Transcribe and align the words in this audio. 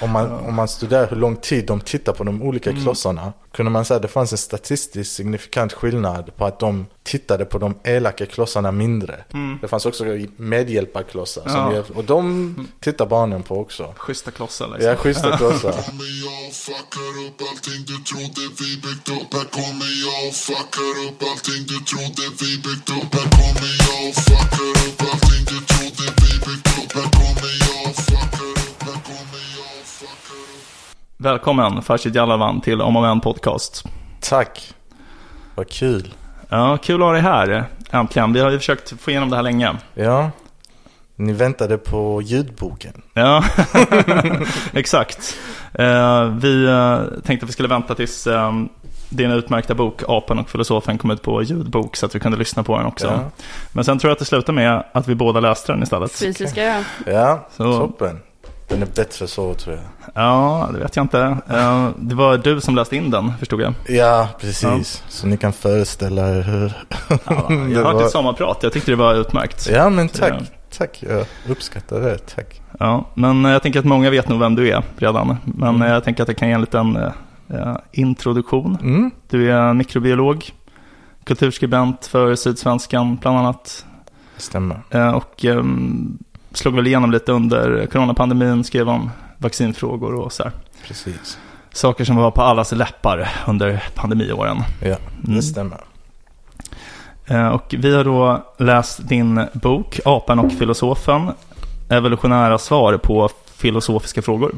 om 0.00 0.10
man, 0.10 0.32
om 0.32 0.54
man 0.54 0.68
studerar 0.68 1.06
hur 1.10 1.16
lång 1.16 1.36
tid 1.36 1.66
de 1.66 1.80
tittar 1.80 2.12
på 2.12 2.24
de 2.24 2.42
olika 2.42 2.70
Mm. 2.70 2.82
klossarna. 2.82 3.32
Kunde 3.52 3.70
man 3.72 3.84
säga 3.84 3.96
att 3.96 4.02
det 4.02 4.08
fanns 4.08 4.32
en 4.32 4.38
statistiskt 4.38 5.12
signifikant 5.16 5.72
skillnad 5.72 6.36
på 6.36 6.44
att 6.46 6.58
de 6.58 6.86
tittade 7.02 7.44
på 7.44 7.58
de 7.58 7.74
elaka 7.84 8.26
klossarna 8.26 8.72
mindre. 8.72 9.24
Det 9.60 9.68
fanns 9.68 9.86
också 9.86 10.04
medhjälparklossar. 10.36 11.42
Som 11.42 11.50
Mm. 11.50 11.64
Ja. 11.66 11.72
hjälp- 11.72 11.96
och 11.96 12.04
de 12.04 12.68
tittar 12.80 13.06
barnen 13.06 13.42
på 13.42 13.60
också. 13.60 13.94
Schyssta 13.96 14.30
klossar 14.30 14.68
liksom. 14.68 14.88
Ja, 14.90 14.96
schyssta 14.96 15.36
klossar. 15.36 15.74
Välkommen 31.22 31.82
Farshid 31.82 32.16
Jalavan 32.16 32.60
till 32.60 32.80
Om 32.80 32.96
och 32.96 33.02
Men 33.02 33.20
Podcast. 33.20 33.84
Tack. 34.20 34.74
Vad 35.54 35.68
kul. 35.68 36.14
Ja, 36.48 36.76
kul 36.82 37.02
att 37.02 37.06
ha 37.06 37.12
dig 37.12 37.22
här 37.22 37.64
äntligen. 37.90 38.32
Vi 38.32 38.40
har 38.40 38.50
ju 38.50 38.58
försökt 38.58 39.00
få 39.00 39.10
igenom 39.10 39.30
det 39.30 39.36
här 39.36 39.42
länge. 39.42 39.76
Ja. 39.94 40.30
Ni 41.16 41.32
väntade 41.32 41.78
på 41.78 42.22
ljudboken. 42.22 43.02
Ja, 43.12 43.44
exakt. 44.72 45.36
Eh, 45.72 46.24
vi 46.24 46.64
eh, 46.66 46.98
tänkte 47.24 47.44
att 47.44 47.48
vi 47.48 47.52
skulle 47.52 47.68
vänta 47.68 47.94
tills 47.94 48.26
eh, 48.26 48.52
din 49.08 49.30
utmärkta 49.30 49.74
bok 49.74 50.02
Apan 50.08 50.38
och 50.38 50.50
filosofen 50.50 50.98
kom 50.98 51.10
ut 51.10 51.22
på 51.22 51.42
ljudbok 51.42 51.96
så 51.96 52.06
att 52.06 52.14
vi 52.14 52.20
kunde 52.20 52.38
lyssna 52.38 52.62
på 52.62 52.76
den 52.76 52.86
också. 52.86 53.06
Ja. 53.06 53.30
Men 53.72 53.84
sen 53.84 53.98
tror 53.98 54.08
jag 54.08 54.12
att 54.12 54.18
det 54.18 54.24
slutade 54.24 54.52
med 54.56 54.84
att 54.92 55.08
vi 55.08 55.14
båda 55.14 55.40
läste 55.40 55.72
den 55.72 55.82
istället. 55.82 56.12
Fysiska 56.12 56.62
ja. 56.64 56.82
Ja, 57.06 57.48
Så- 57.56 57.78
toppen. 57.78 58.20
Den 58.70 58.82
är 58.82 58.86
bättre 58.86 59.26
så 59.26 59.54
tror 59.54 59.74
jag. 59.76 59.84
Ja, 60.14 60.68
det 60.72 60.78
vet 60.78 60.96
jag 60.96 61.04
inte. 61.04 61.20
Eh, 61.50 61.88
det 61.96 62.14
var 62.14 62.38
du 62.38 62.60
som 62.60 62.74
läste 62.74 62.96
in 62.96 63.10
den, 63.10 63.32
förstod 63.38 63.60
jag. 63.60 63.74
Ja, 63.88 64.28
precis. 64.40 65.02
Så 65.08 65.26
ni 65.26 65.36
kan 65.36 65.52
föreställa 65.52 66.28
er 66.36 66.42
hur... 66.42 66.72
Ja, 67.08 67.16
Det 67.48 67.54
jag 67.54 67.84
hörde 67.84 67.94
var- 67.94 68.02
ett 68.04 68.10
sommarprat, 68.10 68.58
jag 68.62 68.72
tyckte 68.72 68.90
det 68.90 68.96
var 68.96 69.14
utmärkt. 69.14 69.68
Ja, 69.72 69.88
men 69.90 70.08
tack. 70.08 70.32
Ja. 70.38 70.46
Tack, 70.78 71.02
jag 71.08 71.26
uppskattar 71.48 72.00
det. 72.00 72.18
Tack. 72.18 72.60
Ja, 72.78 73.04
men 73.14 73.44
jag 73.44 73.62
tänker 73.62 73.78
att 73.78 73.84
många 73.84 74.10
vet 74.10 74.28
nog 74.28 74.38
vem 74.40 74.54
du 74.54 74.68
är 74.70 74.82
redan. 74.96 75.36
Men 75.44 75.74
Mm. 75.74 75.88
jag 75.92 76.04
tänker 76.04 76.22
att 76.22 76.28
jag 76.28 76.36
kan 76.36 76.48
ge 76.48 76.54
en 76.54 76.60
liten 76.60 76.96
eh, 76.96 77.12
eh, 77.54 77.76
introduktion. 77.92 78.78
Mm. 78.82 79.10
Du 79.28 79.52
är 79.52 79.74
mikrobiolog, 79.74 80.44
kulturskribent 81.24 82.06
för 82.06 82.34
Sydsvenskan 82.34 83.16
bland 83.16 83.38
annat. 83.38 83.86
Stämmer. 84.36 84.80
Eh, 84.90 85.10
och 85.10 85.44
ehm, 85.44 86.18
slog 86.52 86.74
väl 86.74 86.86
igenom 86.86 87.10
lite 87.10 87.32
under 87.32 87.86
coronapandemin, 87.86 88.64
skrev 88.64 88.88
om 88.88 89.10
vaccinfrågor 89.38 90.14
och 90.14 90.32
så 90.32 90.42
här. 90.42 90.52
Precis. 90.86 91.38
Saker 91.72 92.04
som 92.04 92.16
var 92.16 92.30
på 92.30 92.42
allas 92.42 92.72
läppar 92.72 93.28
under 93.48 93.84
pandemiåren. 93.94 94.56
Ja, 94.82 94.96
det 95.22 95.28
Mm. 95.28 95.42
stämmer. 95.42 95.80
Eh, 97.26 97.46
Och 97.48 97.74
vi 97.78 97.94
har 97.96 98.04
då 98.04 98.46
läst 98.58 99.08
din 99.08 99.46
bok 99.52 100.00
Apan 100.04 100.38
och 100.38 100.52
filosofen. 100.52 101.30
Evolutionära 101.88 102.58
svar 102.58 102.96
på 102.96 103.28
filosofiska 103.56 104.22
frågor. 104.22 104.54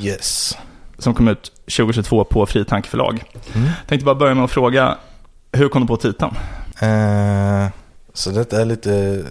Yes. 0.00 0.58
Som 0.98 1.14
kom 1.14 1.28
ut 1.28 1.52
2022 1.66 2.24
på 2.24 2.46
Fritanke 2.46 2.88
förlag. 2.88 3.24
Mm. 3.54 3.68
Tänkte 3.86 4.04
bara 4.04 4.14
börja 4.14 4.34
med 4.34 4.44
att 4.44 4.50
fråga, 4.50 4.94
hur 5.52 5.68
kom 5.68 5.82
du 5.82 5.88
på 5.88 5.96
titeln? 5.96 6.30
Eh, 6.80 7.66
så 8.14 8.30
detta 8.30 8.60
är 8.60 8.64
lite... 8.64 9.22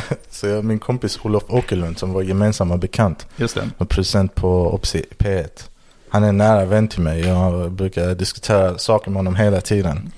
så 0.30 0.46
jag, 0.46 0.64
min 0.64 0.78
kompis 0.78 1.18
Olof 1.22 1.42
Åkerlund 1.48 1.98
som 1.98 2.12
var 2.12 2.22
gemensamma 2.22 2.76
bekant 2.76 3.26
Just 3.36 3.54
det. 3.54 3.70
och 3.78 3.88
producent 3.88 4.34
på 4.34 4.74
Opsi 4.74 5.04
P1. 5.18 5.68
Han 6.08 6.24
är 6.24 6.28
en 6.28 6.36
nära 6.36 6.64
vän 6.64 6.88
till 6.88 7.00
mig. 7.00 7.20
Jag 7.20 7.72
brukar 7.72 8.14
diskutera 8.14 8.78
saker 8.78 9.10
med 9.10 9.18
honom 9.18 9.36
hela 9.36 9.60
tiden. 9.60 10.12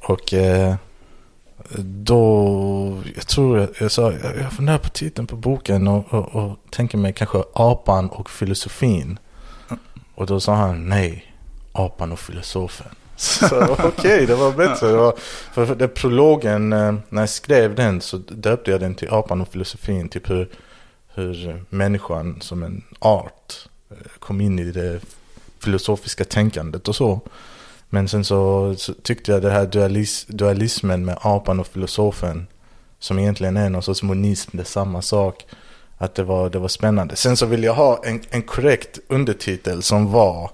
Och 0.00 0.34
eh, 0.34 0.74
då, 1.78 3.02
jag 3.14 3.26
tror 3.26 3.58
jag, 3.58 3.68
jag 3.80 3.90
sa, 3.90 4.12
jag, 4.12 4.36
jag 4.36 4.52
funderar 4.52 4.78
på 4.78 4.88
titeln 4.88 5.26
på 5.26 5.36
boken 5.36 5.88
och, 5.88 6.14
och, 6.14 6.34
och 6.34 6.58
tänker 6.70 6.98
mig 6.98 7.12
kanske 7.12 7.42
apan 7.54 8.08
och 8.08 8.30
filosofin. 8.30 9.18
Och 10.14 10.26
då 10.26 10.40
sa 10.40 10.54
han 10.54 10.88
nej, 10.88 11.32
apan 11.72 12.12
och 12.12 12.18
filosofen. 12.18 12.86
Okej, 13.84 14.26
det 14.26 14.34
var 14.34 14.52
bättre. 14.52 14.86
Det 14.86 14.96
var, 14.96 15.14
för, 15.52 15.66
för 15.66 15.74
den 15.74 15.88
prologen, 15.88 16.72
eh, 16.72 16.94
när 17.08 17.22
jag 17.22 17.28
skrev 17.28 17.74
den 17.74 18.00
så 18.00 18.16
döpte 18.16 18.70
jag 18.70 18.80
den 18.80 18.94
till 18.94 19.08
apan 19.10 19.40
och 19.40 19.48
filosofin. 19.48 20.08
Typ 20.08 20.30
hur, 20.30 20.48
hur 21.14 21.64
människan 21.68 22.40
som 22.40 22.62
en 22.62 22.82
art 22.98 23.68
eh, 23.90 23.96
kom 24.18 24.40
in 24.40 24.58
i 24.58 24.64
det 24.64 25.00
filosofiska 25.60 26.24
tänkandet 26.24 26.88
och 26.88 26.96
så. 26.96 27.20
Men 27.88 28.08
sen 28.08 28.24
så, 28.24 28.74
så 28.76 28.92
tyckte 28.94 29.32
jag 29.32 29.42
det 29.42 29.50
här 29.50 29.66
dualis, 29.66 30.26
dualismen 30.28 31.04
med 31.04 31.18
apan 31.20 31.60
och 31.60 31.66
filosofen 31.66 32.46
som 32.98 33.18
egentligen 33.18 33.56
är 33.56 33.70
någon 33.70 33.82
sorts 33.82 34.02
monism, 34.02 34.56
det 34.56 34.62
är 34.62 34.64
samma 34.64 35.02
sak. 35.02 35.46
Att 35.98 36.14
det 36.14 36.22
var, 36.22 36.50
det 36.50 36.58
var 36.58 36.68
spännande. 36.68 37.16
Sen 37.16 37.36
så 37.36 37.46
vill 37.46 37.64
jag 37.64 37.74
ha 37.74 38.04
en, 38.04 38.22
en 38.30 38.42
korrekt 38.42 38.98
undertitel 39.08 39.82
som 39.82 40.12
var 40.12 40.50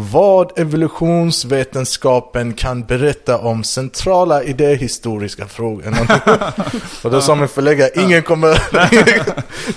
Vad 0.00 0.58
evolutionsvetenskapen 0.58 2.52
kan 2.52 2.82
berätta 2.84 3.38
om 3.38 3.64
centrala 3.64 4.42
idéhistoriska 4.42 5.46
frågor. 5.46 5.84
och 7.04 7.10
då 7.10 7.20
sa 7.20 7.34
min 7.34 7.48
förläggare, 7.48 7.90
ingen 7.94 8.22
kommer... 8.22 8.58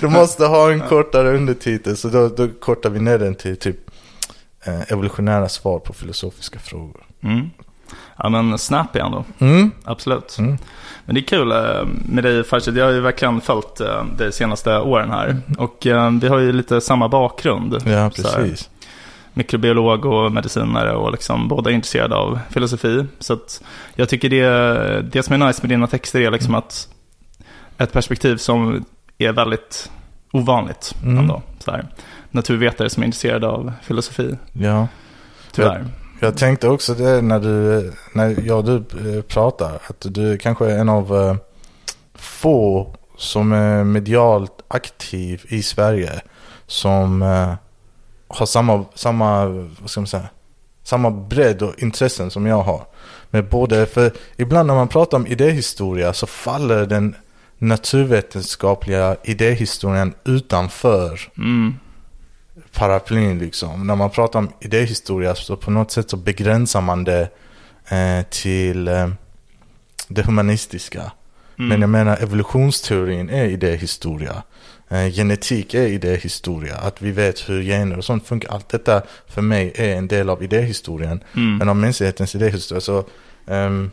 du 0.00 0.08
måste 0.08 0.46
ha 0.46 0.72
en 0.72 0.80
kortare 0.80 1.36
undertitel. 1.36 1.96
Så 1.96 2.08
då, 2.08 2.28
då 2.28 2.48
kortar 2.48 2.90
vi 2.90 3.00
ner 3.00 3.18
den 3.18 3.34
till 3.34 3.56
typ 3.56 3.76
eh, 4.64 4.92
evolutionära 4.92 5.48
svar 5.48 5.78
på 5.78 5.92
filosofiska 5.92 6.58
frågor. 6.58 7.04
Mm. 7.22 7.50
Ja 8.16 8.28
men 8.28 8.58
snappy 8.58 8.98
ändå, 8.98 9.24
Mm. 9.38 9.70
absolut. 9.84 10.36
Mm. 10.38 10.58
Men 11.04 11.14
det 11.14 11.20
är 11.20 11.24
kul 11.26 11.52
eh, 11.52 11.58
med 12.08 12.24
dig 12.24 12.44
Farshid, 12.44 12.76
jag 12.76 12.84
har 12.84 12.92
ju 12.92 13.00
verkligen 13.00 13.40
följt 13.40 13.80
eh, 13.80 14.04
dig 14.04 14.26
de 14.26 14.32
senaste 14.32 14.78
åren 14.78 15.10
här. 15.10 15.36
Och 15.58 15.86
eh, 15.86 16.10
vi 16.10 16.28
har 16.28 16.38
ju 16.38 16.52
lite 16.52 16.80
samma 16.80 17.08
bakgrund. 17.08 17.74
Mm. 17.74 17.92
Ja, 17.98 18.10
precis. 18.10 18.68
Mikrobiolog 19.34 20.04
och 20.04 20.32
medicinare 20.32 20.92
och 20.94 21.12
liksom 21.12 21.48
båda 21.48 21.70
är 21.70 21.74
intresserade 21.74 22.14
av 22.16 22.38
filosofi. 22.50 23.06
Så 23.18 23.32
att 23.32 23.62
jag 23.94 24.08
tycker 24.08 24.28
det, 24.28 25.02
det 25.02 25.22
som 25.22 25.42
är 25.42 25.46
nice 25.46 25.62
med 25.62 25.68
dina 25.70 25.86
texter 25.86 26.20
är 26.20 26.30
liksom 26.30 26.54
att 26.54 26.88
ett 27.78 27.92
perspektiv 27.92 28.36
som 28.36 28.84
är 29.18 29.32
väldigt 29.32 29.90
ovanligt 30.32 30.94
Mm. 31.02 31.18
ändå. 31.18 31.42
Så 31.58 31.70
här. 31.70 31.86
Naturvetare 32.30 32.90
som 32.90 33.02
är 33.02 33.06
intresserade 33.06 33.46
av 33.48 33.72
filosofi, 33.82 34.38
Ja. 34.52 34.88
tyvärr. 35.52 35.84
Jag 36.20 36.36
tänkte 36.36 36.68
också 36.68 36.94
det 36.94 37.22
när 37.22 37.40
du, 37.40 37.92
när 38.14 38.46
jag 38.46 38.58
och 38.58 38.64
du 38.64 38.76
eh, 39.16 39.22
pratar, 39.22 39.72
att 39.88 40.06
du 40.08 40.38
kanske 40.38 40.66
är 40.72 40.78
en 40.78 40.88
av 40.88 41.16
eh, 41.16 41.36
få 42.14 42.94
som 43.16 43.52
är 43.52 43.84
medialt 43.84 44.62
aktiv 44.68 45.42
i 45.48 45.62
Sverige 45.62 46.12
som 46.66 47.22
eh, 47.22 47.52
har 48.32 48.46
samma, 48.46 48.84
samma, 48.94 49.46
vad 49.80 49.90
ska 49.90 50.00
man 50.00 50.06
säga, 50.06 50.28
samma 50.82 51.10
bredd 51.10 51.62
och 51.62 51.82
intressen 51.82 52.30
som 52.30 52.46
jag 52.46 52.62
har. 52.62 52.86
Men 53.30 53.48
både, 53.48 53.86
för 53.86 54.12
ibland 54.36 54.66
när 54.66 54.74
man 54.74 54.88
pratar 54.88 55.18
om 55.18 55.26
idéhistoria 55.26 56.12
så 56.12 56.26
faller 56.26 56.86
den 56.86 57.14
naturvetenskapliga 57.58 59.16
idéhistorien 59.24 60.14
utanför 60.24 61.20
Mm. 61.38 61.74
paraplyn 62.72 63.38
liksom. 63.38 63.86
När 63.86 63.96
man 63.96 64.10
pratar 64.10 64.38
om 64.38 64.52
idéhistoria 64.60 65.34
så 65.34 65.56
på 65.56 65.70
något 65.70 65.90
sätt 65.90 66.10
så 66.10 66.16
begränsar 66.16 66.80
man 66.80 67.04
det 67.04 67.28
eh, 67.88 68.22
till 68.30 68.88
eh, 68.88 69.08
det 70.08 70.22
humanistiska. 70.22 71.12
Mm. 71.58 71.68
Men 71.68 71.80
jag 71.80 71.90
menar 71.90 72.22
evolutionsteorin 72.22 73.30
är 73.30 73.44
idéhistoria. 73.44 74.42
Eh, 74.92 75.12
genetik 75.12 75.74
är 75.74 75.86
idéhistoria. 75.86 76.76
Att 76.76 77.02
vi 77.02 77.10
vet 77.10 77.48
hur 77.48 77.62
gener 77.62 77.98
och 77.98 78.04
sånt 78.04 78.26
funkar. 78.26 78.50
Allt 78.52 78.68
detta 78.68 79.02
för 79.26 79.42
mig 79.42 79.72
är 79.74 79.96
en 79.96 80.08
del 80.08 80.30
av 80.30 80.42
idéhistorien. 80.42 81.24
Mm. 81.36 81.56
Men 81.56 81.68
av 81.68 81.76
mänsklighetens 81.76 82.34
idéhistoria 82.34 82.80
så 82.80 83.04
ehm, 83.46 83.90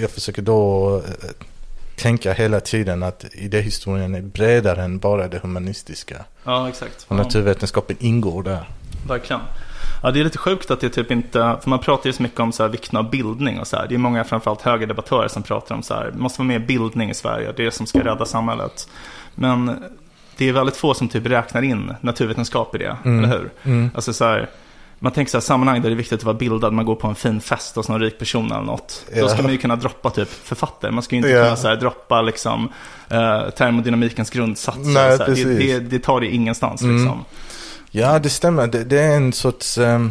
jag 0.00 0.10
försöker 0.10 0.42
då 0.42 0.96
eh, 0.96 1.02
tänka 1.96 2.32
hela 2.32 2.60
tiden 2.60 3.02
att 3.02 3.24
idéhistorien 3.32 4.14
är 4.14 4.22
bredare 4.22 4.82
än 4.82 4.98
bara 4.98 5.28
det 5.28 5.38
humanistiska. 5.38 6.24
Ja, 6.44 6.68
exakt. 6.68 7.04
Och 7.08 7.16
Ja. 7.16 7.22
naturvetenskapen 7.22 7.96
ingår 8.00 8.42
där. 8.42 8.68
Verkligen. 9.08 9.42
Ja, 10.02 10.10
det 10.10 10.20
är 10.20 10.24
lite 10.24 10.38
sjukt 10.38 10.70
att 10.70 10.80
det 10.80 10.88
typ 10.90 11.10
inte, 11.10 11.38
för 11.62 11.70
man 11.70 11.78
pratar 11.78 12.06
ju 12.06 12.12
så 12.12 12.22
mycket 12.22 12.40
om 12.40 12.52
så 12.52 12.62
här 12.62 12.70
vikten 12.70 12.96
av 12.98 13.10
bildning 13.10 13.60
och 13.60 13.66
så 13.66 13.76
här. 13.76 13.86
Det 13.88 13.94
är 13.94 13.98
många, 13.98 14.24
framförallt 14.24 14.62
högerdebattörer, 14.62 15.28
som 15.28 15.42
pratar 15.42 15.74
om 15.74 15.82
så 15.82 15.94
här, 15.94 16.10
det 16.10 16.18
måste 16.18 16.40
vara 16.40 16.48
mer 16.48 16.58
bildning 16.58 17.10
i 17.10 17.14
Sverige, 17.14 17.52
det 17.56 17.62
är 17.62 17.64
det 17.64 17.70
som 17.70 17.86
ska 17.86 18.04
rädda 18.04 18.26
samhället. 18.26 18.88
Men 19.34 19.84
det 20.36 20.48
är 20.48 20.52
väldigt 20.52 20.76
få 20.76 20.94
som 20.94 21.08
typ 21.08 21.26
räknar 21.26 21.62
in 21.62 21.94
naturvetenskap 22.00 22.74
i 22.74 22.78
det, 22.78 22.96
Mm. 23.04 23.24
eller 23.24 23.38
hur? 23.38 23.50
Mm. 23.62 23.90
Alltså 23.94 24.12
så 24.12 24.24
här, 24.24 24.50
man 24.98 25.12
tänker 25.12 25.30
så 25.30 25.36
här 25.36 25.42
sammanhang 25.42 25.82
där 25.82 25.88
det 25.88 25.94
är 25.94 25.96
viktigt 25.96 26.18
att 26.20 26.24
vara 26.24 26.36
bildad. 26.36 26.72
Man 26.72 26.84
går 26.84 26.96
på 26.96 27.06
en 27.08 27.14
fin 27.14 27.40
fest 27.40 27.76
hos 27.76 27.88
någon 27.88 28.00
rik 28.00 28.18
person 28.18 28.52
eller 28.52 28.62
något. 28.64 29.04
Då 29.14 29.20
Ja. 29.20 29.28
ska 29.28 29.42
man 29.42 29.52
ju 29.52 29.58
kunna 29.58 29.76
droppa 29.76 30.10
typ 30.10 30.28
författare. 30.28 30.90
Man 30.92 31.02
ska 31.02 31.14
ju 31.14 31.16
inte 31.16 31.28
Ja. 31.30 31.44
kunna 31.44 31.56
så 31.56 31.68
här, 31.68 31.76
droppa 31.76 32.22
liksom 32.22 32.68
eh, 33.08 33.50
termodynamikens 33.50 34.30
grundsatser. 34.30 34.80
Nej, 34.80 35.16
så 35.18 35.24
här. 35.24 35.34
Det, 35.34 35.44
det, 35.44 35.78
det 35.78 35.98
tar 35.98 36.20
det 36.20 36.26
ingenstans 36.26 36.82
Mm. 36.82 36.96
liksom. 36.96 37.24
Ja, 37.90 38.18
det 38.18 38.30
stämmer. 38.30 38.66
Det, 38.66 38.84
det 38.84 39.00
är 39.00 39.16
en 39.16 39.32
sorts... 39.32 39.74
det, 39.74 40.10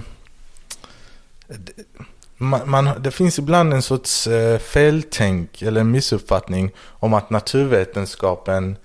man, 2.38 2.60
man, 2.70 2.90
det 3.00 3.12
finns 3.12 3.40
ibland 3.40 3.74
en 3.74 3.82
sorts 3.82 4.28
uh, 4.28 4.58
feltänk 4.58 5.62
eller 5.62 5.84
missuppfattning 5.84 6.72
om 6.90 7.14
att 7.14 7.30
naturvetenskapen 7.30 8.78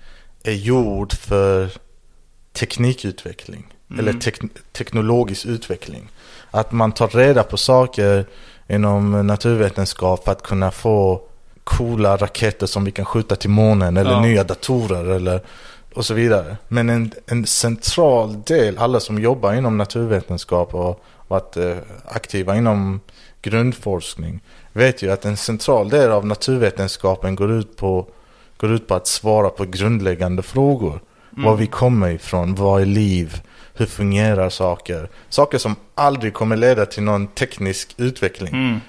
är 0.45 0.53
gjord 0.53 1.13
för 1.13 1.69
teknikutveckling. 2.53 3.73
Mm. 3.89 3.99
Eller 3.99 4.19
tek, 4.19 4.39
teknologisk 4.71 5.45
utveckling. 5.45 6.07
Att 6.51 6.71
man 6.71 6.91
tar 6.91 7.07
reda 7.07 7.43
på 7.43 7.57
saker 7.57 8.25
inom 8.67 9.27
naturvetenskap 9.27 10.23
för 10.23 10.31
att 10.31 10.41
kunna 10.43 10.71
få 10.71 11.21
coola 11.63 12.17
raketer 12.17 12.67
som 12.67 12.85
vi 12.85 12.91
kan 12.91 13.05
skjuta 13.05 13.35
till 13.35 13.49
månen 13.49 13.97
eller 13.97 14.11
Ja. 14.11 14.21
nya 14.21 14.43
datorer 14.43 15.05
eller 15.05 15.41
och 15.93 16.05
så 16.05 16.13
vidare. 16.13 16.57
Men 16.67 16.89
en, 16.89 17.11
en 17.27 17.45
central 17.45 18.41
del, 18.41 18.77
alla 18.77 18.99
som 18.99 19.19
jobbar 19.19 19.53
inom 19.53 19.77
naturvetenskap 19.77 20.73
och 20.75 21.03
varit 21.27 21.57
eh, 21.57 21.77
aktiva 22.05 22.55
inom 22.55 22.99
grundforskning 23.41 24.41
vet 24.73 25.01
ju 25.01 25.11
att 25.11 25.25
en 25.25 25.37
central 25.37 25.89
del 25.89 26.11
av 26.11 26.25
naturvetenskapen 26.25 27.35
går 27.35 27.51
ut 27.51 27.77
på, 27.77 28.07
går 28.65 28.75
ut 28.75 28.87
på 28.87 28.95
att 28.95 29.07
svara 29.07 29.49
på 29.49 29.65
grundläggande 29.65 30.43
frågor. 30.43 31.01
Mm. 31.33 31.45
Var 31.45 31.55
vi 31.55 31.67
kommer 31.67 32.09
ifrån, 32.09 32.55
vad 32.55 32.81
är 32.81 32.85
liv, 32.85 33.41
hur 33.73 33.85
fungerar 33.85 34.49
saker? 34.49 35.09
Saker 35.29 35.57
som 35.57 35.75
aldrig 35.95 36.33
kommer 36.33 36.57
leda 36.57 36.85
till 36.85 37.03
någon 37.03 37.27
teknisk 37.27 37.95
utveckling. 37.97 38.53
Mm. 38.53 38.79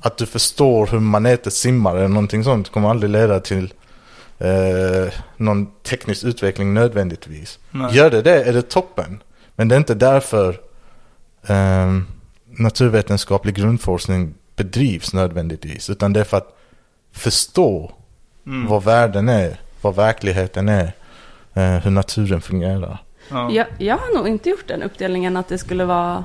Att 0.00 0.16
du 0.16 0.26
förstår 0.26 0.86
hur 0.86 1.00
maneter 1.00 1.50
simmar 1.50 1.96
eller 1.96 2.08
någonting 2.08 2.44
sånt 2.44 2.68
kommer 2.68 2.90
aldrig 2.90 3.10
leda 3.10 3.40
till 3.40 3.72
eh, 4.38 5.12
någon 5.36 5.66
teknisk 5.82 6.24
utveckling 6.24 6.74
nödvändigtvis. 6.74 7.58
Nej. 7.70 7.96
Gör 7.96 8.10
det 8.10 8.22
det 8.22 8.42
är 8.42 8.52
det 8.52 8.62
toppen. 8.62 9.22
Men 9.56 9.68
det 9.68 9.74
är 9.74 9.78
inte 9.78 9.94
därför 9.94 10.60
eh, 11.46 11.98
naturvetenskaplig 12.44 13.54
grundforskning 13.54 14.34
bedrivs 14.56 15.12
nödvändigtvis. 15.12 15.90
Utan 15.90 16.12
det 16.12 16.20
är 16.20 16.24
för 16.24 16.36
att 16.36 16.58
förstå 17.12 17.92
Mm. 18.46 18.66
vad 18.66 18.84
världen 18.84 19.28
är, 19.28 19.60
vad 19.80 19.96
verkligheten 19.96 20.68
är, 20.68 20.92
eh, 21.54 21.78
hur 21.78 21.90
naturen 21.90 22.40
fungerar. 22.40 22.98
Ja. 23.30 23.50
Jag, 23.52 23.66
jag 23.78 23.96
har 23.96 24.14
nog 24.16 24.28
inte 24.28 24.48
gjort 24.50 24.68
den 24.68 24.82
uppdelningen 24.82 25.36
att 25.36 25.48
det 25.48 25.58
skulle 25.58 25.84
vara 25.84 26.24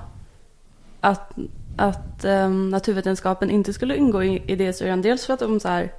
att, 1.02 1.31
att 1.78 2.25
ehm, 2.25 2.69
naturvetenskapen 2.69 3.50
inte 3.50 3.74
skulle 3.74 3.96
ingå 3.96 4.24
i 4.24 4.44
idéhistorien. 4.46 5.02
Dels 5.02 5.25
för 5.25 5.34
att 5.34 5.40
de 5.40 5.60
så 5.60 5.68
här, 5.68 5.92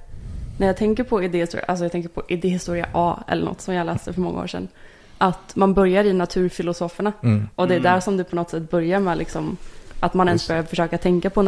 när 0.57 0.67
jag 0.67 0.77
tänker 0.77 1.03
på 1.03 1.23
idéhistoria, 1.23 1.65
alltså 1.67 1.85
jag 1.85 1.91
tänker 1.91 2.09
på 2.09 2.23
idéhistoria 2.27 2.85
A 2.93 3.23
eller 3.27 3.45
något 3.45 3.61
som 3.61 3.73
jag 3.73 3.85
läste 3.85 4.13
för 4.13 4.21
många 4.21 4.39
år 4.41 4.47
sedan. 4.47 4.67
Att 5.17 5.55
man 5.55 5.73
börjar 5.73 6.03
i 6.03 6.13
naturfilosoferna 6.13 7.13
Mm. 7.23 7.49
och 7.55 7.67
det 7.67 7.73
är 7.73 7.79
Mm. 7.79 7.93
där 7.93 7.99
som 7.99 8.17
det 8.17 8.23
på 8.23 8.35
något 8.35 8.49
sätt 8.49 8.69
börjar 8.71 8.99
med 8.99 9.17
liksom 9.17 9.57
att 9.99 10.13
man 10.13 10.27
ens 10.27 10.47
börjar 10.47 10.63
försöka 10.63 10.97
tänka 10.97 11.29
på 11.29 11.41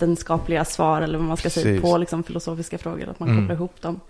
naturvetenskapliga 0.00 0.64
svar 0.64 1.02
eller 1.02 1.18
vad 1.18 1.26
man 1.28 1.36
ska 1.36 1.50
säga 1.50 1.64
Precis. 1.64 1.82
på 1.82 1.98
liksom 1.98 2.22
filosofiska 2.22 2.78
frågor, 2.78 3.08
att 3.08 3.20
man 3.20 3.28
Mm. 3.28 3.40
kopplar 3.42 3.54
ihop 3.54 3.82
dem. 3.82 4.00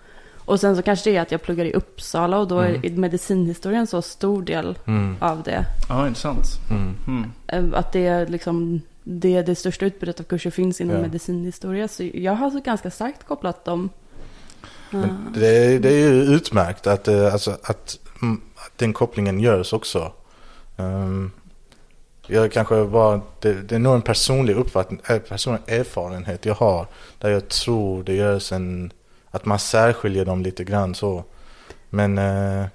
Och 0.45 0.61
sen 0.61 0.77
så 0.77 0.83
kanske 0.83 1.11
det 1.11 1.17
är 1.17 1.23
att 1.23 1.33
jag 1.33 1.43
pluggar 1.43 1.65
i 1.65 1.73
Uppsala 1.73 2.39
och 2.39 2.49
då 2.49 2.59
är 2.61 2.75
Mm. 2.75 3.01
medicinhistorien 3.01 3.87
så 3.87 4.03
stor 4.03 4.43
del 4.43 4.79
Mm. 4.87 5.17
av 5.21 5.43
det. 5.43 5.65
ja, 5.89 6.07
intressant. 6.09 6.47
Mm. 6.71 6.95
Mm. 7.07 7.31
Eh, 7.73 7.79
Att 7.79 7.93
det 7.93 8.07
är 8.07 8.27
liksom 8.27 8.81
det, 9.05 9.43
det 9.43 9.55
största 9.55 9.87
utbudet 9.87 10.21
av 10.21 10.25
kurser 10.25 10.51
finns 10.51 10.81
inom 10.81 10.97
Ja. 10.97 11.03
medicinhistoria. 11.03 11.89
Så 11.89 12.11
jag 12.15 12.33
har 12.35 12.51
så 12.51 12.61
ganska 12.61 12.91
starkt 12.91 13.27
kopplat 13.27 13.65
dem. 13.65 13.89
Men 14.91 15.03
Eh, 15.05 15.11
det, 15.35 15.47
är, 15.49 15.81
det 15.81 15.89
är 15.89 15.99
ju 16.11 16.23
utmärkt 16.23 16.87
att, 16.87 17.09
eh, 17.09 17.33
alltså, 17.33 17.51
att, 17.51 17.99
mm, 18.23 18.41
att 18.57 18.79
den 18.79 18.93
kopplingen 18.93 19.41
görs 19.41 19.73
också. 19.73 20.13
Um, 20.77 21.31
jag 22.27 22.53
kanske 22.53 22.85
bara, 22.85 23.21
det, 23.41 23.53
det 23.53 23.75
är 23.75 23.79
nog 23.79 23.95
en 23.95 24.03
personlig 24.03 24.57
uppfattning, 24.57 25.01
äh, 25.09 25.19
personlig 25.19 25.61
erfarenhet 25.67 26.45
jag 26.45 26.55
har. 26.55 26.87
Där 27.19 27.31
jag 27.31 27.49
tror 27.49 28.03
det 28.03 28.15
görs 28.15 28.53
en, 28.53 28.93
att 29.31 29.45
man 29.45 29.59
särskiljer 29.59 30.25
dem 30.25 30.43
lite 30.43 30.65
grann 30.65 30.95
så. 30.95 31.25
Men 31.91 32.19
eh, 32.19 32.67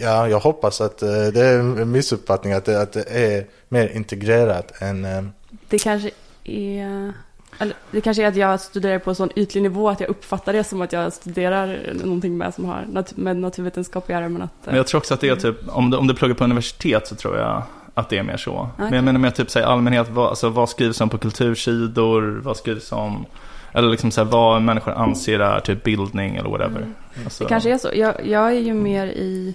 ja, 0.00 0.28
jag 0.28 0.40
hoppas 0.40 0.80
att 0.80 1.02
eh, 1.02 1.08
det 1.08 1.40
är 1.40 1.58
en 1.58 1.90
missuppfattning 1.90 2.52
att 2.52 2.64
det, 2.64 2.80
att 2.82 2.92
det 2.92 3.10
är 3.10 3.46
mer 3.68 3.88
integrerat 3.88 4.82
än 4.82 5.04
eh, 5.04 5.24
Det 5.68 5.78
kanske 5.78 6.10
är... 6.44 7.12
Eller, 7.58 7.76
det 7.90 8.00
kanske 8.00 8.22
är 8.22 8.26
att 8.28 8.36
jag 8.36 8.60
studerar 8.60 8.98
på 8.98 9.10
en 9.10 9.16
sån 9.16 9.30
ytlig 9.36 9.62
nivå 9.62 9.88
att 9.88 10.00
jag 10.00 10.10
uppfattar 10.10 10.52
det 10.52 10.64
som 10.64 10.80
att 10.80 10.92
jag 10.92 11.12
studerar 11.12 11.92
någonting 12.04 12.38
med 12.38 12.54
som 12.54 12.64
har 12.64 12.84
nat- 12.92 13.16
med 13.16 13.36
naturvetenskap 13.36 14.04
att 14.04 14.10
göra. 14.10 14.28
Men 14.28 14.42
att, 14.42 14.50
eh, 14.50 14.66
Men 14.66 14.76
jag 14.76 14.86
tror 14.86 14.98
också 14.98 15.14
att 15.14 15.20
det 15.20 15.28
är 15.28 15.36
typ, 15.36 15.56
om 15.68 15.90
du, 15.90 15.96
om 15.96 16.06
du 16.06 16.14
pluggar 16.14 16.34
på 16.34 16.44
universitet 16.44 17.06
så 17.06 17.14
tror 17.14 17.38
jag 17.38 17.62
att 17.96 18.08
det 18.08 18.18
är 18.18 18.22
mer 18.22 18.36
så. 18.36 18.68
Men 18.76 18.86
Okej. 18.86 18.96
jag 18.96 19.04
menar 19.04 19.20
med 19.20 19.34
typ 19.34 19.50
så 19.50 19.58
här, 19.58 19.66
allmänhet, 19.66 20.08
vad, 20.10 20.28
alltså, 20.28 20.48
vad 20.48 20.68
skrivs 20.68 21.00
om 21.00 21.08
på 21.08 21.18
kultursidor, 21.18 22.40
vad 22.44 22.56
skrivs 22.56 22.92
om, 22.92 23.26
eller 23.72 23.88
liksom 23.88 24.10
så 24.10 24.24
här, 24.24 24.30
vad 24.30 24.62
människor 24.62 24.92
anser 24.92 25.40
är 25.40 25.60
typ 25.60 25.82
bildning 25.84 26.36
eller 26.36 26.50
whatever. 26.50 26.76
Mm. 26.80 26.94
Alltså, 27.24 27.44
Det 27.44 27.48
kanske 27.48 27.72
är 27.74 27.78
så. 27.78 27.88
Jag, 27.94 28.26
jag 28.26 28.46
är 28.46 28.60
ju 28.60 28.74
mer 28.74 29.06
i, 29.06 29.54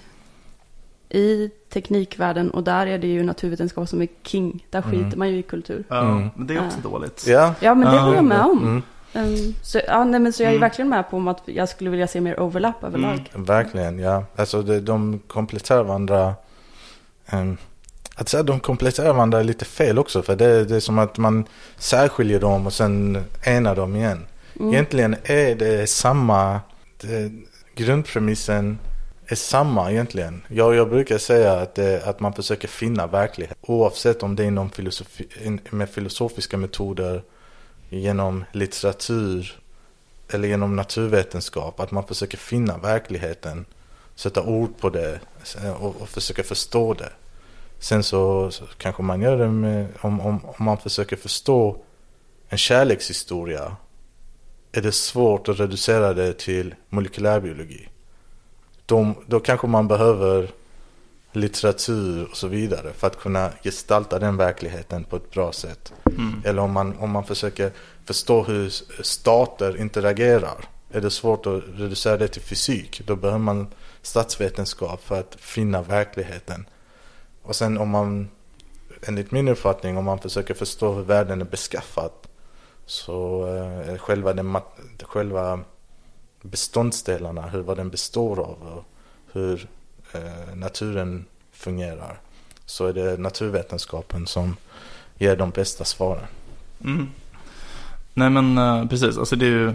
i 1.08 1.50
teknikvärlden 1.72 2.50
och 2.50 2.62
där 2.64 2.86
är 2.86 2.98
det 2.98 3.06
ju 3.06 3.22
naturvetenskap 3.22 3.88
som 3.88 4.02
är 4.02 4.08
king. 4.22 4.66
Där 4.70 4.82
Mm. 4.86 4.90
skiter 5.04 5.18
man 5.18 5.28
ju 5.30 5.38
i 5.38 5.42
kultur. 5.42 5.84
Ja, 5.88 6.00
Mm. 6.00 6.30
men 6.34 6.46
det 6.46 6.54
är 6.54 6.66
också 6.66 6.78
dåligt. 6.82 7.24
ja. 7.28 7.54
Ja, 7.60 7.74
men 7.74 7.92
det 7.94 7.98
håller 8.00 8.16
jag 8.16 8.24
med 8.24 8.40
om. 8.44 8.58
Mm, 8.62 8.82
Um, 9.14 9.54
så, 9.62 9.80
ja, 9.88 10.04
nej, 10.04 10.20
men 10.20 10.32
så 10.32 10.42
jag 10.42 10.48
är 10.48 10.52
Mm. 10.56 10.60
verkligen 10.60 10.88
med 10.88 11.10
på 11.10 11.16
om 11.16 11.28
att 11.28 11.42
jag 11.44 11.68
skulle 11.68 11.90
vilja 11.90 12.06
se 12.06 12.20
mer 12.20 12.40
overlap 12.40 12.84
överlag. 12.84 13.30
Mm. 13.34 13.44
Verkligen, 13.44 13.98
ja. 13.98 14.24
Alltså 14.36 14.62
det, 14.62 14.80
de 14.80 15.18
kompletterar 15.26 15.82
varandra. 15.82 16.34
Um, 17.32 17.56
att 18.14 18.28
säga 18.28 18.42
de 18.42 18.60
kompletterar 18.60 19.12
varandra 19.12 19.40
är 19.40 19.44
lite 19.44 19.64
fel 19.64 19.98
också. 19.98 20.22
För 20.22 20.36
det, 20.36 20.64
det 20.64 20.76
är 20.76 20.80
som 20.80 20.98
att 20.98 21.18
man 21.18 21.44
särskiljer 21.78 22.40
dem 22.40 22.66
och 22.66 22.72
sen 22.72 23.24
enar 23.42 23.76
dem 23.76 23.96
igen. 23.96 24.26
Mm. 24.60 24.72
Egentligen 24.72 25.16
är 25.24 25.54
det 25.54 25.90
samma. 25.90 26.60
Det, 27.00 27.32
grundpremissen 27.74 28.78
är 29.26 29.36
samma 29.36 29.90
egentligen. 29.90 30.42
Jag, 30.48 30.74
jag 30.74 30.88
brukar 30.88 31.18
säga 31.18 31.52
att, 31.52 31.74
det, 31.74 32.02
att 32.06 32.20
man 32.20 32.32
försöker 32.32 32.68
finna 32.68 33.06
verklighet. 33.06 33.58
Oavsett 33.60 34.22
om 34.22 34.36
det 34.36 34.42
är 34.42 34.46
inom 34.46 34.70
filosofi, 34.70 35.28
med 35.70 35.90
filosofiska 35.90 36.56
metoder, 36.56 37.22
genom 37.88 38.44
litteratur 38.52 39.58
eller 40.28 40.48
genom 40.48 40.76
naturvetenskap. 40.76 41.80
Att 41.80 41.90
man 41.90 42.06
försöker 42.06 42.38
finna 42.38 42.78
verkligheten, 42.78 43.64
sätta 44.14 44.42
ord 44.42 44.78
på 44.80 44.90
det 44.90 45.20
och, 45.80 46.00
och 46.00 46.08
försöka 46.08 46.42
förstå 46.42 46.94
det. 46.94 47.12
Sen 47.82 48.02
så, 48.02 48.50
så 48.50 48.64
kanske 48.78 49.02
man 49.02 49.20
gör 49.20 49.38
det 49.38 49.48
med, 49.48 49.86
om, 50.00 50.20
om, 50.20 50.44
om 50.44 50.64
man 50.64 50.78
försöker 50.78 51.16
förstå 51.16 51.76
en 52.48 52.58
kärlekshistoria 52.58 53.76
är 54.72 54.82
det 54.82 54.92
svårt 54.92 55.48
att 55.48 55.60
reducera 55.60 56.14
det 56.14 56.38
till 56.38 56.74
molekylärbiologi. 56.88 57.88
Då, 58.86 59.14
då 59.26 59.40
kanske 59.40 59.66
man 59.66 59.88
behöver 59.88 60.50
litteratur 61.32 62.28
och 62.30 62.36
så 62.36 62.48
vidare 62.48 62.92
för 62.92 63.06
att 63.06 63.18
kunna 63.18 63.50
gestalta 63.62 64.18
den 64.18 64.36
verkligheten 64.36 65.04
på 65.04 65.16
ett 65.16 65.30
bra 65.30 65.52
sätt. 65.52 65.92
Mm. 66.06 66.42
Eller 66.44 66.62
om 66.62 66.72
man, 66.72 66.98
om 66.98 67.10
man 67.10 67.24
försöker 67.24 67.72
förstå 68.04 68.42
hur 68.42 68.70
stater 69.02 69.80
interagerar. 69.80 70.64
Är 70.92 71.00
det 71.00 71.10
svårt 71.10 71.46
att 71.46 71.62
reducera 71.74 72.16
det 72.16 72.28
till 72.28 72.42
fysik. 72.42 73.02
Då 73.06 73.16
behöver 73.16 73.38
man 73.38 73.66
statsvetenskap 74.02 75.04
för 75.04 75.20
att 75.20 75.36
finna 75.40 75.82
verkligheten. 75.82 76.64
Och 77.42 77.56
sen 77.56 77.78
om 77.78 77.88
man, 77.88 78.28
enligt 79.02 79.30
min 79.30 79.48
uppfattning, 79.48 79.96
om 79.96 80.04
man 80.04 80.18
försöker 80.18 80.54
förstå 80.54 80.92
hur 80.92 81.02
världen 81.02 81.40
är 81.40 81.44
beskaffad. 81.44 82.10
Så 82.86 83.46
eh, 83.46 83.92
är 83.94 83.98
själva, 83.98 84.32
den, 84.32 84.56
själva 85.02 85.60
beståndsdelarna, 86.42 87.42
hur, 87.48 87.62
vad 87.62 87.76
den 87.76 87.90
består 87.90 88.40
av 88.40 88.56
och 88.62 88.84
hur 89.32 89.68
eh, 90.12 90.54
naturen 90.54 91.24
fungerar. 91.52 92.20
Så 92.66 92.86
är 92.86 92.92
det 92.92 93.20
naturvetenskapen 93.20 94.26
som 94.26 94.56
ger 95.18 95.36
de 95.36 95.50
bästa 95.50 95.84
svaren. 95.84 96.26
Mm. 96.84 97.08
Nej 98.14 98.30
men 98.30 98.58
eh, 98.58 98.88
precis, 98.88 99.18
alltså 99.18 99.36
det 99.36 99.46
är 99.46 99.50
ju, 99.50 99.74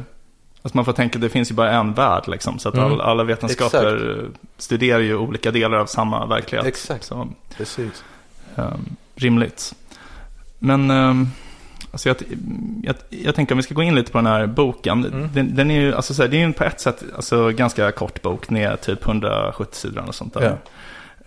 alltså 0.61 0.77
man 0.77 0.85
får 0.85 0.93
tänka 0.93 1.19
det 1.19 1.29
finns 1.29 1.51
ju 1.51 1.55
bara 1.55 1.71
en 1.71 1.93
värld 1.93 2.23
liksom. 2.27 2.59
Så 2.59 2.69
att 2.69 2.75
Mm. 2.75 2.91
all, 2.91 3.01
alla 3.01 3.23
vetenskaper 3.23 4.19
eh, 4.19 4.25
studerar 4.57 4.99
ju 4.99 5.15
olika 5.15 5.51
delar 5.51 5.77
av 5.77 5.85
samma 5.85 6.25
verklighet. 6.25 6.65
Exakt. 6.65 7.03
Så, 7.03 7.27
Precis. 7.57 8.03
um, 8.55 8.95
rimligt. 9.15 9.75
Men 10.59 10.91
um, 10.91 11.31
alltså 11.91 12.09
jag, 12.09 12.17
jag, 12.83 12.95
jag 13.09 13.35
tänker 13.35 13.53
om 13.53 13.57
vi 13.57 13.63
ska 13.63 13.73
gå 13.73 13.83
in 13.83 13.95
lite 13.95 14.11
på 14.11 14.17
den 14.17 14.25
här 14.27 14.45
boken. 14.47 15.05
Mm. 15.05 15.29
Den, 15.33 15.55
den 15.55 15.71
är 15.71 15.81
ju, 15.81 15.95
alltså 15.95 16.13
så 16.13 16.21
här, 16.21 16.29
det 16.29 16.37
är 16.41 16.47
ju 16.47 16.53
på 16.53 16.63
ett 16.63 16.79
sätt 16.79 17.03
alltså, 17.15 17.49
ganska 17.51 17.91
kort 17.91 18.21
bok, 18.21 18.47
den 18.47 18.57
är 18.57 18.75
typ 18.75 19.05
170 19.07 19.75
sidor 19.79 20.03
och 20.07 20.15
sånt 20.15 20.33
där. 20.33 20.41
Eh, 20.45 20.53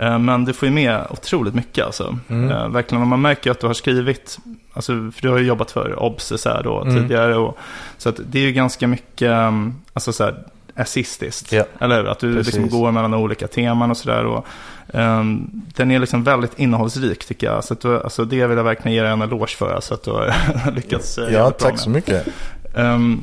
Men 0.01 0.45
det 0.45 0.53
får 0.53 0.69
ju 0.69 0.75
med 0.75 1.07
otroligt 1.11 1.55
mycket 1.55 1.87
alltså. 1.87 2.19
Mm. 2.29 2.51
Eh, 2.51 2.69
Verkligen, 2.69 3.09
man 3.09 3.21
märker 3.21 3.51
ju 3.51 3.53
att 3.53 3.61
du 3.61 3.67
har 3.67 3.75
skrivit, 3.75 4.39
alltså, 4.73 4.93
för 4.93 5.23
du 5.23 5.29
har 5.29 5.39
ju 5.39 5.47
jobbat 5.47 5.71
för 5.71 6.03
Obs 6.03 6.33
så 6.37 6.61
då, 6.65 6.81
Mm. 6.81 6.95
tidigare. 7.03 7.37
Och, 7.37 7.59
så 7.99 8.09
att 8.09 8.21
det 8.31 8.39
är 8.39 8.43
ju 8.43 8.53
ganska 8.53 8.87
mycket, 8.87 9.31
um, 9.31 9.75
alltså 9.93 10.13
så 10.13 10.25
här, 10.25 10.43
essistiskt. 10.77 11.53
Ja. 11.53 11.65
Eller 11.81 11.97
hur? 12.03 12.09
Att 12.09 12.19
du 12.19 12.35
Precis. 12.37 12.55
liksom 12.55 12.81
går 12.81 12.93
mellan 12.93 13.15
olika 13.15 13.47
teman 13.49 13.91
och 13.91 13.97
sådär. 13.97 14.25
Och, 14.27 14.47
ehm, 14.95 15.51
den 15.77 15.91
är 15.91 15.99
liksom 15.99 16.25
väldigt 16.25 16.59
innehållsrik 16.59 17.25
tycker 17.25 17.47
jag. 17.47 17.65
Så 17.65 17.73
att 17.75 17.81
du, 17.81 18.01
alltså, 18.03 18.25
det 18.25 18.47
vill 18.47 18.57
jag 18.57 18.65
verkligen 18.65 18.95
ge 18.95 19.03
dig 19.03 19.11
en 19.13 19.23
eloge 19.23 19.57
för. 19.57 19.79
Så 19.81 19.95
att 19.95 20.03
du 20.05 20.11
har 20.11 20.35
lyckats 20.75 21.19
eh, 21.19 21.35
Ja, 21.35 21.51
tack 21.51 21.79
så 21.79 21.91
mycket. 21.91 22.27
Ehm, 22.77 23.23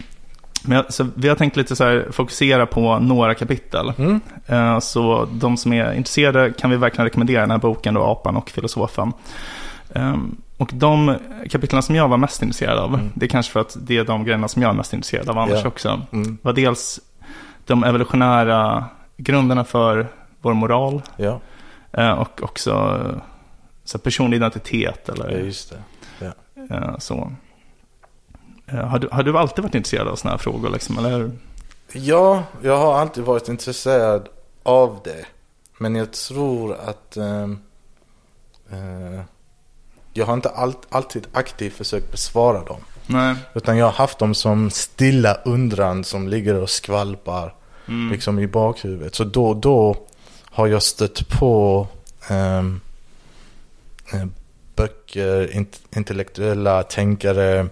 men 0.67 0.75
jag, 0.77 0.93
så 0.93 1.07
vi 1.15 1.29
har 1.29 1.36
tänkt 1.36 1.57
lite 1.57 1.75
så 1.75 1.83
här, 1.83 2.07
fokusera 2.12 2.65
på 2.65 3.00
några 3.00 3.33
kapitel. 3.36 3.93
Mm. 3.97 4.21
Eh, 4.47 4.79
Så 4.79 5.27
de 5.31 5.57
som 5.57 5.74
är 5.74 5.93
intresserade 5.93 6.53
kan 6.53 6.69
vi 6.69 6.77
verkligen 6.77 7.05
rekommendera 7.05 7.41
den 7.41 7.51
här 7.51 7.57
boken 7.57 7.93
då, 7.93 8.03
Apan 8.03 8.38
och 8.38 8.50
filosofen. 8.50 9.13
Ehm, 9.93 10.36
Och 10.59 10.69
de 10.74 11.15
kapitlen 11.50 11.83
som 11.83 11.95
jag 11.95 12.07
var 12.07 12.17
mest 12.17 12.41
intresserad 12.43 12.77
av, 12.77 12.93
Mm. 12.93 13.09
det 13.13 13.25
är 13.25 13.29
kanske 13.29 13.51
för 13.51 13.59
att 13.59 13.77
det 13.79 13.97
är 13.97 14.03
de 14.03 14.24
grejerna 14.24 14.47
som 14.47 14.62
jag 14.62 14.69
är 14.69 14.74
mest 14.75 14.93
intresserad 14.93 15.29
av 15.29 15.38
annars 15.38 15.59
Ja. 15.63 15.67
också, 15.67 16.01
Mm. 16.12 16.38
var 16.41 16.53
dels 16.53 17.00
de 17.65 17.83
evolutionära 17.83 18.86
grunderna 19.17 19.63
för 19.63 20.07
vår 20.41 20.53
moral 20.53 21.01
Ja, 21.17 21.39
eh, 21.93 22.12
och 22.12 22.43
också 22.43 22.71
eh, 22.71 23.21
så 23.83 24.00
personlig 24.00 24.38
identitet 24.38 25.01
ja, 25.07 25.13
eller 25.13 25.39
just 25.39 25.74
det. 26.19 26.33
eh, 26.75 26.97
så. 26.97 27.31
Eh, 28.71 28.75
Har 28.88 29.00
du, 29.00 29.09
har 29.12 29.24
du 29.24 29.38
alltid 29.38 29.63
varit 29.63 29.75
intresserad 29.75 30.07
av 30.07 30.15
sådana 30.15 30.31
här 30.38 30.43
frågor 30.43 30.69
liksom, 30.69 30.97
eller? 30.97 31.31
Ja, 31.93 32.43
jag 32.63 32.77
har 32.77 33.00
alltid 33.00 33.24
varit 33.24 33.47
intresserad 33.50 34.29
av 34.63 35.00
det. 35.03 35.25
Men 35.77 35.95
jag 35.95 36.12
tror 36.13 36.75
att 36.75 37.17
ehm, 37.17 37.59
eh, 38.71 39.21
jag 40.13 40.25
har 40.25 40.33
inte 40.33 40.50
all, 40.50 40.74
alltid 40.89 41.27
aktivt 41.31 41.74
försökt 41.74 42.12
besvara 42.12 42.63
dem. 42.63 42.79
Nej. 43.07 43.36
Utan 43.53 43.77
jag 43.77 43.86
har 43.86 43.91
haft 43.93 44.19
dem 44.19 44.36
som 44.36 44.69
stilla 44.69 45.33
undran 45.45 46.03
som 46.03 46.27
ligger 46.27 46.55
och 46.55 46.69
skvalpar 46.69 47.53
Mm. 47.89 48.12
liksom 48.12 48.39
i 48.39 48.47
bakhuvudet. 48.47 49.15
Så 49.15 49.24
då 49.24 49.47
och 49.47 49.55
då 49.57 49.95
har 50.43 50.67
jag 50.67 50.83
stött 50.83 51.29
på 51.29 51.88
ehm, 52.29 52.79
eh, 54.13 54.25
böcker, 54.75 55.47
int- 55.47 55.81
intellektuella 55.95 56.83
tänkare, 56.83 57.67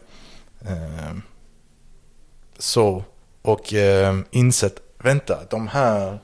så. 2.57 3.03
Och 3.41 3.74
ehm, 3.74 4.25
insett, 4.31 4.75
vänta, 4.98 5.39
de 5.50 5.67
här, 5.67 6.19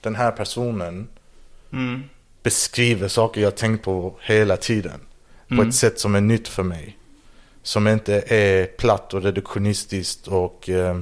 den 0.00 0.14
här 0.14 0.30
personen 0.30 1.08
Mm. 1.72 2.02
beskriver 2.42 3.08
saker 3.08 3.40
jag 3.40 3.56
tänkt 3.56 3.84
på 3.84 4.14
hela 4.20 4.56
tiden. 4.56 5.00
På 5.48 5.54
Mm. 5.54 5.68
ett 5.68 5.74
sätt 5.74 6.00
som 6.00 6.14
är 6.14 6.20
nytt 6.20 6.48
för 6.48 6.62
mig. 6.62 6.96
Som 7.62 7.88
inte 7.88 8.24
är 8.26 8.66
platt 8.66 9.14
och 9.14 9.22
reduktionistiskt 9.22 10.28
och 10.28 10.68
eh, 10.68 10.98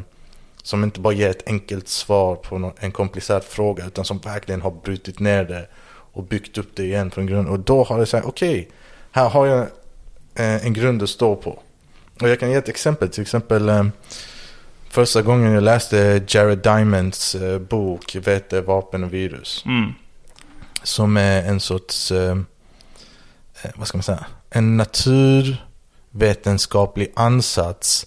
som 0.62 0.84
inte 0.84 1.00
bara 1.00 1.14
ger 1.14 1.30
ett 1.30 1.48
enkelt 1.48 1.88
svar 1.88 2.36
på 2.36 2.72
en 2.78 2.92
komplicerad 2.92 3.44
fråga. 3.44 3.86
Utan 3.86 4.04
som 4.04 4.18
verkligen 4.18 4.62
har 4.62 4.70
brutit 4.70 5.18
ner 5.20 5.44
det 5.44 5.68
och 6.12 6.22
byggt 6.24 6.58
upp 6.58 6.76
det 6.76 6.84
igen 6.84 7.10
från 7.10 7.26
grunden. 7.26 7.52
Och 7.52 7.60
då 7.60 7.84
har 7.84 7.98
jag 7.98 8.08
sagt, 8.08 8.26
okej, 8.26 8.68
här 9.10 9.28
har 9.28 9.46
jag 9.46 9.60
eh, 10.34 10.66
en 10.66 10.72
grund 10.72 11.02
att 11.02 11.10
stå 11.10 11.36
på. 11.36 11.58
Och 12.20 12.28
jag 12.28 12.40
kan 12.40 12.50
ge 12.50 12.56
ett 12.56 12.68
exempel. 12.68 13.08
Till 13.08 13.22
exempel 13.22 13.68
eh, 13.68 13.86
första 14.88 15.22
gången 15.22 15.52
jag 15.52 15.62
läste 15.62 16.22
Jared 16.28 16.58
Diamonds 16.58 17.34
eh, 17.34 17.58
bok 17.58 18.16
Vete, 18.16 18.60
vapen 18.60 19.04
och 19.04 19.14
virus. 19.14 19.62
Mm. 19.66 19.92
Som 20.82 21.16
är 21.16 21.42
en 21.42 21.60
sorts, 21.60 22.12
eh, 22.12 22.38
vad 23.74 23.88
ska 23.88 23.98
man 23.98 24.02
säga, 24.02 24.26
en 24.50 24.76
naturvetenskaplig 24.76 27.12
ansats 27.16 28.06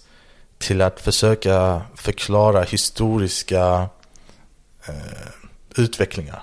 till 0.58 0.82
att 0.82 1.00
försöka 1.00 1.82
förklara 1.94 2.62
historiska 2.62 3.88
utvecklingar 5.76 6.42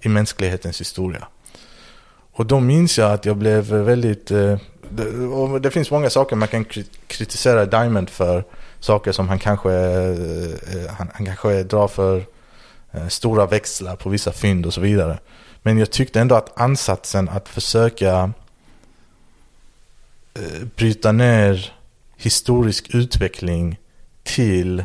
i 0.00 0.08
mänsklighetens 0.08 0.80
historia. 0.80 1.28
Och 2.32 2.46
då 2.46 2.60
minns 2.60 2.98
jag 2.98 3.12
att 3.12 3.24
jag 3.24 3.36
blev 3.36 3.64
väldigt, 3.64 4.30
det, 4.90 5.26
och 5.26 5.60
det 5.60 5.70
finns 5.70 5.90
många 5.90 6.10
saker 6.10 6.36
man 6.36 6.48
kan 6.48 6.64
kritisera 7.06 7.66
Diamond 7.66 8.10
för. 8.10 8.44
Saker 8.80 9.12
som 9.12 9.28
han 9.28 9.38
kanske, 9.38 9.72
eh, 9.72 10.90
han, 10.90 11.10
han 11.14 11.26
kanske 11.26 11.62
drar 11.62 11.88
för 11.88 12.24
eh, 12.92 13.08
stora 13.08 13.46
växlar 13.46 13.96
på 13.96 14.08
vissa 14.08 14.32
fynd 14.32 14.66
och 14.66 14.74
så 14.74 14.80
vidare. 14.80 15.18
Men 15.62 15.78
jag 15.78 15.90
tyckte 15.90 16.20
ändå 16.20 16.34
att 16.34 16.60
ansatsen 16.60 17.28
att 17.28 17.48
försöka 17.48 18.32
eh, 20.34 20.64
bryta 20.76 21.12
ner 21.12 21.72
historisk 22.16 22.94
utveckling 22.94 23.78
till 24.22 24.84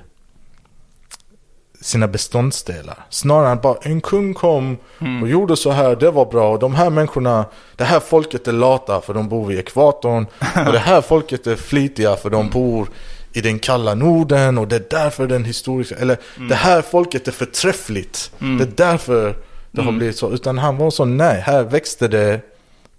sina 1.81 2.07
beståndsdelar. 2.07 3.05
Snarare 3.09 3.51
än 3.51 3.57
bara 3.61 3.77
en 3.81 4.01
kung 4.01 4.33
kom 4.33 4.77
Mm. 5.01 5.23
och 5.23 5.29
gjorde 5.29 5.57
så 5.57 5.71
här, 5.71 5.95
det 5.95 6.11
var 6.11 6.25
bra. 6.25 6.51
Och 6.51 6.59
de 6.59 6.75
här 6.75 6.89
människorna, 6.89 7.45
det 7.75 7.83
här 7.83 7.99
folket 7.99 8.47
är 8.47 8.51
lata 8.51 9.01
för 9.01 9.13
de 9.13 9.29
bor 9.29 9.45
vid 9.45 9.59
ekvatorn. 9.59 10.25
Och 10.67 10.71
det 10.73 10.79
här 10.79 11.01
folket 11.01 11.47
är 11.47 11.55
flitiga 11.55 12.15
för 12.15 12.29
de 12.29 12.49
bor 12.49 12.87
i 13.33 13.41
den 13.41 13.59
kalla 13.59 13.93
Norden. 13.95 14.57
Och 14.57 14.67
det 14.67 14.75
är 14.75 14.85
därför 14.89 15.27
den 15.27 15.45
historiska, 15.45 15.95
eller 15.95 16.17
det 16.49 16.55
här 16.55 16.81
folket 16.81 17.27
är 17.27 17.31
förträffligt. 17.31 18.31
Mm. 18.41 18.57
Det 18.57 18.63
är 18.63 18.87
därför 18.91 19.35
det 19.71 19.81
har 19.81 19.87
Mm. 19.87 19.97
blivit 19.97 20.17
så. 20.17 20.31
Utan 20.31 20.57
han 20.57 20.77
var 20.77 20.89
så, 20.91 21.05
nej, 21.05 21.41
här 21.41 21.63
växte 21.63 22.07
det 22.07 22.39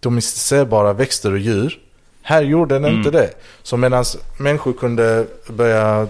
domesticerbara 0.01 0.93
växter 0.93 1.33
och 1.33 1.39
djur. 1.39 1.79
Här 2.23 2.43
gjorde 2.43 2.75
den 2.75 2.85
Mm. 2.85 2.97
inte 2.99 3.11
det. 3.11 3.31
Så 3.63 3.77
medan 3.77 4.05
människor 4.39 4.73
kunde 4.73 5.27
börja 5.49 6.01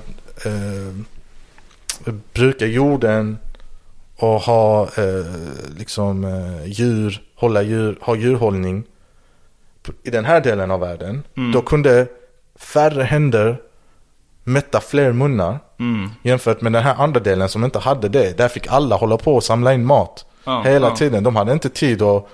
eh, 0.44 0.94
bruka 2.34 2.66
jorden 2.66 3.38
och 4.16 4.40
ha 4.40 4.82
eh, 4.82 5.24
liksom 5.78 6.24
eh, 6.24 6.66
djur, 6.66 7.22
hålla 7.36 7.62
djur, 7.62 7.98
ha 8.00 8.16
djurhållning 8.16 8.84
i 10.02 10.10
den 10.10 10.24
här 10.24 10.40
delen 10.40 10.70
av 10.70 10.80
världen. 10.80 11.22
Mm. 11.36 11.52
Då 11.52 11.62
kunde 11.62 12.06
färre 12.58 13.02
händer 13.02 13.60
mätta 14.44 14.80
fler 14.80 15.12
munnar 15.12 15.58
Mm. 15.80 16.10
jämfört 16.22 16.60
med 16.60 16.72
den 16.72 16.82
här 16.82 16.94
andra 16.94 17.20
delen 17.20 17.48
som 17.48 17.64
inte 17.64 17.78
hade 17.78 18.08
det. 18.08 18.38
Där 18.38 18.48
fick 18.48 18.66
alla 18.66 18.96
hålla 18.96 19.16
på 19.16 19.34
och 19.34 19.44
samla 19.44 19.74
in 19.74 19.84
mat 19.84 20.26
Ja, 20.44 20.62
hela 20.62 20.88
ja. 20.88 20.96
tiden. 20.96 21.24
De 21.24 21.36
hade 21.36 21.52
inte 21.52 21.68
tid 21.68 22.02
att 22.02 22.26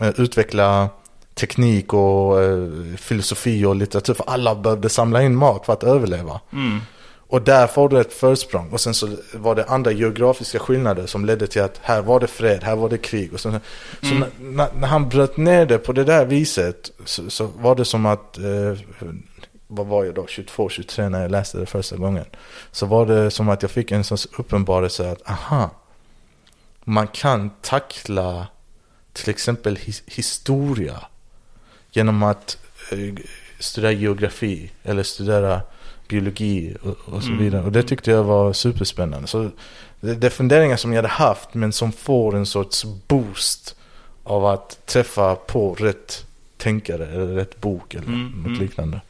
eh, 0.00 0.08
utveckla 0.20 0.88
teknik 1.34 1.94
och 1.94 2.42
eh, 2.42 2.68
filosofi 2.96 3.64
och 3.64 3.76
litteratur 3.76 4.14
för 4.14 4.24
alla 4.30 4.54
behövde 4.54 4.88
samla 4.88 5.22
in 5.22 5.34
mat 5.36 5.66
för 5.66 5.72
att 5.72 5.84
överleva. 5.84 6.40
Mm. 6.52 6.80
Och 7.30 7.42
där 7.42 7.66
får 7.66 7.88
du 7.88 8.00
ett 8.00 8.12
försprång. 8.12 8.68
Och 8.70 8.80
sen 8.80 8.94
så 8.94 9.16
var 9.34 9.54
det 9.54 9.64
andra 9.64 9.92
geografiska 9.92 10.58
skillnader 10.58 11.06
som 11.06 11.24
ledde 11.24 11.46
till 11.46 11.62
att 11.62 11.80
här 11.82 12.02
var 12.02 12.20
det 12.20 12.26
fred, 12.26 12.64
här 12.64 12.76
var 12.76 12.88
det 12.88 12.98
krig. 12.98 13.32
Och 13.34 13.40
så 13.40 13.50
så 14.02 14.06
Mm. 14.06 14.18
när, 14.18 14.30
när, 14.38 14.68
när 14.74 14.88
han 14.88 15.08
bröt 15.08 15.36
ner 15.36 15.66
det 15.66 15.78
på 15.78 15.92
det 15.92 16.04
där 16.04 16.24
viset 16.24 16.90
så, 17.04 17.30
så 17.30 17.46
var 17.46 17.74
det 17.74 17.84
som 17.84 18.06
att, 18.06 18.38
eh, 18.38 18.78
vad 19.66 19.86
var 19.86 20.04
jag 20.04 20.14
då, 20.14 20.26
22, 20.26 20.68
23 20.68 21.08
när 21.08 21.22
jag 21.22 21.30
läste 21.30 21.58
det 21.58 21.66
första 21.66 21.96
gången. 21.96 22.24
Så 22.72 22.86
var 22.86 23.06
det 23.06 23.30
som 23.30 23.48
att 23.48 23.62
jag 23.62 23.70
fick 23.70 23.90
en 23.90 24.04
sorts 24.04 24.28
uppenbarelse 24.38 25.10
att, 25.10 25.30
aha, 25.30 25.70
man 26.84 27.06
kan 27.06 27.50
tackla 27.60 28.46
till 29.12 29.30
exempel 29.30 29.76
his, 29.76 30.02
historia 30.06 31.00
genom 31.90 32.22
att 32.22 32.58
eh, 32.92 33.14
studera 33.58 33.92
geografi 33.92 34.70
eller 34.82 35.02
studera 35.02 35.62
biologi 36.10 36.76
och, 36.82 37.14
och 37.14 37.22
så 37.22 37.28
Mm. 37.28 37.44
vidare. 37.44 37.62
Och 37.62 37.72
det 37.72 37.82
tyckte 37.82 38.10
jag 38.10 38.24
var 38.24 38.52
superspännande. 38.52 39.28
Så 39.28 39.50
det, 40.00 40.14
det 40.14 40.26
är 40.26 40.30
funderingar 40.30 40.76
som 40.76 40.92
jag 40.92 40.98
hade 40.98 41.08
haft 41.08 41.54
men 41.54 41.72
som 41.72 41.92
får 41.92 42.36
en 42.36 42.46
sorts 42.46 42.84
boost 43.08 43.76
av 44.24 44.46
att 44.46 44.86
träffa 44.86 45.34
på 45.34 45.74
rätt 45.74 46.26
tänkare 46.56 47.06
eller 47.06 47.26
rätt 47.26 47.60
bok 47.60 47.94
eller 47.94 48.06
Mm, 48.06 48.26
något 48.36 48.46
mm. 48.46 48.58
liknande. 48.60 49.00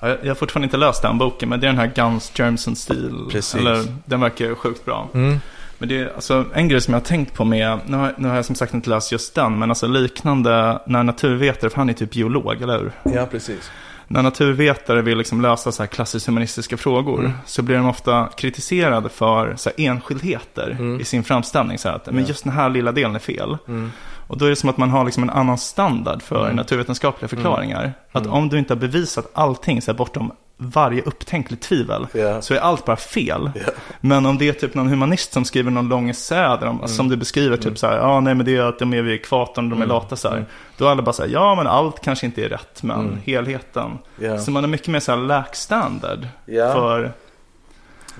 Ja, 0.00 0.08
Jag 0.22 0.28
har 0.30 0.34
fortfarande 0.34 0.64
inte 0.66 0.76
läst 0.76 1.02
den 1.02 1.18
boken, 1.18 1.48
men 1.48 1.60
det 1.60 1.66
är 1.66 1.68
den 1.68 1.78
här 1.78 1.92
Guns, 1.94 2.32
Germs 2.38 2.68
and 2.68 2.78
Steel. 2.78 3.28
Precis. 3.30 3.54
Eller, 3.54 3.84
den 4.04 4.20
verkar 4.20 4.54
sjukt 4.54 4.84
bra. 4.84 5.08
Mm. 5.14 5.38
Men 5.78 5.88
det 5.88 5.98
är 6.00 6.12
alltså 6.14 6.44
en 6.54 6.68
grej 6.68 6.80
som 6.80 6.94
jag 6.94 7.00
har 7.00 7.04
tänkt 7.06 7.34
på 7.34 7.44
med, 7.44 7.78
nu 7.86 7.96
har, 7.96 8.14
nu 8.18 8.28
har 8.28 8.36
jag 8.36 8.44
som 8.44 8.54
sagt 8.54 8.74
inte 8.74 8.90
läst 8.90 9.12
just 9.12 9.34
den, 9.34 9.58
men 9.58 9.70
alltså 9.70 9.86
liknande 9.86 10.78
när 10.86 11.02
naturvetare, 11.02 11.70
för 11.70 11.76
han 11.76 11.88
är 11.88 11.92
typ 11.92 12.10
biolog, 12.10 12.62
eller 12.62 12.78
hur? 12.78 12.92
Ja, 13.14 13.26
precis. 13.26 13.70
När 14.08 14.22
naturvetare 14.22 15.02
vill 15.02 15.18
liksom 15.18 15.40
lösa 15.40 15.72
så 15.72 15.82
här 15.82 15.86
klassiskt 15.88 16.26
humanistiska 16.26 16.76
frågor 16.76 17.18
Mm. 17.20 17.32
så 17.46 17.62
blir 17.62 17.76
de 17.76 17.88
ofta 17.88 18.28
kritiserade 18.36 19.08
för 19.08 19.56
så 19.56 19.70
enskildheter 19.76 20.70
Mm. 20.70 21.00
i 21.00 21.04
sin 21.04 21.24
framställning. 21.24 21.78
Så 21.78 21.88
att, 21.88 22.06
men 22.12 22.24
just 22.24 22.44
den 22.44 22.52
här 22.52 22.68
lilla 22.70 22.92
delen 22.92 23.14
är 23.14 23.18
fel. 23.18 23.56
Mm. 23.68 23.90
Och 24.26 24.38
då 24.38 24.44
är 24.44 24.50
det 24.50 24.56
som 24.56 24.68
att 24.70 24.76
man 24.76 24.90
har 24.90 25.04
liksom 25.04 25.22
en 25.22 25.30
annan 25.30 25.58
standard 25.58 26.22
för 26.22 26.44
Mm. 26.44 26.56
naturvetenskapliga 26.56 27.28
förklaringar. 27.28 27.92
Att 28.12 28.22
Mm. 28.26 28.32
om 28.36 28.48
du 28.48 28.58
inte 28.58 28.74
har 28.74 28.80
bevisat 28.80 29.30
allting 29.34 29.82
så 29.82 29.94
bortom 29.94 30.32
varje 30.64 31.02
upptänkligt 31.02 31.62
tvivel 31.62 32.06
Ja. 32.12 32.42
så 32.42 32.54
är 32.54 32.58
allt 32.58 32.84
bara 32.84 32.96
fel. 32.96 33.50
Ja. 33.54 33.72
Men 34.00 34.26
om 34.26 34.38
det 34.38 34.48
är 34.48 34.52
typ 34.52 34.74
någon 34.74 34.86
humanist 34.88 35.32
som 35.32 35.44
skriver 35.44 35.70
någon 35.70 35.88
lång 35.88 36.10
essä 36.10 36.34
där 36.56 36.66
de, 36.66 36.88
som 36.88 37.08
du 37.08 37.16
beskriver 37.16 37.56
typ 37.56 37.78
så 37.78 37.86
här, 37.86 37.96
ja 37.96 38.20
nej 38.20 38.34
men 38.34 38.46
det 38.46 38.56
är 38.56 38.62
att 38.62 38.78
de 38.78 38.94
är 38.94 39.02
vid 39.02 39.14
ekvatorn, 39.14 39.70
de 39.70 39.82
är 39.82 39.86
lata 39.86 40.16
så 40.16 40.28
här. 40.28 40.46
Då 40.76 40.84
är 40.86 40.90
alla 40.90 41.02
bara 41.02 41.12
så 41.12 41.22
här, 41.22 41.30
ja 41.30 41.54
men 41.54 41.66
allt 41.66 42.00
kanske 42.00 42.26
inte 42.26 42.44
är 42.44 42.48
rätt, 42.48 42.82
men 42.82 43.18
helheten. 43.24 43.98
Ja. 44.20 44.38
Så 44.38 44.50
man 44.50 44.64
är 44.64 44.68
mycket 44.68 44.88
mer 44.88 45.00
så 45.00 45.12
här 45.12 45.18
lack 45.18 45.56
standard 45.56 46.28
Ja. 46.46 46.72
för, 46.72 47.12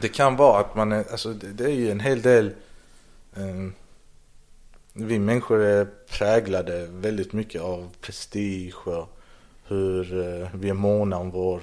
Det 0.00 0.08
kan 0.08 0.36
vara 0.36 0.60
att 0.60 0.74
man 0.76 0.92
är, 0.92 1.04
alltså 1.10 1.28
det, 1.28 1.46
det 1.46 1.64
är 1.64 1.74
ju 1.74 1.90
en 1.90 2.00
hel 2.00 2.22
del, 2.22 2.46
eh, 3.36 3.70
vi 4.92 5.18
människor 5.18 5.60
är 5.62 5.86
präglade 6.18 6.86
väldigt 6.90 7.32
mycket 7.32 7.62
av 7.62 7.88
prestige 8.00 8.74
och 8.88 9.18
hur 9.68 10.18
eh, 10.42 10.48
vi 10.54 10.68
är 10.68 10.74
måna 10.74 11.16
om 11.16 11.30
vår, 11.30 11.60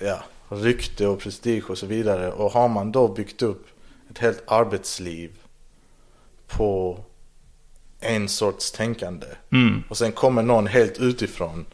ja, 0.00 0.22
rykte 0.48 1.06
och 1.06 1.20
prestige 1.20 1.64
och 1.68 1.78
så 1.78 1.86
vidare. 1.86 2.32
Och 2.32 2.52
har 2.52 2.68
man 2.68 2.92
då 2.92 3.08
byggt 3.08 3.42
upp 3.42 3.66
ett 4.10 4.18
helt 4.18 4.42
arbetsliv 4.46 5.30
på 6.48 6.98
en 8.00 8.28
sorts 8.28 8.72
tänkande 8.72 9.26
mm, 9.52 9.82
och 9.88 9.96
sen 9.96 10.12
kommer 10.12 10.42
någon 10.42 10.66
helt 10.66 10.98
utifrån 10.98 11.64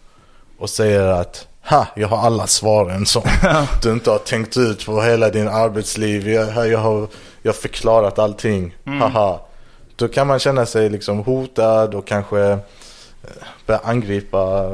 och 0.59 0.71
säger 0.71 1.07
att 1.07 1.49
Ha, 1.69 1.87
jag 1.95 2.09
har 2.09 2.19
alla 2.19 2.47
svaren 2.47 3.07
som 3.07 3.23
du 3.83 3.93
inte 3.93 4.11
har 4.11 4.19
tänkt 4.19 4.57
ut 4.57 4.87
på 4.87 5.03
hela 5.03 5.31
din 5.31 5.49
arbetsliv. 5.49 6.29
Jag, 6.29 6.69
jag, 6.69 6.79
har, 6.79 7.09
jag 7.43 7.57
förklarat 7.57 8.19
allting. 8.19 8.77
Haha. 8.85 9.41
Då 9.97 10.09
kan 10.09 10.27
man 10.27 10.39
känna 10.39 10.67
sig 10.67 10.91
liksom 10.91 11.19
hotad 11.19 11.95
och 11.95 12.07
kanske 12.07 12.41
eh, 12.41 12.59
börja 13.67 13.81
angripa. 13.85 14.69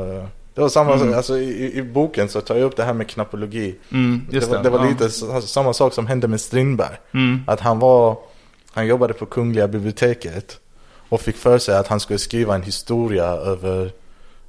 Det 0.55 0.61
var 0.61 0.69
samma 0.69 0.99
sak, 0.99 1.15
alltså 1.15 1.39
i, 1.39 1.79
i 1.79 1.83
boken 1.83 2.29
så 2.29 2.41
tar 2.41 2.55
jag 2.57 2.65
upp 2.65 2.77
det 2.77 2.85
här 2.85 2.95
med 2.95 3.09
knappologi. 3.09 3.75
mm, 3.93 4.27
det 4.31 4.47
var, 4.49 4.63
det 4.63 4.71
var 4.71 4.85
ja. 4.85 4.89
lite 4.91 5.07
s- 5.07 5.51
samma 5.51 5.73
sak 5.73 5.93
som 5.93 6.07
hände 6.07 6.29
med 6.29 6.41
Strindberg. 6.41 6.97
Mm, 7.15 7.41
Att 7.47 7.61
han 7.61 7.79
var, 7.79 8.17
han 8.73 8.87
jobbade 8.87 9.15
på 9.15 9.27
Kungliga 9.27 9.69
biblioteket 9.69 10.59
och 11.09 11.21
fick 11.21 11.37
för 11.37 11.59
sig 11.59 11.77
att 11.77 11.87
han 11.89 12.01
skulle 12.01 12.19
skriva 12.19 12.55
en 12.55 12.63
historia 12.63 13.25
över, 13.25 13.93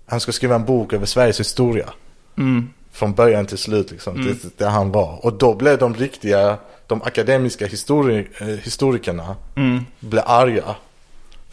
han 0.05 0.19
skulle 0.19 0.33
skriva 0.33 0.55
en 0.55 0.65
bok 0.65 0.93
över 0.93 1.05
Sveriges 1.05 1.39
historia. 1.39 1.89
mm, 2.37 2.69
Från 2.91 3.13
början 3.13 3.45
till 3.45 3.57
slut 3.57 3.91
liksom, 3.91 4.15
Mm. 4.15 4.27
det, 4.41 4.57
där 4.57 4.69
han 4.69 4.91
var. 4.91 5.25
Och 5.25 5.33
då 5.33 5.55
blev 5.55 5.77
de 5.77 5.93
riktiga, 5.95 6.57
de 6.87 7.01
akademiska 7.01 7.67
histori 7.67 8.27
eh, 8.39 8.47
historikerna, 8.47 9.35
mm, 9.55 9.85
blev 9.99 10.23
arga. 10.25 10.75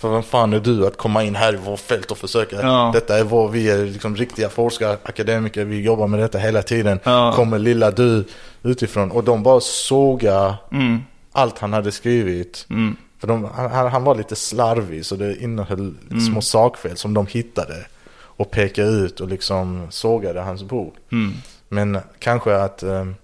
För 0.01 0.09
vem 0.11 0.23
fan 0.23 0.53
är 0.53 0.61
du 0.61 0.87
att 0.87 0.97
komma 0.97 1.23
in 1.25 1.35
här 1.35 1.53
i 1.55 1.57
vårt 1.57 1.81
fält 1.81 2.11
och 2.11 2.19
försöka, 2.19 2.57
Ja. 2.63 2.91
detta 2.95 3.19
är 3.19 3.25
vår, 3.25 3.49
vi 3.49 3.71
är 3.71 3.85
liksom 3.87 4.17
riktiga 4.17 4.49
forskare, 4.49 4.97
akademiker, 5.03 5.65
vi 5.65 5.81
jobbar 5.81 6.07
med 6.07 6.21
detta 6.21 6.39
hela 6.39 6.63
tiden. 6.63 7.01
Ja. 7.05 7.33
Kommer 7.37 7.59
lilla 7.59 7.91
du 7.91 8.25
utifrån. 8.63 9.11
Och 9.11 9.25
de 9.25 9.43
bara 9.43 9.61
såga 9.61 10.55
mm, 10.73 10.99
allt 11.33 11.59
han 11.59 11.73
hade 11.73 11.93
skrivit. 11.93 12.67
mm, 12.71 12.97
För 13.19 13.27
de, 13.29 13.45
han, 13.55 13.71
han 13.93 14.05
var 14.05 14.15
lite 14.15 14.37
slarvig 14.37 15.07
så 15.07 15.17
det 15.17 15.43
innehöll 15.43 15.95
Mm. 16.11 16.21
små 16.21 16.41
sakfel 16.41 16.97
som 16.97 17.15
de 17.15 17.27
hittade. 17.27 17.87
Och 18.21 18.51
pekade 18.51 18.89
ut 18.91 19.21
och 19.21 19.29
liksom 19.29 19.87
sågade 19.91 20.41
hans 20.41 20.63
bok. 20.63 20.95
mm, 21.13 21.33
Men 21.69 21.99
kanske 22.19 22.55
att 22.57 22.83
han, 22.83 23.15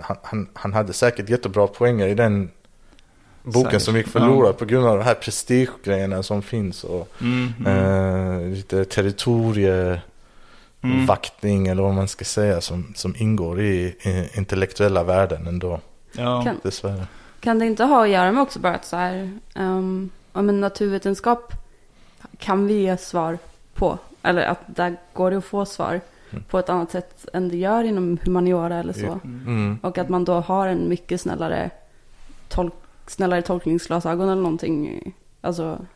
han- 0.00 0.16
han, 0.22 0.48
han 0.54 0.72
hade 0.74 0.92
säkert 0.92 1.28
jättebra 1.28 1.66
poänger 1.66 2.06
i 2.06 2.14
den 2.14 2.50
boken 3.46 3.70
Säkert. 3.70 3.82
som 3.82 3.96
gick 3.96 4.08
förlorad 4.08 4.58
på 4.58 4.64
grund 4.64 4.86
av 4.86 4.98
de 4.98 5.04
här 5.04 5.14
prestigegrejerna 5.14 6.22
som 6.22 6.42
finns. 6.42 6.84
Och 6.84 7.08
mm, 7.20 7.52
mm, 7.66 8.40
eh, 8.40 8.48
lite 8.48 8.84
territorievaktning 8.84 11.66
eller 11.66 11.82
vad 11.82 11.94
man 11.94 12.08
ska 12.08 12.24
säga 12.24 12.60
som, 12.60 12.92
som 12.96 13.14
ingår 13.18 13.60
i, 13.60 13.96
i 14.02 14.28
intellektuella 14.34 15.04
värden 15.04 15.46
ändå. 15.46 15.80
ja. 16.12 16.42
Kan, 16.44 16.60
Dessvärre. 16.62 17.06
kan 17.40 17.58
det 17.58 17.66
inte 17.66 17.84
ha 17.84 18.02
att 18.02 18.08
göra 18.10 18.32
med 18.32 18.42
också 18.42 18.58
bara 18.58 18.74
att 18.74 18.84
så 18.84 18.96
här, 18.96 19.38
um, 19.54 20.10
ja, 20.32 20.42
men 20.42 20.60
naturvetenskap 20.60 21.52
kan 22.38 22.66
vi 22.66 22.74
ge 22.74 22.96
svar 22.96 23.38
på. 23.74 23.98
Eller 24.22 24.42
att 24.42 24.60
där 24.66 24.96
går 25.12 25.30
det 25.30 25.36
att 25.36 25.44
få 25.44 25.64
svar 25.64 26.00
på 26.48 26.58
ett 26.58 26.68
annat 26.68 26.90
sätt 26.90 27.28
än 27.32 27.48
det 27.48 27.56
gör 27.56 27.84
inom 27.84 28.18
humaniora 28.24 28.76
eller 28.76 28.92
så. 28.92 29.20
Mm. 29.24 29.78
Och 29.82 29.98
att 29.98 30.08
man 30.08 30.24
då 30.24 30.32
har 30.32 30.68
en 30.68 30.88
mycket 30.88 31.20
snällare, 31.20 31.70
tolk, 32.48 32.74
snällare 33.06 33.42
tolkningsglasögon 33.42 34.28
eller 34.28 34.42
någonting. 34.42 35.02
Alltså 35.40 35.86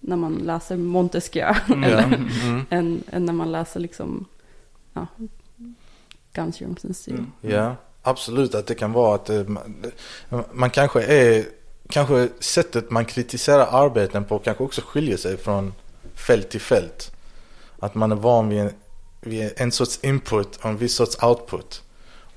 när 0.00 0.16
man 0.16 0.34
läser 0.34 0.76
Montesquieu. 0.76 1.54
Ja. 1.68 1.74
eller, 1.84 2.04
Mm. 2.44 2.66
än, 2.70 3.02
än 3.10 3.24
när 3.24 3.32
man 3.32 3.52
läser 3.52 3.80
liksom, 3.80 4.26
ja, 4.92 5.06
Guns 6.32 6.62
Roses 6.62 6.98
stil. 6.98 7.14
Mm. 7.14 7.30
Ja, 7.40 7.76
absolut 8.02 8.54
att 8.54 8.66
det 8.66 8.74
kan 8.74 8.92
vara 8.92 9.14
att 9.14 9.30
eh, 9.30 9.42
man, 9.46 9.84
man 10.52 10.70
kanske 10.70 11.02
är, 11.02 11.44
kanske 11.88 12.28
sättet 12.40 12.90
man 12.90 13.04
kritiserar 13.04 13.66
arbeten 13.84 14.24
på 14.24 14.38
kanske 14.38 14.64
också 14.64 14.80
skiljer 14.84 15.16
sig 15.16 15.36
från 15.36 15.72
fält 16.14 16.50
till 16.50 16.60
fält. 16.60 17.12
Att 17.78 17.94
man 17.94 18.12
är 18.12 18.16
van 18.16 18.48
vid 18.48 18.60
en, 18.60 18.70
vid 19.20 19.52
en 19.56 19.72
sorts 19.72 19.98
input 20.02 20.56
och 20.56 20.64
en 20.70 20.76
viss 20.76 20.94
sorts 20.94 21.22
output. 21.22 21.82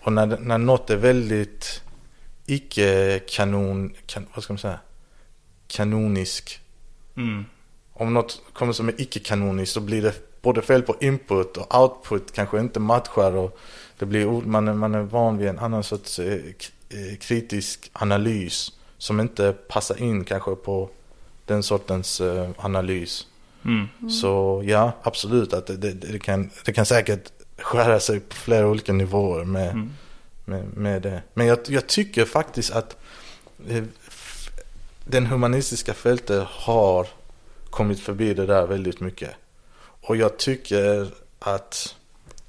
Och 0.02 0.14
när, 0.14 0.26
när 0.26 0.58
något 0.58 0.90
är 0.90 0.96
väldigt 0.98 1.82
icke-kanon, 2.46 3.94
kan, 4.06 4.26
vad 4.34 4.44
ska 4.44 4.54
man 4.54 4.58
säga, 4.60 4.80
kanonisk. 5.68 6.60
Mm, 7.18 7.46
Om 7.94 8.14
något 8.14 8.42
kommer 8.54 8.74
som 8.74 8.88
är 8.88 9.02
icke-kanoniskt 9.02 9.74
så 9.74 9.82
blir 9.82 10.02
det 10.02 10.42
både 10.42 10.62
fel 10.62 10.82
på 10.82 10.96
input 11.02 11.58
och 11.58 11.80
output 11.82 12.32
kanske 12.32 12.60
inte 12.60 12.80
matchar 12.80 13.36
och 13.36 13.60
det 14.00 14.06
blir, 14.06 14.26
man, 14.26 14.68
är, 14.68 14.74
man 14.74 14.96
är 14.96 15.02
van 15.02 15.38
vid 15.38 15.48
en 15.48 15.60
annan 15.60 15.84
sorts 15.84 16.20
eh, 16.20 16.34
eh, 16.90 17.18
kritisk 17.20 17.90
analys 17.94 18.72
som 18.98 19.20
inte 19.20 19.54
passar 19.54 20.02
in 20.02 20.24
kanske 20.24 20.56
på 20.56 20.90
den 21.46 21.64
sortens 21.64 22.22
eh, 22.22 22.50
analys. 22.58 23.28
mm, 23.66 24.10
Så 24.10 24.64
ja, 24.66 24.92
absolut 25.04 25.54
att 25.54 25.68
det, 25.68 25.78
det, 25.78 25.94
det, 25.94 26.20
kan, 26.20 26.50
det 26.66 26.74
kan 26.74 26.86
säkert 26.86 27.32
skära 27.58 28.00
sig 28.00 28.20
på 28.20 28.36
flera 28.36 28.68
olika 28.68 28.94
nivåer 28.94 29.44
med, 29.44 29.72
mm 29.72 29.94
med, 30.46 30.78
med 30.78 31.02
det. 31.02 31.22
Men 31.34 31.48
jag, 31.48 31.60
jag 31.68 31.88
tycker 31.88 32.26
faktiskt 32.26 32.72
att 32.72 32.98
eh, 33.68 33.84
den 35.06 35.26
humanistiska 35.26 35.94
fältet 35.94 36.48
har 36.48 37.08
kommit 37.70 38.00
förbi 38.00 38.34
det 38.34 38.46
där 38.46 38.68
väldigt 38.68 39.00
mycket. 39.00 39.32
Och 39.80 40.16
jag 40.16 40.38
tycker 40.38 41.12
att 41.40 41.96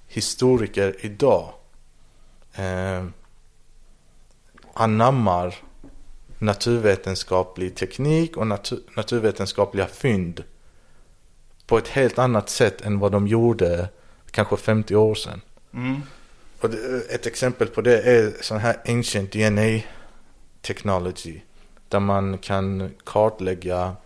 historiker 0.07 0.96
idag 1.00 1.52
eh, 2.54 3.04
anammar 4.74 5.54
naturvetenskaplig 6.38 7.74
teknik 7.74 8.37
och 8.37 8.46
natur, 8.46 8.80
naturvetenskapliga 8.96 9.87
fynd 9.87 10.44
på 11.66 11.78
ett 11.78 11.88
helt 11.88 12.18
annat 12.18 12.48
sätt 12.48 12.80
än 12.80 12.98
vad 12.98 13.12
de 13.12 13.28
gjorde 13.28 13.88
kanske 14.30 14.57
50 14.57 14.96
år 14.96 15.14
sedan. 15.14 15.40
Mm. 15.74 16.02
Och 16.64 16.74
ett 17.11 17.27
exempel 17.27 17.68
på 17.68 17.81
det 17.81 18.00
är 18.00 18.33
sån 18.40 18.59
här 18.59 18.77
ancient 18.88 19.33
DNA 19.33 19.81
technology. 20.61 21.40
Där 21.88 22.00
man 22.00 22.38
kan 22.38 22.90
kartlägga 23.05 23.96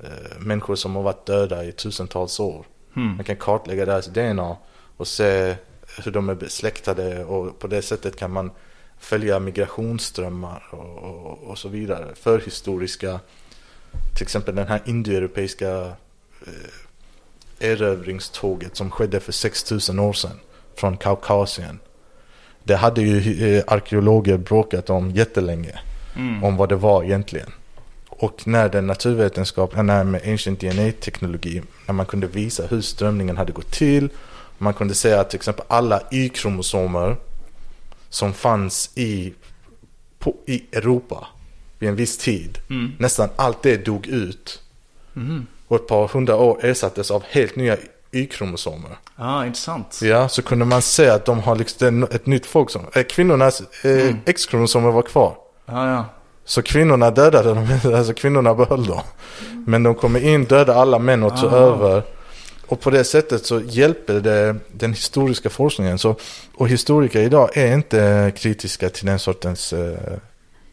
eh, 0.00 0.38
människor 0.38 0.74
som 0.74 0.96
har 0.96 1.02
varit 1.02 1.26
döda 1.26 1.64
i 1.64 1.72
tusentals 1.72 2.40
år. 2.40 2.66
Mm. 2.96 3.08
Man 3.08 3.24
kan 3.24 3.36
kartlägga 3.36 3.84
deras 3.84 4.06
DNA 4.06 4.56
och 4.96 5.08
se 5.08 5.56
hur 6.04 6.12
de 6.12 6.28
är 6.28 6.34
besläktade 6.34 7.24
och 7.24 7.58
på 7.58 7.66
det 7.66 7.82
sättet 7.82 8.16
kan 8.16 8.30
man 8.30 8.50
följa 8.98 9.38
migrationsströmmar 9.38 10.68
och, 10.70 10.98
och, 10.98 11.38
och 11.38 11.58
så 11.58 11.68
vidare. 11.68 12.14
Förhistoriska, 12.14 13.20
till 14.16 14.22
exempel 14.22 14.54
den 14.54 14.68
här 14.68 14.82
indoeuropeiska 14.84 15.92
eh, 16.46 17.68
erövringståget 17.68 18.76
som 18.76 18.90
skedde 18.90 19.20
för 19.20 19.32
6000 19.32 19.98
år 19.98 20.12
sedan 20.12 20.40
från 20.78 20.96
Kaukasien. 20.96 21.78
Det 22.64 22.76
hade 22.76 23.02
ju 23.02 23.56
eh, 23.56 23.64
arkeologer 23.66 24.36
bråkat 24.36 24.90
om 24.90 25.10
jättelänge 25.10 25.78
Mm. 26.16 26.44
om 26.44 26.56
vad 26.56 26.68
det 26.68 26.76
var 26.76 27.04
egentligen. 27.04 27.52
Och 28.08 28.46
när 28.46 28.68
den 28.68 28.86
naturvetenskapliga, 28.86 29.82
när 29.82 30.04
med 30.04 30.22
ancient 30.28 30.60
DNA-teknologi, 30.60 31.62
när 31.86 31.94
man 31.94 32.06
kunde 32.06 32.26
visa 32.26 32.66
hur 32.66 32.80
strömningen 32.80 33.36
hade 33.36 33.52
gått 33.52 33.70
till. 33.72 34.08
Man 34.58 34.74
kunde 34.74 34.94
säga 34.94 35.20
att 35.20 35.30
till 35.30 35.36
exempel 35.36 35.64
alla 35.68 36.00
Y-kromosomer 36.12 37.16
som 38.08 38.32
fanns 38.32 38.90
i, 38.94 39.34
på, 40.18 40.34
i 40.46 40.62
Europa 40.72 41.26
vid 41.78 41.88
en 41.88 41.96
viss 41.96 42.18
tid, 42.18 42.58
Mm. 42.70 42.92
nästan 42.98 43.28
allt 43.36 43.62
det 43.62 43.76
dog 43.84 44.06
ut. 44.06 44.62
Mm. 45.16 45.46
Och 45.68 45.76
ett 45.76 45.86
par 45.86 46.08
hundra 46.08 46.36
år 46.36 46.64
ersattes 46.64 47.10
av 47.10 47.22
helt 47.30 47.56
nya 47.56 47.76
Y-kromosomer. 48.12 48.98
Ah, 49.16 49.44
intressant. 49.44 50.00
Ja, 50.02 50.28
så 50.28 50.42
kunde 50.42 50.64
man 50.64 50.82
se 50.82 51.08
att 51.08 51.24
de 51.24 51.40
har 51.40 51.56
liksom 51.56 52.02
ett 52.02 52.26
nytt 52.26 52.46
folk 52.46 52.70
som, 52.70 52.82
eh, 52.94 53.02
kvinnornas 53.02 53.62
eh, 53.84 54.14
X-kromosomer 54.26 54.90
var 54.90 55.02
kvar. 55.02 55.34
Ja, 55.66 55.90
ja. 55.90 56.04
Så 56.44 56.62
kvinnorna 56.62 57.10
dödade 57.10 57.48
dem, 57.54 57.66
alltså 57.94 58.12
kvinnorna 58.14 58.54
behöll 58.54 58.86
dem. 58.86 59.02
Men 59.66 59.82
de 59.82 59.94
kommer 59.94 60.20
in, 60.24 60.44
dödade 60.44 60.80
alla 60.80 60.98
män 60.98 61.22
och 61.22 61.36
tog 61.40 61.52
Ah. 61.52 61.56
över. 61.56 62.02
och 62.66 62.80
på 62.80 62.90
det 62.90 63.04
sättet 63.04 63.46
så 63.46 63.60
hjälper 63.60 64.20
det 64.20 64.56
den 64.72 64.92
historiska 64.92 65.50
forskningen. 65.50 65.98
Så, 65.98 66.16
och 66.54 66.68
historiker 66.68 67.20
idag 67.20 67.56
är 67.56 67.74
inte 67.74 68.32
kritiska 68.36 68.88
till 68.90 69.06
den 69.06 69.18
sortens 69.18 69.72
eh, 69.72 69.92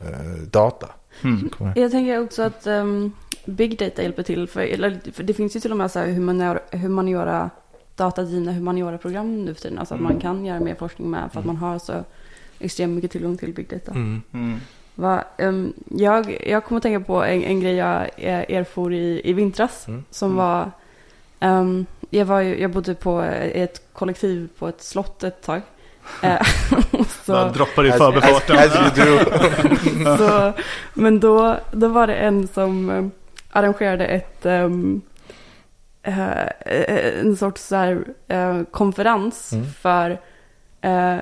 eh, 0.01 0.15
data. 0.51 0.87
Mm. 1.23 1.49
Jag 1.75 1.91
tänker 1.91 2.21
också 2.23 2.41
att 2.43 2.67
ehm, 2.67 3.12
big 3.45 3.80
data 3.80 4.04
hjälper 4.04 4.23
till. 4.23 4.47
För, 4.47 4.62
eller, 4.62 4.99
för 5.13 5.23
det 5.23 5.34
finns 5.34 5.56
ju 5.56 5.60
till 5.60 5.71
och 5.71 5.78
med 5.78 5.91
så 5.91 5.99
här 5.99 6.08
humaniora, 6.08 6.60
humaniora 6.71 7.49
datadrivna 7.95 8.51
humaniora-program 8.51 9.45
nu 9.45 9.54
för 9.54 9.62
tiden. 9.62 9.80
Alltså 9.80 9.93
att 9.95 10.01
man 10.01 10.19
kan 10.19 10.45
göra 10.45 10.60
mer 10.60 10.75
forskning 10.75 11.10
med 11.12 11.30
för 11.32 11.39
att 11.39 11.45
man 11.45 11.56
har 11.58 11.80
så 11.80 12.04
extremt 12.60 12.95
mycket 12.95 13.12
tillgång 13.12 13.38
till 13.38 13.54
big 13.54 13.69
data. 13.69 13.91
Mm. 13.91 14.21
Mm. 14.34 14.60
Va, 14.95 15.23
ehm, 15.38 15.73
jag, 15.86 16.47
jag 16.47 16.63
kommer 16.65 16.78
att 16.78 16.84
tänka 16.84 16.99
på 16.99 17.23
en, 17.23 17.43
en 17.43 17.60
grej 17.60 17.75
jag 17.75 18.10
erfor 18.17 18.93
i, 18.93 19.21
i 19.23 19.34
vintras. 19.34 19.88
Mm. 19.88 20.04
Som 20.10 20.32
Mm. 20.32 20.38
var, 20.38 20.71
ehm, 21.39 21.86
jag, 22.10 22.25
var 22.25 22.39
ju, 22.41 22.62
jag 22.62 22.71
bodde 22.71 22.95
på 22.95 23.21
ett 23.21 23.93
kollektiv 23.93 24.49
på 24.58 24.67
ett 24.67 24.82
slott 24.82 25.23
ett 25.23 25.41
tag. 25.43 25.62
Eh, 26.21 26.41
Bara 27.27 27.49
så, 27.49 27.57
droppar 27.57 27.85
i 27.85 27.91
förbifarten. 27.91 28.57
as- 28.57 28.75
as 28.75 28.97
you 28.97 29.05
do. 29.05 30.17
så, 30.17 30.53
men 30.93 31.19
då, 31.19 31.57
då 31.71 31.87
var 31.87 32.07
det 32.07 32.13
en 32.15 32.47
som 32.47 32.89
um, 32.89 33.11
arrangerade 33.51 34.05
ett, 34.05 34.45
ehm, 34.45 35.01
eh, 36.03 37.19
en 37.19 37.35
sorts 37.37 37.61
så 37.67 37.75
här, 37.75 38.05
eh, 38.27 38.61
konferens 38.71 39.53
Mm. 39.53 39.65
för 39.81 40.19
eh, 40.81 41.15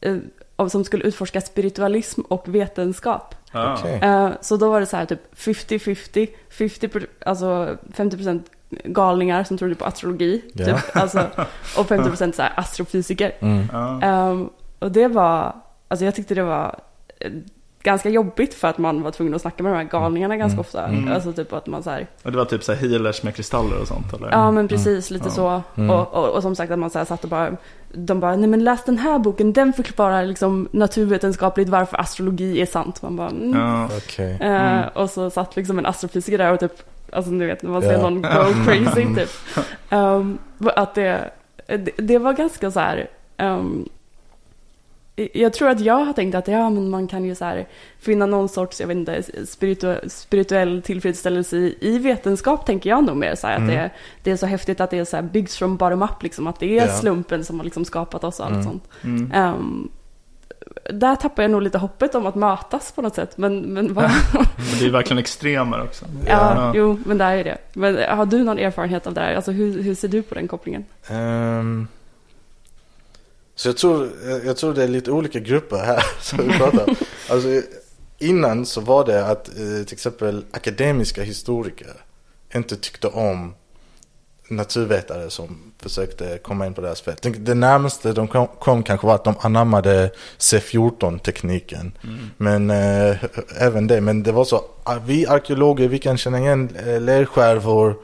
eh, 0.00 0.16
om- 0.56 0.70
som 0.70 0.84
skulle 0.84 1.04
utforska 1.04 1.40
spiritualism 1.40 2.20
och 2.20 2.44
vetenskap. 2.54 3.34
Okej. 3.54 3.98
Eh, 4.02 4.30
så 4.40 4.56
då 4.56 4.70
var 4.70 4.80
det 4.80 4.86
så 4.86 4.96
här 4.96 5.06
typ 5.06 5.34
50-50, 5.36 6.28
50 6.50 6.88
per- 6.88 7.06
alltså 7.26 7.76
50% 7.96 8.42
galningar 8.84 9.44
som 9.44 9.58
trodde 9.58 9.74
på 9.74 9.84
astrologi, 9.84 10.42
Ja. 10.54 10.64
typ, 10.64 10.96
alltså, 10.96 11.18
och 11.78 11.86
50% 11.86 12.32
så 12.32 12.42
här 12.42 12.52
astrofysiker. 12.56 13.32
Mm. 13.40 13.68
Ehm, 14.02 14.48
och 14.78 14.92
det 14.92 15.08
var, 15.08 15.56
alltså 15.88 16.04
jag 16.04 16.14
tyckte 16.14 16.34
det 16.34 16.42
var 16.42 16.78
eh, 17.20 17.30
ganska 17.82 18.08
jobbigt 18.08 18.54
för 18.54 18.68
att 18.68 18.78
man 18.78 19.02
var 19.02 19.10
tvungen 19.10 19.34
att 19.34 19.40
snacka 19.42 19.62
med 19.62 19.72
de 19.72 19.76
här 19.76 19.84
galningarna 19.84 20.36
ganska 20.36 20.52
Mm. 20.54 20.60
ofta. 20.60 20.86
Mm. 20.86 21.12
Alltså 21.12 21.32
typ 21.32 21.52
att 21.52 21.66
man 21.66 21.82
så 21.82 21.90
här, 21.90 22.06
Och 22.22 22.32
det 22.32 22.38
var 22.38 22.44
typ 22.44 22.62
så 22.64 22.72
här 22.72 22.88
healers 22.88 23.22
med 23.22 23.34
kristaller 23.36 23.80
och 23.80 23.88
sånt 23.88 24.12
eller? 24.12 24.30
ja 24.30 24.50
men 24.50 24.68
precis 24.68 25.10
lite 25.10 25.28
Ja. 25.28 25.30
så. 25.74 25.80
Mm. 25.80 25.90
Och, 25.90 26.14
och, 26.14 26.28
och 26.28 26.42
som 26.42 26.56
sagt 26.56 26.72
att 26.72 26.78
man 26.78 26.90
så 26.90 26.98
här 26.98 27.04
satt 27.04 27.24
och 27.24 27.30
bara, 27.30 27.56
de 27.94 28.20
bara, 28.20 28.36
nej 28.36 28.48
men 28.48 28.64
läs 28.64 28.84
den 28.84 28.98
här 28.98 29.18
boken, 29.18 29.52
den 29.52 29.72
förklarar 29.72 30.24
liksom 30.24 30.68
naturvetenskapligt 30.72 31.68
varför 31.68 32.00
astrologi 32.00 32.60
är 32.60 32.66
sant. 32.66 33.02
Man 33.02 33.16
bara, 33.16 33.28
mm. 33.30 33.60
Ja. 33.60 33.88
Okej. 33.96 34.38
Eh, 34.40 34.72
Mm. 34.72 34.88
Och 34.94 35.10
så 35.10 35.30
satt 35.30 35.56
liksom 35.56 35.78
en 35.78 35.86
astrofysiker 35.86 36.38
där 36.38 36.52
och 36.52 36.60
typ, 36.60 36.72
alltså 37.12 37.30
du 37.30 37.46
vet 37.46 37.62
när 37.62 37.70
man 37.70 37.82
ser 37.82 37.92
Ja. 37.92 38.00
någon 38.10 38.22
go 38.22 38.28
crazy 38.66 39.14
typ. 39.14 39.30
Um, 39.90 40.38
att 40.58 40.94
det, 40.94 41.30
det, 41.66 41.90
det 41.96 42.18
var 42.18 42.32
ganska 42.32 42.70
så 42.70 42.80
här, 42.80 43.08
um, 43.38 43.88
jag 45.32 45.52
tror 45.52 45.68
att 45.68 45.80
jag 45.80 45.94
har 46.04 46.12
tänkt 46.12 46.34
att 46.34 46.48
ja, 46.48 46.70
men 46.70 46.90
man 46.90 47.08
kan 47.08 47.24
ju 47.24 47.34
så 47.34 47.44
här 47.44 47.66
finna 47.98 48.26
någon 48.26 48.48
sorts, 48.48 48.80
jag 48.80 48.86
vet 48.88 48.96
inte, 48.96 49.20
spiritu- 49.44 50.08
spirituell 50.08 50.82
tillfredsställelse 50.82 51.56
i, 51.56 51.76
i 51.80 51.98
vetenskap 51.98 52.66
tänker 52.66 52.90
jag 52.90 53.04
nog 53.04 53.16
mer 53.16 53.34
så 53.34 53.46
här, 53.46 53.56
Mm. 53.56 53.68
att 53.68 53.74
det, 53.74 53.90
det 54.22 54.30
är 54.30 54.36
så 54.36 54.46
häftigt 54.46 54.80
att 54.80 54.90
det 54.90 54.98
är 54.98 55.04
så 55.04 55.16
här 55.16 55.22
byggs 55.22 55.56
från 55.56 55.76
bottom 55.76 56.02
up 56.02 56.22
liksom, 56.22 56.46
att 56.46 56.60
det 56.60 56.78
är 56.78 56.86
Ja. 56.86 56.92
slumpen 56.92 57.44
som 57.44 57.58
har 57.58 57.64
liksom 57.64 57.84
skapat 57.84 58.24
oss 58.24 58.40
och 58.40 58.46
allt 58.46 58.52
Mm. 58.54 58.64
sånt. 58.64 58.88
Mm. 59.04 59.54
Um, 59.54 59.90
där 60.90 61.16
tappar 61.16 61.42
jag 61.42 61.50
nog 61.50 61.62
lite 61.62 61.78
hoppet 61.78 62.14
om 62.14 62.26
att 62.26 62.34
mötas 62.34 62.92
på 62.92 63.02
något 63.02 63.14
sätt, 63.14 63.36
men, 63.38 63.60
men 63.60 63.94
vad, 63.94 64.04
Men 64.34 64.78
det 64.78 64.86
är 64.86 64.90
verkligen 64.90 65.18
extremer 65.18 65.82
också. 65.82 66.04
Ja, 66.26 66.32
Ja. 66.56 66.72
jo, 66.74 66.98
men 67.06 67.18
där 67.18 67.36
är 67.36 67.44
det. 67.44 67.58
Men 67.72 68.16
har 68.16 68.26
du 68.26 68.44
någon 68.44 68.58
erfarenhet 68.58 69.06
av 69.06 69.14
det 69.14 69.20
här? 69.20 69.34
Alltså 69.34 69.50
hur, 69.50 69.82
hur 69.82 69.94
ser 69.94 70.08
du 70.08 70.22
på 70.22 70.34
den 70.34 70.48
kopplingen? 70.48 70.84
Ehm, 71.06 71.88
så 73.54 73.68
jag 73.68 73.76
tror, 73.76 74.08
jag- 74.26 74.44
jag 74.44 74.56
tror 74.56 74.74
det 74.74 74.82
är 74.84 74.88
lite 74.88 75.10
olika 75.10 75.38
grupper 75.38 75.76
här 75.76 76.02
som 76.20 76.38
vi 76.38 76.58
pratar. 76.58 76.86
Alltså, 77.30 77.48
innan 78.18 78.66
så 78.66 78.80
var 78.80 79.04
det 79.06 79.26
att 79.26 79.48
eh, 79.48 79.84
till 79.84 79.92
exempel 79.94 80.44
akademiska 80.50 81.22
historiker 81.22 81.92
inte 82.54 82.76
tyckte 82.76 83.08
om 83.08 83.54
naturvetare 84.56 85.30
som 85.30 85.72
försökte 85.78 86.38
komma 86.42 86.66
in 86.66 86.74
på 86.74 86.80
deras 86.80 87.00
fält. 87.00 87.22
Det- 87.22 87.54
närmaste 87.54 88.12
de 88.12 88.28
kom, 88.28 88.46
kom 88.46 88.82
kanske 88.82 89.06
var 89.06 89.14
att 89.14 89.24
de 89.24 89.34
anammade 89.40 90.10
C14-tekniken. 90.38 91.92
Mm. 92.04 92.30
Men 92.36 92.70
eh, 92.70 93.16
även 93.58 93.86
det, 93.86 94.00
men 94.00 94.22
det 94.22 94.32
var 94.32 94.44
så, 94.44 94.64
ah, 94.84 94.96
vi 95.06 95.26
arkeologer 95.26 95.88
vi 95.88 95.98
kan 95.98 96.16
känna 96.18 96.38
igen 96.38 96.76
eh, 96.86 97.00
lerskärvor 97.00 97.96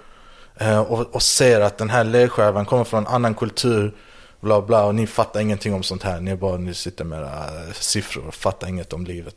eh, 0.56 0.80
och, 0.80 1.14
och 1.14 1.22
ser 1.22 1.61
att 1.61 1.78
den 1.78 1.90
här 1.90 2.04
lerskärvan 2.04 2.66
kommer 2.66 2.84
från 2.84 3.06
en 3.06 3.12
annan 3.14 3.34
kultur, 3.34 3.94
bla 4.40 4.62
bla, 4.62 4.84
och 4.84 4.94
ni 4.94 5.06
fattar 5.06 5.40
ingenting 5.40 5.74
om 5.74 5.82
sånt 5.82 6.02
här, 6.02 6.20
ni 6.20 6.37
bara 6.37 6.56
ni 6.56 6.74
sitter 6.74 7.04
med 7.04 7.18
era 7.20 7.44
siffror 7.72 8.26
och 8.28 8.34
fattar 8.34 8.68
inget 8.68 8.92
om 8.92 9.04
livet. 9.04 9.37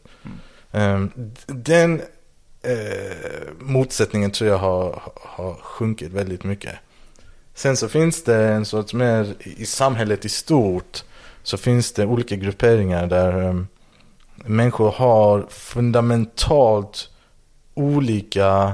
Eh, 0.71 0.99
d- 1.15 1.31
den 1.47 2.01
eh, 2.63 3.17
motsättningen 3.59 4.31
tror 4.31 4.49
jag 4.49 4.57
har, 4.57 5.01
har 5.15 5.53
sjunkit 5.53 6.11
väldigt 6.11 6.43
mycket. 6.43 6.75
Sen 7.61 7.77
så 7.77 7.87
finns 7.87 8.23
det 8.23 8.35
en 8.35 8.65
sorts 8.65 8.93
mer, 8.93 9.35
i 9.39 9.65
samhället 9.65 10.25
i 10.25 10.29
stort, 10.29 11.03
så 11.43 11.57
finns 11.57 11.91
det 11.91 12.05
olika 12.05 12.35
grupperingar 12.35 13.07
där 13.07 13.47
um, 13.47 13.67
människor 14.35 14.91
har 14.91 15.45
fundamentalt 15.49 17.09
olika 17.73 18.73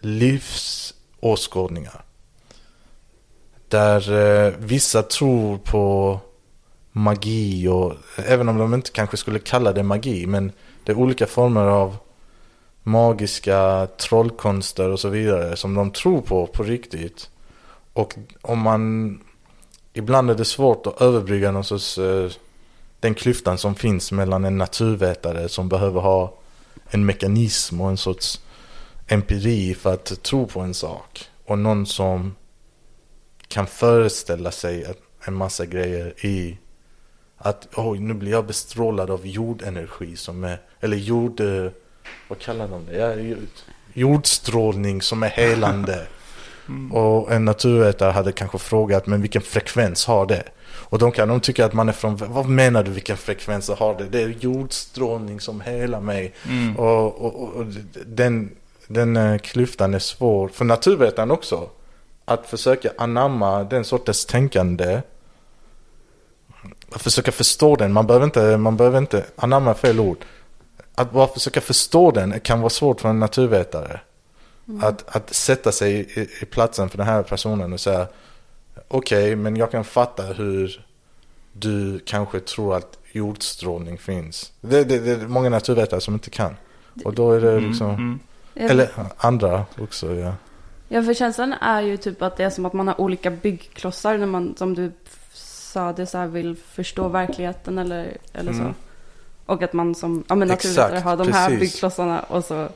livsåskådningar. 0.00 2.04
Där 3.68 4.12
uh, 4.12 4.54
vissa 4.58 5.02
tror 5.02 5.58
på 5.58 6.20
magi 6.92 7.68
och 7.68 7.94
även 8.16 8.48
om 8.48 8.58
de 8.58 8.74
inte 8.74 8.90
kanske 8.90 9.16
skulle 9.16 9.38
kalla 9.38 9.72
det 9.72 9.82
magi 9.82 10.26
men 10.26 10.52
det 10.84 10.92
är 10.92 10.98
olika 10.98 11.26
former 11.26 11.66
av 11.66 11.96
magiska 12.82 13.86
trollkonster 13.86 14.88
och 14.88 15.00
så 15.00 15.08
vidare 15.08 15.56
som 15.56 15.74
de 15.74 15.90
tror 15.90 16.20
på 16.20 16.46
på 16.46 16.62
riktigt. 16.62 17.28
Och 17.92 18.14
om 18.42 18.58
man 18.58 19.20
ibland 19.92 20.30
är 20.30 20.34
det 20.34 20.44
svårt 20.44 20.86
att 20.86 21.00
överbrygga 21.00 21.50
någon 21.50 21.64
sorts 21.64 21.98
eh, 21.98 22.30
den 23.00 23.14
klyftan 23.14 23.58
som 23.58 23.74
finns 23.74 24.12
mellan 24.12 24.44
en 24.44 24.58
naturvetare 24.58 25.48
som 25.48 25.68
behöver 25.68 26.00
ha 26.00 26.34
en 26.90 27.06
mekanism 27.06 27.80
och 27.80 27.88
en 27.88 27.96
sorts 27.96 28.40
empiri 29.06 29.74
för 29.74 29.94
att 29.94 30.22
tro 30.22 30.46
på 30.46 30.60
en 30.60 30.74
sak. 30.74 31.24
Och 31.46 31.58
någon 31.58 31.86
som 31.86 32.34
kan 33.48 33.66
föreställa 33.66 34.50
sig 34.50 34.86
en 35.24 35.34
massa 35.34 35.66
grejer 35.66 36.26
i 36.26 36.58
att 37.38 37.68
oj, 37.76 37.98
nu 37.98 38.14
blir 38.14 38.30
jag 38.32 38.46
bestrålad 38.46 39.10
av 39.10 39.26
jordenergi 39.26 40.16
som 40.16 40.44
är, 40.44 40.60
eller 40.80 40.96
jord, 40.96 41.40
eh, 41.40 41.70
vad 42.28 42.38
kallar 42.38 42.68
de 42.68 42.86
det? 42.86 42.96
Ja, 42.96 43.36
jordstrålning 43.92 45.02
som 45.02 45.22
är 45.22 45.28
helande. 45.28 46.06
Och 46.92 47.32
en 47.32 47.44
naturvetare 47.44 48.10
hade 48.10 48.32
kanske 48.32 48.58
frågat, 48.58 49.06
men 49.06 49.20
vilken 49.20 49.42
frekvens 49.42 50.06
har 50.06 50.26
det? 50.26 50.42
Och 50.92 50.98
de 50.98 51.12
kan 51.12 51.28
de 51.28 51.40
tycka 51.40 51.66
att 51.66 51.72
man 51.72 51.88
är 51.88 51.92
från, 51.92 52.16
vad 52.16 52.46
menar 52.46 52.82
du 52.82 52.90
vilken 52.90 53.16
frekvens 53.16 53.68
har 53.68 53.94
det? 53.98 54.04
Det 54.04 54.22
är 54.22 54.28
jordstrålning 54.28 55.40
som 55.40 55.60
helar 55.60 56.00
mig. 56.00 56.34
Mm. 56.48 56.76
Och, 56.76 57.24
och, 57.24 57.42
och, 57.42 57.48
och 57.48 57.66
den, 58.06 58.50
den 58.86 59.16
eh, 59.16 59.38
klyftan 59.38 59.94
är 59.94 59.98
svår 59.98 60.48
för 60.48 60.64
naturvetaren 60.64 61.30
också. 61.30 61.68
Att 62.24 62.46
försöka 62.46 62.92
anamma 62.98 63.64
den 63.64 63.84
sortens 63.84 64.26
tänkande. 64.26 65.00
Att 66.92 67.02
försöka 67.02 67.32
förstå 67.32 67.76
den. 67.76 67.92
Man 67.92 68.06
behöver 68.06 68.24
inte, 68.24 68.56
man 68.56 68.76
behöver 68.76 68.98
inte 68.98 69.24
anamma 69.36 69.74
fel 69.74 70.00
ord. 70.00 70.18
Att 70.94 71.12
bara 71.12 71.26
försöka 71.26 71.60
förstå 71.60 72.10
den 72.10 72.40
kan 72.40 72.60
vara 72.60 72.70
svårt 72.70 73.00
för 73.00 73.08
en 73.08 73.18
naturvetare. 73.18 74.00
Att, 74.80 75.16
att 75.16 75.34
sätta 75.34 75.72
sig 75.72 75.92
i, 75.94 76.28
i 76.42 76.44
platsen 76.44 76.88
för 76.88 76.98
den 76.98 77.06
här 77.06 77.22
personen 77.22 77.72
och 77.72 77.80
säga 77.80 78.06
okej, 78.88 79.36
men 79.36 79.56
jag 79.56 79.70
kan 79.70 79.84
fatta 79.84 80.22
hur 80.22 80.84
du 81.52 81.98
kanske 81.98 82.40
tror 82.40 82.76
att 82.76 82.98
jordstrålning 83.12 83.98
finns. 83.98 84.52
Det, 84.60 84.84
det, 84.84 84.98
det 84.98 85.10
är 85.10 85.26
många 85.26 85.48
naturvetare 85.48 86.00
som 86.00 86.14
inte 86.14 86.30
kan. 86.30 86.56
Och 87.04 87.14
då 87.14 87.32
är 87.32 87.40
det 87.40 87.60
liksom, 87.60 88.18
Mm. 88.56 88.70
eller 88.70 88.88
andra 89.16 89.64
också 89.78 90.14
ja. 90.14 90.34
Ja, 90.88 91.02
för 91.02 91.14
känslan 91.14 91.52
är 91.52 91.82
ju 91.82 91.96
typ 91.96 92.22
att 92.22 92.36
det 92.36 92.44
är 92.44 92.50
som 92.50 92.66
att 92.66 92.72
man 92.72 92.88
har 92.88 93.00
olika 93.00 93.30
byggklossar 93.30 94.18
när 94.18 94.26
man, 94.26 94.54
som 94.56 94.74
du 94.74 94.92
sa, 95.32 95.92
det 95.92 96.06
så 96.06 96.18
här 96.18 96.26
vill 96.26 96.56
förstå 96.56 97.08
verkligheten 97.08 97.78
eller, 97.78 98.16
eller 98.32 98.52
så. 98.52 98.60
Mm. 98.60 98.74
Och 99.46 99.62
att 99.62 99.72
man 99.72 99.94
som 99.94 100.24
ja, 100.28 100.34
men 100.34 100.50
Exakt, 100.50 100.64
naturvetare 100.64 101.00
har 101.00 101.16
de 101.16 101.32
här 101.32 101.48
precis. 101.48 101.60
byggklossarna 101.60 102.20
och 102.20 102.44
så, 102.44 102.68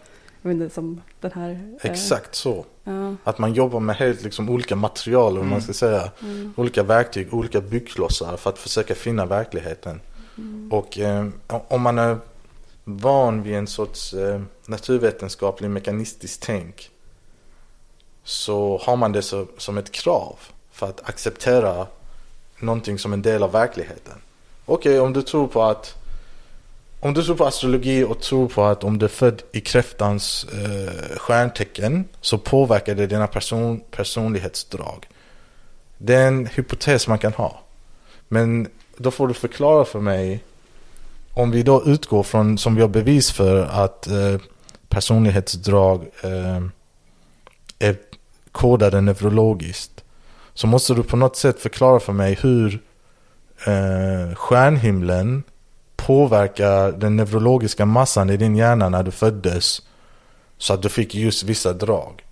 inte, 0.51 0.71
som 0.75 1.01
den 1.21 1.33
här. 1.33 1.77
eh, 1.83 1.91
Exakt 1.91 2.35
så. 2.35 2.65
Ja, 2.85 3.15
Att 3.25 3.39
man 3.39 3.55
jobbar 3.55 3.81
med 3.81 3.97
helt 3.97 4.23
liksom 4.23 4.51
olika 4.51 4.77
material, 4.77 5.37
vad 5.39 5.47
man 5.47 5.63
ska 5.63 5.73
säga. 5.73 6.11
mm, 6.23 6.53
Olika 6.57 6.83
verktyg, 6.83 7.35
olika 7.35 7.61
byggklossar 7.61 8.37
för 8.37 8.51
att 8.51 8.59
försöka 8.59 8.95
finna 8.95 9.27
verkligheten. 9.27 10.01
mm, 10.39 10.73
Och 10.73 10.99
eh, 10.99 11.27
om 11.49 11.83
man 11.83 11.99
är 11.99 12.19
van 12.85 13.43
vid 13.43 13.55
en 13.55 13.67
sorts 13.67 14.15
eh, 14.15 14.41
naturvetenskaplig 14.67 15.71
mekanistisk 15.71 16.41
tänk 16.41 16.91
så 18.25 18.81
har 18.83 18.97
man 18.97 19.13
det 19.13 19.23
så, 19.23 19.47
som 19.59 19.79
ett 19.79 19.93
krav 19.93 20.39
för 20.73 20.87
att 20.89 21.09
acceptera 21.09 21.87
någonting 22.59 22.99
som 22.99 23.13
en 23.13 23.23
del 23.23 23.43
av 23.43 23.53
verkligheten. 23.53 24.15
Okej, 24.67 25.01
om 25.01 25.13
du 25.13 25.23
tror 25.23 25.47
på 25.49 25.63
att 25.63 25.95
om 27.01 27.15
du 27.15 27.23
tror 27.23 27.37
på 27.37 27.47
astrologi 27.47 28.05
och 28.05 28.21
tror 28.21 28.49
på 28.49 28.65
att 28.65 28.85
om 28.85 28.99
du 28.99 29.07
är 29.07 29.11
född 29.11 29.43
i 29.53 29.61
kräftans 29.61 30.47
eh, 30.53 31.17
stjärntecken 31.19 32.05
så 32.21 32.39
påverkar 32.39 32.95
det 32.95 33.07
dina 33.07 33.27
person, 33.27 33.81
personlighetsdrag. 33.91 35.07
Det 35.99 36.15
är 36.15 36.29
en 36.29 36.47
hypotes 36.47 37.09
man 37.09 37.19
kan 37.19 37.33
ha. 37.33 37.61
Men 38.29 38.69
då 38.97 39.11
får 39.11 39.29
du 39.29 39.35
förklara 39.35 39.85
för 39.85 40.01
mig 40.01 40.45
om 41.35 41.51
vi 41.51 41.63
då 41.63 41.85
utgår 41.85 42.23
från, 42.23 42.59
som 42.59 42.75
vi 42.75 42.81
har 42.81 42.89
bevis 42.89 43.33
för, 43.33 43.67
att 43.67 44.07
eh, 44.07 44.41
personlighetsdrag 44.89 46.07
eh, 46.23 46.63
är 47.79 47.97
kodade 48.53 49.01
neurologiskt. 49.01 50.05
Så 50.55 50.67
måste 50.67 50.95
du 50.95 51.03
på 51.03 51.17
något 51.17 51.37
sätt 51.37 51.61
förklara 51.61 52.01
för 52.01 52.13
mig 52.13 52.39
hur 52.43 52.83
eh, 53.67 54.35
stjärnhimlen 54.35 55.43
påverkar 56.07 56.93
den 56.93 57.17
neurologiska 57.17 57.87
massan 57.87 58.31
i 58.31 58.37
din 58.37 58.57
hjärna 58.57 58.89
när 58.89 59.03
du 59.03 59.11
föddes. 59.11 59.83
Så 60.59 60.75
att 60.75 60.83
du 60.83 60.89
fick 60.89 61.15
just 61.15 61.43
vissa 61.43 61.73
drag. 61.73 62.25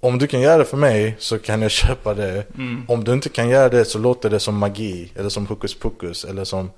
Om 0.00 0.18
du 0.18 0.26
kan 0.26 0.40
göra 0.40 0.58
det 0.58 0.64
för 0.64 0.76
mig 0.76 1.16
så 1.18 1.38
kan 1.38 1.62
jag 1.62 1.70
köpa 1.82 2.14
det. 2.14 2.44
Mm. 2.54 2.84
Om 2.88 3.04
du 3.04 3.12
inte 3.12 3.28
kan 3.28 3.48
göra 3.48 3.68
det 3.68 3.84
så 3.84 3.98
låter 3.98 4.30
det 4.30 4.40
som 4.40 4.58
magi. 4.58 5.12
Eller 5.16 5.28
som 5.28 5.46
hokus 5.46 5.74
pokus. 5.74 6.24
Eller 6.24 6.44
som 6.44 6.70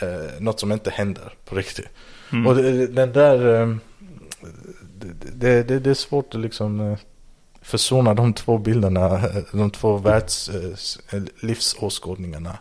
eh, 0.00 0.40
något 0.40 0.60
som 0.60 0.72
inte 0.72 0.90
händer 0.90 1.32
på 1.44 1.56
riktigt. 1.56 1.88
Mm. 2.32 2.46
Och 2.46 2.54
det, 2.56 2.86
den 2.86 3.12
där... 3.12 3.62
Eh, 3.62 3.76
det, 5.34 5.62
det, 5.62 5.78
det 5.78 5.90
är 5.90 5.94
svårt 5.94 6.34
att 6.34 6.40
liksom 6.40 6.80
eh, 6.80 6.98
försona 7.62 8.14
de 8.14 8.32
två 8.32 8.58
bilderna. 8.58 9.20
De 9.52 9.70
två 9.70 9.96
världs, 9.96 10.48
eh, 10.48 11.18
eh, 11.18 11.22
livsåskådningarna. 11.40 12.58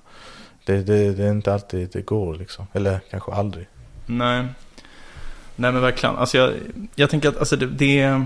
Det, 0.66 0.84
det, 0.84 1.14
det 1.14 1.24
är 1.24 1.32
inte 1.32 1.54
alltid 1.54 1.90
det 1.94 2.02
går 2.02 2.36
liksom. 2.36 2.68
Eller 2.74 3.00
kanske 3.10 3.32
aldrig. 3.32 3.68
Nej. 4.06 4.46
Nej 5.56 5.72
men 5.72 5.82
verkligen. 5.82 6.16
Alltså 6.16 6.38
jag, 6.38 6.54
jag 6.96 7.10
tänker 7.10 7.30
att 7.30 7.38
alltså 7.38 7.56
det, 7.56 7.68
det, 7.68 8.00
är, 8.00 8.26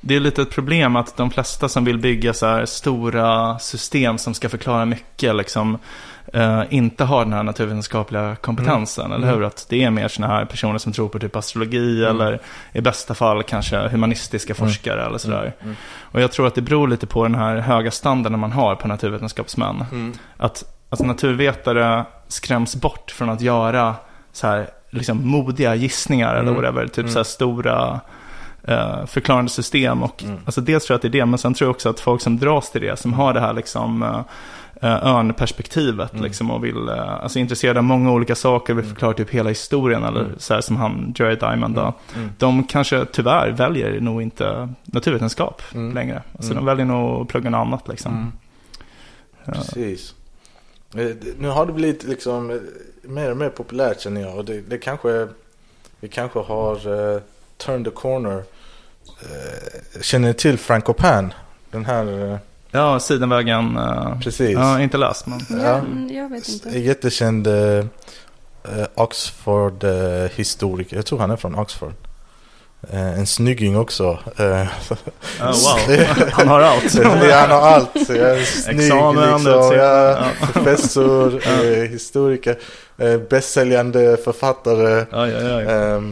det 0.00 0.16
är 0.16 0.20
lite 0.20 0.42
ett 0.42 0.50
problem 0.50 0.96
att 0.96 1.16
de 1.16 1.30
flesta 1.30 1.68
som 1.68 1.84
vill 1.84 1.98
bygga 1.98 2.34
så 2.34 2.46
här 2.46 2.64
stora 2.64 3.58
system 3.58 4.18
som 4.18 4.34
ska 4.34 4.48
förklara 4.48 4.84
mycket 4.84 5.36
liksom 5.36 5.78
eh, 6.32 6.62
inte 6.70 7.04
har 7.04 7.24
den 7.24 7.32
här 7.32 7.42
naturvetenskapliga 7.42 8.36
kompetensen, 8.36 9.12
eller 9.12 9.32
hur? 9.32 9.42
Att 9.44 9.66
det 9.68 9.82
är 9.82 9.90
mer 9.90 10.08
sådana 10.08 10.34
här 10.34 10.44
personer 10.44 10.78
som 10.78 10.92
tror 10.92 11.08
på 11.08 11.18
typ 11.18 11.36
astrologi 11.36 12.04
eller 12.04 12.40
i 12.72 12.80
bästa 12.80 13.14
fall 13.14 13.42
kanske 13.42 13.88
humanistiska 13.88 14.54
forskare 14.54 15.06
eller 15.06 15.18
sådär. 15.18 15.52
Och 16.00 16.20
jag 16.20 16.32
tror 16.32 16.46
att 16.46 16.54
det 16.54 16.62
beror 16.62 16.88
lite 16.88 17.06
på 17.06 17.22
den 17.22 17.34
här 17.34 17.56
höga 17.56 17.90
standarden 17.90 18.40
man 18.40 18.52
har 18.52 18.74
på 18.74 18.88
naturvetenskapsmän. 18.88 19.84
Att 20.36 20.73
alltså, 20.94 21.06
naturvetare 21.06 22.04
skräms 22.28 22.76
bort 22.76 23.10
från 23.10 23.30
att 23.30 23.40
göra 23.40 23.94
så 24.32 24.46
här, 24.46 24.68
liksom, 24.90 25.28
modiga 25.28 25.74
gissningar 25.74 26.34
eller 26.34 26.50
Mm. 26.50 26.54
whatever. 26.54 26.86
Typ 26.86 26.98
Mm. 26.98 27.10
så 27.12 27.18
här 27.18 27.24
stora 27.24 28.00
eh, 28.68 29.06
förklarande 29.06 29.50
system. 29.50 30.02
Och, 30.02 30.24
alltså, 30.44 30.60
dels 30.60 30.86
tror 30.86 30.94
jag 30.94 30.98
att 30.98 31.02
det 31.02 31.08
är 31.08 31.20
det, 31.20 31.26
men 31.26 31.38
sen 31.38 31.54
tror 31.54 31.66
jag 31.68 31.74
också 31.74 31.88
att 31.90 32.00
folk 32.00 32.20
som 32.22 32.38
dras 32.38 32.70
till 32.70 32.80
det, 32.80 32.98
som 32.98 33.12
har 33.12 33.32
det 33.34 33.40
här 33.40 33.52
liksom, 33.52 34.02
eh, 34.02 34.20
eh, 34.82 35.06
örnperspektivet 35.06 36.12
Mm. 36.12 36.24
liksom, 36.24 36.50
och 36.50 36.64
vill, 36.64 36.88
eh, 36.88 37.12
alltså, 37.22 37.38
intresserade 37.38 37.78
av 37.78 37.84
många 37.84 38.12
olika 38.12 38.34
saker, 38.34 38.74
vill 38.74 38.84
förklara 38.84 39.12
typ 39.12 39.30
hela 39.30 39.48
historien, 39.48 40.04
eller 40.04 40.26
så 40.38 40.54
här 40.54 40.60
som 40.60 40.76
han, 40.76 41.14
Jerry 41.18 41.36
Diamond, 41.36 41.74
då. 41.74 41.92
Mm. 42.16 42.30
de 42.38 42.64
kanske 42.64 43.04
tyvärr 43.04 43.50
väljer 43.50 44.00
nog 44.00 44.22
inte 44.22 44.68
naturvetenskap 44.84 45.62
Mm. 45.74 45.94
längre. 45.94 46.22
Alltså 46.36 46.52
Mm. 46.52 46.64
de 46.64 46.70
väljer 46.70 46.86
nog 46.86 47.22
att 47.22 47.28
plugga 47.28 47.50
något 47.50 47.58
annat 47.66 47.88
liksom. 47.88 48.32
Precis. 49.44 50.14
Eh, 50.96 51.06
Nu 51.38 51.48
har 51.48 51.66
det 51.66 51.72
blivit 51.72 52.04
liksom 52.04 52.50
eh, 52.50 52.56
mer 53.02 53.30
och 53.30 53.36
mer 53.36 53.48
populärt 53.50 54.00
känner 54.00 54.20
jag. 54.20 54.36
Och 54.36 54.44
det, 54.44 54.60
det 54.60 54.78
kanske, 54.78 55.28
vi 56.00 56.08
kanske 56.08 56.38
har 56.38 56.88
uh, 56.88 57.20
turned 57.56 57.84
the 57.84 57.90
corner. 57.90 58.36
Uh, 58.36 58.42
känner 60.00 60.28
ni 60.28 60.34
till 60.34 60.58
Frank 60.58 60.96
Pan? 60.96 61.32
Den 61.70 61.84
här, 61.84 62.32
eh, 62.32 62.36
Ja, 62.70 63.00
Sidenvägen. 63.00 63.76
eh, 63.76 64.20
precis. 64.20 64.50
ja, 64.50 64.80
inte 64.80 64.96
läst 64.96 65.26
men. 65.26 65.40
Ja. 65.50 65.74
Mm, 65.78 66.16
jag 66.16 66.28
vet 66.28 66.48
inte. 66.48 66.78
Jättekänd 66.78 67.46
uh, 67.46 67.84
Oxford-historiker. 68.94 70.96
jag 70.96 71.06
tror 71.06 71.18
han 71.18 71.30
är 71.30 71.36
från 71.36 71.54
Oxford. 71.54 71.92
Eh, 72.90 73.18
en 73.18 73.26
snygging 73.26 73.76
också. 73.78 74.18
Eh, 74.36 74.66
Ja, 75.38 75.46
wow, 75.46 76.04
han 76.32 76.48
har 76.48 76.60
allt. 76.60 76.94
Ja, 76.94 77.08
han 77.36 77.50
har 77.50 77.60
allt. 77.60 78.08
Jag 78.08 78.18
är 78.18 78.44
snygg, 78.44 78.80
Examen, 78.80 79.32
liksom, 79.44 79.52
ja, 79.52 80.10
Ja. 80.10 80.26
professor, 80.52 81.42
eh, 81.46 81.88
historiker, 81.90 82.58
bästsäljande 83.30 84.16
författare, 84.24 85.04
Ja, 85.10 85.28
ja, 85.28 85.62
ja. 85.62 86.02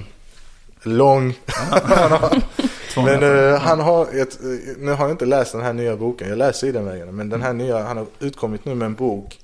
lång. 0.82 1.34
Men 2.96 3.22
eh, 3.52 3.58
han 3.60 3.80
har, 3.80 4.06
ett, 4.20 4.38
nu 4.78 4.90
har 4.92 5.04
jag 5.04 5.10
inte 5.10 5.26
läst 5.26 5.52
den 5.52 5.60
här 5.62 5.72
nya 5.72 5.96
boken, 5.96 6.28
jag 6.28 6.38
läser 6.38 6.66
i 6.66 6.72
den 6.72 6.84
vägen. 6.86 7.16
Men 7.16 7.28
den 7.28 7.42
här 7.42 7.52
nya, 7.52 7.82
han 7.82 7.96
har 7.96 8.06
utkommit 8.20 8.64
nu 8.64 8.74
med 8.74 8.86
en 8.86 8.94
bok. 8.94 9.38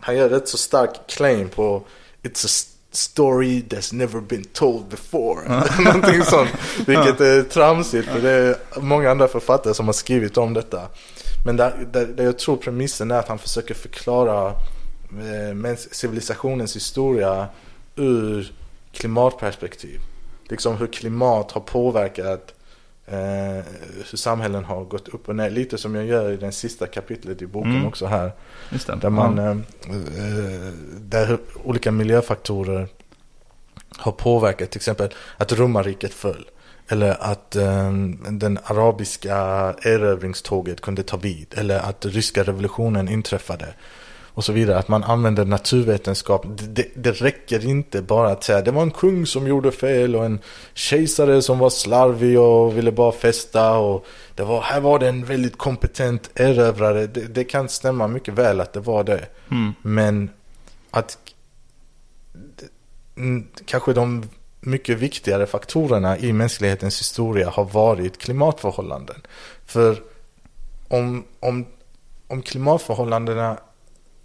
Han 0.00 0.16
gör 0.16 0.28
rätt 0.28 0.48
så 0.48 0.58
stark 0.58 0.90
claim 1.08 1.48
på 1.48 1.82
It's 2.22 2.44
a 2.46 2.48
story 2.90 3.62
that's 3.68 3.92
never 3.92 4.20
been 4.20 4.44
told 4.44 4.88
before. 4.88 5.64
Någonting 5.84 6.22
sånt. 6.22 6.50
Vilket 6.86 7.20
är 7.20 7.42
tramsigt 7.42 8.08
för 8.08 8.20
det 8.20 8.30
är 8.30 8.56
många 8.80 9.10
andra 9.10 9.28
författare 9.28 9.74
som 9.74 9.86
har 9.86 9.92
skrivit 9.92 10.36
om 10.36 10.54
detta. 10.54 10.88
Men 11.44 11.56
där, 11.56 11.88
där, 11.92 12.06
där 12.06 12.24
jag 12.24 12.38
tror 12.38 12.56
premissen 12.56 13.10
är 13.10 13.18
att 13.18 13.28
han 13.28 13.38
försöker 13.38 13.74
förklara 13.74 14.46
eh, 14.46 15.76
civilisationens 15.76 16.76
historia 16.76 17.48
ur 17.96 18.52
klimatperspektiv. 18.92 20.00
Liksom 20.48 20.76
hur 20.76 20.86
klimat 20.86 21.52
har 21.52 21.60
påverkat 21.60 22.54
eh, 23.10 23.64
hur 24.10 24.16
samhällen 24.16 24.64
har 24.64 24.84
gått 24.84 25.08
upp 25.08 25.28
och 25.28 25.36
ner. 25.36 25.50
Lite 25.50 25.78
som 25.78 25.94
jag 25.94 26.04
gör 26.06 26.30
i 26.30 26.36
den 26.36 26.52
sista 26.52 26.86
kapitlet 26.86 27.42
i 27.42 27.46
boken 27.46 27.70
Mm. 27.70 27.86
också 27.86 28.06
här. 28.06 28.32
Där 29.00 29.10
man, 29.10 29.38
eh, 29.38 29.50
eh, 29.50 30.72
där 31.00 31.38
olika 31.64 31.90
miljöfaktorer 31.92 32.88
har 33.96 34.12
påverkat 34.12 34.70
till 34.70 34.78
exempel 34.78 35.08
att 35.36 35.52
romarriket 35.52 36.14
föll. 36.14 36.44
Eller 36.88 37.16
att 37.20 37.56
eh, 37.56 37.92
den 38.30 38.58
arabiska 38.64 39.36
erövringståget 39.82 40.80
kunde 40.80 41.02
ta 41.02 41.16
vid. 41.16 41.54
Eller 41.56 41.78
att 41.78 42.06
ryska 42.06 42.42
revolutionen 42.42 43.08
inträffade. 43.08 43.74
Och 44.34 44.44
så 44.44 44.52
vidare. 44.52 44.78
Att 44.78 44.88
man 44.88 45.04
använder 45.04 45.44
naturvetenskap. 45.44 46.46
Det, 46.46 46.86
det, 46.94 47.12
räcker 47.12 47.66
inte 47.66 48.02
bara 48.02 48.30
att 48.30 48.44
säga 48.44 48.62
det 48.62 48.70
var 48.70 48.82
en 48.82 48.90
kung 48.90 49.26
som 49.26 49.46
gjorde 49.46 49.72
fel 49.72 50.16
och 50.16 50.24
en 50.24 50.38
kejsare 50.74 51.42
som 51.42 51.58
var 51.58 51.70
slarvig 51.70 52.40
och 52.40 52.76
ville 52.76 52.92
bara 52.92 53.12
festa. 53.12 53.78
Och 53.78 54.06
det 54.34 54.42
var, 54.42 54.60
här 54.60 54.80
var 54.80 54.98
det 54.98 55.08
en 55.08 55.24
väldigt 55.24 55.58
kompetent 55.58 56.30
erövrare. 56.34 57.06
Det, 57.06 57.20
det 57.20 57.44
kan 57.44 57.68
stämma 57.68 58.08
mycket 58.08 58.34
väl 58.34 58.60
att 58.60 58.72
det 58.72 58.80
var 58.80 59.04
det. 59.04 59.26
Mm. 59.50 59.72
Men 59.82 60.30
att 60.90 61.18
kanske 63.64 63.92
de 63.92 64.28
mycket 64.60 64.98
viktigare 64.98 65.46
faktorerna 65.46 66.18
i 66.18 66.32
mänsklighetens 66.32 67.00
historia 67.00 67.50
har 67.50 67.64
varit 67.64 68.18
klimatförhållanden. 68.18 69.22
För 69.66 70.02
om, 70.88 71.24
om, 71.40 71.66
om 72.26 72.42
klimatförhållandena 72.42 73.58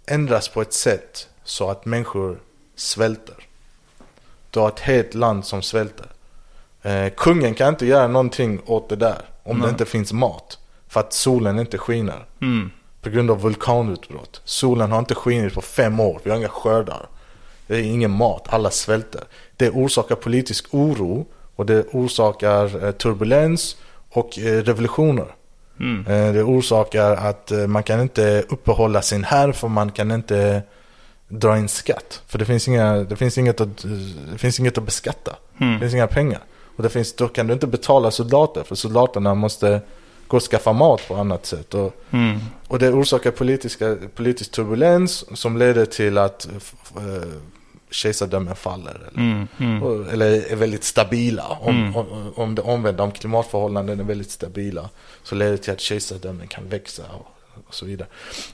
ändras 0.06 0.48
på 0.48 0.62
ett 0.62 0.72
sätt 0.72 1.28
så 1.44 1.70
att 1.70 1.84
människor 1.84 2.38
svälter. 2.76 3.36
Du 4.50 4.60
har 4.60 4.68
ett 4.68 4.80
helt 4.80 5.14
land 5.14 5.44
som 5.44 5.62
svälter. 5.62 6.06
Eh, 6.82 7.08
kungen 7.16 7.54
kan 7.54 7.68
inte 7.68 7.86
göra 7.86 8.08
någonting 8.08 8.60
åt 8.66 8.88
det 8.88 8.96
där 8.96 9.22
om 9.42 9.58
Nej. 9.58 9.66
det 9.66 9.70
inte 9.70 9.84
finns 9.84 10.12
mat. 10.12 10.58
För 10.88 11.00
att 11.00 11.12
solen 11.12 11.58
inte 11.58 11.78
skiner. 11.78 12.26
Mm. 12.40 12.70
På 13.00 13.10
grund 13.10 13.30
av 13.30 13.40
vulkanutbrott. 13.40 14.40
Solen 14.44 14.92
har 14.92 14.98
inte 14.98 15.14
skinit 15.14 15.54
på 15.54 15.62
fem 15.62 16.00
år. 16.00 16.20
Vi 16.22 16.30
har 16.30 16.36
inga 16.36 16.48
skördar. 16.48 17.08
Det 17.66 17.76
är 17.76 17.82
ingen 17.82 18.10
mat. 18.10 18.46
Alla 18.48 18.70
svälter. 18.70 19.24
Det 19.56 19.70
orsakar 19.70 20.14
politisk 20.14 20.66
oro. 20.70 21.26
Och 21.56 21.66
det 21.66 21.86
orsakar 21.92 22.84
eh, 22.84 22.92
turbulens 22.92 23.76
och 24.10 24.38
eh, 24.38 24.62
revolutioner. 24.62 25.34
Mm. 25.80 26.06
Eh, 26.06 26.32
det 26.32 26.42
orsakar 26.42 27.10
att 27.16 27.50
eh, 27.50 27.66
man 27.66 27.82
kan 27.82 28.00
inte 28.00 28.44
uppehålla 28.48 29.02
sin 29.02 29.24
här 29.24 29.52
för 29.52 29.68
man 29.68 29.90
kan 29.92 30.10
inte 30.10 30.62
dra 31.28 31.58
in 31.58 31.68
skatt. 31.68 32.22
För 32.26 32.38
det 32.38 32.44
finns, 32.44 32.68
inga, 32.68 32.94
det 32.96 33.16
finns, 33.16 33.38
inget, 33.38 33.60
att, 33.60 33.84
det 34.32 34.38
finns 34.38 34.60
inget 34.60 34.78
att 34.78 34.84
beskatta. 34.84 35.36
Det 35.58 35.64
Mm. 35.64 35.80
finns 35.80 35.94
inga 35.94 36.06
pengar. 36.06 36.40
Och 36.76 36.82
det 36.82 36.88
finns, 36.88 37.12
då 37.16 37.28
kan 37.28 37.46
du 37.46 37.52
inte 37.52 37.66
betala 37.66 38.10
soldater 38.10 38.62
för 38.62 38.74
soldaterna 38.74 39.34
måste 39.34 39.80
gå 40.26 40.36
och 40.36 40.42
skaffa 40.42 40.72
mat 40.72 41.00
på 41.08 41.14
annat 41.14 41.46
sätt. 41.46 41.74
Och, 41.74 41.92
Mm. 42.10 42.38
och 42.68 42.78
det 42.78 42.88
orsakar 42.92 43.30
politiska, 43.30 43.96
politisk 44.14 44.50
turbulens 44.52 45.38
som 45.38 45.56
leder 45.56 45.86
till 45.86 46.18
att 46.18 46.48
eh, 46.96 47.28
kejsardömen 47.90 48.56
faller. 48.56 48.90
Eller, 48.94 49.22
Mm, 49.22 49.48
mm. 49.58 50.08
eller 50.08 50.52
är 50.52 50.56
väldigt 50.56 50.84
stabila. 50.84 51.46
Om, 51.60 51.76
Mm. 51.76 51.96
om, 51.96 52.32
om 52.36 52.54
det 52.54 52.62
omvända, 52.62 53.02
om 53.02 53.12
klimatförhållanden 53.12 54.00
är 54.00 54.04
väldigt 54.04 54.30
stabila. 54.30 54.88
Så 55.22 55.34
leder 55.34 55.52
det 55.52 55.58
till 55.58 55.72
att 55.72 55.80
kejsardömen 55.80 56.46
kan 56.48 56.68
växa 56.68 57.02
och, 57.02 57.26
och 57.68 57.74
så 57.74 57.86
vidare. 57.86 58.08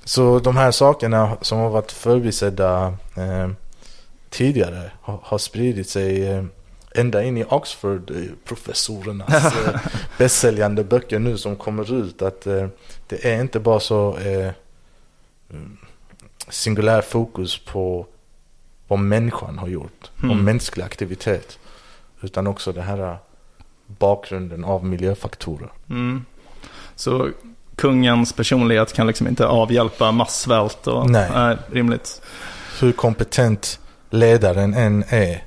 Så 0.05 0.39
de 0.39 0.57
här 0.57 0.71
sakerna 0.71 1.37
som 1.41 1.59
har 1.59 1.71
varit 1.71 1.93
förbisedda 1.93 2.97
eh, 3.17 3.51
tidigare 4.31 4.91
har, 5.01 5.19
har 5.23 5.39
spridit 5.39 5.89
sig 5.89 6.29
eh, 6.29 6.45
ända 6.95 7.23
in 7.23 7.37
i 7.39 7.45
Oxford, 7.49 8.11
eh, 8.11 8.17
professorernas 8.45 9.45
eh, 9.67 9.81
bästsäljande 10.19 10.85
böcker 10.85 11.19
nu 11.19 11.39
som 11.39 11.57
kommer 11.57 11.95
ut. 11.95 12.23
Att 12.23 12.47
eh, 12.47 12.67
det 13.09 13.25
är 13.35 13.41
inte 13.41 13.61
bara 13.61 13.81
så 13.81 14.17
eh, 14.19 14.51
mm, 15.51 15.77
singulär 16.49 17.01
fokus 17.03 17.59
på 17.59 18.07
vad 18.93 18.99
människan 18.99 19.59
har 19.59 19.69
gjort, 19.69 20.11
Mm. 20.23 20.31
om 20.31 20.45
mänsklig 20.45 20.85
aktivitet. 20.85 21.59
Utan 22.21 22.47
också 22.47 22.73
det 22.73 22.83
här 22.83 22.99
eh, 23.11 23.17
bakgrunden 23.87 24.65
av 24.65 24.85
miljöfaktorer. 24.85 25.71
Mm. 25.91 26.25
Så 26.97 27.29
kungens 27.77 28.33
personlighet 28.33 28.93
kan 28.93 29.07
liksom 29.07 29.29
inte 29.29 29.47
avhjälpa 29.47 30.13
massvält 30.13 30.87
och 30.87 31.11
Nej. 31.11 31.31
Nej, 31.35 31.57
rimligt. 31.73 32.23
Hur 32.81 32.93
kompetent 32.93 33.81
ledaren 34.11 34.75
än 34.75 35.05
är. 35.09 35.45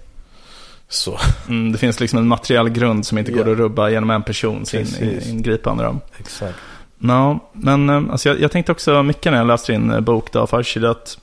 Så, 0.87 1.19
Mm, 1.47 1.71
det 1.71 1.77
finns 1.77 1.99
liksom 1.99 2.19
en 2.19 2.27
materiell 2.27 2.69
grund 2.69 3.05
som 3.05 3.17
inte 3.17 3.31
går 3.31 3.45
Ja. 3.47 3.51
att 3.51 3.57
rubba 3.57 3.89
genom 3.89 4.09
en 4.09 4.23
persons 4.23 4.73
in, 4.73 4.87
ingripande. 5.25 5.83
Då. 5.83 5.99
exakt. 6.17 6.57
No, 6.97 7.39
men 7.53 7.89
eh, 7.89 8.03
alltså 8.11 8.29
jag, 8.29 8.39
jag 8.41 8.51
tänkte 8.51 8.71
också 8.71 9.03
mycket 9.03 9.31
när 9.31 9.39
jag 9.39 9.47
läste 9.47 9.71
din 9.71 9.91
eh, 9.91 9.99
bok 9.99 10.31
då, 10.31 10.47
Farshid, 10.47 10.85
att 10.85 11.17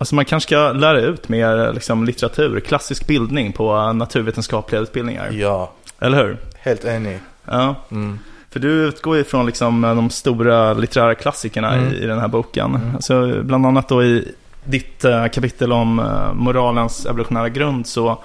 alltså 0.00 0.14
man 0.14 0.24
kanske 0.24 0.48
ska 0.48 0.72
lära 0.72 1.00
ut 1.00 1.28
mer 1.28 1.72
liksom, 1.72 2.04
litteratur, 2.04 2.60
klassisk 2.60 3.06
bildning 3.06 3.52
på 3.52 3.92
naturvetenskapliga 3.92 4.80
utbildningar. 4.80 5.28
Ja, 5.32 5.72
Eller 6.00 6.24
hur? 6.24 6.36
helt 6.60 6.84
enig. 6.84 7.18
Ja, 7.44 7.74
Mm. 7.90 8.18
för 8.50 8.60
du 8.60 8.68
utgår 8.70 9.16
ju 9.16 9.24
från 9.24 9.46
liksom, 9.46 9.80
de 9.82 10.10
stora 10.10 10.72
litterära 10.72 11.14
klassikerna 11.14 11.74
Mm. 11.74 11.92
i, 11.92 11.96
i 11.96 12.06
den 12.06 12.18
här 12.18 12.28
boken. 12.28 12.74
Mm. 12.74 12.94
Alltså, 12.94 13.42
bland 13.42 13.66
annat 13.66 13.88
då 13.88 14.04
i 14.04 14.32
ditt 14.64 15.04
eh, 15.04 15.26
kapitel 15.26 15.72
om 15.72 15.98
eh, 15.98 16.32
moralens 16.34 17.06
evolutionära 17.06 17.48
grund 17.48 17.86
så 17.86 18.18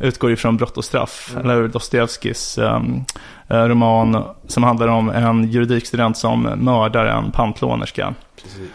utgår 0.00 0.30
ju 0.30 0.36
från 0.36 0.56
Brott 0.56 0.76
och 0.76 0.84
straff, 0.84 1.30
Mm. 1.34 1.50
eller 1.50 1.68
Dostojevskijs 1.68 2.58
um, 2.58 3.04
roman 3.48 4.24
som 4.46 4.62
handlar 4.62 4.88
om 4.88 5.10
en 5.10 5.44
juridikstudent 5.50 6.16
som 6.16 6.42
mördar 6.42 7.06
en 7.06 7.30
pantlånerska. 7.30 8.14
Precis. 8.42 8.70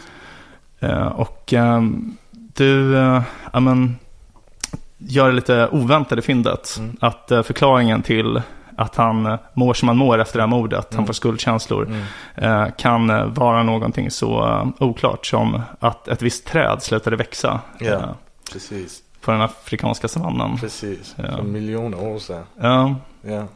Eh, 0.80 1.06
och 1.06 1.52
ehm, 1.52 2.16
du 2.58 2.94
uh, 2.94 3.22
ja, 3.52 3.60
men, 3.60 3.96
gör 4.98 5.28
det 5.28 5.34
lite 5.34 5.68
oväntade 5.72 6.22
fyndet. 6.22 6.76
Mm. 6.78 6.96
Att 7.00 7.30
eh, 7.30 7.42
förklaringen 7.42 8.02
till 8.02 8.42
att 8.76 8.96
han 8.96 9.26
eh, 9.26 9.38
mår 9.54 9.74
som 9.74 9.88
han 9.88 9.96
mår 9.96 10.18
efter 10.18 10.38
det 10.38 10.42
här 10.42 10.48
mordet, 10.48 10.86
han 10.90 10.98
Mm. 10.98 11.06
får 11.06 11.12
skuldkänslor, 11.14 11.86
Mm. 11.86 12.02
eh, 12.62 12.68
kan 12.78 13.10
eh, 13.10 13.24
vara 13.26 13.62
någonting 13.62 14.10
så 14.10 14.46
eh, 14.46 14.66
oklart 14.86 15.26
som 15.26 15.60
att 15.80 16.08
ett 16.08 16.22
visst 16.22 16.46
träd 16.46 16.82
slutade 16.82 17.16
växa 17.16 17.60
Ja. 17.78 17.86
eh, 17.92 18.10
Precis. 18.52 19.02
på 19.20 19.30
den 19.30 19.40
afrikanska 19.40 20.08
savannen. 20.08 20.58
Precis. 20.58 21.14
Ja. 21.16 21.36
För 21.36 21.42
miljoner 21.42 22.02
år 22.04 22.18
sedan. 22.18 22.44
Ja, 22.60 22.94
Ja. 23.22 23.46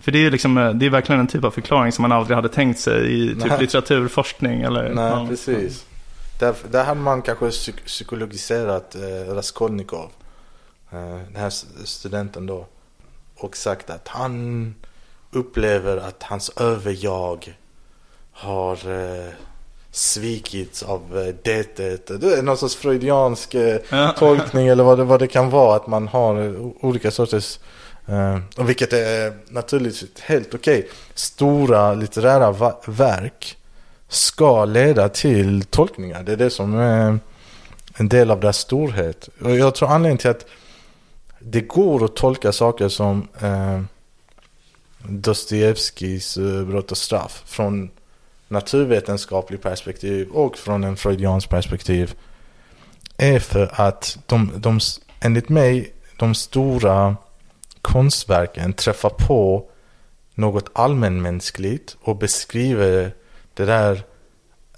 för 0.00 0.12
det 0.12 0.26
är, 0.26 0.30
liksom, 0.30 0.58
eh, 0.58 0.70
det 0.70 0.86
är 0.86 0.90
verkligen 0.90 1.20
en 1.20 1.26
typ 1.26 1.44
av 1.44 1.50
förklaring 1.50 1.92
som 1.92 2.02
man 2.02 2.12
aldrig 2.12 2.36
hade 2.36 2.48
tänkt 2.48 2.78
sig 2.80 3.22
i 3.24 3.28
typ 3.34 3.46
Nej. 3.48 3.60
litteraturforskning. 3.60 4.60
Eller, 4.62 4.94
Nej, 4.94 5.04
ja. 5.04 5.26
precis. 5.28 5.84
Där, 6.38 6.54
där 6.70 6.84
hade 6.84 7.00
man 7.00 7.22
kanske 7.22 7.44
psyk- 7.46 7.84
psykologiserat 7.86 8.94
eh, 8.94 9.34
Raskolnikov, 9.34 10.10
eh, 10.92 10.98
den 11.32 11.36
här 11.36 11.50
studenten 11.84 12.46
då, 12.46 12.66
och 13.36 13.56
sagt 13.56 13.90
att 13.90 14.08
han 14.08 14.74
upplever 15.32 15.96
att 15.96 16.22
hans 16.22 16.50
överjag 16.56 17.58
har 18.32 18.72
eh, 18.74 19.28
svikits 19.90 20.82
av 20.82 21.18
eh, 21.18 21.34
detet. 21.44 22.20
Det 22.20 22.34
är 22.38 22.42
någon 22.42 22.58
sorts 22.58 22.76
freudiansk 22.76 23.54
eh, 23.54 23.80
Ja. 23.90 24.14
tolkning 24.18 24.68
eller 24.68 24.84
vad 24.84 24.98
det, 24.98 25.04
vad 25.04 25.20
det 25.20 25.26
kan 25.26 25.50
vara. 25.50 25.76
Att 25.76 25.86
man 25.86 26.08
har 26.08 26.42
eh, 26.42 26.66
olika 26.80 27.10
sorters, 27.10 27.58
eh, 28.06 28.38
och 28.56 28.68
vilket 28.68 28.92
är 28.92 29.38
naturligtvis 29.48 30.20
helt 30.20 30.54
okej. 30.54 30.88
Stora 31.14 31.94
litterära 31.94 32.74
verk 32.86 33.57
ska 34.08 34.64
leda 34.64 35.08
till 35.08 35.64
tolkningar. 35.64 36.22
Det 36.22 36.32
är 36.32 36.36
det 36.36 36.50
som 36.50 36.78
är 36.78 37.18
en 37.94 38.08
del 38.08 38.30
av 38.30 38.40
deras 38.40 38.58
storhet. 38.58 39.28
Och 39.42 39.56
jag 39.56 39.74
tror 39.74 39.88
anledningen 39.88 40.18
till 40.18 40.30
att 40.30 40.46
det 41.38 41.60
går 41.60 42.04
att 42.04 42.16
tolka 42.16 42.52
saker 42.52 42.88
som 42.88 43.28
eh, 43.40 43.80
Dostojevskijs 44.98 46.36
eh, 46.36 46.64
Brott 46.64 46.90
och 46.90 46.98
straff 46.98 47.42
från 47.46 47.90
naturvetenskaplig 48.48 49.62
perspektiv 49.62 50.28
och 50.28 50.56
från 50.56 50.84
en 50.84 50.96
freudiansk 50.96 51.48
perspektiv 51.48 52.14
är 53.16 53.38
för 53.38 53.70
att 53.72 54.18
de, 54.26 54.52
de, 54.56 54.80
enligt 55.20 55.48
mig, 55.48 55.92
de 56.16 56.34
stora 56.34 57.16
konstverken 57.82 58.72
träffar 58.72 59.10
på 59.10 59.70
något 60.34 60.70
allmänmänskligt 60.72 61.96
och 62.00 62.16
beskriver 62.16 63.14
det 63.58 63.66
där 63.66 64.02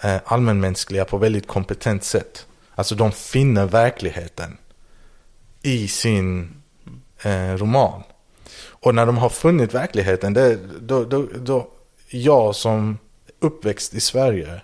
eh, 0.01 0.17
allmänmänskliga 0.25 1.05
på 1.05 1.19
väldigt 1.19 1.47
kompetent 1.47 2.05
sätt. 2.05 2.47
Alltså 2.75 2.95
de 2.95 3.13
finner 3.13 3.67
verkligheten 3.67 4.57
i 5.63 5.89
sin 5.89 6.55
eh, 7.23 7.55
roman. 7.55 8.03
Och 8.69 8.95
när 8.95 9.07
de 9.07 9.19
har 9.19 9.29
funnit 9.29 9.75
verkligheten, 9.75 10.33
det, 10.33 10.59
då, 10.81 11.05
då, 11.05 11.27
då, 11.37 11.69
jag 12.09 12.55
som 12.55 12.99
uppväxt 13.41 13.95
i 13.95 14.01
Sverige, 14.01 14.61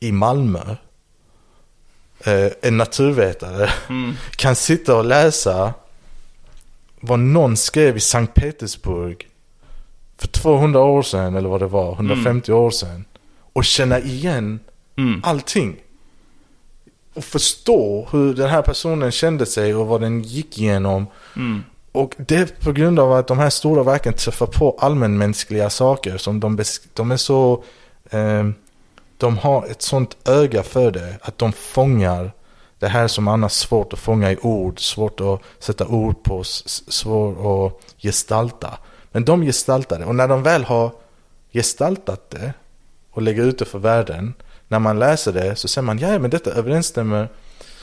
i 0.00 0.12
Malmö, 0.12 0.76
eh, 2.24 2.52
en 2.60 2.76
naturvetare, 2.76 3.70
Mm. 3.88 4.14
kan 4.36 4.56
sitta 4.56 4.96
och 4.96 5.04
läsa 5.04 5.74
vad 7.00 7.18
någon 7.18 7.56
skrev 7.56 7.96
i 7.96 8.00
Sankt 8.00 8.34
Petersburg 8.34 9.28
för 10.18 10.28
200 10.28 10.80
år 10.80 11.02
sedan, 11.02 11.34
eller 11.36 11.48
vad 11.48 11.60
det 11.60 11.66
var, 11.66 11.92
150 11.92 12.52
år 12.52 12.70
sedan. 12.70 13.04
Och 13.52 13.64
känna 13.64 13.98
igen 13.98 14.60
Mm. 15.00 15.20
allting. 15.24 15.76
Och 17.14 17.24
förstå 17.24 18.08
hur 18.12 18.34
den 18.34 18.48
här 18.48 18.62
personen 18.62 19.10
kände 19.10 19.46
sig 19.46 19.74
och 19.74 19.86
vad 19.86 20.00
den 20.00 20.22
gick 20.22 20.58
igenom. 20.58 21.06
Mm. 21.36 21.62
Och 21.92 22.14
det 22.18 22.36
är 22.36 22.46
på 22.46 22.72
grund 22.72 23.00
av 23.00 23.12
att 23.12 23.26
de 23.26 23.38
här 23.38 23.50
stora 23.50 23.82
verken 23.82 24.12
träffar 24.12 24.46
på 24.46 24.76
allmänmänskliga 24.80 25.70
saker 25.70 26.18
som 26.18 26.40
de, 26.40 26.58
de 26.94 27.10
är 27.10 27.16
så... 27.16 27.64
Eh, 28.10 28.48
de 29.16 29.38
har 29.38 29.66
ett 29.66 29.82
sånt 29.82 30.16
öga 30.28 30.62
för 30.62 30.90
det 30.90 31.18
att 31.22 31.38
de 31.38 31.52
fångar 31.52 32.32
det 32.78 32.88
här 32.88 33.08
som 33.08 33.28
annars 33.28 33.52
är 33.52 33.66
svårt 33.66 33.92
att 33.92 33.98
fånga 33.98 34.32
i 34.32 34.36
ord, 34.42 34.80
svårt 34.80 35.20
att 35.20 35.40
sätta 35.58 35.86
ord 35.86 36.22
på, 36.22 36.44
svårt 36.44 37.38
att 37.38 38.02
gestalta. 38.02 38.78
Men 39.12 39.24
de 39.24 39.42
gestaltar 39.42 39.98
det 39.98 40.04
och 40.04 40.14
när 40.14 40.28
de 40.28 40.42
väl 40.42 40.64
har 40.64 40.92
gestaltat 41.52 42.30
det 42.30 42.52
och 43.10 43.22
lägger 43.22 43.42
ut 43.42 43.58
det 43.58 43.64
för 43.64 43.78
världen, 43.78 44.34
när 44.68 44.78
man 44.78 44.98
läser 44.98 45.32
det 45.32 45.56
så 45.56 45.68
säger 45.68 45.86
man 45.86 45.98
ja 45.98 46.18
men 46.18 46.30
detta 46.30 46.50
överensstämmer 46.50 47.28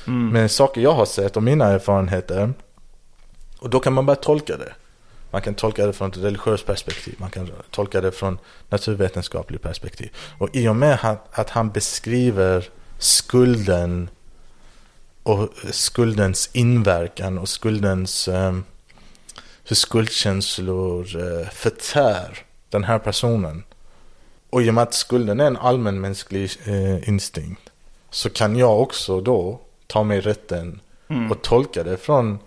Mm. 0.08 0.30
med 0.30 0.52
saker 0.52 0.82
jag 0.82 0.94
har 0.94 1.06
sett 1.06 1.38
och 1.38 1.44
mina 1.44 1.66
erfarenheter. 1.66 2.54
Och 3.60 3.70
då 3.70 3.80
kan 3.80 3.94
man 3.94 4.06
börja 4.06 4.16
tolka 4.16 4.58
det. 4.58 4.74
Man 5.32 5.42
kan 5.42 5.54
tolka 5.54 5.86
det 5.86 5.94
från 5.94 6.10
ett 6.12 6.18
religiöst 6.18 6.66
perspektiv. 6.66 7.16
Man 7.18 7.30
kan 7.30 7.52
tolka 7.72 8.02
det 8.02 8.12
från 8.12 8.38
naturvetenskapligt 8.70 9.62
perspektiv. 9.62 10.10
Och 10.38 10.50
i 10.56 10.68
och 10.68 10.76
med 10.76 11.00
att- 11.02 11.40
att 11.40 11.50
han 11.50 11.70
beskriver 11.72 12.70
skulden 12.98 14.10
och 15.24 15.50
skuldens 15.72 16.50
inverkan 16.54 17.38
och 17.38 17.50
skuldens 17.50 18.28
um, 18.28 18.64
hur 19.64 19.76
skuldkänslor 19.76 21.16
uh, 21.18 21.48
förtär 21.50 22.38
den 22.70 22.84
här 22.84 23.00
personen. 23.00 23.64
Och 24.50 24.62
i 24.62 24.70
och 24.70 24.74
med 24.74 24.82
att 24.84 24.94
skulden 24.94 25.40
är 25.40 25.48
en 25.48 25.58
allmänmänsklig 25.58 26.52
eh, 26.66 27.10
instinkt 27.10 27.70
så 28.10 28.30
kan 28.30 28.56
jag 28.56 28.82
också 28.82 29.22
då 29.22 29.60
ta 29.88 30.04
mig 30.04 30.22
rätten 30.22 30.80
Mm. 31.10 31.32
och 31.32 31.42
tolka 31.42 31.84
det 31.84 31.98
från 31.98 32.40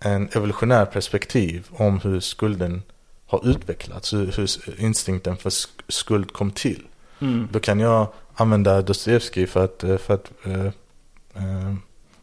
en 0.00 0.28
evolutionär 0.32 0.84
perspektiv 0.84 1.66
om 1.70 2.00
hur 2.00 2.20
skulden 2.20 2.82
har 3.26 3.48
utvecklats, 3.48 4.12
hur, 4.12 4.26
hur 4.36 4.80
instinkten 4.80 5.36
för 5.36 5.50
sk- 5.50 5.80
skuld 5.88 6.32
kom 6.32 6.50
till. 6.50 6.82
Mm. 7.20 7.48
Då 7.52 7.60
kan 7.60 7.80
jag 7.80 8.06
använda 8.34 8.82
Dostojevskij 8.82 9.46
för 9.46 9.64
att, 9.64 9.84
eh, 9.84 9.96
för 9.96 10.14
att 10.14 10.30
eh, 10.46 10.66
eh, 11.34 11.74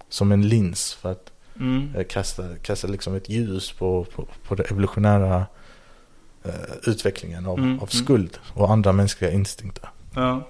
som 0.09 0.31
en 0.31 0.47
lins 0.47 0.93
för 0.93 1.11
att 1.11 1.31
Mm. 1.59 1.95
eh, 1.95 2.03
kasta, 2.03 2.43
kasta 2.61 2.87
liksom 2.87 3.15
ett 3.15 3.29
ljus 3.29 3.71
på, 3.71 4.05
på, 4.15 4.27
på 4.47 4.55
den 4.55 4.65
evolutionära 4.71 5.45
utvecklingen 6.83 7.45
av, 7.45 7.57
Mm, 7.57 7.69
av 7.71 7.77
mm. 7.77 7.87
skuld 7.87 8.37
och 8.53 8.71
andra 8.71 8.91
mänskliga 8.91 9.31
instinkter. 9.31 9.89
Ja. 10.15 10.41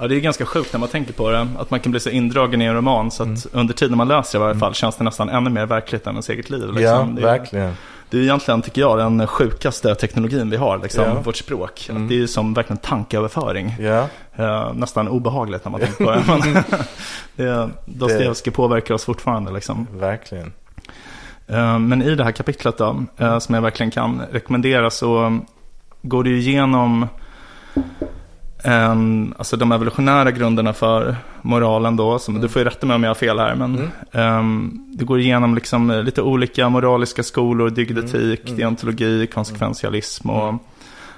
Ja, 0.00 0.08
det 0.08 0.16
är 0.16 0.20
ganska 0.20 0.46
sjukt 0.46 0.72
när 0.72 0.80
man 0.80 0.88
tänker 0.88 1.12
på 1.12 1.30
det. 1.30 1.48
Att 1.58 1.70
man 1.70 1.80
kan 1.80 1.90
bli 1.90 2.00
så 2.00 2.10
indragen 2.10 2.62
i 2.62 2.64
en 2.64 2.74
roman. 2.74 3.10
Så 3.10 3.22
att 3.22 3.46
under 3.52 3.74
tiden 3.74 3.96
man 3.96 4.08
läser 4.08 4.38
i 4.38 4.40
varje 4.40 4.58
fall 4.58 4.74
känns 4.74 4.96
det 4.96 5.04
nästan 5.04 5.28
ännu 5.28 5.50
mer 5.50 5.66
verkligt 5.66 6.06
än 6.06 6.12
ens 6.14 6.28
eget 6.28 6.50
liv. 6.50 6.60
Liksom. 6.72 6.82
Ja, 6.82 7.08
det, 7.16 7.22
är, 7.22 7.26
verkligen. 7.38 7.72
det 8.10 8.18
är 8.18 8.22
egentligen, 8.22 8.62
tycker 8.62 8.80
jag, 8.80 8.98
den 8.98 9.26
sjukaste 9.26 9.94
teknologin 9.94 10.50
vi 10.50 10.56
har. 10.56 10.78
Liksom, 10.78 11.04
Ja. 11.04 11.20
Vårt 11.24 11.36
språk. 11.36 11.86
Mm. 11.90 12.08
Det 12.08 12.22
är 12.22 12.26
som 12.26 12.54
verkligen 12.54 12.78
tankeöverföring. 12.78 13.74
Ja, 13.80 14.06
Eh, 14.36 14.72
nästan 14.74 15.08
obehagligt 15.08 15.64
när 15.64 15.72
man 15.72 15.80
tänker 15.80 16.04
på 16.04 16.10
det. 16.10 16.64
Det 17.36 17.70
Dostojevskij 17.84 18.52
påverkar 18.52 18.94
oss 18.94 19.04
fortfarande. 19.04 19.52
Liksom. 19.52 19.86
verkligen. 19.92 20.52
Eh, 21.48 21.78
Men 21.78 22.02
i 22.02 22.14
det 22.14 22.24
här 22.24 22.32
kapitlet 22.32 22.78
då, 22.78 23.04
eh, 23.16 23.38
som 23.38 23.54
jag 23.54 23.62
verkligen 23.62 23.90
kan 23.90 24.22
rekommendera 24.32 24.90
så 24.90 25.38
går 26.02 26.24
det 26.24 26.30
ju 26.30 26.38
igenom 26.38 27.06
um, 28.64 29.34
alltså 29.38 29.56
de 29.56 29.72
evolutionära 29.72 30.30
grunderna 30.30 30.72
för 30.72 31.16
moralen 31.42 31.96
då. 31.96 32.18
Som, 32.18 32.40
Du 32.40 32.48
får 32.48 32.62
ju 32.62 32.68
rätta 32.68 32.86
mig 32.86 32.94
om 32.94 33.02
jag 33.02 33.10
har 33.10 33.14
fel 33.14 33.38
här. 33.38 33.54
Men 33.54 33.90
ehm, 34.12 34.78
det 34.96 35.04
går 35.04 35.20
igenom 35.20 35.54
liksom 35.54 35.90
eh, 35.90 36.02
lite 36.02 36.22
olika 36.22 36.68
moraliska 36.68 37.22
skolor, 37.22 37.70
dygdetik, 37.70 38.56
deontologi, 38.56 39.26
konsekventialism 39.26 40.30
och, 40.30 40.54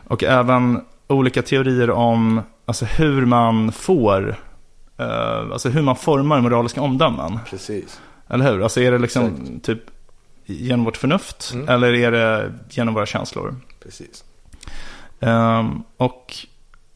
och 0.06 0.24
även 0.24 0.80
olika 1.08 1.42
teorier 1.42 1.90
om 1.90 2.40
alltså, 2.66 2.84
hur 2.84 3.26
man 3.26 3.72
får, 3.72 4.36
eh, 4.98 5.52
alltså 5.52 5.68
hur 5.68 5.82
man 5.82 5.96
formar 5.96 6.40
moraliska 6.40 6.80
omdömen. 6.80 7.38
Precis. 7.50 8.00
Eller 8.28 8.52
hur? 8.52 8.62
Alltså 8.62 8.80
är 8.80 8.92
det 8.92 8.98
liksom 8.98 9.24
Exakt. 9.24 9.64
typ 9.64 9.80
genom 10.52 10.84
vårt 10.84 10.96
förnuft 10.96 11.50
Mm. 11.54 11.68
eller 11.68 11.94
är 11.94 12.10
det 12.12 12.52
genom 12.70 12.94
våra 12.94 13.06
känslor? 13.06 13.56
Precis. 13.82 14.24
Ehm, 15.20 15.82
och 15.96 16.36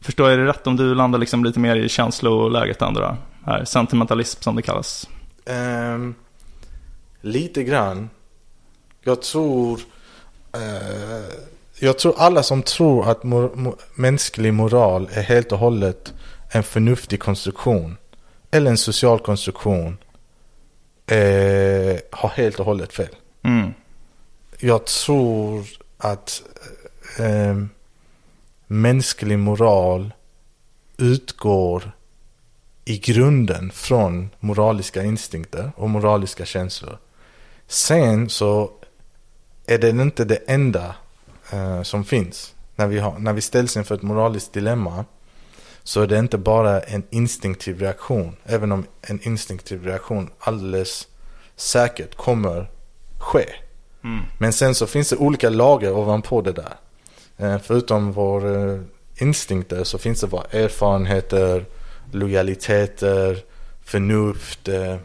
förstår 0.01 0.29
jag 0.29 0.39
det 0.39 0.45
rätt 0.45 0.67
om 0.67 0.75
du 0.75 0.95
landar 0.95 1.19
liksom 1.19 1.43
lite 1.45 1.59
mer 1.59 1.75
i 1.75 1.89
känsloläget 1.89 2.79
då? 2.79 3.17
Här, 3.45 3.65
sentimentalism 3.65 4.41
som 4.41 4.55
det 4.55 4.61
kallas. 4.61 5.09
Ehm, 5.45 6.15
lite 7.21 7.63
grann. 7.63 8.09
Jag 9.03 9.21
tror... 9.21 9.79
eh, 10.53 11.33
jag 11.79 11.99
tror 11.99 12.15
alla 12.17 12.43
som 12.43 12.63
tror 12.63 13.09
att 13.09 13.23
mor, 13.23 13.51
mo, 13.55 13.75
mänsklig 13.95 14.53
moral 14.53 15.09
är 15.11 15.21
helt 15.23 15.51
och 15.51 15.59
hållet 15.59 16.13
en 16.51 16.63
förnuftig 16.63 17.19
konstruktion. 17.19 17.97
Eller 18.51 18.71
en 18.71 18.77
social 18.77 19.19
konstruktion. 19.19 19.97
Eh, 21.07 21.97
har 22.11 22.29
helt 22.35 22.59
och 22.59 22.65
hållet 22.65 22.93
fel. 22.93 23.15
Mm. 23.45 23.73
Jag 24.59 24.85
tror 24.85 25.65
att 25.97 26.41
eh, 27.19 27.65
mänsklig 28.67 29.39
moral 29.39 30.13
utgår 30.97 31.91
i 32.85 32.97
grunden 32.97 33.71
från 33.71 34.29
moraliska 34.39 35.03
instinkter 35.03 35.71
och 35.75 35.89
moraliska 35.89 36.45
känslor. 36.45 36.97
Sen 37.67 38.29
så 38.29 38.71
är 39.65 39.77
det 39.77 39.89
inte 39.89 40.25
det 40.25 40.39
enda 40.47 40.95
eh, 41.51 41.81
som 41.81 42.05
finns. 42.05 42.53
När 42.75 42.87
vi, 42.87 42.99
har, 42.99 43.19
när 43.19 43.33
vi 43.33 43.41
ställs 43.41 43.77
inför 43.77 43.95
ett 43.95 44.01
moraliskt 44.01 44.53
dilemma 44.53 45.05
så 45.83 46.01
är 46.01 46.07
det 46.07 46.19
inte 46.19 46.37
bara 46.37 46.81
en 46.81 47.03
instinktiv 47.09 47.79
reaktion. 47.79 48.35
Även 48.43 48.71
om 48.71 48.85
en 49.01 49.19
instinktiv 49.27 49.83
reaktion 49.83 50.29
alldeles 50.39 51.07
säkert 51.55 52.15
kommer 52.15 52.69
ske. 53.25 53.45
Mm. 54.03 54.23
Men 54.37 54.53
sen 54.53 54.75
så 54.75 54.87
finns 54.87 55.09
det 55.09 55.15
olika 55.15 55.49
lager 55.49 55.91
ovanpå 55.91 56.41
det 56.41 56.51
där. 56.51 56.75
Eh, 57.37 57.57
förutom 57.63 58.11
våra 58.11 58.73
eh, 58.73 58.79
instinkter 59.17 59.83
så 59.83 59.97
finns 59.97 60.21
det 60.21 60.27
våra 60.27 60.43
erfarenheter, 60.43 61.65
lojaliteter, 62.11 63.43
förnuft 63.83 64.67
eh, 64.67 64.95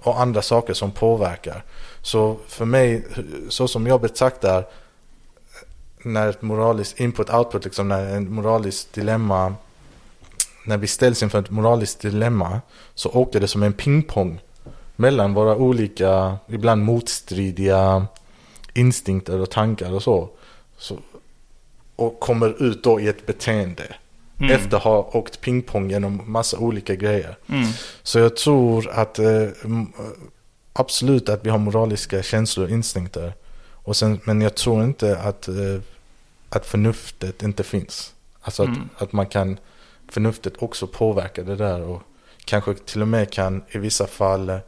och 0.00 0.20
andra 0.20 0.42
saker 0.42 0.74
som 0.74 0.92
påverkar. 0.92 1.64
Så 2.02 2.36
för 2.48 2.64
mig, 2.64 3.04
så 3.48 3.68
som 3.68 3.86
jag 3.86 4.00
betraktar 4.00 4.66
när 6.02 6.28
ett 6.28 6.42
moraliskt 6.42 6.98
input-output, 6.98 7.64
liksom 7.64 7.88
när 7.88 8.16
en 8.16 8.32
moraliskt 8.32 8.92
dilemma, 8.92 9.54
när 10.66 10.76
vi 10.76 10.86
ställs 10.86 11.22
inför 11.22 11.38
ett 11.38 11.50
moraliskt 11.50 12.00
dilemma 12.00 12.60
så 12.94 13.08
åker 13.10 13.40
det 13.40 13.48
som 13.48 13.62
en 13.62 13.72
pingpong 13.72 14.40
mellan 15.00 15.34
våra 15.34 15.56
olika, 15.56 16.36
ibland 16.48 16.84
motstridiga 16.84 18.06
instinkter 18.74 19.38
och 19.40 19.50
tankar 19.50 19.92
och 19.92 20.02
så. 20.02 20.28
så 20.78 20.98
och 21.96 22.20
kommer 22.20 22.62
ut 22.62 22.84
då 22.84 23.00
i 23.00 23.08
ett 23.08 23.26
beteende. 23.26 23.94
Mm. 24.38 24.50
Efter 24.56 24.76
att 24.76 24.82
ha 24.82 25.10
åkt 25.12 25.40
pingpong 25.40 25.90
genom 25.90 26.22
massa 26.26 26.58
olika 26.58 26.94
grejer. 26.94 27.36
Mm. 27.48 27.68
Så 28.02 28.18
jag 28.18 28.36
tror 28.36 28.90
att 28.90 29.18
eh, 29.18 29.42
m- 29.64 29.92
absolut 30.72 31.28
att 31.28 31.46
vi 31.46 31.50
har 31.50 31.58
moraliska 31.58 32.22
känslor 32.22 32.64
och 32.66 32.70
instinkter. 32.72 33.32
Och 33.72 33.96
sen, 33.96 34.20
men 34.24 34.40
jag 34.40 34.54
tror 34.54 34.84
inte 34.84 35.18
att, 35.18 35.48
eh, 35.48 35.54
att 36.48 36.66
förnuftet 36.66 37.42
inte 37.42 37.62
finns. 37.62 38.14
Alltså 38.40 38.62
att, 38.62 38.68
Mm. 38.68 38.88
att 38.96 39.12
man 39.12 39.26
kan, 39.26 39.58
förnuftet 40.08 40.62
också 40.62 40.86
påverka 40.86 41.42
det 41.42 41.56
där 41.56 41.80
och 41.82 42.02
kanske 42.44 42.74
till 42.74 43.02
och 43.02 43.08
med 43.08 43.32
kan 43.32 43.62
i 43.68 43.78
vissa 43.78 44.06
fall 44.06 44.58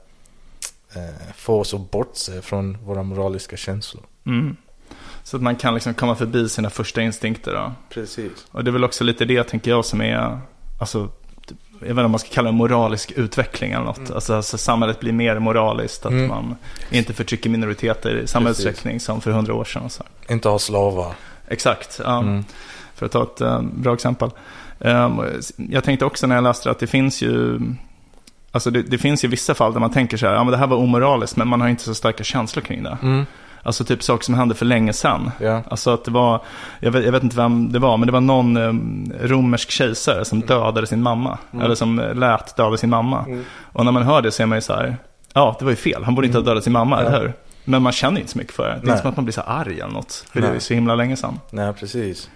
eh, 0.97 1.35
få 1.37 1.61
oss 1.61 1.75
att 1.75 1.91
bortse 1.91 2.43
från 2.43 2.79
våra 2.85 3.03
moraliska 3.03 3.57
känslor. 3.57 4.03
Mm. 4.27 4.57
Så 5.25 5.37
att 5.37 5.43
man 5.43 5.57
kan 5.57 5.75
liksom 5.75 5.95
komma 5.95 6.15
förbi 6.15 6.49
sina 6.49 6.71
första 6.71 7.03
instinkter 7.03 7.53
då. 7.55 7.73
Precis. 7.89 8.33
Och 8.51 8.65
det 8.65 8.71
är 8.71 8.73
väl 8.73 8.85
också 8.85 9.05
lite 9.05 9.25
det, 9.25 9.45
tänker 9.45 9.71
jag, 9.71 9.85
som 9.85 10.01
är, 10.01 10.41
alltså, 10.81 11.09
typ, 11.47 11.59
jag 11.73 11.81
vet 11.81 11.91
inte 11.91 12.05
om 12.05 12.11
man 12.11 12.21
ska 12.21 12.29
kalla 12.29 12.51
det 12.51 12.57
moralisk 12.57 13.13
utveckling 13.13 13.73
eller 13.73 13.85
något. 13.85 14.11
Alltså, 14.11 14.35
alltså 14.35 14.59
samhället 14.59 15.01
blir 15.01 15.13
mer 15.13 15.39
moraliskt, 15.39 16.07
att 16.07 16.13
Mm. 16.13 16.29
man 16.29 16.57
inte 16.91 17.13
förtrycker 17.13 17.51
minoriteter 17.51 18.17
i 18.19 18.27
samma 18.27 18.47
Precis. 18.49 18.67
utsträckning 18.67 19.01
som 19.01 19.21
för 19.21 19.31
hundra 19.31 19.55
år 19.55 19.65
sedan. 19.65 19.83
Och 19.83 19.93
så. 19.93 20.05
Inte 20.29 20.49
ha 20.49 20.59
slavar. 20.59 21.13
Exakt, 21.49 22.01
ja. 22.05 22.19
Mm. 22.19 22.45
för 22.95 23.07
att 23.07 23.13
ta 23.13 23.23
ett 23.23 23.41
eh, 23.41 23.63
bra 23.63 23.95
exempel. 23.95 24.31
Ehm, 24.81 25.21
jag 25.57 25.85
tänkte 25.85 26.05
också 26.05 26.27
när 26.27 26.35
jag 26.35 26.45
läste 26.45 26.71
att 26.71 26.79
det 26.79 26.87
finns 26.87 27.23
ju, 27.23 27.61
alltså 28.53 28.71
det, 28.71 28.83
det 28.83 28.99
finns 28.99 29.25
ju 29.25 29.29
vissa 29.29 29.55
fall 29.55 29.73
där 29.73 29.81
man 29.81 29.91
tänker 29.91 30.17
så 30.17 30.27
här, 30.27 30.35
ja 30.35 30.45
men 30.45 30.51
det 30.53 30.57
här 30.59 30.67
var 30.67 30.77
omoraliskt, 30.77 31.37
men 31.37 31.49
man 31.49 31.61
har 31.61 31.69
inte 31.69 31.83
så 31.83 31.95
starka 31.95 32.25
känslor 32.25 32.63
kring 32.63 32.83
det. 32.83 32.99
Mm. 33.03 33.27
Alltså 33.65 33.85
typ 33.85 34.03
saker 34.03 34.25
som 34.25 34.35
hände 34.35 34.55
för 34.55 34.65
länge 34.67 34.93
sedan. 34.93 35.31
Ja. 35.41 35.63
Alltså 35.69 35.91
att 35.91 36.05
det 36.05 36.11
var, 36.11 36.43
jag 36.81 36.91
vet, 36.91 37.05
jag 37.05 37.13
vet 37.13 37.23
inte 37.23 37.37
vem 37.37 37.73
det 37.73 37.79
var, 37.79 37.97
men 37.97 38.07
det 38.07 38.13
var 38.13 38.21
någon 38.21 38.57
um, 38.57 39.13
romersk 39.21 39.71
kejsare 39.71 40.25
som 40.25 40.41
dödade 40.41 40.87
sin 40.87 41.03
mamma. 41.03 41.39
Eller 41.63 41.75
som 41.75 41.97
lät 42.15 42.57
döda 42.57 42.77
sin 42.77 42.91
mamma. 42.91 43.27
Och 43.63 43.85
när 43.85 43.93
man 43.93 44.03
hör 44.03 44.23
det 44.23 44.31
så 44.31 44.43
är 44.43 44.47
man 44.47 44.59
ju 44.59 44.63
så 44.63 44.73
här, 44.75 44.97
ja 45.35 45.57
det 45.59 45.65
var 45.65 45.73
ju 45.73 45.77
fel, 45.77 46.05
han 46.05 46.15
borde 46.15 46.27
inte 46.27 46.39
ha 46.39 46.45
dödat 46.45 46.65
sin 46.65 46.73
mamma, 46.73 47.01
eller 47.01 47.21
hur? 47.21 47.33
Men 47.65 47.83
man 47.83 47.93
känner 47.93 48.17
ju 48.17 48.21
inte 48.21 48.33
så 48.33 48.39
mycket 48.39 48.55
för 48.55 48.63
det. 48.69 48.75
Det 48.75 48.77
är 48.77 48.81
Nej. 48.83 48.91
inte 48.91 49.01
som 49.03 49.11
att 49.11 49.17
man 49.17 49.25
blir 49.25 49.33
så 49.33 49.41
arg 49.41 49.81
eller 49.81 49.93
något. 49.93 50.25
För 50.33 50.41
det 50.41 50.47
är 50.47 50.51
Nej. 50.51 50.61
så 50.61 50.75
himla 50.75 50.95
länge 50.95 51.17
sedan. 51.17 51.41
Nej, 51.51 51.73
precis. 51.73 52.31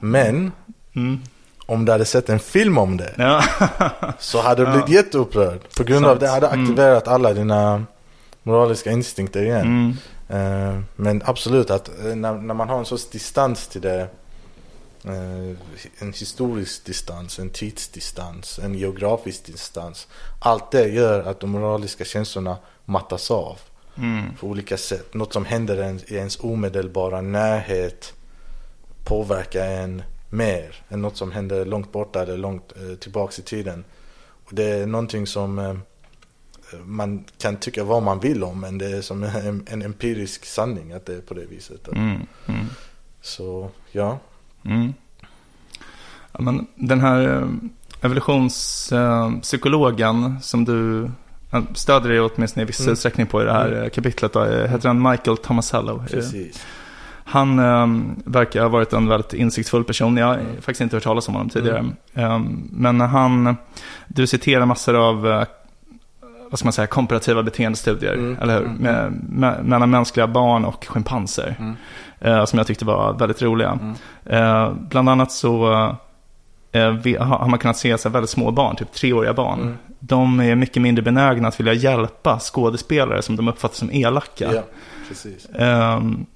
Men 0.00 0.52
Mm. 0.96 1.20
Om 1.68 1.84
du 1.84 1.92
hade 1.92 2.04
sett 2.04 2.28
en 2.28 2.38
film 2.38 2.78
om 2.78 2.96
det 2.96 3.14
Ja. 3.18 3.42
så 4.18 4.40
hade 4.40 4.64
du 4.64 4.70
blivit 4.72 4.88
jätteupprörd. 4.88 5.60
På 5.76 5.84
grund 5.84 6.04
Sant. 6.04 6.12
av 6.12 6.18
det 6.18 6.28
hade 6.28 6.48
aktiverat 6.48 7.08
alla 7.08 7.32
dina 7.32 7.84
moraliska 8.42 8.90
instinkter 8.90 9.42
igen. 9.42 9.60
Mm. 9.66 9.96
Eh, 10.28 10.80
men 10.96 11.22
absolut 11.24 11.70
att 11.70 11.88
eh, 11.88 12.14
när, 12.16 12.32
när 12.34 12.54
man 12.54 12.68
har 12.68 12.78
en 12.78 12.84
sorts 12.84 13.10
distans 13.10 13.66
till 13.68 13.80
det. 13.80 14.00
eh, 15.04 15.56
en 15.98 16.12
historisk 16.12 16.84
distans, 16.84 17.38
en 17.38 17.50
tidsdistans, 17.50 18.58
en 18.64 18.74
geografisk 18.74 19.46
distans. 19.46 20.06
Allt 20.40 20.70
det 20.70 20.88
gör 20.88 21.22
att 21.30 21.40
de 21.40 21.50
moraliska 21.50 22.04
känslorna 22.04 22.56
mattas 22.84 23.30
av 23.30 23.58
Mm. 23.96 24.24
på 24.40 24.46
olika 24.46 24.76
sätt. 24.76 25.14
Något 25.14 25.32
som 25.32 25.44
händer 25.44 25.98
i 26.06 26.16
ens 26.16 26.38
omedelbara 26.40 27.20
närhet 27.20 28.12
påverkar 29.04 29.66
en 29.66 30.02
mer 30.30 30.74
än 30.88 31.02
något 31.02 31.16
som 31.16 31.32
händer 31.32 31.64
långt 31.64 31.92
borta 31.92 32.22
eller 32.22 32.36
långt 32.36 32.72
eh, 32.76 32.94
tillbaks 32.98 33.38
i 33.38 33.42
tiden. 33.42 33.84
Och 34.44 34.50
det 34.54 34.64
är 34.64 34.86
någonting 34.86 35.26
som 35.26 35.58
eh, 35.58 35.74
man 36.84 37.24
kan 37.38 37.56
tycka 37.56 37.84
vad 37.84 38.02
man 38.02 38.20
vill 38.20 38.44
om 38.44 38.60
men 38.60 38.78
det 38.78 38.96
är 38.96 39.00
som 39.02 39.22
en, 39.22 39.62
en 39.66 39.82
empirisk 39.82 40.44
sanning 40.44 40.92
att 40.92 41.06
det 41.06 41.14
är 41.14 41.20
på 41.20 41.34
det 41.34 41.44
viset. 41.46 41.88
Mm. 41.88 42.26
Mm. 42.46 42.66
Så 43.22 43.70
ja, 43.92 44.18
Mm. 44.64 44.94
Ja, 46.32 46.40
men 46.40 46.66
den 46.74 47.00
här 47.00 47.42
eh, 47.42 47.48
evolutionspsykologen 48.02 50.36
som 50.42 50.64
du 50.64 51.10
stöder 51.74 52.08
dig 52.08 52.20
åtminstone 52.20 52.62
i 52.62 52.66
viss 52.66 52.80
Mm. 52.80 52.92
utsträckning 52.92 53.26
på 53.26 53.42
i 53.42 53.44
det 53.44 53.52
här 53.52 53.72
Mm. 53.72 53.90
kapitlet. 53.90 54.32
Då, 54.32 54.44
heter 54.44 54.88
han 54.88 55.02
Michael 55.10 55.36
Tomasello? 55.36 56.04
precis. 56.10 56.64
Han 57.30 57.58
eh, 57.58 57.86
verkar 58.24 58.62
ha 58.62 58.68
varit 58.68 58.92
en 58.92 59.08
väldigt 59.08 59.32
insiktsfull 59.34 59.84
person. 59.84 60.16
Jag 60.16 60.26
har 60.26 60.34
Mm. 60.34 60.46
faktiskt 60.56 60.80
inte 60.80 60.96
hört 60.96 61.02
talas 61.04 61.28
om 61.28 61.34
honom 61.34 61.48
tidigare. 61.50 61.84
Eh, 62.14 62.40
men 62.70 63.00
han, 63.00 63.56
du 64.06 64.26
citerar 64.26 64.66
massor 64.66 65.08
av, 65.08 65.26
eh, 65.28 65.44
vad 66.50 66.58
ska 66.58 66.66
man 66.66 66.72
säga, 66.72 66.86
komparativa 66.86 67.42
beteendestudier, 67.42 68.12
Mm. 68.14 68.36
eller 68.42 68.54
hur? 68.58 68.64
Mm. 68.66 68.76
Med, 68.78 69.12
med, 69.28 69.64
mellan 69.64 69.90
mänskliga 69.90 70.26
barn 70.26 70.64
och 70.64 70.84
schimpanser. 70.88 71.56
Mm. 71.58 71.76
Eh, 72.20 72.44
som 72.44 72.56
jag 72.58 72.66
tyckte 72.66 72.84
var 72.84 73.12
väldigt 73.12 73.42
roliga. 73.42 73.78
Mm. 73.82 73.94
Eh, 74.26 74.72
bland 74.90 75.08
annat 75.08 75.32
så 75.32 75.96
vi- 77.02 77.16
har 77.16 77.48
man 77.48 77.58
kunnat 77.58 77.76
se 77.76 77.98
så 77.98 78.08
väldigt 78.08 78.30
små 78.30 78.50
barn, 78.50 78.76
typ 78.76 78.92
treåriga 78.92 79.32
barn. 79.34 79.60
Mm. 79.62 79.74
De 80.00 80.40
är 80.40 80.54
mycket 80.54 80.82
mindre 80.82 81.02
benägna 81.02 81.48
att 81.48 81.60
vilja 81.60 81.72
hjälpa 81.72 82.38
skådespelare 82.38 83.22
som 83.22 83.36
de 83.36 83.48
uppfattar 83.48 83.74
som 83.76 83.90
elaka. 83.92 84.54
Ja, 84.54 84.62
precis. 85.08 85.46
Ehm, 85.58 86.26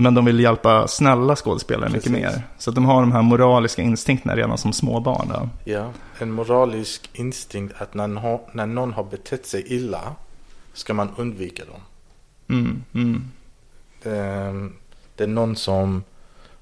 men 0.00 0.14
de 0.14 0.24
vill 0.24 0.40
hjälpa 0.40 0.88
snälla 0.88 1.36
skådespelare 1.36 1.90
mycket 1.90 2.12
Precis. 2.12 2.22
mer. 2.36 2.42
Så 2.58 2.70
att 2.70 2.74
de 2.74 2.84
har 2.84 3.00
de 3.00 3.12
här 3.12 3.22
moraliska 3.22 3.82
instinkterna 3.82 4.36
redan 4.36 4.58
som 4.58 4.72
små 4.72 5.00
barn. 5.00 5.28
Då. 5.28 5.48
Ja, 5.64 5.92
en 6.18 6.30
moralisk 6.32 7.10
instinkt 7.12 7.74
att 7.80 7.94
när, 7.94 8.06
nå- 8.06 8.48
när 8.52 8.66
någon 8.66 8.92
har 8.92 9.04
betett 9.04 9.46
sig 9.46 9.64
illa 9.74 10.14
ska 10.72 10.94
man 10.94 11.08
undvika 11.16 11.62
dem. 11.64 11.80
Mm, 12.48 12.82
mm, 12.94 13.30
Det, 14.02 14.70
det 15.16 15.24
är 15.24 15.28
någon 15.28 15.56
som 15.56 16.02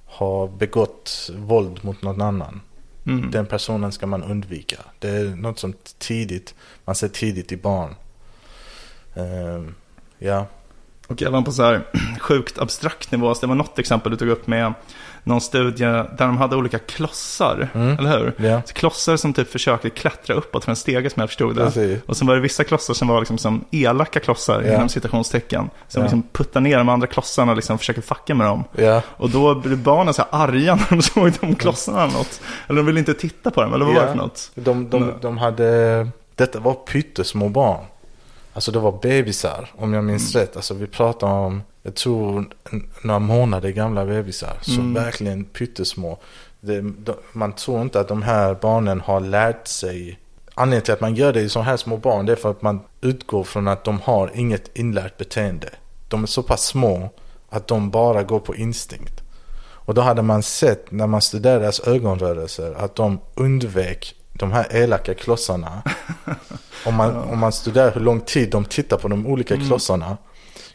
har 0.07 0.49
begått 0.49 1.30
våld 1.37 1.84
mot 1.84 2.03
någon 2.03 2.20
annan. 2.20 2.61
mm. 3.07 3.30
Den 3.30 3.47
personen 3.47 3.93
ska 3.93 4.07
man 4.07 4.22
undvika. 4.22 4.76
Det 4.99 5.09
är 5.09 5.24
något 5.37 5.59
som 5.59 5.74
tidigt, 5.99 6.55
man 6.84 6.95
ser 6.95 7.09
tidigt 7.09 7.53
i 7.53 7.57
barn. 7.57 7.95
Ehm, 9.14 9.74
ja, 10.18 10.47
Och 11.07 11.22
även 11.22 11.44
på 11.44 11.52
så 11.52 11.62
här 11.62 11.82
sjukt 12.20 12.59
abstrakt 12.59 13.11
nivå. 13.12 13.34
Så 13.34 13.40
det 13.40 13.46
var 13.46 13.54
något 13.54 13.78
exempel 13.78 14.11
du 14.12 14.16
tog 14.18 14.28
upp 14.28 14.46
med 14.46 14.74
någon 15.24 15.40
studie 15.40 15.84
där 15.84 16.16
de 16.18 16.36
hade 16.36 16.57
olika 16.57 16.78
klossar. 16.78 17.68
Mm. 17.74 17.98
Eller 17.98 18.18
hur? 18.18 18.62
Så 18.66 18.74
klossar 18.74 19.16
som 19.16 19.32
typ 19.32 19.50
försökte 19.52 19.90
klättra 19.90 20.34
uppåt 20.34 20.64
för 20.64 20.72
en 20.72 20.76
stege 20.76 21.11
som 21.11 21.20
jag 21.20 21.28
förstod 21.28 21.57
det. 21.57 21.64
precis. 21.64 22.02
Och 22.07 22.16
sen 22.16 22.26
var 22.26 22.34
det 22.34 22.40
vissa 22.40 22.64
klossar 22.64 22.94
som 22.94 23.09
var 23.09 23.18
liksom 23.20 23.38
som 23.38 23.64
elaka 23.70 24.20
klossar 24.20 24.62
Ja. 24.62 24.74
inom 24.74 24.88
citationstecken. 24.88 25.70
Som 25.88 26.00
Ja. 26.00 26.04
liksom 26.04 26.22
puttar 26.32 26.61
ner 26.61 26.78
de 26.78 26.88
andra 26.88 27.07
klossarna 27.07 27.52
och 27.52 27.57
liksom 27.57 27.78
försöker 27.78 28.02
fucka 28.02 28.34
med 28.34 28.46
dem. 28.46 28.64
Ja, 28.76 29.02
Och 29.09 29.30
då 29.30 29.54
blev 29.54 29.78
barnen 29.78 30.14
så 30.14 30.22
här 30.30 30.42
arga 30.44 30.74
när 30.74 30.86
de 30.90 31.02
såg 31.02 31.32
de 31.40 31.54
klossarna 31.54 32.02
eller 32.04 32.12
något. 32.14 32.40
Eller 32.68 32.76
de 32.76 32.86
ville 32.86 32.98
inte 32.98 33.14
titta 33.14 33.50
på 33.50 33.62
dem, 33.62 33.74
eller 33.74 33.84
vad 33.84 33.94
var 33.94 34.02
det 34.02 34.09
för 34.09 34.16
något? 34.18 34.50
de, 34.54 34.90
de, 34.90 35.12
de 35.22 35.38
hade, 35.38 36.09
detta 36.34 36.61
var 36.61 36.74
pyttesmå 36.74 37.48
barn. 37.48 37.84
Alltså 38.57 38.70
det 38.72 38.78
var 38.78 38.98
bebisar, 39.02 39.70
om 39.76 39.92
jag 39.94 40.04
minns 40.04 40.34
Mm. 40.34 40.46
rätt. 40.46 40.57
Alltså 40.57 40.74
vi 40.74 40.86
pratar 40.86 41.26
om, 41.26 41.62
jag 41.82 41.94
tror 41.94 42.44
några 43.02 43.18
månader 43.18 43.68
gamla 43.70 44.04
bebisar. 44.07 44.59
Så 44.62 44.72
Mm. 44.80 44.94
verkligen 44.94 45.44
pyttesmå. 45.44 46.18
Det, 46.61 46.80
de, 46.80 47.14
man 47.32 47.52
tror 47.52 47.82
inte 47.82 48.00
att 48.00 48.09
de 48.09 48.22
här 48.22 48.54
barnen 48.62 49.00
har 49.00 49.20
lärt 49.20 49.66
sig. 49.68 50.18
Anledningen 50.54 50.84
till 50.84 50.94
att 50.94 51.00
man 51.00 51.14
gör 51.14 51.32
det 51.32 51.40
i 51.40 51.48
så 51.48 51.61
här 51.61 51.76
små 51.76 51.96
barn, 51.96 52.26
det 52.26 52.32
är 52.32 52.36
för 52.36 52.50
att 52.50 52.62
man 52.62 52.80
utgår 53.00 53.44
från 53.44 53.68
att 53.68 53.84
de 53.84 54.00
har 54.00 54.30
inget 54.34 54.76
inlärt 54.78 55.16
beteende. 55.16 55.68
De 56.09 56.22
är 56.22 56.26
så 56.26 56.42
pass 56.42 56.64
små 56.66 57.11
att 57.50 57.66
de 57.68 57.90
bara 57.90 58.22
går 58.22 58.40
på 58.40 58.54
instinkt. 58.57 59.22
Och 59.59 59.94
då 59.94 60.00
hade 60.00 60.22
man 60.22 60.42
sett 60.42 60.90
när 60.90 61.07
man 61.07 61.20
studerade 61.20 61.61
deras 61.61 61.80
ögonrörelser 61.80 62.74
att 62.74 62.94
de 62.96 63.18
undvek 63.34 64.14
de 64.39 64.53
här 64.53 64.66
elaka 64.76 65.14
klossarna. 65.14 65.82
om, 66.87 66.95
man, 66.95 67.16
om 67.32 67.39
man 67.39 67.53
studerar 67.53 67.93
hur 67.95 68.01
lång 68.01 68.20
tid 68.20 68.51
de 68.51 68.64
tittar 68.64 68.97
på 68.97 69.09
de 69.09 69.26
olika 69.26 69.57
klossarna 69.57 70.16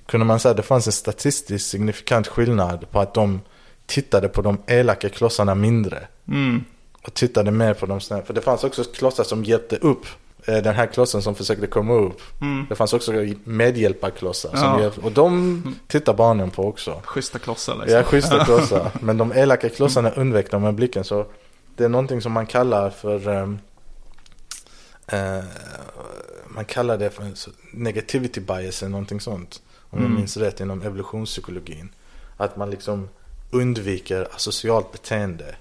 kunde 0.05 0.25
man 0.25 0.39
säga 0.39 0.51
att 0.51 0.57
det 0.57 0.63
fanns 0.63 0.87
en 0.87 0.93
statistiskt 0.93 1.69
signifikant 1.69 2.27
skillnad 2.27 2.91
på 2.91 2.99
att 2.99 3.13
de 3.13 3.41
tittade 3.85 4.27
på 4.29 4.41
de 4.41 4.57
elaka 4.67 5.09
klossarna 5.09 5.55
mindre. 5.55 6.07
Mm. 6.27 6.63
Och 7.03 7.13
tittade 7.13 7.51
mer 7.51 7.73
på 7.73 7.85
de 7.85 8.01
snälla. 8.01 8.23
För 8.23 8.33
det 8.33 8.41
fanns 8.41 8.63
också 8.63 8.83
klossar 8.83 9.23
som 9.23 9.43
hjälpte 9.43 9.75
upp 9.75 10.05
eh, 10.45 10.57
den 10.57 10.75
här 10.75 10.85
klossen 10.85 11.21
som 11.21 11.35
försökte 11.35 11.67
komma 11.67 11.93
upp. 11.93 12.21
Mm. 12.41 12.65
Det 12.69 12.75
fanns 12.75 12.93
också 12.93 13.11
medhjälparklossar. 13.43 14.49
Som 14.49 14.59
Ja. 14.59 14.81
hjälp, 14.81 15.05
och 15.05 15.11
de 15.11 15.63
tittar 15.87 16.13
barnen 16.13 16.49
på 16.49 16.67
också. 16.67 17.01
Schyssta 17.05 17.39
klossar 17.39 17.75
liksom. 17.75 17.97
Ja, 17.97 18.03
schyssta 18.03 18.45
klossar. 18.45 18.91
Men 19.01 19.17
de 19.17 19.31
elaka 19.31 19.69
klossarna 19.69 20.09
undvek 20.11 20.51
de 20.51 20.61
med 20.61 20.75
blicken. 20.75 21.03
Så 21.03 21.25
det 21.75 21.83
är 21.83 21.89
någonting 21.89 22.21
som 22.21 22.31
man 22.31 22.45
kallar 22.45 22.89
för... 22.89 23.27
ehm, 23.29 23.59
eh, 25.07 25.43
man 26.47 26.65
kallar 26.65 26.97
det 26.97 27.09
för 27.09 27.31
negativity 27.71 28.41
bias 28.41 28.81
eller 28.83 28.91
någonting 28.91 29.19
sånt. 29.19 29.61
Om 29.89 29.99
jag 29.99 30.05
Mm. 30.05 30.17
minns 30.19 30.37
rätt 30.37 30.59
inom 30.59 30.81
evolutionspsykologin. 30.81 31.89
Att 32.37 32.57
man 32.57 32.69
liksom 32.69 33.09
undviker 33.51 34.27
asocialt 34.35 34.91
beteende. 34.91 35.55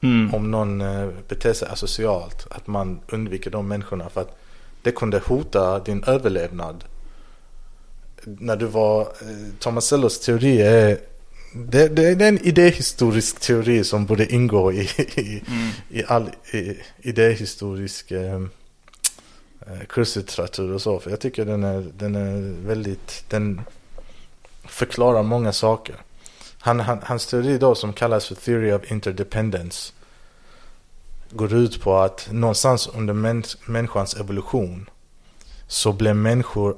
Mm. 0.00 0.34
Om 0.34 0.50
någon 0.50 0.80
eh, 0.80 1.08
beter 1.28 1.52
sig 1.52 1.68
asocialt. 1.68 2.46
Att 2.50 2.66
man 2.66 3.00
undviker 3.08 3.50
de 3.50 3.68
människorna. 3.68 4.08
För 4.08 4.20
att 4.20 4.36
det 4.82 4.92
kunde 4.92 5.18
hota 5.18 5.78
din 5.78 6.04
överlevnad. 6.04 6.84
När 8.24 8.56
du 8.56 8.66
var... 8.66 9.00
Eh, 9.00 9.06
Tomasellos 9.58 10.20
teori 10.20 10.62
är... 10.62 10.98
Det, 11.66 11.88
det, 11.88 12.14
det 12.14 12.24
är 12.24 12.28
en 12.28 12.46
idéhistorisk 12.46 13.40
teori 13.40 13.84
som 13.84 14.06
borde 14.06 14.32
ingå 14.32 14.72
i, 14.72 14.80
i, 15.16 15.42
Mm. 15.46 15.70
i 15.90 16.04
all 16.08 16.30
i, 16.52 16.76
idéhistorisk 16.98 18.10
eh, 18.10 18.34
eh, 19.66 19.80
kurslitteratur 19.88 20.72
och 20.72 20.82
så. 20.82 20.98
För 20.98 21.10
jag 21.10 21.20
tycker 21.20 21.44
den 21.44 21.64
är, 21.64 21.86
den 21.98 22.14
är 22.14 22.66
väldigt, 22.66 23.24
den 23.28 23.60
förklarar 24.64 25.22
många 25.22 25.52
saker. 25.52 25.96
Han, 26.58 26.80
han, 26.80 26.98
hans 27.02 27.26
teori 27.26 27.58
då 27.58 27.74
som 27.74 27.92
kallas 27.92 28.26
för 28.26 28.34
Theory 28.34 28.72
of 28.72 28.92
Interdependence 28.92 29.92
går 31.30 31.54
ut 31.54 31.82
på 31.82 31.96
att 31.96 32.28
någonstans 32.32 32.88
under 32.94 33.14
mäns, 33.14 33.56
människans 33.66 34.14
evolution 34.14 34.90
så 35.66 35.92
blev 35.92 36.16
människor 36.16 36.76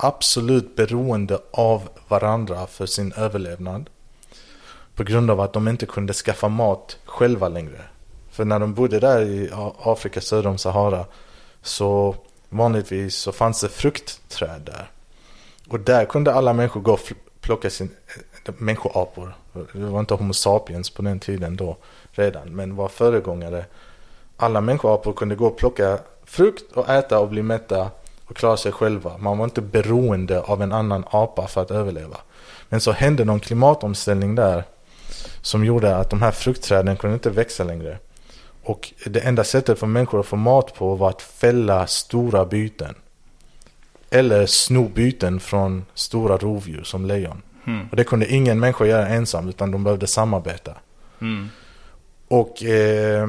absolut 0.00 0.76
beroende 0.76 1.38
av 1.50 1.88
varandra 2.08 2.66
för 2.66 2.86
sin 2.86 3.12
överlevnad. 3.12 3.90
På 4.94 5.04
grund 5.04 5.30
av 5.30 5.40
att 5.40 5.52
de 5.52 5.68
inte 5.68 5.86
kunde 5.86 6.12
skaffa 6.12 6.48
mat 6.48 6.98
själva 7.04 7.48
längre. 7.48 7.80
För 8.30 8.44
när 8.44 8.58
de 8.58 8.74
bodde 8.74 9.00
där 9.00 9.22
i 9.22 9.50
Afrika 9.82 10.20
söder 10.20 10.50
om 10.50 10.58
Sahara 10.58 11.04
så 11.62 12.14
vanligtvis 12.48 13.16
så 13.16 13.32
fanns 13.32 13.60
det 13.60 13.68
fruktträd 13.68 14.60
där. 14.64 14.90
Och 15.68 15.80
där 15.80 16.04
kunde 16.04 16.34
alla 16.34 16.52
människor 16.52 16.80
gå 16.80 16.92
och 16.92 17.12
plocka 17.40 17.70
sin, 17.70 17.90
eh, 18.46 18.54
människoapor. 18.58 19.34
Det 19.72 19.78
var 19.78 20.00
inte 20.00 20.14
Homo 20.14 20.32
sapiens 20.32 20.90
på 20.90 21.02
den 21.02 21.20
tiden 21.20 21.56
då 21.56 21.76
redan, 22.12 22.48
men 22.48 22.76
var 22.76 22.88
föregångare. 22.88 23.64
Alla 24.36 24.60
människoapor 24.60 25.12
kunde 25.12 25.34
gå 25.34 25.46
och 25.46 25.56
plocka 25.56 25.98
frukt 26.24 26.72
och 26.72 26.88
äta 26.88 27.18
och 27.18 27.28
bli 27.28 27.42
mätta 27.42 27.90
och 28.30 28.36
klara 28.36 28.56
sig 28.56 28.72
själva. 28.72 29.18
Man 29.18 29.38
var 29.38 29.44
inte 29.44 29.60
beroende 29.60 30.40
av 30.40 30.62
en 30.62 30.72
annan 30.72 31.04
apa 31.10 31.46
för 31.46 31.62
att 31.62 31.70
överleva. 31.70 32.16
Men 32.68 32.80
så 32.80 32.92
hände 32.92 33.24
någon 33.24 33.40
klimatomställning 33.40 34.34
där 34.34 34.64
som 35.42 35.64
gjorde 35.64 35.96
att 35.96 36.10
de 36.10 36.22
här 36.22 36.30
fruktträden 36.30 36.96
kunde 36.96 37.14
inte 37.14 37.30
växa 37.30 37.64
längre. 37.64 37.98
Och 38.62 38.92
det 39.06 39.20
enda 39.20 39.44
sättet 39.44 39.78
för 39.78 39.86
människor 39.86 40.20
att 40.20 40.26
få 40.26 40.36
mat 40.36 40.74
på 40.74 40.94
var 40.94 41.08
att 41.08 41.22
fälla 41.22 41.86
stora 41.86 42.44
byten. 42.44 42.94
Eller 44.10 44.46
sno 44.46 44.88
byten 44.88 45.40
från 45.40 45.84
stora 45.94 46.36
rovdjur 46.36 46.82
som 46.82 47.06
lejon. 47.06 47.42
Mm. 47.66 47.88
Och 47.90 47.96
det 47.96 48.04
kunde 48.04 48.32
ingen 48.32 48.60
människa 48.60 48.86
göra 48.86 49.08
ensam 49.08 49.48
utan 49.48 49.70
de 49.70 49.84
behövde 49.84 50.06
samarbeta. 50.06 50.72
Mm. 51.20 51.48
Och 52.28 52.62
eh, 52.62 53.28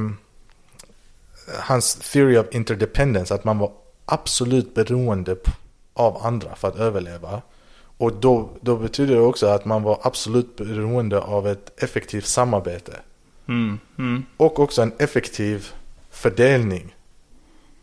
hans 1.59 1.95
theory 1.95 2.37
of 2.37 2.45
interdependence, 2.51 3.33
att 3.33 3.43
man 3.43 3.57
var 3.57 3.71
absolut 4.05 4.73
beroende 4.73 5.35
av 5.93 6.25
andra 6.25 6.55
för 6.55 6.67
att 6.67 6.75
överleva. 6.75 7.41
Och 7.97 8.13
då, 8.13 8.49
då 8.61 8.75
betyder 8.75 9.15
det 9.15 9.21
också 9.21 9.47
att 9.47 9.65
man 9.65 9.83
var 9.83 9.99
absolut 10.01 10.55
beroende 10.55 11.21
av 11.21 11.47
ett 11.47 11.83
effektivt 11.83 12.25
samarbete. 12.25 12.99
Mm. 13.47 13.79
Mm. 13.97 14.25
Och 14.37 14.59
också 14.59 14.81
en 14.81 14.93
effektiv 14.97 15.67
fördelning 16.09 16.95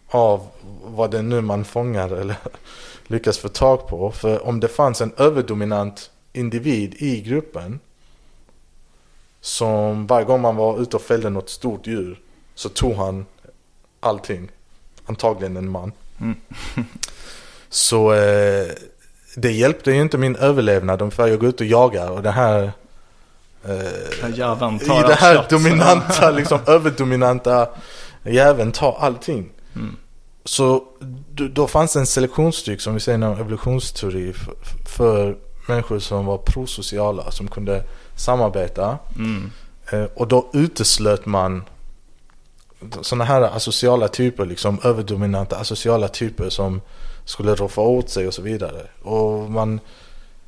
av 0.08 0.48
vad 0.84 1.10
det 1.10 1.22
nu 1.22 1.40
man 1.40 1.64
fångar 1.64 2.10
eller 2.10 2.36
lyckas 3.06 3.38
få 3.38 3.48
tag 3.48 3.88
på. 3.88 4.10
För 4.10 4.46
om 4.46 4.60
det 4.60 4.68
fanns 4.68 5.00
en 5.00 5.12
överdominant 5.16 6.10
individ 6.32 6.94
i 6.94 7.20
gruppen 7.20 7.80
som 9.40 10.06
varje 10.06 10.26
gång 10.26 10.40
man 10.40 10.56
var 10.56 10.80
ute 10.82 10.96
och 10.96 11.02
fällde 11.02 11.30
något 11.30 11.50
stort 11.50 11.86
djur 11.86 12.20
så 12.54 12.68
tog 12.68 12.92
han 12.92 13.26
allting. 14.00 14.48
Antagligen 15.06 15.56
en 15.56 15.68
man. 15.68 15.92
Mm. 16.20 16.36
så 17.68 18.12
eh, 18.12 18.66
det 19.34 19.52
hjälpte 19.52 19.90
ju 19.90 20.02
inte 20.02 20.18
min 20.18 20.36
överlevnad 20.36 21.02
om 21.02 21.10
jag 21.16 21.40
går 21.40 21.48
ut 21.48 21.60
och 21.60 21.66
jagar 21.66 22.10
och 22.10 22.22
det 22.22 22.30
här 22.30 22.72
eh, 23.64 24.36
jäveln 24.36 24.76
i 24.76 24.78
tar 24.78 25.08
det 25.08 25.14
här 25.14 25.34
kött. 25.34 25.48
dominanta, 25.48 26.30
liksom 26.36 26.58
överdominanta 26.66 27.68
jäveln 28.24 28.72
tar 28.72 28.96
allting. 29.00 29.50
Mm. 29.74 29.96
Så 30.44 30.84
då, 31.52 31.66
fanns 31.66 31.92
det 31.92 31.98
en 31.98 32.06
selektionsstryk 32.06 32.80
som 32.80 32.94
vi 32.94 33.00
säger 33.00 33.18
inom 33.18 33.40
evolutionsteori 33.40 34.32
för, 34.32 34.54
för 34.86 35.36
människor 35.68 35.98
som 35.98 36.26
var 36.26 36.38
prosociala, 36.38 37.30
som 37.30 37.48
kunde 37.48 37.84
samarbeta. 38.16 38.98
Mm. 39.16 39.50
Eh, 39.90 40.04
och 40.14 40.28
då 40.28 40.50
uteslöt 40.52 41.26
man 41.26 41.64
sådana 43.02 43.24
här 43.24 43.42
asociala 43.42 44.08
typer, 44.08 44.46
liksom 44.46 44.78
överdominanta 44.84 45.56
asociala 45.56 46.08
typer 46.08 46.48
som 46.48 46.80
skulle 47.24 47.54
roffa 47.54 47.80
åt 47.80 48.10
sig 48.10 48.26
och 48.26 48.34
så 48.34 48.42
vidare. 48.42 48.86
Och 49.02 49.50
man, 49.50 49.80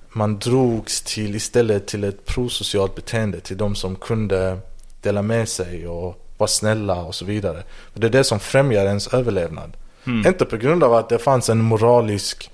man 0.09 0.39
drogs 0.39 1.03
till 1.03 1.35
istället 1.37 1.87
till 1.87 2.05
ett 2.05 2.25
prosocialt 2.27 2.95
beteende, 2.95 3.41
till 3.41 3.57
de 3.57 3.75
som 3.75 3.97
kunde 3.97 4.59
dela 5.03 5.23
med 5.23 5.49
sig 5.49 5.89
och 5.89 6.27
vara 6.39 6.49
snälla 6.49 7.03
och 7.03 7.15
så 7.15 7.25
vidare. 7.25 7.63
För 7.93 8.01
det 8.01 8.07
är 8.07 8.11
det 8.11 8.25
som 8.25 8.41
främjar 8.41 8.87
ens 8.87 9.15
överlevnad. 9.15 9.77
Mm. 10.07 10.27
Inte 10.27 10.45
på 10.45 10.57
grund 10.57 10.85
av 10.85 10.95
att 10.95 11.09
det 11.09 11.19
fanns 11.19 11.49
en 11.49 11.63
moralisk 11.63 12.51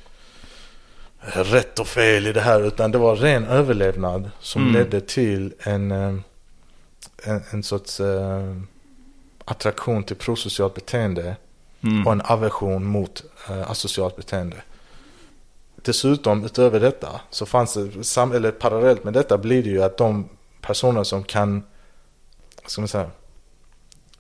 rätt 1.35 1.79
och 1.79 1.87
fel 1.87 2.27
i 2.27 2.33
det 2.33 2.41
här 2.41 2.61
utan 2.67 2.93
det 2.93 2.99
var 2.99 3.17
ren 3.17 3.45
överlevnad 3.45 4.31
som 4.41 4.63
Mm. 4.63 4.75
ledde 4.75 5.01
till 5.01 5.55
en, 5.59 5.91
eh, 5.93 6.15
en, 7.25 7.43
en 7.51 7.63
sorts 7.63 8.01
eh, 8.01 8.57
attraktion 9.49 10.05
till 10.05 10.17
prosocialt 10.17 10.75
beteende 10.75 11.37
Mm. 11.83 12.07
och 12.07 12.13
en 12.13 12.21
aversion 12.21 12.85
mot 12.85 13.23
eh, 13.51 13.71
asocialt 13.71 14.17
beteende. 14.17 14.57
Dessutom 15.77 16.45
utöver 16.45 16.81
detta 16.81 17.21
så 17.31 17.47
fanns 17.47 17.75
det, 17.75 18.05
sam- 18.05 18.33
eller 18.33 18.51
parallellt 18.51 19.05
med 19.05 19.13
detta 19.13 19.39
blir 19.39 19.63
det 19.63 19.69
ju 19.71 19.83
att 19.83 19.97
de 19.97 20.29
personer 20.61 21.05
som 21.05 21.25
kan, 21.25 21.63
ska 22.67 22.81
man 22.81 22.89
säga, 22.89 23.11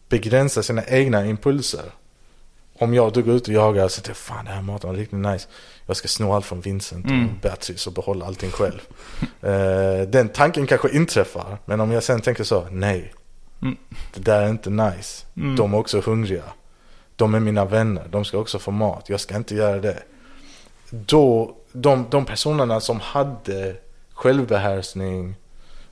begränsa 0.09 0.63
sina 0.63 0.85
egna 0.87 1.27
impulser. 1.27 1.85
Om 2.79 2.95
jag 2.95 3.13
då 3.13 3.23
går 3.23 3.35
ut 3.35 3.49
och 3.49 3.55
jagar 3.55 3.85
och 3.85 3.91
säger 3.93 4.15
fan 4.15 4.45
det 4.45 4.51
här 4.51 4.63
maten 4.63 4.91
var 4.91 4.97
riktigt 4.97 5.19
nice. 5.19 5.49
Jag 5.87 5.97
ska 5.97 6.09
sno 6.09 6.33
allt 6.33 6.47
från 6.47 6.61
Vincent 6.61 7.07
Mm. 7.07 7.25
och 7.29 7.35
Beatrice 7.43 7.87
och 7.87 7.93
behålla 7.93 8.27
allting 8.27 8.51
själv. 8.51 8.81
Eh, 9.43 10.09
den 10.09 10.29
tanken 10.29 10.67
kanske 10.67 10.91
inträffar. 10.97 11.59
Men 11.65 11.81
om 11.81 11.91
jag 11.93 12.03
sen 12.03 12.21
tänker 12.21 12.45
så, 12.45 12.67
nej. 12.71 13.13
Mm. 13.63 13.77
Det 14.15 14.21
där 14.21 14.43
är 14.43 14.49
inte 14.49 14.71
nice. 14.71 15.25
Mm. 15.37 15.57
De 15.57 15.75
är 15.75 15.79
också 15.79 16.01
hungriga. 16.01 16.43
De 17.17 17.35
är 17.35 17.41
mina 17.41 17.65
vänner. 17.65 18.05
De 18.11 18.25
ska 18.25 18.39
också 18.39 18.59
få 18.59 18.71
mat. 18.71 19.09
Jag 19.09 19.21
ska 19.21 19.37
inte 19.37 19.55
göra 19.55 19.81
det. 19.81 20.03
Då, 20.91 21.57
de, 21.73 22.07
de 22.11 22.25
personerna 22.25 22.81
som 22.81 23.01
hade 23.01 23.77
självbehärskning. 24.13 25.35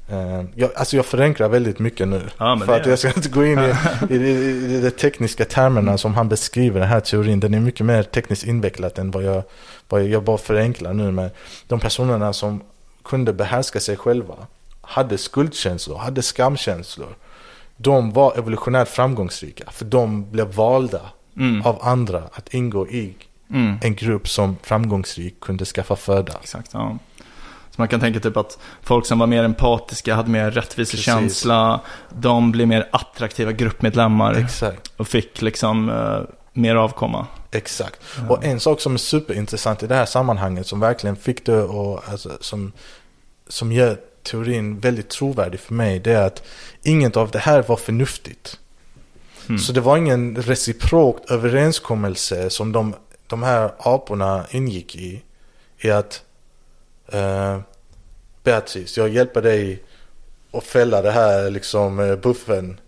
Eh, 0.08 0.44
jag, 0.54 0.70
alltså 0.76 0.96
jag 0.96 1.06
förenklar 1.06 1.48
väldigt 1.48 1.78
mycket 1.78 2.08
nu. 2.08 2.22
Ja, 2.38 2.60
för 2.66 2.80
att 2.80 2.86
jag 2.86 2.98
ska 2.98 3.08
inte 3.08 3.28
gå 3.28 3.44
in 3.44 3.58
i, 3.58 3.74
i, 4.10 4.16
i, 4.16 4.74
i 4.76 4.80
de 4.80 4.90
tekniska 4.90 5.44
termerna 5.44 5.98
som 5.98 6.14
han 6.14 6.28
beskriver 6.28 6.80
den 6.80 6.88
här 6.88 7.00
teorin. 7.00 7.40
Den 7.40 7.54
är 7.54 7.60
mycket 7.60 7.86
mer 7.86 8.02
tekniskt 8.02 8.44
invecklat 8.44 8.98
än 8.98 9.10
vad 9.10 9.22
jag, 9.22 9.42
vad 9.88 10.00
jag, 10.00 10.08
jag 10.08 10.24
bara 10.24 10.38
förenklar 10.38 10.92
nu. 10.92 11.10
Men 11.10 11.30
de 11.66 11.80
personerna 11.80 12.32
som 12.32 12.62
kunde 13.04 13.32
behärska 13.32 13.80
sig 13.80 13.96
själva. 13.96 14.34
Hade 14.80 15.18
skuldkänslor, 15.18 15.98
hade 15.98 16.22
skamkänslor. 16.22 17.16
De 17.84 18.10
var 18.12 18.38
evolutionärt 18.38 18.88
framgångsrika. 18.88 19.64
För 19.70 19.84
de 19.84 20.30
blev 20.30 20.54
valda 20.54 21.00
Mm. 21.36 21.62
av 21.66 21.78
andra 21.82 22.22
att 22.32 22.54
ingå 22.54 22.88
i 22.88 23.14
Mm. 23.50 23.78
en 23.82 23.94
grupp 23.94 24.28
som 24.28 24.56
framgångsrik 24.62 25.40
kunde 25.40 25.64
skaffa 25.64 25.96
föda. 25.96 26.32
Exakt, 26.42 26.70
ja. 26.72 26.98
Så 27.70 27.80
man 27.80 27.88
kan 27.88 28.00
tänka 28.00 28.20
typ 28.20 28.36
att 28.36 28.58
folk 28.82 29.06
som 29.06 29.18
var 29.18 29.26
mer 29.26 29.44
empatiska, 29.44 30.14
hade 30.14 30.30
mer 30.30 30.50
rättvisekänsla, 30.50 31.80
de 32.10 32.52
blev 32.52 32.68
mer 32.68 32.88
attraktiva 32.92 33.52
gruppmedlemmar 33.52 34.34
Exakt. 34.34 34.92
och 34.96 35.08
fick 35.08 35.42
liksom 35.42 35.88
eh, 35.90 36.18
mer 36.52 36.74
avkomma. 36.76 37.26
Exakt. 37.50 38.00
Och 38.28 38.44
en 38.44 38.60
sak 38.60 38.80
som 38.80 38.94
är 38.94 38.98
superintressant 38.98 39.82
i 39.82 39.86
det 39.86 39.94
här 39.94 40.06
sammanhanget 40.06 40.66
som 40.66 40.80
verkligen 40.80 41.16
fick 41.16 41.46
det 41.46 41.62
och 41.62 42.08
alltså, 42.08 42.30
som, 42.40 42.72
som 43.48 43.72
gör 43.72 43.98
teorin 44.24 44.80
väldigt 44.80 45.08
trovärdig 45.08 45.60
för 45.60 45.74
mig. 45.74 45.98
Det 45.98 46.12
är 46.12 46.26
att 46.26 46.42
inget 46.82 47.16
av 47.16 47.30
det 47.30 47.38
här 47.38 47.62
var 47.62 47.76
förnuftigt. 47.76 48.58
Mm. 49.48 49.58
Så 49.58 49.72
det 49.72 49.80
var 49.80 49.96
ingen 49.96 50.36
reciprokt 50.36 51.30
överenskommelse 51.30 52.50
som 52.50 52.72
de, 52.72 52.94
de 53.26 53.42
här 53.42 53.72
aporna 53.78 54.46
ingick 54.50 54.96
i. 54.96 55.22
I 55.78 55.90
att 55.90 56.22
eh, 57.12 57.60
Beatrice, 58.42 58.96
jag 58.96 59.08
hjälper 59.08 59.42
dig 59.42 59.82
att 60.52 60.64
fälla 60.64 61.02
det 61.02 61.10
här 61.10 61.50
liksom 61.50 62.00
eh, 62.00 62.16
buffen. 62.16 62.80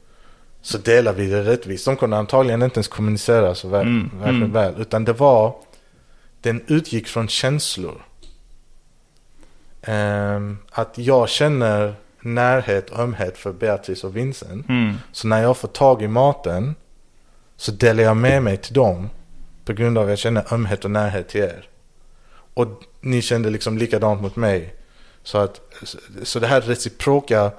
Så 0.63 0.79
delar 0.79 1.13
vi 1.13 1.27
det 1.27 1.43
rättvist. 1.43 1.85
De 1.85 1.97
kunde 1.97 2.17
antagligen 2.17 2.63
inte 2.63 2.79
ens 2.79 2.89
kommunicera 2.89 3.55
så 3.55 3.69
väl, 3.69 3.87
Mm, 3.87 4.11
mm. 4.25 4.53
väl. 4.53 4.75
Utan 4.79 5.05
det 5.05 5.13
var, 5.13 5.55
den 6.41 6.65
utgick 6.67 7.09
från 7.09 7.29
känslor. 7.29 8.03
Ehm, 9.87 10.59
att 10.71 10.99
jag 10.99 11.29
känner 11.29 11.95
närhet 12.21 12.91
och 12.91 12.99
ömhet 12.99 13.39
för 13.39 13.53
Beatrice 13.53 14.05
och 14.05 14.17
Vincent. 14.17 14.69
Mm. 14.69 14.95
Så 15.13 15.29
när 15.29 15.43
jag 15.43 15.57
får 15.57 15.69
tag 15.69 16.03
i 16.03 16.09
maten 16.09 16.75
så 17.57 17.73
delar 17.73 18.03
jag 18.03 18.17
med 18.17 18.43
mig 18.43 18.57
till 18.57 18.75
dem 18.75 19.11
på 19.65 19.73
grund 19.73 19.99
av 19.99 20.05
att 20.05 20.11
jag 20.11 20.19
känner 20.19 20.55
ömhet 20.55 20.85
och 20.85 20.91
närhet 20.91 21.29
till 21.29 21.41
er. 21.41 21.69
Och 22.55 22.69
ni 23.01 23.23
kände 23.23 23.51
liksom 23.51 23.79
likadant 23.79 24.21
mot 24.23 24.37
mig. 24.37 24.75
Så, 25.23 25.39
att, 25.39 25.61
så 26.23 26.39
det 26.41 26.47
här 26.47 26.61
reciproka 26.61 27.51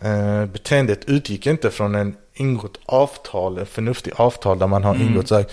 eh, 0.00 0.46
beteendet 0.46 1.04
utgick 1.04 1.46
inte 1.46 1.70
från 1.70 1.94
en 1.94 2.16
ingått 2.34 2.80
avtal, 2.86 3.58
en 3.58 3.66
förnuftig 3.66 4.12
avtal 4.16 4.58
där 4.58 4.66
man 4.66 4.84
har 4.84 4.94
Mm. 4.94 5.06
ingått 5.08 5.28
så 5.28 5.34
här, 5.34 5.46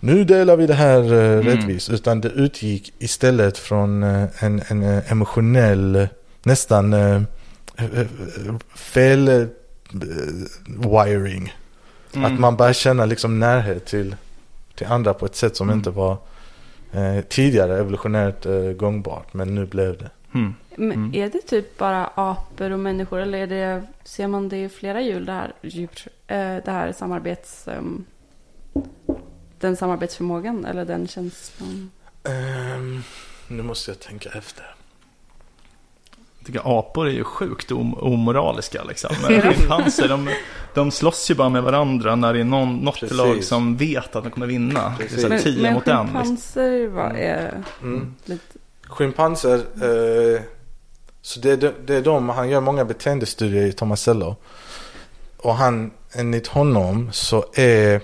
nu 0.00 0.24
delar 0.24 0.56
vi 0.56 0.66
det 0.66 0.74
här 0.74 1.02
eh, 1.12 1.40
rättvist. 1.42 1.90
Utan 1.90 2.20
det 2.20 2.28
utgick 2.28 2.92
istället 2.98 3.58
från 3.58 4.02
eh, 4.02 4.44
en, 4.44 4.62
en 4.68 4.82
eh, 4.82 5.12
emotionell, 5.12 6.08
nästan 6.42 6.92
eh, 6.92 7.22
fel 8.74 9.48
wiring. 10.66 11.54
Mm. 12.14 12.24
Att 12.34 12.40
man 12.40 12.56
börjar 12.56 12.72
känna 12.72 13.04
liksom 13.04 13.38
närhet 13.40 13.84
till, 13.86 14.16
till 14.74 14.86
andra 14.86 15.14
på 15.14 15.26
ett 15.26 15.36
sätt 15.36 15.56
som 15.56 15.68
Mm. 15.68 15.78
inte 15.78 15.90
var 15.90 16.16
eh, 16.92 17.20
tidigare 17.28 17.78
evolutionärt 17.78 18.46
eh, 18.46 18.54
gångbart. 18.60 19.34
Men 19.34 19.54
nu 19.54 19.66
blev 19.66 19.98
det. 19.98 20.10
Mm. 20.34 20.54
Men 20.76 20.92
Mm. 20.92 21.14
är 21.14 21.30
det 21.30 21.40
typ 21.46 21.78
bara 21.78 22.10
apor 22.14 22.70
och 22.70 22.78
människor 22.78 23.20
eller 23.20 23.38
är 23.38 23.46
det, 23.46 23.82
ser 24.04 24.26
man 24.26 24.48
det 24.48 24.62
i 24.64 24.68
flera 24.68 25.00
djur 25.00 25.20
det 25.20 25.32
här, 25.32 25.52
djur, 25.62 25.88
det 26.26 26.62
här 26.70 26.92
samarbets... 26.92 27.68
ehm, 27.68 28.04
den 29.66 29.76
samarbetsförmågan 29.76 30.64
eller 30.64 30.84
den 30.84 31.08
känslan? 31.08 31.90
Ehm, 32.24 33.02
nu 33.48 33.62
måste 33.62 33.90
jag 33.90 34.00
tänka 34.00 34.28
efter. 34.28 34.74
Jag 36.38 36.46
tycker 36.46 36.78
apor 36.78 37.06
är 37.08 37.12
ju 37.12 37.24
sjukt 37.24 37.72
om- 37.72 37.94
omoraliska 37.98 38.84
liksom. 38.84 39.14
Schimpanser, 39.14 40.08
de, 40.08 40.28
de 40.74 40.90
slåss 40.90 41.30
ju 41.30 41.34
bara 41.34 41.48
med 41.48 41.62
varandra 41.62 42.16
när 42.16 42.32
det 42.34 42.40
är 42.40 42.44
någon, 42.44 42.76
något 42.76 43.00
Precis. 43.00 43.16
lag 43.16 43.44
som 43.44 43.76
vet 43.76 44.16
att 44.16 44.22
de 44.24 44.30
kommer 44.30 44.46
vinna. 44.46 44.94
Det 44.98 45.04
är 45.04 45.08
Precis. 45.08 45.16
så 45.22 45.22
här 45.22 45.28
Men, 45.28 45.42
tio 45.42 45.62
men 45.62 45.74
mot 45.74 45.88
en. 45.88 45.96
Liksom. 46.06 46.14
schimpanser 46.16 46.86
var, 46.88 47.10
är 47.10 47.62
Mm. 47.82 48.14
lite... 48.24 48.58
Schimpanser, 48.88 49.54
eh, 49.56 50.40
så 51.22 51.40
det 51.40 51.50
är, 51.50 51.56
de, 51.56 51.72
det 51.86 51.94
är 51.94 52.02
de, 52.02 52.28
han 52.28 52.48
gör 52.48 52.60
många 52.60 52.84
beteendestudier 52.84 53.66
i 53.66 53.72
Tomasello. 53.72 54.36
Och 55.36 55.54
han, 55.54 55.90
enligt 56.12 56.46
honom 56.46 57.08
så 57.12 57.44
är, 57.54 58.00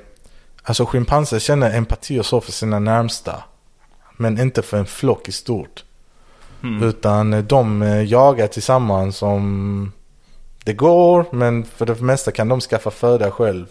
alltså 0.63 0.87
schimpanser 0.87 1.39
känner 1.39 1.77
empati 1.77 2.21
och 2.21 2.27
så 2.27 2.41
för 2.41 2.53
sina 2.53 2.79
närmsta. 2.79 3.45
Men 4.17 4.41
inte 4.41 4.63
för 4.63 4.77
en 4.77 4.87
flock 4.87 5.29
i 5.29 5.33
stort. 5.33 5.85
Mm. 6.63 6.83
Utan 6.83 7.33
eh, 7.33 7.45
de 7.45 7.83
eh, 7.83 8.03
jagar 8.03 8.47
tillsammans 8.47 9.23
om 9.23 9.93
det 10.65 10.73
går, 10.73 11.27
men 11.33 11.65
för 11.65 11.87
det 11.87 12.01
mesta 12.01 12.31
kan 12.31 12.49
de 12.49 12.61
skaffa 12.61 12.91
föda 12.91 13.31
själv. 13.31 13.67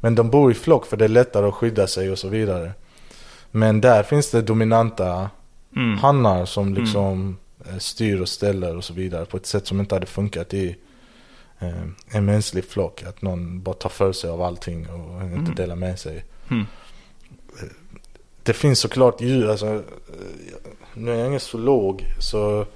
Men 0.00 0.14
de 0.14 0.30
bor 0.30 0.50
i 0.50 0.54
flock 0.54 0.86
för 0.86 0.96
det 0.96 1.04
är 1.04 1.08
lättare 1.08 1.46
att 1.46 1.54
skydda 1.54 1.86
sig 1.86 2.10
och 2.10 2.18
så 2.18 2.28
vidare. 2.28 2.72
Men 3.50 3.80
där 3.80 4.02
finns 4.02 4.30
det 4.30 4.42
dominanta 4.42 5.30
Mm. 5.76 5.98
hannar 5.98 6.44
som 6.44 6.74
liksom 6.74 7.36
eh, 7.68 7.78
styr 7.78 8.20
och 8.20 8.28
ställer 8.28 8.76
och 8.76 8.84
så 8.84 8.94
vidare 8.94 9.24
på 9.24 9.36
ett 9.36 9.46
sätt 9.46 9.66
som 9.66 9.80
inte 9.80 9.94
hade 9.94 10.06
funkat 10.06 10.54
i 10.54 10.76
en 12.08 12.24
mänsklig 12.24 12.64
flock. 12.64 13.02
Att 13.02 13.22
någon 13.22 13.62
bara 13.62 13.74
tar 13.74 13.90
för 13.90 14.12
sig 14.12 14.30
av 14.30 14.42
allting 14.42 14.88
och 14.90 15.22
inte 15.22 15.34
Mm. 15.36 15.54
delar 15.54 15.76
med 15.76 15.98
sig. 15.98 16.24
Mm. 16.50 16.66
Det 18.42 18.52
finns 18.52 18.78
såklart 18.78 19.20
djur, 19.20 19.50
alltså, 19.50 19.66
eh, 19.66 19.80
nu 20.94 21.12
är 21.12 21.16
jag 21.16 21.26
ingen 21.26 21.40
zoolog 21.40 22.04
så 22.18 22.66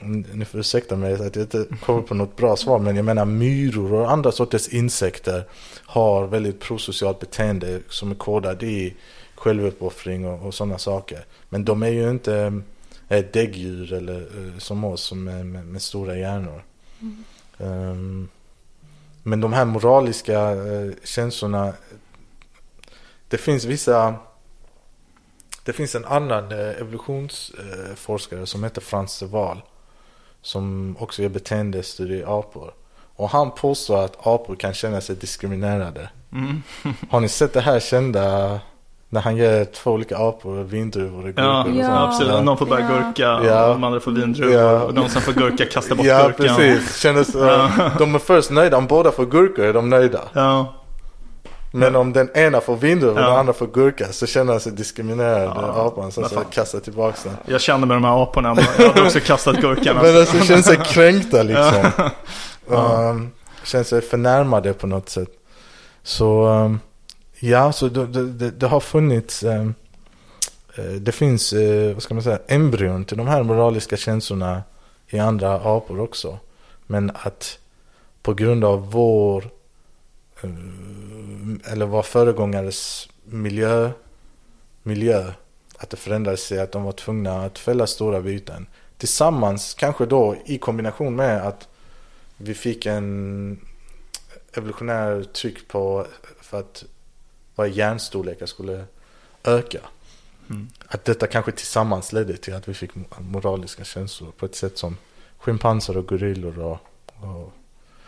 mm, 0.00 0.24
ni 0.32 0.44
får 0.44 0.60
ursäkta 0.60 0.96
mig 0.96 1.14
att 1.14 1.36
jag 1.36 1.44
inte 1.44 1.66
kommer 1.82 2.02
på 2.02 2.14
något 2.14 2.36
bra 2.36 2.56
svar 2.56 2.78
men 2.78 2.96
jag 2.96 3.04
menar 3.04 3.24
myror 3.24 3.92
och 3.92 4.10
andra 4.10 4.32
sorters 4.32 4.68
insekter 4.68 5.44
har 5.84 6.26
väldigt 6.26 6.60
prosocialt 6.60 7.20
beteende 7.20 7.80
som 7.88 8.10
är 8.10 8.14
kodat 8.14 8.62
i 8.62 8.94
självuppoffring 9.34 10.26
och, 10.26 10.46
och 10.46 10.54
sådana 10.54 10.78
saker. 10.78 11.24
Men 11.48 11.64
de 11.64 11.82
är 11.82 11.88
ju 11.88 12.10
inte 12.10 12.62
eh, 13.08 13.24
däggdjur 13.32 13.92
eller 13.92 14.20
eh, 14.20 14.58
som 14.58 14.84
oss 14.84 15.02
som 15.02 15.28
är 15.28 15.44
med, 15.44 15.66
med 15.66 15.82
stora 15.82 16.16
hjärnor. 16.18 16.62
Ehm, 17.02 17.24
men 19.22 19.40
de 19.40 19.52
här 19.52 19.64
moraliska 19.64 20.50
eh, 20.50 20.90
känslorna 21.04 21.72
det 23.28 23.38
finns 23.38 23.64
vissa 23.64 24.14
det 25.64 25.72
finns 25.72 25.94
en 25.94 26.04
annan 26.04 26.52
eh, 26.52 26.80
evolutionsforskare 26.80 28.46
som 28.46 28.64
heter 28.64 28.80
Frans 28.80 29.18
de 29.18 29.26
Waal. 29.26 29.62
Som 30.42 30.96
också 31.00 31.22
gör 31.22 31.28
beteendestudier 31.28 32.18
i 32.18 32.24
apor. 32.24 32.74
Och 33.16 33.30
han 33.30 33.50
påstår 33.50 34.04
att 34.04 34.26
apor 34.26 34.56
kan 34.56 34.74
känna 34.74 35.00
sig 35.00 35.16
diskriminerade. 35.16 36.10
Mm. 36.32 36.62
Har 37.10 37.20
ni 37.20 37.28
sett 37.28 37.52
det 37.52 37.60
här 37.60 37.80
kända 37.80 38.60
när 39.14 39.20
han 39.20 39.36
ger 39.36 39.64
två 39.64 39.90
olika 39.90 40.16
apor 40.18 40.62
vindruvor 40.64 41.18
och 41.18 41.24
gurkor 41.24 41.44
Ja, 41.44 41.62
och 41.64 41.70
Ja. 41.70 41.84
sånt? 41.86 41.98
absolut. 41.98 42.44
Någon 42.44 42.56
får 42.58 42.66
bara 42.66 42.80
Ja. 42.80 42.86
gurka, 42.88 43.22
Ja. 43.48 43.64
och 43.66 43.72
de 43.74 43.84
andra 43.84 44.00
får 44.00 44.10
vindruvor. 44.12 44.54
Ja. 44.54 44.80
Och 44.82 44.94
de 44.94 45.08
som 45.08 45.22
får 45.22 45.32
gurka 45.32 45.66
kastar 45.66 45.96
bort 45.96 46.06
Ja, 46.06 46.26
gurkan. 46.26 46.56
precis. 46.56 46.96
Kändes, 46.96 47.34
Ja. 47.34 47.70
De 47.98 48.14
är 48.14 48.18
först 48.18 48.50
nöjda. 48.50 48.76
Om 48.76 48.86
båda 48.86 49.10
får 49.12 49.26
gurkor 49.26 49.64
är 49.64 49.72
de 49.72 49.90
nöjda. 49.90 50.20
Ja, 50.32 50.74
Men 51.72 51.96
om 51.96 52.12
den 52.12 52.30
ena 52.36 52.60
får 52.60 52.76
vindruvor 52.76 53.14
och 53.14 53.20
Ja. 53.22 53.26
den 53.28 53.38
andra 53.38 53.52
får 53.52 53.66
gurka 53.66 54.06
så 54.12 54.26
känner 54.26 54.52
han 54.52 54.60
sig 54.60 54.72
diskriminerad, 54.72 55.52
Ja, 55.56 55.86
apan. 55.86 56.12
Sen 56.12 56.22
vad 56.22 56.32
så 56.32 56.40
kastar 56.50 56.80
tillbaka 56.80 57.16
den. 57.24 57.36
Jag 57.46 57.60
kände 57.60 57.86
med 57.86 57.96
de 57.96 58.04
här 58.04 58.22
aporna, 58.22 58.56
jag 58.78 58.88
hade 58.88 59.02
också 59.02 59.20
kastat 59.20 59.56
gurkan. 59.56 59.96
Men 59.96 60.16
Alltså. 60.16 60.18
alltså 60.36 60.46
känner 60.48 60.62
sig 60.62 60.76
kränkta 60.84 61.42
liksom. 61.42 61.84
Um, 62.66 63.30
känner 63.64 63.84
sig 63.84 64.00
förnärmade 64.00 64.72
på 64.72 64.86
något 64.86 65.08
sätt. 65.08 65.28
Så 66.02 66.46
um, 66.48 66.80
ja, 67.48 67.72
så 67.72 67.88
det, 67.88 68.06
det, 68.06 68.32
det, 68.32 68.50
det 68.50 68.66
har 68.66 68.80
funnits, 68.80 69.42
ehm, 69.42 69.74
eh, 70.74 70.84
det 70.84 71.12
finns, 71.12 71.52
eh, 71.52 71.94
vad 71.94 72.02
ska 72.02 72.14
man 72.14 72.22
säga, 72.22 72.38
embryon 72.46 73.04
till 73.04 73.16
de 73.16 73.26
här 73.26 73.42
moraliska 73.42 73.96
känslorna 73.96 74.62
i 75.08 75.18
andra 75.18 75.54
apor 75.54 76.00
också. 76.00 76.38
Men 76.86 77.10
att 77.14 77.58
på 78.22 78.34
grund 78.34 78.64
av 78.64 78.90
vår, 78.90 79.50
eh, 80.42 81.72
eller 81.72 81.86
vår 81.86 82.02
föregångares 82.02 83.08
miljö, 83.24 83.90
miljö, 84.82 85.32
att 85.76 85.90
det 85.90 85.96
förändrade 85.96 86.36
sig, 86.36 86.60
att 86.60 86.72
de 86.72 86.82
var 86.82 86.92
tvungna 86.92 87.44
att 87.44 87.58
fälla 87.58 87.86
stora 87.86 88.20
byten. 88.20 88.66
Tillsammans, 88.98 89.74
kanske 89.74 90.06
då 90.06 90.36
i 90.46 90.58
kombination 90.58 91.16
med 91.16 91.46
att 91.46 91.68
vi 92.36 92.54
fick 92.54 92.86
en 92.86 93.58
evolutionär 94.52 95.22
tryck 95.22 95.68
på 95.68 96.06
för 96.40 96.60
att 96.60 96.84
våra 97.54 97.66
hjärnstorlekar 97.66 98.46
skulle 98.46 98.84
öka. 99.44 99.78
Mm. 100.50 100.68
Att 100.88 101.04
detta 101.04 101.26
kanske 101.26 101.52
tillsammans 101.52 102.12
ledde 102.12 102.36
till 102.36 102.54
att 102.54 102.68
vi 102.68 102.74
fick 102.74 102.90
moraliska 103.18 103.84
känslor 103.84 104.30
på 104.30 104.46
ett 104.46 104.54
sätt 104.56 104.78
som 104.78 104.96
schimpanser 105.38 105.96
och 105.96 106.06
gorillor 106.06 106.58
och, 106.58 106.78
och 107.20 107.52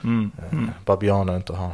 Mm. 0.05 0.31
eh, 0.39 0.53
Mm. 0.53 0.71
babianer 0.85 1.37
inte 1.37 1.53
har. 1.53 1.71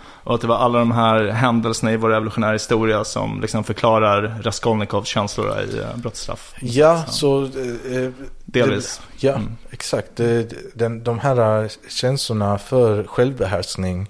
Och 0.00 0.34
att 0.34 0.40
det 0.40 0.46
var 0.46 0.56
alla 0.56 0.78
de 0.78 0.90
här 0.92 1.24
händelserna 1.26 1.92
i 1.92 1.96
vår 1.96 2.14
evolutionära 2.14 2.52
historia 2.52 3.04
som 3.04 3.40
liksom 3.40 3.64
förklarar 3.64 4.40
Raskolnikovs 4.42 5.08
känslor 5.08 5.60
i 5.60 5.78
eh, 5.78 5.96
brottsstraff. 5.96 6.54
Ja, 6.60 7.04
Så. 7.08 7.48
så... 7.50 7.58
eh, 7.58 8.02
eh, 8.04 8.10
Delvis. 8.44 9.00
Ja, 9.18 9.32
Mm. 9.34 9.56
exakt. 9.70 10.16
Det, 10.16 10.54
den, 10.74 11.04
de 11.04 11.18
här 11.18 11.70
känslorna 11.90 12.58
för 12.58 13.04
självbehärskning 13.04 14.00
eh, 14.02 14.06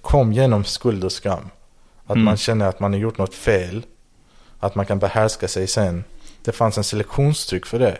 kom 0.00 0.32
genom 0.32 0.64
skuld 0.64 1.04
och 1.04 1.12
skam. 1.12 1.48
Att 2.06 2.10
Mm. 2.14 2.24
man 2.24 2.36
känner 2.36 2.66
att 2.68 2.80
man 2.80 2.92
har 2.92 3.00
gjort 3.00 3.18
något 3.18 3.34
fel. 3.34 3.86
Att 4.60 4.74
man 4.74 4.86
kan 4.86 4.98
behärska 4.98 5.48
sig 5.48 5.66
sen. 5.66 6.04
Det 6.44 6.52
fanns 6.52 6.78
en 6.78 6.84
selektionstryck 6.84 7.66
för 7.66 7.78
det. 7.78 7.98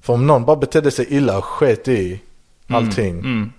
För 0.00 0.12
om 0.12 0.26
någon 0.26 0.44
bara 0.44 0.56
betedde 0.56 0.90
sig 0.90 1.06
illa 1.14 1.38
och 1.38 1.44
sket 1.44 1.88
i 1.88 2.20
allting. 2.68 3.10
Mm. 3.18 3.24
Mm. 3.32 3.52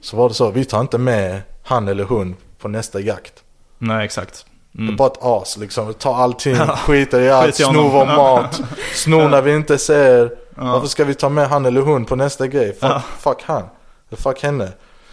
Så 0.00 0.16
var 0.16 0.28
det 0.28 0.34
så, 0.34 0.50
vi 0.50 0.64
tar 0.64 0.80
inte 0.80 0.98
med 0.98 1.40
han 1.62 1.88
eller 1.88 2.04
hon 2.04 2.36
på 2.58 2.68
nästa 2.68 3.00
jakt. 3.00 3.42
Nej, 3.78 4.04
exakt. 4.04 4.46
Det 4.72 4.78
är 4.78 4.82
Mm. 4.82 4.96
bara 4.96 5.08
ett 5.08 5.18
as 5.22 5.56
liksom. 5.56 5.94
Ta 5.94 6.14
allting, 6.16 6.54
Ja. 6.54 6.76
skiter 6.76 7.20
i 7.20 7.30
allt, 7.30 7.62
honom. 7.62 7.90
vår 7.90 8.06
mat. 8.06 8.60
Snor 8.94 9.28
när 9.28 9.42
vi 9.42 9.54
inte 9.54 9.78
ser. 9.78 10.36
Ja. 10.56 10.62
Varför 10.72 10.86
ska 10.88 11.04
vi 11.04 11.14
ta 11.14 11.28
med 11.28 11.48
han 11.48 11.66
eller 11.66 11.80
hon 11.80 12.04
på 12.04 12.16
nästa 12.16 12.46
grej? 12.46 12.72
Fuck, 12.72 12.82
Ja. 12.90 13.02
fuck 13.18 13.42
han. 13.42 13.62
Fuck 14.10 14.42
henne. 14.42 14.72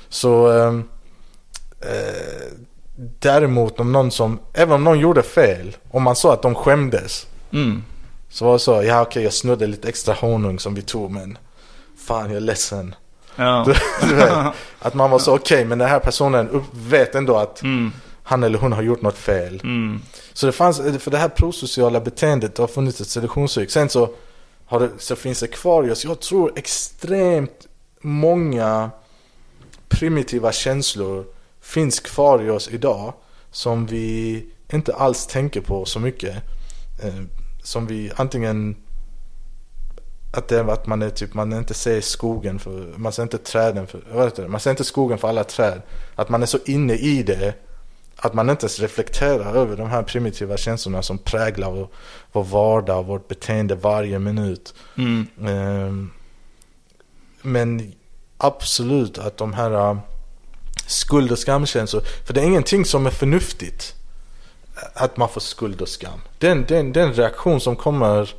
Så 0.10 0.52
ehm, 0.52 0.84
eh, 1.82 2.54
däremot 3.20 3.80
om 3.80 3.92
någon 3.92 4.12
som, 4.12 4.40
även 4.54 4.74
om 4.74 4.84
någon 4.84 5.00
gjorde 5.00 5.24
fel, 5.24 5.78
om 5.92 6.04
man 6.04 6.16
sa 6.16 6.34
att 6.34 6.42
de 6.42 6.56
skämdes. 6.56 7.28
Mm. 7.54 7.84
Så 8.30 8.46
var 8.46 8.54
det 8.54 8.60
så, 8.60 8.84
ja 8.84 9.02
okej 9.02 9.24
jag 9.24 9.34
snodde 9.34 9.68
lite 9.68 9.90
extra 9.90 10.14
honung 10.14 10.60
som 10.60 10.76
vi 10.76 10.82
tog 10.82 11.12
men 11.12 11.38
fan 12.08 12.28
jag 12.28 12.36
är 12.36 12.40
ledsen. 12.42 12.96
Ja. 13.36 13.66
Du 14.02 14.16
vet, 14.16 14.34
att 14.80 14.94
man 14.94 15.10
var 15.12 15.20
så 15.20 15.36
okej 15.36 15.66
men 15.66 15.78
den 15.78 15.90
här 15.90 16.00
personen 16.00 16.50
upp, 16.50 16.64
vet 16.74 17.16
ändå 17.16 17.38
att 17.38 17.62
Mm. 17.64 17.92
han 18.24 18.44
eller 18.44 18.60
hon 18.60 18.72
har 18.74 18.82
gjort 18.82 19.02
något 19.02 19.18
fel. 19.18 19.62
Mm. 19.64 20.02
Så 20.34 20.46
det 20.46 20.52
fanns, 20.52 20.78
för 21.00 21.12
det 21.12 21.18
här 21.18 21.30
prosociala 21.30 22.00
beteendet 22.00 22.56
det 22.56 22.64
har 22.64 22.68
funnits 22.68 23.02
ett 23.02 23.08
selektionstryck. 23.08 23.72
Sen 23.72 23.90
så, 23.90 24.10
har 24.66 24.80
det, 24.80 24.90
så 24.98 25.16
finns 25.16 25.40
det 25.40 25.48
kvar 25.48 25.92
oss, 25.92 26.06
jag 26.06 26.20
tror 26.20 26.52
extremt 26.56 27.68
många 28.02 28.90
primitiva 29.90 30.52
känslor 30.52 31.26
finns 31.62 32.00
kvar 32.00 32.44
i 32.44 32.50
oss 32.50 32.70
idag. 32.72 33.14
Som 33.52 33.86
vi 33.86 34.46
inte 34.74 34.94
alls 34.94 35.28
tänker 35.28 35.62
på 35.62 35.86
så 35.86 36.00
mycket. 36.00 36.36
Eh, 37.04 37.22
som 37.64 37.88
vi 37.88 38.12
antingen 38.16 38.76
att 40.34 40.48
det 40.48 40.60
är 40.60 40.68
att 40.72 40.88
man 40.88 41.02
är 41.02 41.10
typ, 41.10 41.34
man 41.34 41.54
inte 41.54 41.74
ser 41.74 42.02
skogen 42.02 42.60
för, 42.60 42.94
man 42.98 43.12
ser 43.12 43.24
inte 43.24 43.38
träden 43.38 43.88
för? 43.88 44.48
Man 44.48 44.60
ser 44.60 44.72
inte 44.72 44.84
skogen 44.84 45.18
för 45.18 45.28
alla 45.28 45.44
träd. 45.44 45.82
Att 46.16 46.30
man 46.30 46.42
är 46.42 46.46
så 46.46 46.58
inne 46.66 46.94
i 46.94 47.24
det 47.24 47.56
att 48.24 48.34
man 48.34 48.50
inte 48.50 48.64
ens 48.64 48.80
reflekterar 48.80 49.56
över 49.56 49.78
de 49.78 49.90
här 49.90 50.04
primitiva 50.04 50.58
känslorna 50.58 51.02
som 51.02 51.18
präglar 51.18 51.72
vår, 51.72 51.88
vår 52.32 52.44
vardag 52.44 53.00
och 53.00 53.06
vårt 53.06 53.28
beteende 53.28 53.76
varje 53.76 54.20
minut. 54.20 54.74
Mm. 54.98 55.28
Ehm, 55.48 56.12
men 57.42 57.94
absolut 58.38 59.18
att 59.18 59.38
de 59.38 59.54
här 59.54 59.98
skuld 60.88 61.32
och 61.32 61.40
skamkänslor, 61.40 62.04
för 62.26 62.34
det 62.34 62.42
är 62.42 62.46
ingenting 62.46 62.86
som 62.86 63.06
är 63.06 63.12
förnuftigt. 63.12 63.96
Att 64.94 65.18
man 65.18 65.30
får 65.30 65.42
skuld 65.42 65.82
och 65.82 65.90
skam. 65.90 66.22
Det 66.38 66.48
är 66.48 66.52
en, 66.52 66.66
det 66.68 66.76
är 66.76 66.80
en, 66.80 66.94
det 66.94 67.02
är 67.02 67.06
en 67.06 67.14
reaktion 67.14 67.62
som 67.62 67.76
kommer 67.76 68.30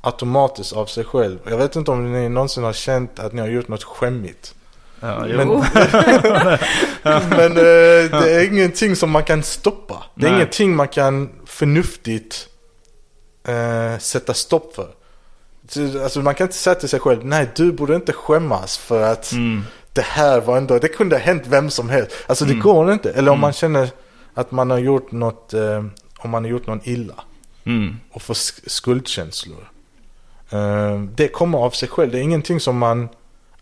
automatiskt 0.00 0.72
av 0.72 0.86
sig 0.86 1.04
själv. 1.04 1.38
Jag 1.48 1.56
vet 1.56 1.76
inte 1.76 1.90
om 1.90 2.12
ni 2.12 2.28
någonsin 2.28 2.64
har 2.64 2.72
känt 2.72 3.18
att 3.18 3.32
ni 3.32 3.40
har 3.40 3.48
gjort 3.48 3.68
något 3.68 3.84
skämmigt. 3.84 4.54
Ja. 5.00 5.26
Men, 5.26 5.48
men 7.28 7.50
eh, 7.56 8.20
det 8.20 8.32
är 8.32 8.52
ingenting 8.52 8.96
som 8.96 9.10
man 9.10 9.24
kan 9.24 9.42
stoppa. 9.42 10.02
Det 10.14 10.26
är 10.26 10.30
Nej. 10.30 10.36
ingenting 10.38 10.76
man 10.76 10.88
kan 10.88 11.30
förnuftigt 11.46 12.48
eh, 13.48 13.98
sätta 13.98 14.34
stopp 14.34 14.74
för. 14.74 14.88
Så, 15.68 16.02
Alltså 16.02 16.20
man 16.20 16.34
kan 16.34 16.44
inte 16.44 16.56
säga 16.56 16.74
till 16.74 16.88
sig 16.88 17.00
själv, 17.00 17.24
nej 17.24 17.50
du 17.56 17.72
borde 17.72 17.94
inte 17.94 18.12
skämmas 18.12 18.78
för 18.78 19.02
att 19.02 19.32
Mm. 19.32 19.64
Det 19.92 20.02
här 20.04 20.40
var 20.40 20.56
ändå, 20.56 20.78
det 20.78 20.88
kunde 20.88 21.16
ha 21.16 21.20
hänt 21.20 21.42
vem 21.46 21.70
som 21.70 21.88
helst. 21.90 22.12
Alltså 22.26 22.44
det 22.44 22.50
Mm. 22.52 22.62
går 22.62 22.92
inte. 22.92 23.10
Eller 23.10 23.30
om 23.30 23.34
Mm. 23.34 23.40
man 23.40 23.52
känner 23.52 23.90
att 24.34 24.50
man 24.50 24.70
har 24.70 24.78
gjort 24.78 25.12
något, 25.12 25.54
eh, 25.54 25.84
om 26.18 26.30
man 26.30 26.44
har 26.44 26.50
gjort 26.50 26.66
någon 26.66 26.80
illa 26.84 27.14
Mm. 27.64 27.96
och 28.10 28.22
får 28.22 28.34
sk- 28.34 28.68
skuldkänslor. 28.68 29.68
Eh, 30.50 31.00
det 31.14 31.28
kommer 31.28 31.58
av 31.58 31.70
sig 31.70 31.88
själv. 31.88 32.10
Det 32.12 32.18
är 32.18 32.22
ingenting 32.22 32.60
som 32.60 32.78
man 32.78 33.08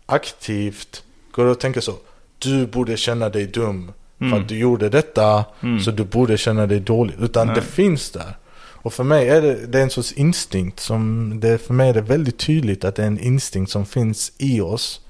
aktivt 0.05 1.03
går 1.31 1.45
och 1.45 1.59
tänker 1.59 1.81
så. 1.81 1.93
Du 2.39 2.67
borde 2.67 2.97
känna 2.97 3.29
dig 3.29 3.45
dum 3.47 3.91
för 4.17 4.25
Mm. 4.25 4.41
att 4.41 4.49
du 4.49 4.57
gjorde 4.57 4.89
detta. 4.89 5.45
Mm. 5.61 5.79
Så 5.79 5.91
du 5.91 6.03
borde 6.03 6.37
känna 6.37 6.67
dig 6.67 6.79
dålig. 6.79 7.15
Utan 7.19 7.47
Nej. 7.47 7.55
det 7.55 7.61
finns 7.61 8.11
där. 8.11 8.37
Och 8.83 8.93
för 8.93 9.03
mig 9.03 9.29
är 9.29 9.41
det, 9.41 9.65
det 9.67 9.79
är 9.79 9.83
en 9.83 9.89
sorts 9.89 10.11
instinkt 10.13 10.79
som, 10.79 11.33
det, 11.39 11.57
för 11.57 11.73
mig 11.73 11.89
är 11.89 11.93
det 11.93 12.01
väldigt 12.01 12.37
tydligt 12.39 12.85
att 12.85 12.95
det 12.95 13.03
är 13.03 13.07
en 13.07 13.19
instinkt 13.19 13.71
som 13.71 13.85
finns 13.85 14.31
i 14.37 14.61
oss. 14.61 15.01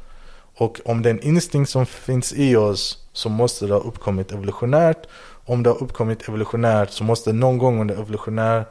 Och 0.61 0.79
om 0.85 1.01
det 1.01 1.09
är 1.09 1.13
en 1.13 1.23
instinkt 1.23 1.69
som 1.69 1.85
finns 1.85 2.33
i 2.33 2.55
oss 2.55 2.97
så 3.13 3.29
måste 3.29 3.65
det 3.67 3.73
ha 3.73 3.81
uppkommit 3.81 4.31
evolutionärt. 4.31 5.07
Om 5.45 5.63
det 5.63 5.69
har 5.69 5.83
uppkommit 5.83 6.27
evolutionärt 6.29 6.91
så 6.91 7.03
måste 7.03 7.33
någon 7.33 7.57
gång 7.57 7.81
under 7.81 7.95
evolutionär, 7.95 8.65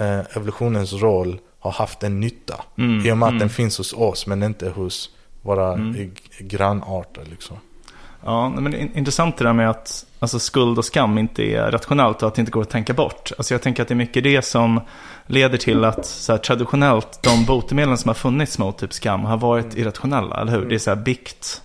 eh, 0.00 0.36
evolutionens 0.36 0.92
roll 0.92 1.38
ha 1.60 1.70
haft 1.70 2.02
en 2.02 2.20
nytta. 2.20 2.64
Mm. 2.78 3.06
I 3.06 3.12
och 3.12 3.18
med 3.18 3.26
att 3.26 3.30
Mm. 3.32 3.38
den 3.38 3.48
finns 3.50 3.78
hos 3.78 3.92
oss 3.92 4.26
men 4.26 4.42
inte 4.42 4.68
hos 4.68 5.10
våra 5.42 5.72
Mm. 5.72 6.10
grannarter 6.38 7.24
liksom. 7.30 7.56
Ja, 8.24 8.48
men 8.48 8.74
in- 8.74 8.96
intressant 8.98 9.36
det 9.36 9.44
där 9.44 9.52
med 9.52 9.70
att 9.70 10.06
alltså, 10.18 10.38
skuld 10.38 10.78
och 10.78 10.84
skam 10.84 11.18
inte 11.18 11.42
är 11.42 11.70
rationellt 11.70 12.22
och 12.22 12.28
att 12.28 12.34
det 12.34 12.40
inte 12.40 12.52
går 12.52 12.62
att 12.62 12.70
tänka 12.70 12.94
bort. 12.94 13.32
Alltså, 13.38 13.54
jag 13.54 13.62
tänker 13.62 13.82
att 13.82 13.88
det 13.88 13.94
är 13.94 13.96
mycket 13.96 14.24
det 14.24 14.42
som 14.44 14.80
leder 15.26 15.58
till 15.58 15.84
att 15.84 16.06
så 16.06 16.32
här, 16.32 16.38
traditionellt 16.38 17.22
de 17.22 17.44
botemedlen 17.44 17.98
som 17.98 18.08
har 18.08 18.14
funnits 18.14 18.58
mot 18.58 18.78
typ 18.78 18.92
skam 18.92 19.24
har 19.24 19.36
varit 19.36 19.76
irrationella, 19.76 20.40
eller 20.40 20.52
hur? 20.52 20.64
Det 20.68 20.74
är 20.74 20.78
så 20.78 20.90
här 20.90 20.96
bikt, 20.96 21.62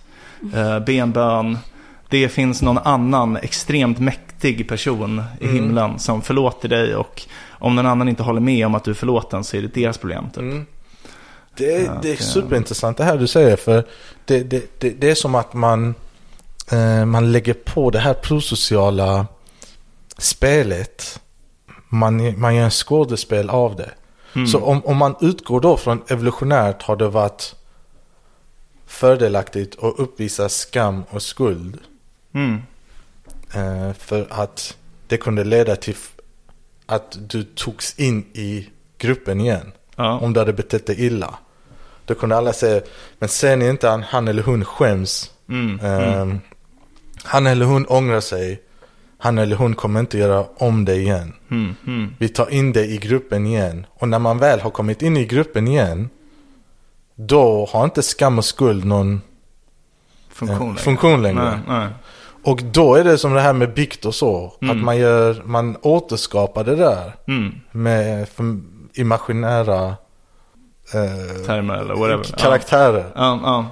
eh, 0.54 0.78
benbön, 0.78 1.58
det 2.08 2.28
finns 2.28 2.62
någon 2.62 2.78
annan 2.78 3.36
extremt 3.36 3.98
mäktig 3.98 4.68
person 4.68 5.22
i 5.40 5.44
Mm. 5.44 5.56
himlen 5.56 5.98
som 5.98 6.22
förlåter 6.22 6.68
dig 6.68 6.94
och 6.96 7.22
om 7.50 7.74
någon 7.76 7.86
annan 7.86 8.08
inte 8.08 8.22
håller 8.22 8.40
med 8.40 8.66
om 8.66 8.74
att 8.74 8.84
du 8.84 8.90
är 8.90 8.94
förlåten 8.94 9.44
så 9.44 9.56
är 9.56 9.62
det 9.62 9.74
deras 9.74 9.98
problem. 9.98 10.24
Typ. 10.30 10.38
Mm. 10.42 10.66
Det, 11.56 11.90
det 12.02 12.12
är 12.12 12.16
superintressant 12.16 12.96
det 12.96 13.04
här 13.04 13.16
du 13.18 13.26
säger 13.26 13.56
för 13.56 13.84
det, 14.24 14.40
det, 14.50 14.80
det, 14.80 14.90
det 14.90 15.10
är 15.10 15.14
som 15.14 15.34
att 15.34 15.54
man, 15.54 15.94
man 17.06 17.32
lägger 17.32 17.54
på 17.54 17.90
det 17.90 17.98
här 17.98 18.14
prosociala 18.14 19.26
spelet. 20.18 21.20
Man, 21.88 22.40
man 22.40 22.54
gör 22.54 22.64
en 22.64 22.70
skådespel 22.70 23.50
av 23.50 23.76
det. 23.76 23.90
Mm. 24.34 24.46
Så 24.46 24.60
om, 24.60 24.84
om 24.84 24.96
man 24.96 25.16
utgår 25.20 25.60
då 25.60 25.76
från 25.76 26.02
evolutionärt 26.08 26.82
har 26.82 26.96
det 26.96 27.08
varit 27.08 27.54
fördelaktigt 28.86 29.84
att 29.84 29.98
uppvisa 29.98 30.48
skam 30.48 31.04
och 31.10 31.22
skuld. 31.22 31.78
Mm. 32.34 32.62
Eh, 33.54 33.92
för 33.92 34.26
att 34.30 34.76
det 35.08 35.16
kunde 35.16 35.44
leda 35.44 35.76
till 35.76 35.96
att 36.86 37.18
du 37.20 37.42
togs 37.42 37.98
in 37.98 38.24
i 38.32 38.68
gruppen 38.98 39.40
igen. 39.40 39.72
Ja. 39.96 40.18
Om 40.18 40.32
du 40.32 40.40
hade 40.40 40.52
betett 40.52 40.86
dig 40.86 41.06
illa. 41.06 41.38
Då 42.06 42.14
kunde 42.14 42.36
alla 42.36 42.52
säga, 42.52 42.80
men 43.18 43.28
ser 43.28 43.56
ni 43.56 43.68
inte 43.68 43.92
att 43.92 44.04
han 44.04 44.28
eller 44.28 44.42
hon 44.42 44.64
skäms? 44.64 45.30
Mm. 45.48 45.80
Eh, 45.80 46.20
Mm. 46.22 46.40
Han 47.24 47.46
eller 47.46 47.66
hon 47.66 47.86
ångrar 47.86 48.20
sig. 48.20 48.60
han 49.18 49.38
eller 49.38 49.56
hon 49.56 49.74
kommer 49.74 50.00
inte 50.00 50.18
göra 50.18 50.44
om 50.56 50.84
det 50.84 50.94
igen. 50.96 51.32
Mm, 51.50 51.74
mm. 51.86 52.14
Vi 52.18 52.28
tar 52.28 52.50
in 52.52 52.72
det 52.72 52.84
i 52.86 52.96
gruppen 52.98 53.46
igen. 53.46 53.86
Och 53.94 54.08
när 54.08 54.18
man 54.18 54.38
väl 54.38 54.60
har 54.60 54.70
kommit 54.70 55.02
in 55.02 55.16
i 55.16 55.24
gruppen 55.26 55.68
igen, 55.68 56.08
då 57.14 57.68
har 57.70 57.84
inte 57.84 58.02
skam 58.02 58.38
och 58.38 58.44
skuld 58.44 58.84
någon 58.84 59.20
Funktion 60.28 60.58
eh, 60.60 60.66
längre. 60.66 60.78
funktion 60.82 61.22
längre. 61.22 61.44
Nej, 61.44 61.58
nej. 61.68 61.88
Och 62.44 62.62
då 62.62 62.94
är 62.94 63.04
det 63.04 63.18
som 63.18 63.32
det 63.34 63.40
här 63.40 63.52
med 63.52 63.74
bikt 63.74 64.04
och 64.04 64.14
så. 64.14 64.52
Att 64.70 64.76
man, 64.76 64.96
gör, 64.96 65.42
man 65.44 65.76
återskapar 65.82 66.64
det 66.64 66.76
där 66.76 67.12
Mm. 67.28 67.54
med 67.72 68.28
imaginära 68.94 69.86
eh, 70.94 71.44
Termer 71.46 71.74
eller 71.74 71.94
whatever. 71.94 72.24
karaktärer. 72.38 73.04
Ja, 73.14 73.40
ja. 73.44 73.66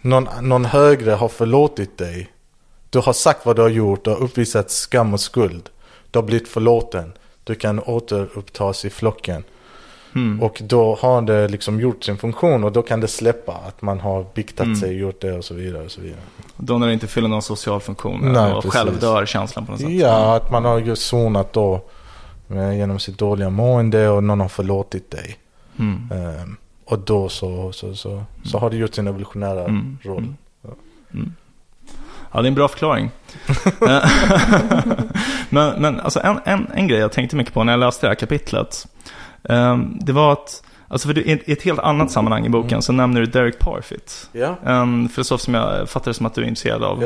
Någon, 0.00 0.28
någon 0.40 0.64
högre 0.64 1.10
har 1.10 1.28
förlåtit 1.28 1.98
dig. 1.98 2.30
Du 2.96 3.00
har 3.00 3.12
sagt 3.12 3.46
vad 3.46 3.56
du 3.56 3.62
har 3.62 3.68
gjort, 3.68 4.04
du 4.04 4.10
har 4.10 4.16
uppvisat 4.22 4.70
skam 4.70 5.14
och 5.14 5.20
skuld. 5.20 5.68
Du 6.10 6.18
har 6.18 6.24
blivit 6.24 6.48
förlåten. 6.48 7.12
Du 7.44 7.54
kan 7.54 7.80
återupptas 7.80 8.84
i 8.84 8.90
flocken. 8.90 9.44
Mm. 10.14 10.42
Och 10.42 10.60
då 10.64 10.94
har 11.00 11.22
det 11.22 11.48
liksom 11.48 11.80
gjort 11.80 12.04
sin 12.04 12.18
funktion 12.18 12.64
och 12.64 12.72
då 12.72 12.82
kan 12.82 13.00
det 13.00 13.08
släppa 13.08 13.52
att 13.52 13.82
man 13.82 14.00
har 14.00 14.26
biktat 14.34 14.64
Mm. 14.66 14.76
sig, 14.76 14.96
gjort 14.96 15.20
det 15.20 15.32
och 15.32 15.44
så 15.44 15.54
vidare. 15.54 15.84
Och 15.84 15.90
så 15.90 16.00
vidare. 16.00 16.20
Då 16.56 16.78
när 16.78 16.86
det 16.86 16.92
inte 16.92 17.06
fyller 17.06 17.28
någon 17.28 17.42
social 17.42 17.80
funktion 17.80 18.32
Nej, 18.32 18.52
och 18.52 18.62
precis. 18.62 18.72
själv 18.78 18.98
dör 19.00 19.26
känslan 19.26 19.66
på 19.66 19.72
något 19.72 19.80
sätt. 19.80 19.90
Ja, 19.90 20.36
att 20.36 20.50
man 20.50 20.64
har 20.64 20.78
just 20.78 21.02
sonat 21.06 21.52
då 21.52 21.80
eh, 22.50 22.78
genom 22.78 22.98
sitt 22.98 23.18
dåliga 23.18 23.50
mående 23.50 24.08
och 24.08 24.24
någon 24.24 24.40
har 24.40 24.48
förlåtit 24.48 25.10
dig. 25.10 25.38
Mm. 25.78 26.10
Ehm, 26.12 26.56
och 26.84 26.98
då 26.98 27.28
så, 27.28 27.72
så, 27.72 27.94
så, 27.94 28.22
så 28.44 28.58
har 28.58 28.70
det 28.70 28.76
gjort 28.76 28.94
sin 28.94 29.06
evolutionära 29.06 29.64
Mm. 29.64 29.98
roll. 30.02 30.34
Mm. 31.14 31.32
Mm. 32.36 32.38
Ja, 32.38 32.42
det 32.42 32.46
är 32.46 32.48
en 32.48 32.54
bra 32.54 32.68
förklaring. 32.68 33.10
Men 35.50 35.82
men 35.82 36.00
alltså, 36.00 36.20
en, 36.24 36.38
en, 36.44 36.66
en 36.74 36.88
grej 36.88 37.00
jag 37.00 37.12
tänkte 37.12 37.36
mycket 37.36 37.54
på 37.54 37.64
när 37.64 37.72
jag 37.72 37.80
läste 37.80 38.06
det 38.06 38.10
här 38.10 38.14
kapitlet. 38.14 38.86
ehm, 39.48 39.98
det 40.00 40.12
var 40.12 40.32
att, 40.32 40.62
alltså 40.88 41.08
för 41.08 41.14
du, 41.14 41.22
i 41.22 41.52
ett 41.52 41.62
helt 41.62 41.78
annat 41.80 42.10
sammanhang 42.10 42.46
i 42.46 42.48
boken 42.48 42.82
så 42.82 42.92
nämner 42.92 43.20
du 43.20 43.26
Derek 43.26 43.58
Parfit. 43.58 44.28
Ja, 44.32 44.56
En 44.64 45.08
filosof 45.08 45.40
som 45.40 45.54
jag 45.54 45.88
fattar 45.88 46.12
som 46.12 46.26
att 46.26 46.34
du 46.34 46.42
är 46.42 46.46
intresserad 46.46 46.82
av. 46.82 47.02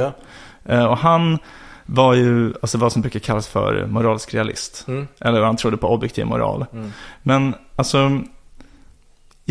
Eh, 0.64 0.84
och 0.84 0.98
han 0.98 1.38
var 1.86 2.14
ju, 2.14 2.52
alltså 2.62 2.78
vad 2.78 2.92
som 2.92 3.02
brukar 3.02 3.20
kallas 3.20 3.48
för 3.48 3.86
moralisk 3.86 4.34
realist. 4.34 4.84
Mm. 4.88 5.08
Eller 5.20 5.42
han 5.42 5.56
trodde 5.56 5.76
på 5.76 5.88
objektiv 5.88 6.26
moral. 6.26 6.66
Mm. 6.72 6.92
Men 7.22 7.54
alltså, 7.76 8.20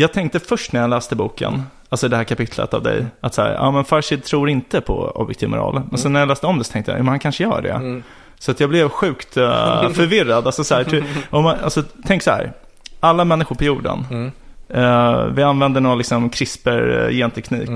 jag 0.00 0.12
tänkte 0.12 0.40
först 0.40 0.72
när 0.72 0.80
jag 0.80 0.90
läste 0.90 1.16
boken, 1.16 1.62
alltså 1.88 2.08
det 2.08 2.16
här 2.16 2.24
kapitlet 2.24 2.74
av 2.74 2.82
dig, 2.82 3.06
att 3.20 3.34
så 3.34 3.42
här, 3.42 3.52
ja 3.52 3.70
men 3.70 3.84
Farshid 3.84 4.24
tror 4.24 4.48
inte 4.50 4.80
på 4.80 4.94
objektiv 5.14 5.48
moral. 5.48 5.82
Men 5.90 5.98
sen 5.98 6.12
när 6.12 6.20
jag 6.20 6.28
läste 6.28 6.46
om 6.46 6.58
det 6.58 6.64
så 6.64 6.72
tänkte 6.72 6.90
jag, 6.92 6.98
ja, 6.98 7.02
men 7.02 7.08
han 7.08 7.18
kanske 7.18 7.42
gör 7.44 7.62
det. 7.62 7.70
Mm. 7.72 8.02
Så 8.38 8.50
att 8.50 8.60
jag 8.60 8.68
blev 8.70 8.88
sjukt 8.88 9.36
eh, 9.36 9.88
förvirrad. 9.92 10.46
Alltså, 10.46 10.64
så 10.64 10.74
här, 10.74 10.84
ty, 10.84 11.02
om 11.30 11.44
man, 11.44 11.56
alltså, 11.64 11.82
tänk 12.06 12.22
så 12.22 12.30
här, 12.30 12.52
alla 13.00 13.24
människor 13.24 13.56
på 13.56 13.64
jorden, 13.64 14.06
Mm. 14.10 14.30
eh, 14.68 15.24
vi 15.24 15.42
använder 15.42 15.80
någon 15.80 15.98
liksom 15.98 16.30
CRISPR-genteknik. 16.30 17.70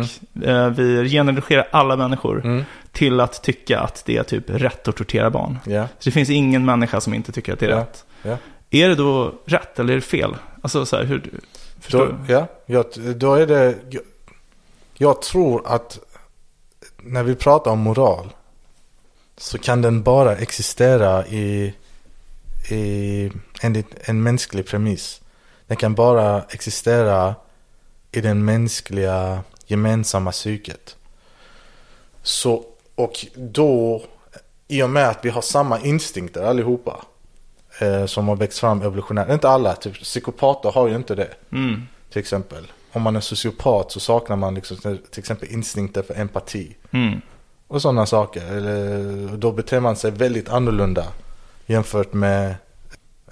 Eh, 0.45 0.69
vi 0.69 1.09
genredigerar 1.11 1.67
alla 1.71 1.97
människor 1.97 2.41
Mm. 2.45 2.65
till 2.93 3.21
att 3.21 3.43
tycka 3.43 3.81
att 3.81 4.03
det 4.07 4.17
är 4.17 4.23
typ 4.23 4.51
rätt 4.51 4.89
att 4.89 4.97
tortera 4.97 5.31
barn. 5.31 5.59
Ja, 5.67 5.83
Så 5.99 6.05
det 6.05 6.11
finns 6.11 6.31
ingen 6.31 6.65
människa 6.65 7.01
som 7.01 7.15
inte 7.15 7.33
tycker 7.33 7.53
att 7.53 7.61
det 7.61 7.67
är 7.67 7.71
Ja. 7.71 7.77
rätt. 7.79 8.05
ja. 8.23 8.37
Är 8.71 8.89
det 8.89 8.95
då 8.95 9.35
rätt 9.47 9.79
eller 9.79 9.93
är 9.93 9.97
det 9.97 10.01
fel? 10.03 10.37
Alltså 10.63 10.87
så 10.87 10.97
här, 10.97 11.05
hur... 11.05 11.23
Förstår 11.85 12.07
Då, 12.07 12.13
du? 12.27 12.33
ja, 12.33 12.47
jag, 12.67 13.17
då 13.17 13.35
är 13.35 13.47
det... 13.47 13.75
Jag, 13.91 14.03
jag 14.95 15.23
tror 15.23 15.67
att 15.67 15.99
när 16.97 17.23
vi 17.23 17.35
pratar 17.35 17.71
om 17.71 17.79
moral 17.79 18.29
så 19.37 19.59
kan 19.59 19.83
den 19.83 20.03
bara 20.03 20.37
existera 20.37 21.27
i, 21.27 21.75
i 22.71 23.31
enligt 23.61 23.87
en 24.01 24.23
mänsklig 24.23 24.67
premiss. 24.67 25.21
Den 25.67 25.77
kan 25.77 25.95
bara 25.95 26.43
existera 26.43 27.35
i 28.13 28.21
den 28.21 28.45
mänskliga 28.45 29.41
gemensamma 29.67 30.33
psyket. 30.33 30.97
Så, 32.23 32.65
och 32.95 33.27
då, 33.35 34.05
i 34.69 34.83
och 34.83 34.91
med 34.91 35.09
att 35.09 35.25
vi 35.25 35.31
har 35.31 35.43
samma 35.43 35.81
instinkter 35.81 36.43
allihopa, 36.43 37.05
eh, 37.79 38.07
som 38.07 38.29
har 38.29 38.37
växt 38.37 38.59
fram 38.59 38.83
evolutionärt. 38.83 39.29
Inte 39.31 39.49
alla, 39.49 39.75
typ 39.77 39.95
psykopater 40.03 40.71
har 40.73 40.89
ju 40.89 40.97
inte 40.97 41.15
det. 41.15 41.31
Mm. 41.53 41.83
Till 42.11 42.21
exempel. 42.21 42.67
Om 42.93 43.03
man 43.03 43.17
är 43.17 43.21
sociopat 43.21 43.93
så 43.93 44.01
saknar 44.01 44.37
man 44.37 44.55
liksom, 44.55 44.77
till 44.77 45.19
exempel 45.19 45.49
instinkter 45.49 46.03
för 46.03 46.15
empati. 46.21 46.77
Mm. 46.91 47.21
Och 47.69 47.83
sådana 47.83 48.07
saker. 48.07 48.53
Eller, 48.53 49.37
då 49.37 49.53
beter 49.53 49.81
man 49.81 49.97
sig 49.97 50.11
väldigt 50.11 50.49
annorlunda 50.49 51.05
jämfört 51.67 52.13
med 52.13 52.55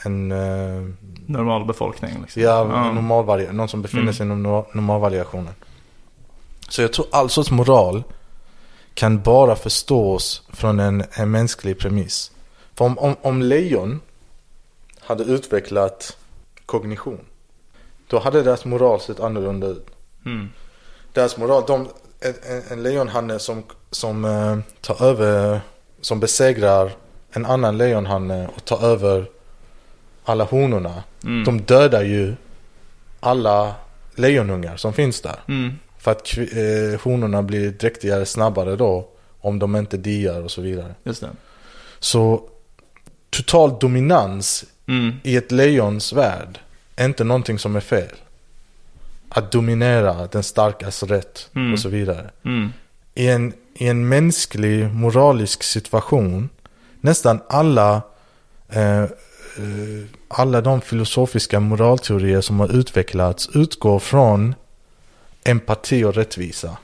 en 0.05 0.33
eh, 0.33 0.83
Normal 1.27 1.65
befolkning. 1.65 2.21
Liksom. 2.23 2.43
ja, 2.43 2.59
Ja. 2.59 2.93
normalvari- 2.93 3.53
någon 3.53 3.69
som 3.69 3.83
befinner 3.83 4.03
Mm. 4.03 4.15
sig 4.15 4.27
inom 4.27 4.47
no- 4.47 4.67
normalvariationen. 4.73 5.55
Så 6.69 6.83
jag 6.83 6.93
tror 6.93 7.07
all 7.13 7.31
sorts 7.31 7.51
moral 7.51 8.03
kan 8.95 9.21
bara 9.23 9.57
förstås 9.57 10.43
från 10.53 10.81
en, 10.81 11.05
en 11.13 11.31
mänsklig 11.31 11.79
premiss. 11.79 12.31
För 12.75 12.85
om, 12.85 12.99
om, 12.99 13.17
om 13.23 13.43
lejon 13.43 14.01
hade 15.03 15.25
utvecklat 15.25 16.17
kognition, 16.67 17.21
då 18.09 18.19
hade 18.19 18.43
deras 18.43 18.65
moral 18.65 19.01
sett 19.01 19.21
annorlunda 19.21 19.67
ut. 19.67 19.87
Mm. 20.27 20.49
Deras 21.13 21.37
moral, 21.37 21.65
de, 21.67 21.89
en, 22.21 22.63
en- 22.71 22.83
lejonhanne 22.83 23.39
som, 23.39 23.63
som 23.91 24.25
eh, 24.25 24.59
tar 24.81 25.05
över, 25.05 25.61
som 26.01 26.21
besegrar 26.21 26.93
en 27.31 27.47
annan 27.47 27.79
lejonhanne 27.79 28.49
och 28.57 28.65
tar 28.65 28.85
över 28.85 29.27
alla 30.25 30.45
honorna. 30.45 31.03
Mm. 31.25 31.45
De 31.45 31.61
dödar 31.61 32.03
ju 32.03 32.35
alla 33.21 33.75
lejonungar 34.15 34.77
som 34.77 34.93
finns 34.93 35.21
där. 35.21 35.37
Mm. 35.49 35.73
För 35.99 36.11
att 36.11 36.39
eh, 36.39 37.01
honorna 37.03 37.43
blir 37.43 37.71
dräktigare 37.71 38.27
snabbare 38.27 38.77
då. 38.77 39.09
Om 39.41 39.59
de 39.59 39.77
inte 39.77 39.97
diar 39.97 40.43
och 40.43 40.51
så 40.51 40.61
vidare. 40.61 40.95
Just 41.05 41.21
det. 41.21 41.31
Så 41.99 42.49
total 43.31 43.79
dominans 43.81 44.65
Mm. 44.93 45.15
i 45.23 45.37
ett 45.37 45.53
lejons 45.53 46.13
värld 46.13 46.59
är 46.97 47.05
inte 47.05 47.25
någonting 47.25 47.59
som 47.59 47.77
är 47.77 47.81
fel. 47.81 48.17
Att 49.29 49.53
dominera 49.53 50.27
den 50.27 50.43
starkas 50.43 51.03
rätt 51.03 51.49
Mm. 51.55 51.73
och 51.73 51.79
så 51.79 51.89
vidare. 51.89 52.31
Mm. 52.45 52.73
I 53.15 53.29
en, 53.29 53.53
I 53.75 53.87
en 53.89 54.09
mänsklig 54.09 54.95
moralisk 54.95 55.63
situation, 55.63 56.49
nästan 57.01 57.41
alla, 57.49 58.03
eh, 58.69 59.03
eh, 59.03 59.09
alla 60.29 60.61
de 60.61 60.81
filosofiska 60.81 61.61
moralteorier 61.61 62.41
som 62.41 62.61
har 62.61 62.77
utvecklats 62.77 63.49
utgår 63.55 63.99
från 63.99 64.55
empati 65.45 66.05
och 66.05 66.15
rättvisa. 66.15 66.77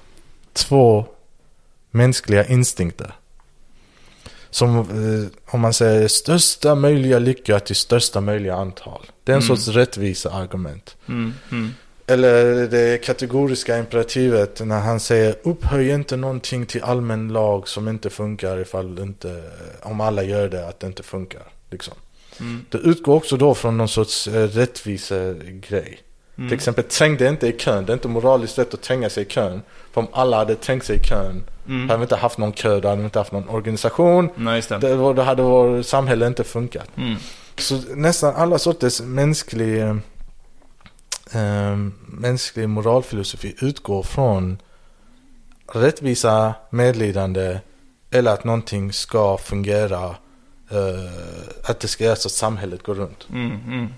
Två 0.53 1.05
mänskliga 1.91 2.47
instinkter. 2.47 3.13
Som, 4.51 4.79
eh, 4.79 5.55
om 5.55 5.61
man 5.61 5.73
säger 5.73 6.09
största 6.09 6.75
möjliga 6.75 7.19
lycka 7.19 7.61
till 7.61 7.77
största 7.77 8.21
möjliga 8.21 8.55
antal. 8.55 9.07
Det 9.25 9.33
är 9.33 9.37
en 9.37 9.43
Mm. 9.43 9.57
sorts 9.57 9.69
rättvisa 9.77 10.31
argument. 10.31 10.97
Mm. 11.09 11.35
Mm. 11.53 11.71
Eller 12.07 12.67
det 12.69 13.05
kategoriska 13.05 13.79
imperativet 13.79 14.61
när 14.67 14.81
han 14.81 15.01
säger 15.01 15.35
upphöj 15.43 15.91
inte 15.91 16.17
någonting 16.17 16.67
till 16.67 16.83
allmän 16.83 17.29
lag 17.29 17.69
som 17.69 17.89
inte 17.89 18.11
funkar 18.11 18.61
ifall 18.61 18.99
inte, 18.99 19.43
om 19.83 20.01
alla 20.01 20.23
gör 20.23 20.49
det, 20.49 20.69
att 20.69 20.81
det 20.81 20.87
inte 20.87 21.03
funkar. 21.03 21.43
Liksom. 21.71 21.95
Mm. 22.41 22.65
Det 22.71 22.79
utgår 22.79 23.15
också 23.15 23.37
då 23.37 23.55
från 23.55 23.77
någon 23.77 23.89
sorts 23.89 24.29
eh, 24.29 24.49
rättvisegrej. 24.49 25.99
Mm. 26.39 26.49
Till 26.49 26.57
exempel 26.57 26.85
träng 26.85 27.17
dig 27.17 27.29
inte 27.29 27.47
i 27.49 27.53
kön. 27.53 27.87
Det 27.87 27.93
är 27.93 27.95
inte 27.95 28.09
moraliskt 28.09 28.59
rätt 28.59 28.75
att 28.75 28.83
tränga 28.83 29.11
sig 29.11 29.23
i 29.23 29.27
kön. 29.27 29.63
För 29.99 30.03
om 30.03 30.09
alla 30.13 30.37
hade 30.37 30.55
trängt 30.55 30.85
sig 30.85 30.97
i 30.97 31.03
kön, 31.03 31.45
Mm. 31.69 31.89
hade 31.89 31.99
vi 31.99 32.03
inte 32.03 32.17
haft 32.17 32.39
någon 32.39 32.53
kö, 32.53 32.81
då 32.81 32.89
hade 32.89 33.01
vi 33.01 33.05
inte 33.05 33.19
haft 33.19 33.33
någon 33.33 33.49
organisation. 33.49 34.31
Nej, 34.37 34.63
det. 34.69 34.79
Det, 34.79 34.97
då 34.97 35.23
hade 35.23 35.43
vårt 35.43 35.87
samhälle 35.87 36.27
inte 36.27 36.45
funkat. 36.45 36.89
Mm. 36.97 37.17
Så 37.57 37.81
nästan 37.95 38.35
alla 38.35 38.59
sorters 38.59 39.01
mänsklig, 39.01 39.83
eh, 39.83 41.77
mänsklig 42.07 42.69
moralfilosofi 42.69 43.55
utgår 43.61 44.03
från 44.03 44.59
rättvisa, 45.73 46.55
medlidande 46.71 47.59
eller 48.11 48.33
att 48.33 48.45
någonting 48.45 48.93
ska 48.93 49.37
fungera, 49.37 50.05
eh, 50.71 51.13
att 51.71 51.81
det 51.81 51.89
ska 51.89 52.05
göra 52.05 52.17
så 52.17 52.29
att 52.29 52.33
samhället 52.33 52.83
går 52.83 52.95
runt. 52.95 53.27
Mm. 53.33 53.51
Mm. 53.67 53.89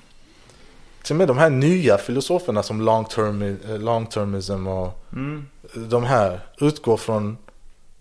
Till 1.02 1.12
och 1.12 1.18
med 1.18 1.28
de 1.28 1.38
här 1.38 1.50
nya 1.50 1.98
filosoferna 1.98 2.62
som 2.62 2.80
long, 2.80 3.04
term, 3.04 3.42
eh, 3.42 3.78
long 3.78 4.06
termism 4.06 4.66
och 4.66 5.04
Mm. 5.12 5.46
De 5.74 6.04
här 6.04 6.40
utgår 6.60 6.96
från 6.96 7.36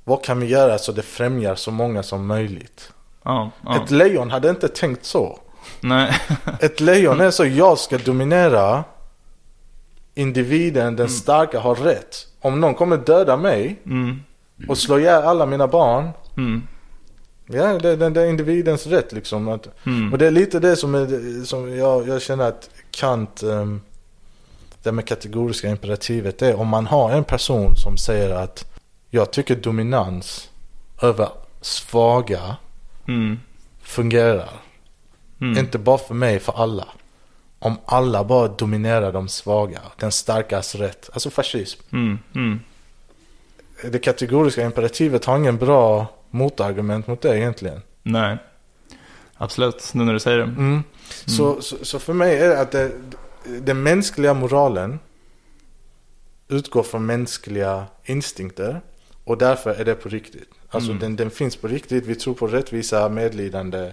vad 0.03 0.23
kan 0.23 0.39
vi 0.39 0.45
göra 0.47 0.77
så 0.77 0.91
det 0.91 1.01
främjar 1.01 1.55
så 1.55 1.71
många 1.71 2.03
som 2.03 2.25
möjligt. 2.27 2.91
Ja, 3.23 3.51
ja. 3.65 3.83
Ett 3.83 3.91
lejon 3.91 4.31
hade 4.31 4.49
inte 4.49 4.67
tänkt 4.67 5.05
så. 5.05 5.39
Nej. 5.81 6.13
Ett 6.59 6.79
lejon 6.79 7.21
är 7.21 7.31
så, 7.31 7.45
jag 7.45 7.77
ska 7.77 7.97
dominera 7.97 8.83
individen, 10.15 10.95
den 10.95 11.09
starka 11.09 11.59
har 11.59 11.75
rätt. 11.75 12.27
Om 12.41 12.61
någon 12.61 12.73
kommer 12.75 12.97
döda 12.97 13.37
mig 13.37 13.81
Mm. 13.85 14.19
och 14.67 14.77
slå 14.77 14.99
ihjäl 14.99 15.23
alla 15.23 15.45
mina 15.45 15.67
barn, 15.67 16.09
Mm. 16.37 16.61
Ja, 17.51 17.79
det, 17.79 17.95
det, 17.95 18.09
det 18.09 18.21
är 18.21 18.25
individens 18.29 18.87
rätt 18.87 19.11
liksom. 19.11 19.47
Att, 19.47 19.67
Mm. 19.85 20.11
Och 20.13 20.17
det 20.19 20.27
är 20.27 20.31
lite 20.31 20.59
det 20.59 20.75
som, 20.75 20.95
är, 20.95 21.45
som 21.45 21.77
jag, 21.77 22.07
jag 22.07 22.21
känner 22.21 22.47
att 22.47 22.69
Kant, 22.91 23.43
um, 23.43 23.81
det 24.83 24.91
med 24.91 25.07
kategoriska 25.07 25.69
imperativet, 25.69 26.41
är 26.41 26.55
om 26.55 26.67
man 26.67 26.87
har 26.87 27.11
en 27.11 27.23
person 27.23 27.75
som 27.75 27.97
säger 27.97 28.29
att 28.29 28.65
jag 29.09 29.31
tycker 29.31 29.55
dominans 29.55 30.49
över 31.01 31.29
svaga 31.61 32.55
Mm. 33.07 33.39
fungerar. 33.81 34.49
Mm. 35.41 35.57
Inte 35.57 35.77
bara 35.77 35.97
för 35.97 36.13
mig, 36.13 36.39
för 36.39 36.53
alla. 36.63 36.87
Om 37.59 37.77
alla 37.85 38.23
bara 38.23 38.47
dominerar 38.47 39.11
de 39.13 39.27
svaga, 39.27 39.79
den 39.97 40.11
starkas 40.11 40.75
rätt. 40.75 41.09
Alltså 41.13 41.29
fascism. 41.29 41.81
Mm. 41.91 42.19
Mm. 42.35 42.59
Det 43.91 43.99
kategoriska 43.99 44.65
imperativet 44.65 45.25
har 45.25 45.37
ingen 45.37 45.57
bra 45.57 46.07
motargument 46.29 47.07
mot 47.07 47.21
det 47.21 47.37
egentligen. 47.37 47.81
Nej. 48.03 48.37
Absolut, 49.37 49.93
nu 49.93 50.03
när 50.03 50.13
du 50.13 50.19
säger 50.19 50.37
det. 50.37 50.43
Mm. 50.43 50.83
Så, 51.25 51.61
så, 51.61 51.75
så 51.81 51.99
för 51.99 52.13
mig 52.13 52.39
är 52.39 52.49
det 52.49 52.61
att 52.61 52.71
det, 52.71 52.91
den 53.61 53.83
mänskliga 53.83 54.33
moralen 54.33 54.99
utgår 56.47 56.83
från 56.83 57.05
mänskliga 57.05 57.85
instinkter 58.05 58.81
och 59.23 59.37
därför 59.37 59.69
är 59.69 59.85
det 59.85 59.95
på 59.95 60.09
riktigt. 60.09 60.49
Alltså 60.69 60.89
Mm. 60.91 61.01
den, 61.01 61.15
den 61.15 61.31
finns 61.31 61.55
på 61.55 61.67
riktigt, 61.67 62.05
vi 62.05 62.15
tror 62.15 62.33
på 62.33 62.47
rättvisa, 62.47 63.09
medlidande, 63.09 63.91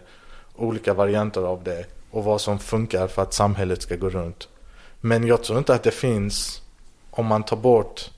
olika 0.55 0.95
varianter 0.95 1.41
av 1.41 1.65
det 1.65 1.87
och 2.11 2.25
vad 2.25 2.41
som 2.41 2.59
funkar 2.59 3.09
för 3.09 3.23
att 3.23 3.35
samhället 3.35 3.83
ska 3.83 3.97
gå 3.97 4.09
runt. 4.11 4.49
Men 5.01 5.27
jag 5.27 5.43
tror 5.43 5.59
inte 5.59 5.75
att 5.75 5.83
det 5.83 5.91
finns, 5.91 6.63
om 7.11 7.27
man 7.27 7.43
tar 7.43 7.57
bort, 7.57 8.11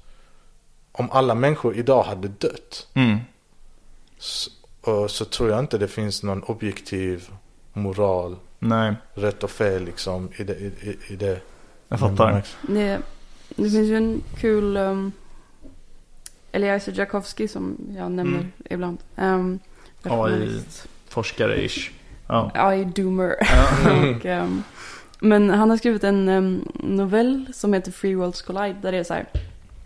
om 0.93 1.11
alla 1.11 1.35
människor 1.35 1.77
idag 1.77 2.03
hade 2.03 2.29
dött 2.29 2.87
Mm. 2.95 3.19
så, 4.19 5.09
så 5.09 5.25
tror 5.25 5.51
jag 5.51 5.59
inte 5.59 5.79
det 5.79 5.89
finns 5.89 6.23
någon 6.23 6.43
objektiv 6.43 7.29
moral 7.73 8.37
Nej, 8.59 8.95
rätt 9.15 9.45
och 9.45 9.51
fel 9.51 9.85
liksom 9.85 10.29
i 10.37 10.45
det. 10.45 10.53
I, 10.57 10.99
i, 11.09 11.17
det. 11.17 11.41
jag 11.89 12.01
fattar. 12.01 12.45
Det, 12.69 13.01
det 13.49 13.71
finns 13.71 13.75
ju 13.89 13.97
en 13.97 14.23
kul 14.41 14.77
um, 14.77 15.13
Eliezer 16.53 16.93
Jakowski 16.99 17.49
som 17.49 17.77
jag 17.97 18.11
nämner 18.13 18.39
Mm. 18.39 18.53
ibland. 18.71 18.99
Um, 19.17 19.59
AI. 20.03 20.61
Forskare-ish. 21.09 21.91
Ja. 22.27 22.51
AI-doomer. 22.55 23.35
Och, 24.17 24.25
um, 24.25 24.63
men 25.21 25.51
han 25.51 25.71
har 25.71 25.77
skrivit 25.77 26.05
en 26.05 26.29
um, 26.29 26.69
novell 26.75 27.47
som 27.55 27.73
heter 27.73 27.93
Free 27.93 28.15
Worlds 28.15 28.43
Collide. 28.43 28.77
Där 28.83 28.93
det 28.93 28.99
är 28.99 29.05
så 29.05 29.15
här, 29.15 29.27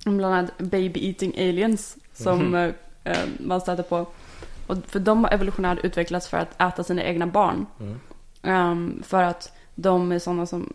bland 0.05 0.35
annat 0.35 0.59
baby 0.59 1.09
eating 1.09 1.35
aliens 1.49 1.97
som 2.15 2.55
eh, 2.55 2.71
eh, 3.05 3.19
man 3.41 3.61
stöter 3.61 3.83
på. 3.83 4.07
Och 4.67 4.77
för 4.87 5.01
de 5.01 5.25
har 5.25 5.33
evolutionärt 5.33 5.79
utvecklats 5.85 6.29
för 6.29 6.37
att 6.39 6.61
äta 6.63 6.85
sina 6.85 7.03
egna 7.03 7.27
barn. 7.27 7.67
Mm. 7.81 8.01
Um, 8.43 9.03
för 9.07 9.23
att 9.23 9.53
de 9.75 10.13
är 10.13 10.19
sådana 10.19 10.47
som, 10.47 10.73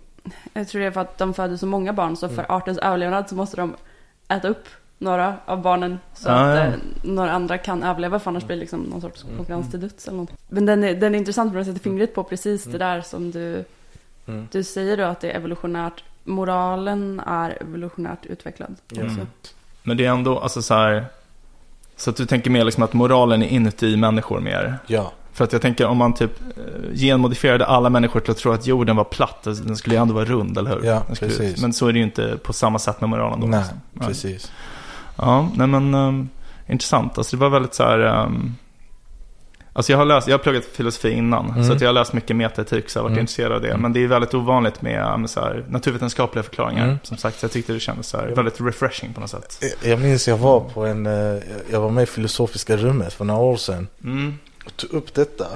jag 0.53 0.67
tror 0.67 0.81
det 0.81 0.87
är 0.87 0.91
för 0.91 1.01
att 1.01 1.17
de 1.17 1.33
föder 1.33 1.57
så 1.57 1.65
många 1.65 1.93
barn 1.93 2.15
så 2.17 2.27
för 2.29 2.33
Mm. 2.35 2.45
artens 2.49 2.77
överlevnad 2.77 3.29
så 3.29 3.35
måste 3.35 3.57
de 3.57 3.75
äta 4.27 4.47
upp 4.47 4.65
några 4.97 5.35
av 5.45 5.61
barnen 5.61 5.99
så 6.13 6.29
Ah, 6.29 6.33
att 6.33 6.57
ja. 6.57 6.63
eh, 6.65 6.73
några 7.03 7.31
andra 7.31 7.57
kan 7.57 7.83
överleva 7.83 8.19
för 8.19 8.31
annars 8.31 8.43
blir 8.45 8.55
det 8.55 8.59
liksom 8.59 8.79
någon 8.79 9.01
sorts 9.01 9.23
Mm. 9.23 9.37
konkurrens 9.37 9.71
till 9.71 9.79
döds 9.79 10.07
eller 10.07 10.17
något. 10.17 10.31
Men 10.47 10.65
den 10.65 10.83
är, 10.83 10.95
den 10.95 11.15
är 11.15 11.19
intressant 11.19 11.53
för 11.53 11.59
att 11.59 11.65
sätta 11.67 11.79
fingret 11.79 12.15
på 12.15 12.23
precis 12.23 12.63
det 12.63 12.77
där 12.77 13.01
som 13.01 13.31
du, 13.31 13.65
Mm. 14.27 14.47
du 14.51 14.63
säger 14.63 14.97
då 14.97 15.03
att 15.03 15.19
det 15.21 15.31
är 15.31 15.35
evolutionärt, 15.35 16.03
moralen 16.23 17.19
är 17.25 17.57
evolutionärt 17.61 18.25
utvecklad. 18.25 18.75
Mm. 18.95 19.27
Men 19.83 19.97
det 19.97 20.05
är 20.05 20.09
ändå, 20.11 20.39
alltså 20.39 20.61
så 20.61 20.73
här. 20.73 21.05
Så 21.95 22.09
att 22.09 22.15
du 22.15 22.25
tänker 22.25 22.49
mer 22.51 22.63
liksom 22.63 22.83
att 22.83 22.93
moralen 22.93 23.43
är 23.43 23.47
inuti 23.47 23.97
människor 23.97 24.39
mer. 24.39 24.77
Ja. 24.87 25.11
För 25.37 25.43
att 25.43 25.53
jag 25.53 25.61
tänker 25.61 25.85
om 25.87 25.97
man 25.97 26.13
typ 26.13 26.31
eh, 26.57 26.93
genmodifierade 26.95 27.65
alla 27.65 27.89
människor 27.89 28.19
till 28.19 28.31
att 28.31 28.37
tro 28.37 28.51
att 28.51 28.67
jorden 28.67 28.95
var 28.95 29.03
platt, 29.03 29.47
alltså, 29.47 29.63
den 29.63 29.75
skulle 29.77 29.95
ju 29.95 30.01
ändå 30.01 30.13
vara 30.13 30.25
rund, 30.25 30.57
eller 30.57 30.69
hur? 30.69 30.83
Ja, 30.83 31.03
precis. 31.19 31.61
Men 31.61 31.73
så 31.73 31.87
är 31.87 31.93
det 31.93 31.99
ju 31.99 32.05
inte 32.05 32.37
på 32.43 32.53
samma 32.53 32.79
sätt 32.79 33.01
med 33.01 33.09
moralen 33.09 33.39
då. 33.39 33.47
Nej, 33.47 33.59
liksom. 33.59 33.77
Nej. 33.93 34.07
precis. 34.07 34.51
Ja, 35.15 35.49
nej 35.55 35.67
men 35.67 35.93
um, 35.95 36.29
intressant. 36.67 37.17
Alltså 37.17 37.35
det 37.35 37.41
var 37.41 37.49
väldigt 37.49 37.73
så 37.73 37.83
här. 37.83 37.99
Um, 38.25 38.55
alltså 39.73 39.91
jag 39.91 39.97
har 39.99 40.05
läst, 40.05 40.27
jag 40.27 40.37
har 40.37 40.43
pluggat 40.43 40.65
filosofi 40.65 41.11
innan. 41.11 41.49
Mm. 41.49 41.63
Så 41.63 41.73
att 41.73 41.81
jag 41.81 41.87
har 41.87 41.93
läst 41.93 42.13
mycket 42.13 42.35
metaetik 42.35 42.89
så 42.89 42.97
jag 42.97 43.03
har 43.03 43.09
varit 43.09 43.13
Mm. 43.13 43.21
intresserad 43.21 43.51
av 43.51 43.61
det. 43.61 43.69
Mm. 43.69 43.81
Men 43.81 43.93
det 43.93 44.03
är 44.03 44.07
väldigt 44.07 44.33
ovanligt 44.33 44.81
med, 44.81 45.13
um, 45.13 45.27
så 45.27 45.39
här, 45.39 45.65
naturvetenskapliga 45.69 46.43
förklaringar. 46.43 46.83
Mm. 46.85 46.97
Som 47.03 47.17
sagt, 47.17 47.39
så 47.39 47.43
jag 47.43 47.51
tyckte 47.51 47.73
det 47.73 47.79
kändes 47.79 48.07
så 48.07 48.17
här, 48.17 48.27
väldigt 48.27 48.61
refreshing 48.61 49.13
på 49.13 49.21
något 49.21 49.29
sätt. 49.29 49.57
Jag- 49.81 49.91
Jag 49.91 49.99
minns 50.01 50.27
jag 50.27 50.37
var 50.37 50.59
på 50.59 50.85
en, 50.85 51.05
eh, 51.05 51.41
jag 51.71 51.81
var 51.81 51.89
med 51.89 52.03
i 52.03 52.05
filosofiska 52.05 52.77
rummet 52.77 53.13
för 53.13 53.25
några 53.25 53.41
år 53.41 53.57
sedan. 53.57 53.87
Och 54.67 54.77
tog 54.77 54.93
upp 54.93 55.13
detta 55.13 55.47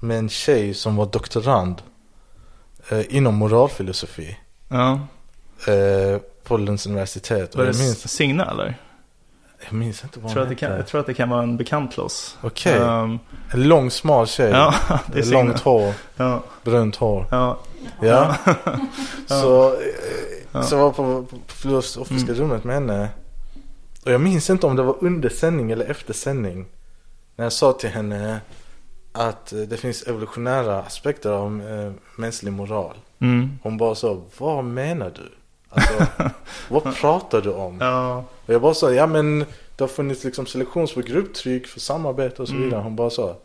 med 0.00 0.18
en 0.18 0.28
tjej 0.28 0.74
som 0.74 0.96
var 0.96 1.06
doktorand 1.06 1.82
eh, 2.88 3.16
inom 3.16 3.34
moralfilosofi. 3.34 4.38
Ja, 4.68 5.00
Eh, 5.66 6.18
på 6.44 6.56
Lunds 6.56 6.86
universitet. 6.86 7.56
Var 7.56 7.64
det 7.64 7.78
minns, 7.78 8.08
Signa 8.12 8.50
eller? 8.50 8.78
jag 9.64 9.72
minns 9.72 10.04
inte 10.04 10.20
vad 10.20 10.30
Jag 10.30 10.32
tror, 10.34 10.42
hon 10.42 10.52
att 10.52 10.58
det 10.58 10.66
kan, 10.66 10.76
jag 10.76 10.86
tror 10.86 11.00
att 11.00 11.06
det 11.06 11.14
kan 11.14 11.28
vara 11.28 11.42
en 11.42 11.56
bekant 11.56 11.90
till 11.92 12.00
oss. 12.00 12.36
Okej. 12.40 12.78
Um, 12.78 13.18
En 13.50 13.62
lång 13.68 13.90
smal 13.90 14.26
tjej. 14.26 14.50
ja, 14.50 14.74
det 15.12 15.18
är 15.18 15.22
Signa. 15.22 15.38
Långt 15.42 15.60
hår, 15.60 15.92
Ja, 16.16 16.42
brunt 16.64 16.96
hår. 16.96 17.26
ja, 17.30 17.58
Ja. 18.02 18.36
Så, 19.26 19.72
eh, 19.72 19.78
Ja. 20.52 20.62
så 20.62 20.74
jag 20.74 20.82
var 20.82 20.90
på, 20.90 21.22
på 21.22 21.36
filosofiska 21.46 22.32
Mm. 22.32 22.40
rummet 22.42 22.64
med 22.64 22.74
henne. 22.74 23.08
Och 24.04 24.12
jag 24.12 24.20
minns 24.20 24.50
inte 24.50 24.66
om 24.66 24.76
det 24.76 24.82
var 24.82 24.96
under 25.00 25.28
sändning 25.28 25.70
eller 25.70 25.84
efter 25.90 26.14
sändning. 26.14 26.66
När 27.36 27.44
jag 27.44 27.52
sa 27.52 27.72
till 27.72 27.90
henne 27.90 28.40
att 29.12 29.52
eh, 29.52 29.58
det 29.58 29.76
finns 29.76 30.02
evolutionära 30.02 30.78
aspekter 30.82 31.30
av 31.30 31.62
eh, 31.68 31.92
mänsklig 32.16 32.52
moral. 32.52 32.96
mm. 33.18 33.58
Hon 33.62 33.76
bara 33.76 33.94
sa, 33.94 34.20
vad 34.38 34.64
menar 34.64 35.12
du? 35.14 35.32
Alltså, 35.68 36.06
vad 36.68 36.94
pratar 36.96 37.40
du 37.40 37.50
om? 37.52 37.78
ja, 37.80 38.24
Och 38.46 38.54
jag 38.54 38.60
bara 38.62 38.74
sa, 38.74 38.92
ja 38.92 39.06
men 39.06 39.38
det 39.76 39.84
har 39.84 39.88
funnits 39.88 40.24
liksom 40.24 40.46
selektions 40.46 40.94
på 40.94 41.00
grupptryck 41.00 41.66
för 41.66 41.80
samarbete 41.80 42.42
och 42.42 42.48
så 42.48 42.54
Mm. 42.54 42.64
vidare. 42.64 42.82
Hon 42.82 42.96
bara 42.96 43.10
sa, 43.10 43.36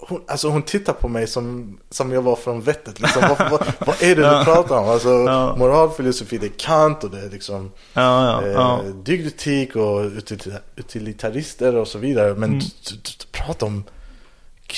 hon, 0.00 0.22
alltså 0.28 0.48
hon 0.48 0.62
tittar 0.62 0.92
på 0.92 1.08
mig 1.08 1.26
som, 1.26 1.78
som 1.90 2.12
jag 2.12 2.22
var 2.22 2.36
från 2.36 2.60
vettet 2.60 3.00
liksom. 3.00 3.22
vad, 3.28 3.50
vad, 3.50 3.72
vad 3.86 4.02
är 4.02 4.16
det 4.16 4.22
Ja. 4.26 4.38
du 4.38 4.44
pratar 4.44 4.78
om? 4.78 4.88
Alltså 4.88 5.08
Ja. 5.08 5.56
moralfilosofi, 5.56 6.38
det 6.38 6.46
är 6.46 6.58
Kant 6.58 7.04
och 7.04 7.10
det 7.10 7.20
är 7.20 7.30
liksom 7.30 7.70
ja, 7.92 8.26
ja, 8.42 8.46
eh, 8.46 8.52
ja. 8.52 8.80
dygdetik 9.04 9.76
och 9.76 10.00
util- 10.04 10.58
utilitarister 10.76 11.74
och 11.76 11.88
så 11.88 11.98
vidare. 11.98 12.34
Men 12.34 12.44
Mm. 12.50 12.58
du, 12.58 12.64
du, 12.90 12.96
du 13.18 13.24
pratar 13.32 13.66
om 13.66 13.84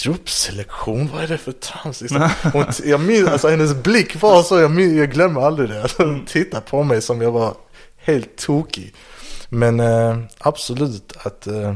gruppselektion, 0.02 1.10
vad 1.12 1.22
är 1.24 1.28
det 1.28 1.38
för 1.38 1.52
trams? 1.52 2.00
Liksom. 2.00 2.28
Hon, 2.52 2.64
jag 2.84 3.00
minns, 3.00 3.28
alltså 3.28 3.48
hennes 3.48 3.74
blick 3.74 4.22
var 4.22 4.42
så, 4.42 4.58
jag, 4.60 4.70
minns, 4.70 4.98
jag 4.98 5.10
glömmer 5.10 5.40
aldrig 5.40 5.68
det. 5.68 5.82
Alltså, 5.82 6.02
hon 6.04 6.24
tittar 6.26 6.60
på 6.60 6.82
mig 6.82 7.02
som 7.02 7.20
jag 7.22 7.30
var 7.32 7.54
helt 7.96 8.36
tokig. 8.36 8.94
Men 9.48 9.80
eh, 9.80 10.18
absolut 10.38 11.16
att 11.22 11.46
eh, 11.46 11.74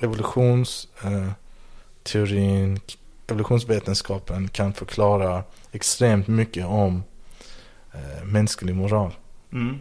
evolutionsteorin, 0.00 1.24
eh, 1.24 1.30
teorin, 2.06 2.80
evolutionsvetenskapen 3.26 4.48
kan 4.48 4.72
förklara 4.72 5.42
extremt 5.72 6.28
mycket 6.28 6.66
om 6.66 7.02
eh, 7.94 8.24
mänsklig 8.24 8.74
moral. 8.74 9.12
Mm. 9.52 9.78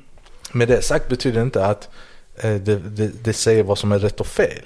Med 0.52 0.68
det 0.68 0.82
sagt 0.82 1.10
betyder 1.10 1.40
det 1.40 1.44
inte 1.44 1.66
att 1.66 1.90
eh, 2.36 2.56
det, 2.56 2.76
det, 2.76 3.24
det 3.24 3.34
säger 3.34 3.64
vad 3.64 3.78
som 3.78 3.92
är 3.92 4.00
rätt 4.00 4.20
och 4.20 4.28
fel. 4.28 4.66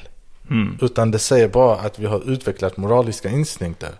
Mm. 0.49 0.77
Utan 0.81 1.11
det 1.11 1.19
säger 1.19 1.47
bara 1.47 1.75
att 1.75 1.99
vi 1.99 2.05
har 2.05 2.29
utvecklat 2.31 2.77
moraliska 2.77 3.29
instinkter. 3.29 3.91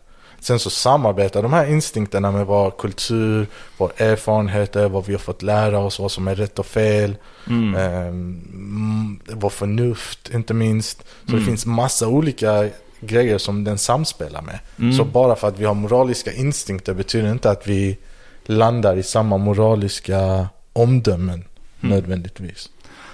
Sen 0.42 0.60
så 0.60 0.70
samarbetar 0.70 1.44
de 1.44 1.54
här 1.54 1.66
instinkterna 1.66 2.32
med 2.32 2.46
vår 2.46 2.72
kultur, 2.72 3.48
vår 3.78 3.92
erfarenheter, 3.98 4.90
vad 4.90 5.06
vi 5.06 5.14
har 5.14 5.20
fått 5.20 5.42
lära 5.42 5.80
oss, 5.80 6.00
vad 6.00 6.12
som 6.12 6.28
är 6.28 6.36
rätt 6.36 6.60
och 6.60 6.66
fel. 6.66 7.16
Mm. 7.48 7.76
Um, 8.08 9.20
vår 9.34 9.50
förnuft 9.50 10.30
inte 10.34 10.54
minst. 10.54 10.98
Så 11.26 11.30
Mm. 11.30 11.40
det 11.40 11.46
finns 11.46 11.66
massa 11.66 12.08
olika 12.08 12.70
grejer 13.02 13.38
som 13.38 13.64
den 13.64 13.78
samspelar 13.78 14.42
med. 14.42 14.60
Mm. 14.80 14.94
Så 14.94 15.04
bara 15.06 15.36
för 15.36 15.48
att 15.48 15.60
vi 15.60 15.66
har 15.66 15.74
moraliska 15.74 16.32
instinkter 16.34 16.94
betyder 16.94 17.32
inte 17.32 17.52
att 17.52 17.68
vi 17.68 17.98
landar 18.46 18.96
i 18.98 19.04
samma 19.04 19.38
moraliska 19.38 20.48
omdömen 20.74 21.44
Mm. 21.82 21.96
nödvändigtvis. 21.96 22.70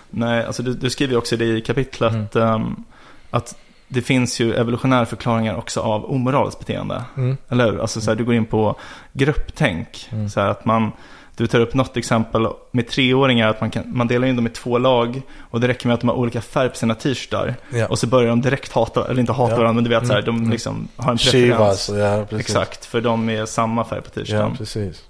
Nej, 0.10 0.44
alltså 0.46 0.64
du, 0.64 0.74
du 0.74 0.90
skriver 0.90 1.18
också 1.18 1.38
det 1.38 1.46
i 1.46 1.62
kapitlet 1.62 2.36
Mm. 2.36 2.48
ehm, 2.48 2.84
att 3.30 3.56
det 3.88 4.02
finns 4.02 4.40
ju 4.40 4.54
evolutionära 4.56 5.06
förklaringar 5.06 5.56
också 5.56 5.80
av 5.82 6.06
omoraliskt 6.12 6.60
beteende. 6.60 7.04
Mm. 7.18 7.38
Eller 7.50 7.72
hur? 7.72 7.82
Alltså 7.82 8.02
så 8.02 8.12
här, 8.12 8.16
du 8.16 8.26
går 8.26 8.34
in 8.36 8.46
på 8.46 8.76
grupptänk. 9.14 10.10
Mm. 10.12 10.30
Så 10.30 10.40
här 10.40 10.48
att 10.48 10.66
man, 10.66 10.92
du 11.38 11.48
tar 11.48 11.60
upp 11.60 11.74
något 11.74 11.98
exempel 11.98 12.48
med 12.72 12.88
treåringar, 12.88 13.50
att 13.50 13.62
man, 13.62 13.72
kan, 13.72 13.84
man 13.98 14.08
delar 14.08 14.28
in 14.28 14.36
dem 14.36 14.48
i 14.48 14.50
två 14.50 14.78
lag 14.78 15.22
och 15.40 15.60
det 15.60 15.68
räcker 15.68 15.88
med 15.88 15.94
att 15.94 16.00
de 16.02 16.10
har 16.10 16.16
olika 16.16 16.42
färg 16.42 16.70
på 16.70 16.76
sina 16.76 16.96
t-shirtar. 16.96 17.56
Ja. 17.70 17.88
Och 17.88 18.00
så 18.00 18.08
börjar 18.08 18.30
de 18.30 18.42
direkt 18.42 18.72
hata, 18.72 19.08
eller 19.08 19.20
inte 19.20 19.34
hata 19.34 19.52
Ja. 19.52 19.58
varandra, 19.58 19.74
men 19.74 19.84
du 19.84 19.90
vet 19.90 20.08
så 20.08 20.14
här, 20.14 20.20
Mm. 20.20 20.26
de 20.26 20.38
Mm. 20.38 20.52
liksom 20.52 20.88
har 20.98 21.12
en 21.12 21.18
Chivas, 21.18 21.88
preferens. 21.88 22.28
ja. 22.32 22.38
Exakt, 22.40 22.86
för 22.86 23.02
de 23.02 23.30
är 23.30 23.46
samma 23.46 23.84
färg 23.86 24.02
på 24.02 24.08
Ja, 24.14 24.22
t-shirten. 24.22 24.56
precis. 24.58 25.04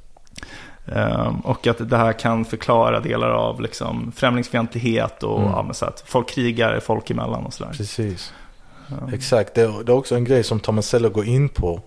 Ehm, 0.87 1.39
och 1.39 1.67
att 1.67 1.89
det 1.89 1.97
här 1.97 2.13
kan 2.13 2.45
förklara 2.45 2.99
delar 2.99 3.29
av 3.29 3.61
liksom, 3.61 4.11
främlingsfientlighet 4.15 5.23
och 5.23 5.39
Mm. 5.39 5.51
ja, 5.51 5.73
så 5.73 5.85
att 5.85 6.03
folk 6.07 6.29
krigar 6.29 6.79
folk 6.79 7.09
emellan 7.09 7.45
och 7.45 7.53
sådär. 7.53 7.71
Precis. 7.77 8.33
Exakt, 9.13 9.53
det, 9.55 9.61
är- 9.61 9.83
det 9.83 9.91
är 9.91 9.95
också 9.95 10.15
en 10.15 10.23
grej 10.23 10.43
som 10.43 10.59
Tomasello 10.59 11.09
går 11.09 11.25
in 11.25 11.49
på. 11.49 11.81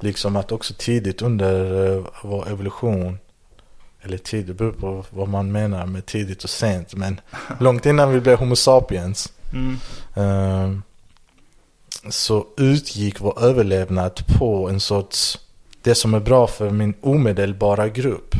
Liksom 0.00 0.36
att 0.36 0.52
också 0.52 0.74
tidigt 0.78 1.22
under 1.22 1.72
uh, 1.96 2.04
vår 2.22 2.48
evolution, 2.48 3.18
eller 4.02 4.18
tidigt, 4.18 4.46
det 4.46 4.54
beror 4.54 4.72
på 4.72 5.04
vad 5.10 5.28
man 5.28 5.52
menar 5.52 5.86
med 5.86 6.06
tidigt 6.06 6.44
och 6.44 6.50
sent, 6.50 6.94
men 6.94 7.20
långt 7.60 7.86
innan 7.86 8.12
vi 8.12 8.20
blev 8.20 8.38
Homo 8.38 8.56
sapiens 8.56 9.32
Mm. 9.52 9.78
eh, 10.14 10.78
så 12.10 12.46
utgick 12.56 13.20
vår 13.20 13.42
överlevnad 13.42 14.22
på 14.38 14.68
en 14.68 14.80
sorts, 14.80 15.38
det 15.82 15.94
som 15.94 16.14
är 16.14 16.20
bra 16.20 16.46
för 16.46 16.70
min 16.70 16.94
omedelbara 17.00 17.88
grupp 17.88 18.34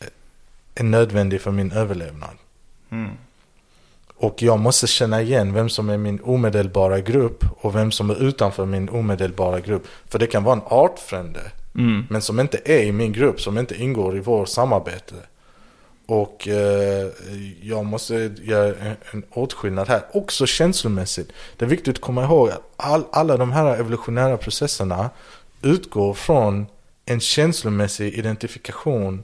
eh, 0.00 0.06
är 0.74 0.84
nödvändig 0.84 1.40
för 1.40 1.50
min 1.50 1.72
överlevnad. 1.72 2.36
Mm. 2.90 3.10
Och 4.16 4.42
jag 4.42 4.58
måste 4.58 4.86
känna 4.86 5.22
igen 5.22 5.52
vem 5.52 5.68
som 5.68 5.90
är 5.90 5.96
min 5.96 6.20
omedelbara 6.24 7.00
grupp 7.00 7.44
och 7.60 7.74
vem 7.74 7.92
som 7.92 8.10
är 8.10 8.22
utanför 8.22 8.66
min 8.66 8.88
omedelbara 8.88 9.60
grupp. 9.60 9.86
För 10.08 10.18
det 10.18 10.26
kan 10.26 10.44
vara 10.44 10.56
en 10.56 10.62
artfrände, 10.66 11.40
Mm. 11.74 12.06
men 12.10 12.22
som 12.22 12.40
inte 12.40 12.60
är 12.64 12.82
i 12.82 12.92
min 12.92 13.12
grupp, 13.12 13.40
som 13.40 13.58
inte 13.58 13.82
ingår 13.82 14.16
i 14.16 14.20
vårt 14.20 14.48
samarbete. 14.48 15.14
Och 16.06 16.48
eh, 16.48 17.08
jag 17.62 17.84
måste 17.84 18.14
göra 18.42 18.74
en, 18.76 18.96
en 19.10 19.24
åtskillnad 19.30 19.88
här, 19.88 20.02
också 20.12 20.46
känslomässigt. 20.46 21.32
Det 21.56 21.64
är 21.64 21.68
viktigt 21.68 21.96
att 21.96 22.00
komma 22.00 22.24
ihåg 22.24 22.50
att 22.50 22.72
all, 22.76 23.04
alla 23.12 23.36
de 23.36 23.52
här 23.52 23.76
evolutionära 23.76 24.36
processerna 24.36 25.10
utgår 25.62 26.14
från 26.14 26.66
en 27.06 27.20
känslomässig 27.20 28.14
identifikation 28.14 29.22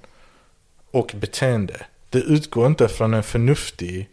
och 0.91 1.15
beteende. 1.17 1.87
Det 2.11 2.19
utgår 2.19 2.67
inte 2.67 2.89
från 2.89 3.15
en 3.15 3.23
förnuftig 3.23 4.09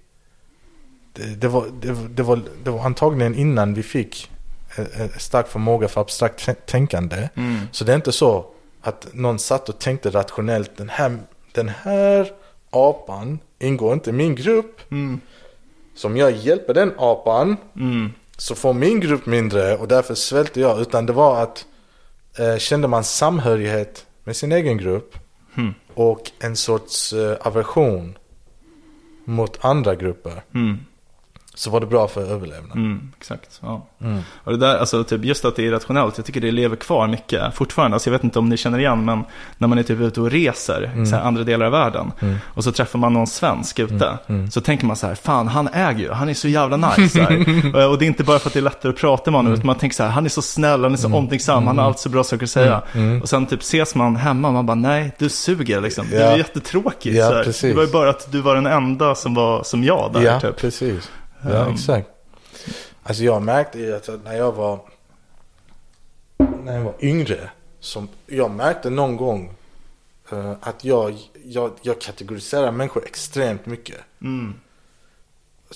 det, 1.18 1.36
det, 1.36 1.48
var, 1.48 1.68
det, 1.82 2.08
det, 2.08 2.24
var, 2.24 2.42
det 2.64 2.70
var 2.70 2.86
antagligen 2.86 3.36
innan 3.36 3.74
vi 3.74 3.84
fick 3.84 4.32
stark 5.18 5.48
förmåga 5.48 5.88
för 5.88 6.02
abstrakt 6.02 6.48
tän- 6.48 6.56
tänkande. 6.66 7.30
Mm. 7.36 7.60
Så 7.72 7.84
det 7.84 7.92
är 7.92 7.96
inte 7.96 8.12
så 8.12 8.46
att 8.82 9.08
någon 9.14 9.40
satt 9.40 9.70
och 9.70 9.80
tänkte 9.80 10.10
rationellt. 10.10 10.72
Den 10.78 10.90
här, 10.90 11.18
den 11.52 11.70
här 11.70 12.32
apan 12.70 13.40
ingår 13.60 13.94
inte 13.94 14.10
i 14.10 14.14
min 14.14 14.36
grupp. 14.36 14.92
Mm. 14.92 15.20
Så 15.96 16.08
om 16.08 16.18
jag 16.18 16.32
hjälper 16.32 16.74
den 16.74 16.94
apan 16.98 17.58
Mm. 17.76 18.12
så 18.38 18.56
får 18.56 18.74
min 18.74 19.00
grupp 19.00 19.26
mindre 19.26 19.78
och 19.78 19.88
därför 19.88 20.16
svälter 20.16 20.62
jag. 20.62 20.82
Utan 20.82 21.06
det 21.06 21.14
var 21.14 21.44
att 21.44 21.66
eh, 22.40 22.58
kände 22.58 22.88
man 22.88 23.04
samhörighet 23.04 24.06
med 24.24 24.36
sin 24.36 24.52
egen 24.52 24.78
grupp 24.78 25.18
Mm. 25.58 25.74
och 25.94 26.32
en 26.40 26.56
sorts 26.56 27.14
eh, 27.14 27.38
aversion 27.48 28.18
mot 29.26 29.66
andra 29.66 29.96
grupper 29.96 30.42
Mm. 30.56 30.78
Så 31.58 31.70
var 31.70 31.80
det 31.80 31.86
bra 31.86 32.08
för 32.08 32.22
överlevnad. 32.22 32.78
Mm. 32.78 33.12
Exakt. 33.18 33.60
Ja. 33.64 33.88
Mm. 34.02 34.20
Och 34.44 34.52
det 34.52 34.58
där, 34.58 34.78
alltså 34.78 35.04
typ 35.04 35.24
just 35.26 35.46
att 35.46 35.56
det 35.56 35.62
är 35.62 35.66
irrationellt, 35.68 36.18
jag 36.18 36.26
tycker 36.26 36.42
det 36.42 36.52
lever 36.52 36.76
kvar 36.76 37.08
mycket 37.08 37.56
fortfarande. 37.56 37.96
Alltså 37.96 38.10
jag 38.10 38.12
vet 38.12 38.24
inte 38.24 38.40
om 38.40 38.50
ni 38.50 38.58
känner 38.58 38.80
igen, 38.80 39.06
men 39.06 39.24
när 39.58 39.68
man 39.68 39.78
är 39.78 39.84
typ 39.84 40.00
ute 40.00 40.22
och 40.22 40.32
reser 40.32 40.92
i 40.96 41.10
här 41.12 41.22
andra 41.22 41.44
delar 41.44 41.66
av 41.66 41.72
världen 41.72 42.12
Mm. 42.22 42.36
och 42.46 42.64
så 42.64 42.72
träffar 42.72 43.00
man 43.00 43.14
någon 43.14 43.28
svensk 43.28 43.80
ute, 43.80 44.18
mm. 44.28 44.52
så 44.52 44.62
tänker 44.62 44.86
man 44.86 44.96
så 44.96 45.08
här, 45.08 45.16
fan 45.16 45.48
han 45.48 45.68
äger 45.74 46.00
ju, 46.00 46.12
han 46.12 46.30
är 46.30 46.34
så 46.34 46.48
jävla 46.48 46.78
nice. 46.78 47.22
Och- 47.74 47.92
och 47.92 47.98
det 48.00 48.06
är 48.06 48.08
inte 48.08 48.24
bara 48.24 48.40
för 48.40 48.50
att 48.50 48.54
det 48.54 48.60
är 48.60 48.62
lättare 48.64 48.90
att 48.92 48.98
prata 48.98 49.32
med 49.32 49.38
honom, 49.40 49.54
utan 49.54 49.66
man 49.66 49.76
tänker 49.78 49.96
så 49.96 50.04
här, 50.04 50.10
han 50.10 50.26
är 50.26 50.30
så 50.30 50.42
snäll, 50.42 50.84
han 50.84 50.94
är 50.94 50.98
så 50.98 51.14
omtänksam, 51.16 51.68
han 51.68 51.78
har 51.78 51.86
alltid 51.86 52.00
så 52.00 52.10
bra 52.10 52.24
saker 52.24 52.44
att 52.44 52.50
säga. 52.50 52.82
Mm. 52.94 53.22
Och 53.22 53.30
sen 53.30 53.46
typ 53.46 53.62
ses 53.62 53.96
man 53.96 54.16
hemma 54.16 54.48
och 54.48 54.54
man 54.54 54.66
bara, 54.66 54.76
nej, 54.76 55.12
du 55.20 55.30
suger 55.30 55.82
liksom. 55.82 56.08
Det 56.10 56.16
Ja. 56.16 56.22
är 56.24 56.38
jättetråkigt. 56.38 57.16
Ja. 57.16 57.30
Det 57.62 57.74
var 57.74 57.84
ju 57.84 57.92
bara 57.92 58.10
att 58.10 58.32
du 58.32 58.42
var 58.42 58.56
den 58.56 58.66
enda 58.66 59.16
som 59.16 59.34
var 59.34 59.64
som 59.64 59.84
jag 59.84 60.10
där. 60.14 60.22
Ja, 60.22 60.40
typ. 60.40 60.58
precis. 60.58 61.10
Ja, 61.50 61.66
Um, 61.66 61.74
exakt. 61.74 62.10
Alltså 63.04 63.24
jag 63.24 63.42
märkte 63.42 63.80
ju 63.80 63.96
att 63.96 64.10
när 64.24 64.34
jag 64.34 64.52
var 64.52 64.80
när 66.64 66.76
jag 66.76 66.84
var 66.84 66.96
yngre, 67.00 67.50
som 67.80 68.10
jag 68.26 68.52
märkte 68.52 68.90
någon 68.90 69.18
gång 69.18 69.54
eh, 70.32 70.54
att 70.62 70.84
jag, 70.84 71.18
jag, 71.44 71.72
jag 71.82 72.02
kategoriserar 72.02 72.72
människor 72.72 73.06
extremt 73.06 73.66
mycket. 73.66 73.98
Mm. 74.22 74.54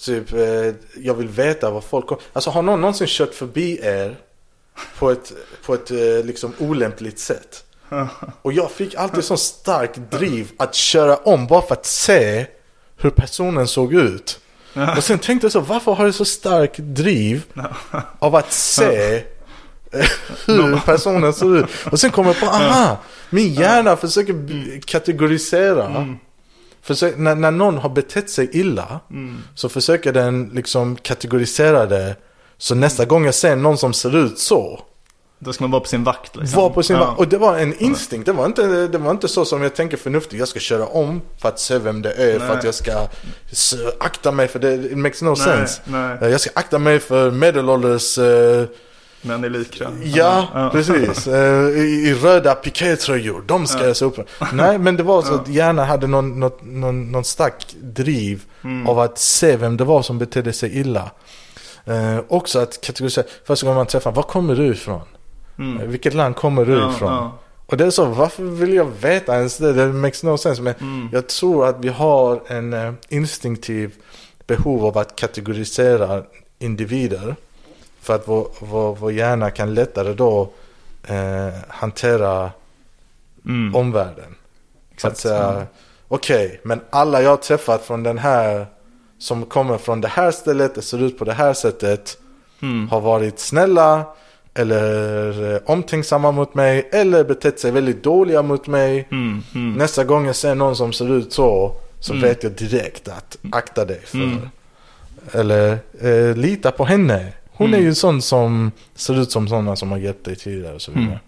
Typ, 0.05 0.33
eh, 0.33 0.73
jag 0.97 1.13
vill 1.13 1.27
veta 1.27 1.71
vad 1.71 1.83
folk... 1.83 2.05
Alltså 2.33 2.49
har 2.49 2.61
någon 2.61 2.81
någonsin 2.81 3.07
kört 3.09 3.33
förbi 3.33 3.79
er 3.83 4.17
på 4.99 5.11
ett, 5.11 5.33
på 5.65 5.73
ett 5.73 5.91
eh, 5.91 6.23
liksom 6.23 6.53
olämpligt 6.59 7.19
sätt? 7.19 7.63
Och 8.41 8.53
jag 8.53 8.71
fick 8.71 8.95
alltid 8.95 9.23
sån 9.23 9.37
stark 9.37 9.95
driv 10.11 10.51
att 10.57 10.75
köra 10.75 11.15
om 11.15 11.47
bara 11.47 11.61
för 11.61 11.73
att 11.73 11.85
se 11.85 12.45
hur 12.97 13.09
personen 13.09 13.67
såg 13.67 13.93
ut. 13.93 14.39
Och 14.97 15.03
sen 15.03 15.19
tänkte 15.19 15.45
jag 15.45 15.51
så, 15.51 15.59
varför 15.59 15.91
har 15.91 16.05
jag 16.05 16.15
så 16.15 16.25
stark 16.25 16.71
driv 16.77 17.43
av 18.19 18.35
att 18.35 18.51
se 18.53 19.23
hur 20.47 20.79
personen 20.85 21.33
ser 21.33 21.57
ut? 21.57 21.65
Och 21.91 21.99
sen 21.99 22.11
kom 22.11 22.25
jag 22.27 22.39
på, 22.39 22.45
aha, 22.45 22.97
min 23.29 23.53
hjärna 23.53 23.95
försöker 23.97 24.33
b- 24.33 24.81
kategorisera. 24.85 26.07
Försök, 26.81 27.17
när, 27.17 27.35
när 27.35 27.51
någon 27.51 27.77
har 27.77 27.89
betett 27.89 28.29
sig 28.29 28.49
illa 28.53 28.99
så 29.55 29.69
försöker 29.69 30.13
den 30.13 30.51
liksom 30.53 30.95
kategorisera 30.95 31.85
det. 31.85 32.15
Så 32.57 32.75
nästa 32.75 33.05
gång 33.05 33.25
jag 33.25 33.35
ser 33.35 33.55
någon 33.55 33.77
som 33.77 33.93
ser 33.93 34.17
ut 34.17 34.39
så, 34.39 34.79
Då 35.43 35.53
ska 35.53 35.63
man 35.63 35.71
vara 35.71 35.81
på 35.81 35.87
sin 35.87 36.03
vakt. 36.03 36.35
Liksom. 36.35 36.61
var 36.61 36.69
på 36.69 36.83
sin 36.83 36.95
Ja. 36.95 37.05
vakt. 37.05 37.19
Och 37.19 37.27
det 37.27 37.37
var 37.37 37.57
en 37.57 37.73
instinkt. 37.83 38.25
Det 38.25 38.31
var, 38.31 38.45
inte, 38.45 38.87
det 38.87 38.97
var 38.97 39.11
inte 39.11 39.27
så 39.27 39.45
som 39.45 39.61
jag 39.61 39.75
tänker 39.75 39.97
förnuftigt. 39.97 40.39
Jag 40.39 40.47
ska 40.47 40.59
köra 40.59 40.85
om 40.85 41.21
för 41.37 41.49
att 41.49 41.59
se 41.59 41.77
vem 41.77 42.01
det 42.01 42.11
är. 42.13 42.39
För 42.39 42.47
Nej. 42.47 42.57
att 42.57 42.63
jag 42.63 42.73
ska 42.73 43.07
akta 43.99 44.31
mig 44.31 44.47
för 44.47 44.59
det. 44.59 44.73
It 44.73 44.97
makes 44.97 45.21
no 45.21 45.35
sense. 45.35 45.81
nej. 45.85 46.17
Eh, 46.21 46.29
Jag 46.29 46.41
ska 46.41 46.49
akta 46.53 46.79
mig 46.79 46.99
för 46.99 47.31
medelålders... 47.31 48.17
eh, 48.17 48.65
Men 49.21 49.43
i 49.45 49.49
likra. 49.49 49.87
ja, 50.03 50.69
precis. 50.71 51.27
Eh, 51.27 51.67
i, 51.69 52.07
I 52.09 52.13
röda 52.13 52.55
pikétröjor. 52.55 53.43
De 53.47 53.67
ska 53.67 53.87
jag 53.87 53.97
se 53.97 54.05
upp 54.05 54.15
för. 54.15 54.25
Nej, 54.53 54.77
men 54.77 54.97
det 54.97 55.03
var 55.03 55.21
så 55.21 55.33
att 55.35 55.47
hjärnan 55.47 55.87
hade 55.87 56.07
någon, 56.07 56.39
någon, 56.39 56.51
någon, 56.61 57.11
någon 57.11 57.23
stark 57.23 57.75
driv 57.81 58.43
Mm. 58.63 58.87
av 58.87 58.99
att 58.99 59.17
se 59.19 59.55
vem 59.57 59.77
det 59.77 59.83
var 59.83 60.01
som 60.01 60.17
betedde 60.19 60.53
sig 60.53 60.79
illa. 60.79 61.11
Eh, 61.85 62.19
också 62.27 62.59
att 62.59 62.81
kategorisera. 62.81 63.25
Första 63.47 63.65
gången 63.65 63.77
man 63.77 63.85
träffar, 63.85 64.11
var 64.11 64.23
kommer 64.23 64.55
du 64.55 64.65
ifrån? 64.67 65.01
Mm. 65.61 65.91
Vilket 65.91 66.13
land 66.13 66.35
kommer 66.35 66.65
du 66.65 66.73
Ja, 66.73 66.91
ifrån? 66.95 67.11
ja. 67.13 67.31
Och 67.65 67.77
det 67.77 67.85
är 67.85 67.89
så, 67.89 68.05
varför 68.05 68.43
vill 68.43 68.73
jag 68.73 68.85
veta 68.85 69.35
ens 69.35 69.57
det? 69.57 69.73
Det 69.73 69.87
makes 69.87 70.23
no 70.23 70.37
sense. 70.37 70.61
Men 70.61 70.73
Mm. 70.79 71.09
jag 71.11 71.27
tror 71.27 71.65
att 71.67 71.75
vi 71.79 71.89
har 71.89 72.41
en 72.47 72.73
eh, 72.73 72.93
instinktiv 73.09 73.91
behov 74.47 74.85
av 74.85 74.97
att 74.97 75.15
kategorisera 75.15 76.23
individer. 76.59 77.35
För 78.01 78.15
att 78.15 78.27
vår, 78.27 78.47
vår, 78.59 78.95
vår 78.95 79.11
hjärna 79.11 79.51
kan 79.51 79.73
lättare 79.73 80.13
då 80.13 80.49
eh, 81.07 81.49
hantera 81.67 82.51
Mm. 83.45 83.75
omvärlden. 83.75 84.35
Så 84.97 85.07
att 85.07 85.13
Exakt. 85.13 85.17
säga, 85.17 85.65
okej, 86.07 86.59
men 86.63 86.81
alla 86.89 87.21
jag 87.21 87.29
har 87.29 87.37
träffat 87.37 87.81
från 87.85 88.03
den 88.03 88.17
här, 88.17 88.65
som 89.17 89.45
kommer 89.45 89.77
från 89.77 90.01
det 90.01 90.07
här 90.07 90.31
stället, 90.31 90.75
det 90.75 90.81
ser 90.81 91.01
ut 91.03 91.17
på 91.19 91.25
det 91.25 91.33
här 91.33 91.53
sättet, 91.53 92.17
Mm. 92.61 92.89
har 92.89 93.01
varit 93.01 93.39
snälla 93.39 94.03
eller 94.53 95.53
eh, 95.53 95.59
omtänksamma 95.65 96.31
mot 96.31 96.55
mig 96.55 96.89
eller 96.91 97.23
betett 97.23 97.59
sig 97.59 97.71
väldigt 97.71 98.03
dåliga 98.03 98.41
mot 98.41 98.67
mig. 98.67 99.07
Mm. 99.11 99.43
Mm. 99.55 99.73
Nästa 99.73 100.03
gång 100.03 100.25
jag 100.25 100.35
ser 100.35 100.55
någon 100.55 100.75
som 100.75 100.93
ser 100.93 101.13
ut 101.17 101.33
så, 101.33 101.75
så 101.99 102.13
Mm. 102.13 102.23
vet 102.29 102.43
jag 102.43 102.51
direkt 102.51 103.07
att 103.07 103.37
akta 103.51 103.85
dig 103.85 103.99
för. 104.05 104.17
Mm. 104.17 104.49
Eller 105.31 105.77
eh, 106.01 106.35
lita 106.35 106.71
på 106.71 106.85
henne. 106.85 107.27
Hon 107.51 107.67
Mm. 107.67 107.79
är 107.79 107.83
ju 107.83 107.89
en 107.89 107.95
sån 107.95 108.21
som 108.21 108.71
ser 108.95 109.19
ut 109.21 109.31
som 109.31 109.47
sådana 109.47 109.75
som 109.75 109.91
har 109.91 109.97
hjälpt 109.97 110.25
dig 110.25 110.35
tidigare 110.35 110.75
och 110.75 110.81
så 110.81 110.91
vidare. 110.91 111.05
Mm. 111.07 111.19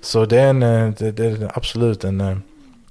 Så 0.00 0.24
det 0.24 0.40
är, 0.40 0.46
en, 0.50 0.62
eh, 0.62 0.90
det, 0.98 1.10
det 1.12 1.26
är 1.26 1.50
absolut 1.54 2.04
en, 2.04 2.20
eh, 2.20 2.36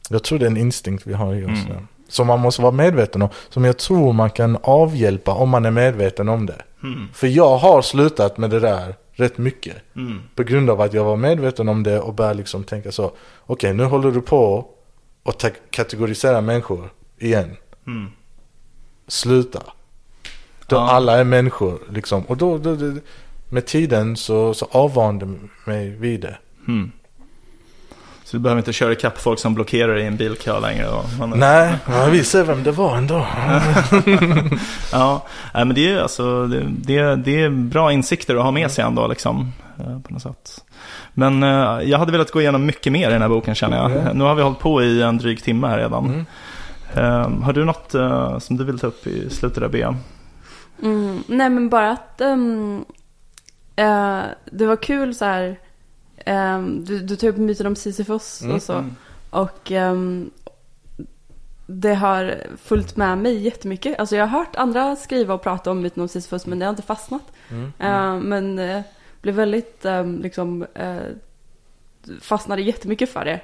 jag 0.09 0.23
tror 0.23 0.39
det 0.39 0.45
är 0.45 0.49
en 0.49 0.57
instinkt 0.57 1.07
vi 1.07 1.13
har 1.13 1.35
i 1.35 1.45
oss. 1.45 1.49
Mm. 1.69 1.87
Som 2.09 2.27
man 2.27 2.39
måste 2.39 2.61
vara 2.61 2.71
medveten 2.71 3.21
om. 3.21 3.29
Som 3.49 3.65
jag 3.65 3.77
tror 3.77 4.13
man 4.13 4.29
kan 4.29 4.57
avhjälpa 4.63 5.31
om 5.33 5.49
man 5.49 5.65
är 5.65 5.71
medveten 5.71 6.29
om 6.29 6.45
det. 6.45 6.61
Mm. 6.83 7.07
För 7.13 7.27
jag 7.27 7.57
har 7.57 7.81
slutat 7.81 8.37
med 8.37 8.49
det 8.49 8.59
där 8.59 8.95
rätt 9.15 9.37
mycket. 9.37 9.75
Mm. 9.95 10.21
På 10.35 10.43
grund 10.43 10.69
av 10.69 10.81
att 10.81 10.93
jag 10.93 11.03
var 11.03 11.15
medveten 11.15 11.69
om 11.69 11.83
det 11.83 11.99
och 11.99 12.13
började 12.13 12.37
liksom 12.37 12.63
tänka 12.63 12.91
så. 12.91 13.11
Okej, 13.45 13.73
nu 13.73 13.83
håller 13.83 14.11
du 14.11 14.21
på 14.21 14.69
och 15.23 15.43
kategorisera 15.69 16.41
människor 16.41 16.89
igen. 17.17 17.57
Mm. 17.87 18.11
Sluta. 19.07 19.63
Då 20.67 20.75
Ja. 20.75 20.89
alla 20.89 21.17
är 21.17 21.23
människor 21.23 21.79
liksom. 21.89 22.23
Och 22.23 22.37
då, 22.37 22.57
då, 22.57 22.75
då 22.75 22.93
med 23.49 23.65
tiden 23.65 24.15
så, 24.15 24.53
så 24.53 24.67
avvande 24.71 25.33
mig 25.65 25.89
vid 25.89 26.21
det. 26.21 26.37
Mm. 26.67 26.91
Så 28.25 28.37
du 28.37 28.43
behöver 28.43 28.59
inte 28.59 28.73
köra 28.73 28.91
ikapp 28.91 29.17
folk 29.17 29.39
som 29.39 29.53
blockerar 29.53 29.97
i 29.97 30.05
en 30.05 30.17
bilkö 30.17 30.59
längre. 30.59 30.87
Man, 31.19 31.29
Nej, 31.29 31.75
men 31.85 32.11
vi 32.11 32.23
ser 32.23 32.43
vem 32.43 32.63
det 32.63 32.71
var 32.71 32.97
ändå. 32.97 33.27
Ja, 34.91 35.25
men 35.53 35.73
det 35.73 35.91
är, 35.91 36.01
alltså, 36.01 36.47
det, 36.47 36.65
det, 36.69 37.15
det 37.15 37.41
är 37.41 37.49
bra 37.49 37.91
insikter 37.91 38.35
att 38.35 38.43
ha 38.43 38.51
med 38.51 38.71
sig 38.71 38.83
ändå. 38.83 39.07
Liksom, 39.07 39.51
eh, 39.79 39.99
på 39.99 40.13
något 40.13 40.21
sätt. 40.21 40.63
Men 41.13 41.43
eh, 41.43 41.81
jag 41.83 41.99
hade 41.99 42.11
velat 42.11 42.31
gå 42.31 42.41
igenom 42.41 42.65
mycket 42.65 42.91
mer 42.91 43.09
i 43.09 43.13
den 43.13 43.21
här 43.21 43.29
boken 43.29 43.55
känner 43.55 43.77
jag. 43.77 43.91
Ja. 43.91 44.13
Nu 44.13 44.23
har 44.23 44.35
vi 44.35 44.41
hållit 44.41 44.59
på 44.59 44.83
i 44.83 45.01
en 45.01 45.17
dryg 45.17 45.43
timme 45.43 45.67
här 45.67 45.77
redan. 45.77 46.05
Mm. 46.05 46.25
Eh, 46.93 47.43
har 47.43 47.53
du 47.53 47.65
något 47.65 47.91
som 48.43 48.57
du 48.57 48.63
vill 48.63 48.79
ta 48.79 48.87
upp 48.87 49.07
i 49.07 49.29
slutet 49.29 49.59
där, 49.59 49.69
Bea? 49.69 49.95
Mm, 50.83 51.23
nej 51.27 51.49
men 51.49 51.69
bara 51.69 51.91
att 51.91 52.21
ehm, 52.21 52.85
eh, 53.75 54.21
det 54.51 54.65
var 54.65 54.75
kul 54.75 55.15
så 55.15 55.25
här. 55.25 55.57
Ehm, 56.25 56.85
du, 56.85 56.99
du 56.99 57.15
tog 57.15 57.29
upp 57.29 57.37
myten 57.37 57.67
om 57.67 57.75
Sisyfos 57.75 58.41
Mm, 58.41 58.55
och 58.55 58.61
så. 58.61 58.73
mm. 58.73 58.95
Och 59.29 59.71
ehm, 59.71 60.29
det 61.67 61.93
har 61.93 62.35
följt 62.63 62.97
med 62.97 63.17
mig 63.17 63.37
jättemycket. 63.37 63.99
Alltså 63.99 64.15
jag 64.15 64.27
har 64.27 64.39
hört 64.39 64.55
andra 64.55 64.95
skriva 64.95 65.33
och 65.33 65.41
prata 65.41 65.71
om 65.71 65.81
myten 65.81 66.01
om 66.01 66.07
Sisyfos 66.07 66.45
men 66.45 66.59
det 66.59 66.65
har 66.65 66.69
inte 66.69 66.81
fastnat. 66.81 67.23
Mm. 67.51 67.71
Eh, 67.79 68.19
men 68.23 68.59
eh, 68.59 68.81
blev 69.21 69.35
väldigt 69.35 69.85
ehm, 69.85 70.19
liksom 70.21 70.65
eh, 70.73 70.97
fastnade 72.21 72.61
jättemycket 72.61 73.09
för 73.09 73.25
det. 73.25 73.39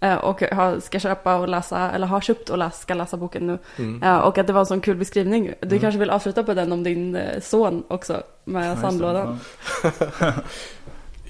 Eh, 0.00 0.14
och 0.14 0.42
har, 0.42 0.80
ska 0.80 0.98
köpa 1.00 1.36
och 1.36 1.48
läsa, 1.48 1.90
eller 1.90 2.06
har 2.06 2.20
köpt 2.20 2.50
och 2.50 2.58
läsa, 2.58 2.76
ska 2.76 2.94
läsa 2.94 3.16
boken 3.16 3.46
nu. 3.46 3.58
Mm. 3.78 4.20
Och 4.22 4.38
att 4.38 4.46
det 4.46 4.52
var 4.52 4.60
en 4.60 4.66
sån 4.66 4.80
kul 4.80 4.96
beskrivning. 4.96 5.52
Du 5.60 5.66
Mm. 5.68 5.80
kanske 5.80 5.98
vill 5.98 6.10
avsluta 6.10 6.42
på 6.44 6.54
den 6.54 6.72
om 6.72 6.82
din 6.82 7.18
son 7.42 7.84
också 7.88 8.22
med 8.44 8.70
Ja, 8.70 8.76
sandlådan. 8.76 9.38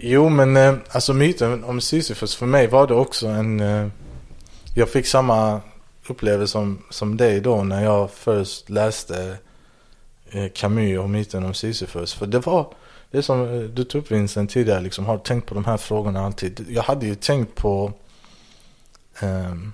Jo, 0.06 0.28
men 0.28 0.56
eh, 0.56 0.74
alltså 0.90 1.14
myten 1.14 1.64
om 1.64 1.80
Sisyfos 1.80 2.36
för 2.36 2.46
mig 2.46 2.66
var 2.66 2.86
det 2.86 2.94
också 2.94 3.26
en... 3.26 3.60
Eh, 3.60 3.88
jag 4.74 4.88
fick 4.88 5.06
samma 5.06 5.60
upplevelse 6.08 6.52
som, 6.52 6.82
som 6.90 7.16
dig 7.16 7.40
då 7.40 7.64
när 7.64 7.84
jag 7.84 8.10
först 8.10 8.70
läste 8.70 9.36
eh, 10.30 10.48
Camus 10.54 10.98
och 10.98 11.10
myten 11.10 11.44
om 11.44 11.54
Sisyfos. 11.54 12.14
För 12.14 12.26
det 12.26 12.38
var 12.38 12.74
det 13.10 13.22
som 13.22 13.70
du 13.74 13.84
tog 13.84 14.02
upp 14.02 14.10
Vincent 14.10 14.50
tidigare, 14.50 14.80
liksom, 14.80 15.06
har 15.06 15.16
du 15.16 15.22
tänkt 15.22 15.46
på 15.46 15.54
de 15.54 15.64
här 15.64 15.76
frågorna 15.76 16.26
alltid. 16.26 16.66
Jag 16.68 16.82
hade 16.82 17.06
ju 17.06 17.14
tänkt 17.14 17.54
på... 17.54 17.92
Um, 19.22 19.72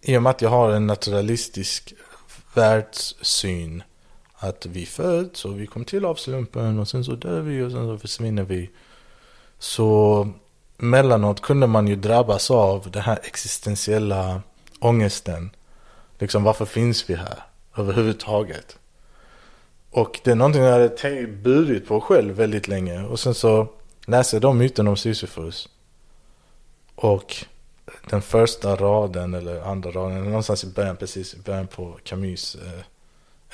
I 0.00 0.16
och 0.16 0.22
med 0.22 0.30
att 0.30 0.42
jag 0.42 0.50
har 0.50 0.70
en 0.70 0.86
naturalistisk 0.86 1.94
världssyn 2.54 3.82
att 4.42 4.66
vi 4.66 4.86
föds 4.86 5.44
och 5.44 5.60
vi 5.60 5.66
kom 5.66 5.84
till 5.84 6.04
av 6.04 6.14
slumpen 6.14 6.78
och 6.78 6.88
sen 6.88 7.04
så 7.04 7.12
dör 7.12 7.40
vi 7.40 7.62
och 7.62 7.70
sen 7.70 7.86
så 7.86 7.98
försvinner 7.98 8.42
vi. 8.42 8.70
Så 9.58 10.28
mellanåt 10.76 11.42
kunde 11.42 11.66
man 11.66 11.88
ju 11.88 11.96
drabbas 11.96 12.50
av 12.50 12.90
den 12.90 13.02
här 13.02 13.18
existentiella 13.22 14.42
ångesten. 14.78 15.50
Liksom 16.18 16.42
varför 16.42 16.64
finns 16.64 17.10
vi 17.10 17.14
här 17.14 17.42
överhuvudtaget? 17.76 18.78
Och 19.90 20.20
det 20.24 20.30
är 20.30 20.34
någonting 20.34 20.62
jag 20.62 20.72
hade 20.72 21.26
burit 21.26 21.88
på 21.88 22.00
själv 22.00 22.34
väldigt 22.34 22.68
länge. 22.68 23.02
Och 23.02 23.20
sen 23.20 23.34
så 23.34 23.66
läste 24.06 24.36
jag 24.36 24.42
då 24.42 24.52
myten 24.52 24.88
om 24.88 24.96
Sisyfos. 24.96 25.68
Och 26.94 27.36
den 28.10 28.22
första 28.22 28.76
raden 28.76 29.34
eller 29.34 29.60
andra 29.60 29.90
raden, 29.90 30.24
någonstans 30.24 30.64
i 30.64 30.66
början, 30.66 30.96
precis 30.96 31.34
i 31.34 31.38
början 31.38 31.66
på 31.66 31.98
Camus 32.04 32.54
eh, 32.54 32.84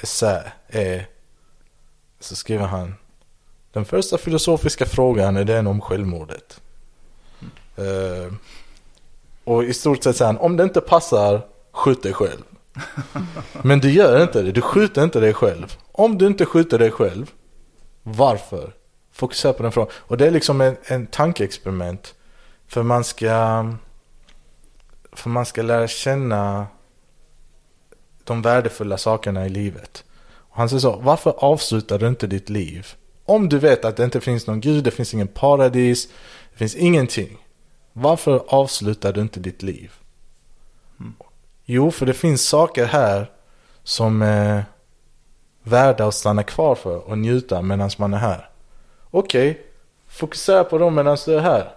essä 0.02 0.52
är 0.68 1.06
så 2.20 2.36
skriver 2.36 2.66
han 2.66 2.94
Den 3.72 3.84
första 3.84 4.18
filosofiska 4.18 4.86
frågan 4.86 5.36
är 5.36 5.44
den 5.44 5.66
om 5.66 5.80
självmordet. 5.80 6.60
Eh, 7.76 8.32
och 9.44 9.64
i 9.64 9.74
stort 9.74 10.02
sett 10.02 10.16
säger 10.16 10.32
han 10.32 10.40
om 10.40 10.56
det 10.56 10.62
inte 10.62 10.80
passar, 10.80 11.40
skjut 11.72 12.02
dig 12.02 12.12
själv. 12.12 12.42
Men 13.62 13.80
du 13.80 13.90
gör 13.90 14.22
inte 14.22 14.42
det, 14.42 14.52
du 14.52 14.60
skjuter 14.60 15.04
inte 15.04 15.20
dig 15.20 15.34
själv. 15.34 15.76
Om 15.92 16.18
du 16.18 16.26
inte 16.26 16.46
skjuter 16.46 16.78
dig 16.78 16.90
själv, 16.90 17.30
varför? 18.02 18.74
Fokusera 19.12 19.52
på 19.52 19.62
den 19.62 19.72
frågan. 19.72 19.92
Och 19.96 20.16
det 20.16 20.26
är 20.26 20.30
liksom 20.30 20.60
en, 20.60 20.76
en 20.84 21.06
tankeexperiment. 21.06 22.14
För 22.66 22.82
man 22.82 23.04
ska 23.04 23.64
för 25.12 25.30
man 25.30 25.46
ska 25.46 25.62
lära 25.62 25.88
känna 25.88 26.66
de 28.26 28.42
värdefulla 28.42 28.98
sakerna 28.98 29.46
i 29.46 29.48
livet. 29.48 30.04
Och 30.38 30.56
han 30.56 30.68
säger 30.68 30.80
så, 30.80 30.96
varför 30.96 31.34
avslutar 31.38 31.98
du 31.98 32.08
inte 32.08 32.26
ditt 32.26 32.48
liv? 32.48 32.86
Om 33.24 33.48
du 33.48 33.58
vet 33.58 33.84
att 33.84 33.96
det 33.96 34.04
inte 34.04 34.20
finns 34.20 34.46
någon 34.46 34.60
gud, 34.60 34.84
det 34.84 34.90
finns 34.90 35.14
ingen 35.14 35.28
paradis, 35.28 36.08
det 36.52 36.58
finns 36.58 36.74
ingenting. 36.74 37.38
Varför 37.92 38.42
avslutar 38.48 39.12
du 39.12 39.20
inte 39.20 39.40
ditt 39.40 39.62
liv? 39.62 39.92
Jo, 41.64 41.90
för 41.90 42.06
det 42.06 42.14
finns 42.14 42.48
saker 42.48 42.84
här 42.84 43.30
som 43.82 44.22
är 44.22 44.64
värda 45.62 46.06
att 46.06 46.14
stanna 46.14 46.42
kvar 46.42 46.74
för 46.74 46.98
och 46.98 47.18
njuta 47.18 47.62
medan 47.62 47.90
man 47.98 48.14
är 48.14 48.18
här. 48.18 48.48
Okej, 49.10 49.66
fokusera 50.08 50.64
på 50.64 50.78
dem 50.78 50.94
medan 50.94 51.16
du 51.26 51.34
är 51.34 51.40
här. 51.40 51.72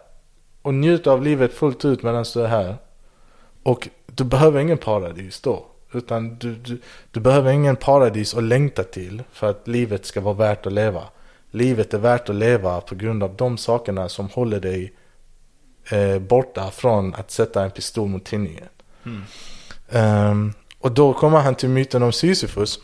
Och 0.61 0.73
njut 0.73 1.07
av 1.07 1.23
livet 1.23 1.53
fullt 1.53 1.85
ut 1.85 2.03
medan 2.03 2.25
du 2.33 2.41
är 2.43 2.47
här. 2.47 2.75
Och 3.63 3.89
du 4.05 4.23
behöver 4.23 4.59
ingen 4.59 4.77
paradis 4.77 5.41
då. 5.41 5.65
Utan 5.91 6.35
du, 6.35 6.55
du, 6.55 6.81
du 7.11 7.19
behöver 7.19 7.51
ingen 7.51 7.75
paradis 7.75 8.33
att 8.33 8.43
längta 8.43 8.83
till 8.83 9.23
för 9.31 9.49
att 9.49 9.67
livet 9.67 10.05
ska 10.05 10.21
vara 10.21 10.33
värt 10.33 10.65
att 10.65 10.73
leva. 10.73 11.03
Livet 11.51 11.93
är 11.93 11.97
värt 11.97 12.29
att 12.29 12.35
leva 12.35 12.81
på 12.81 12.95
grund 12.95 13.23
av 13.23 13.35
de 13.35 13.57
sakerna 13.57 14.09
som 14.09 14.29
håller 14.29 14.59
dig 14.59 14.93
eh, 15.91 16.19
borta 16.19 16.71
från 16.71 17.15
att 17.15 17.31
sätta 17.31 17.63
en 17.63 17.71
pistol 17.71 18.07
mot 18.07 18.25
tinningen. 18.25 18.67
Ehm, 19.89 20.53
och 20.79 20.91
då 20.91 21.13
kommer 21.13 21.39
han 21.39 21.55
till 21.55 21.69
myten 21.69 22.03
om 22.03 22.11
Sisyfos. 22.11 22.79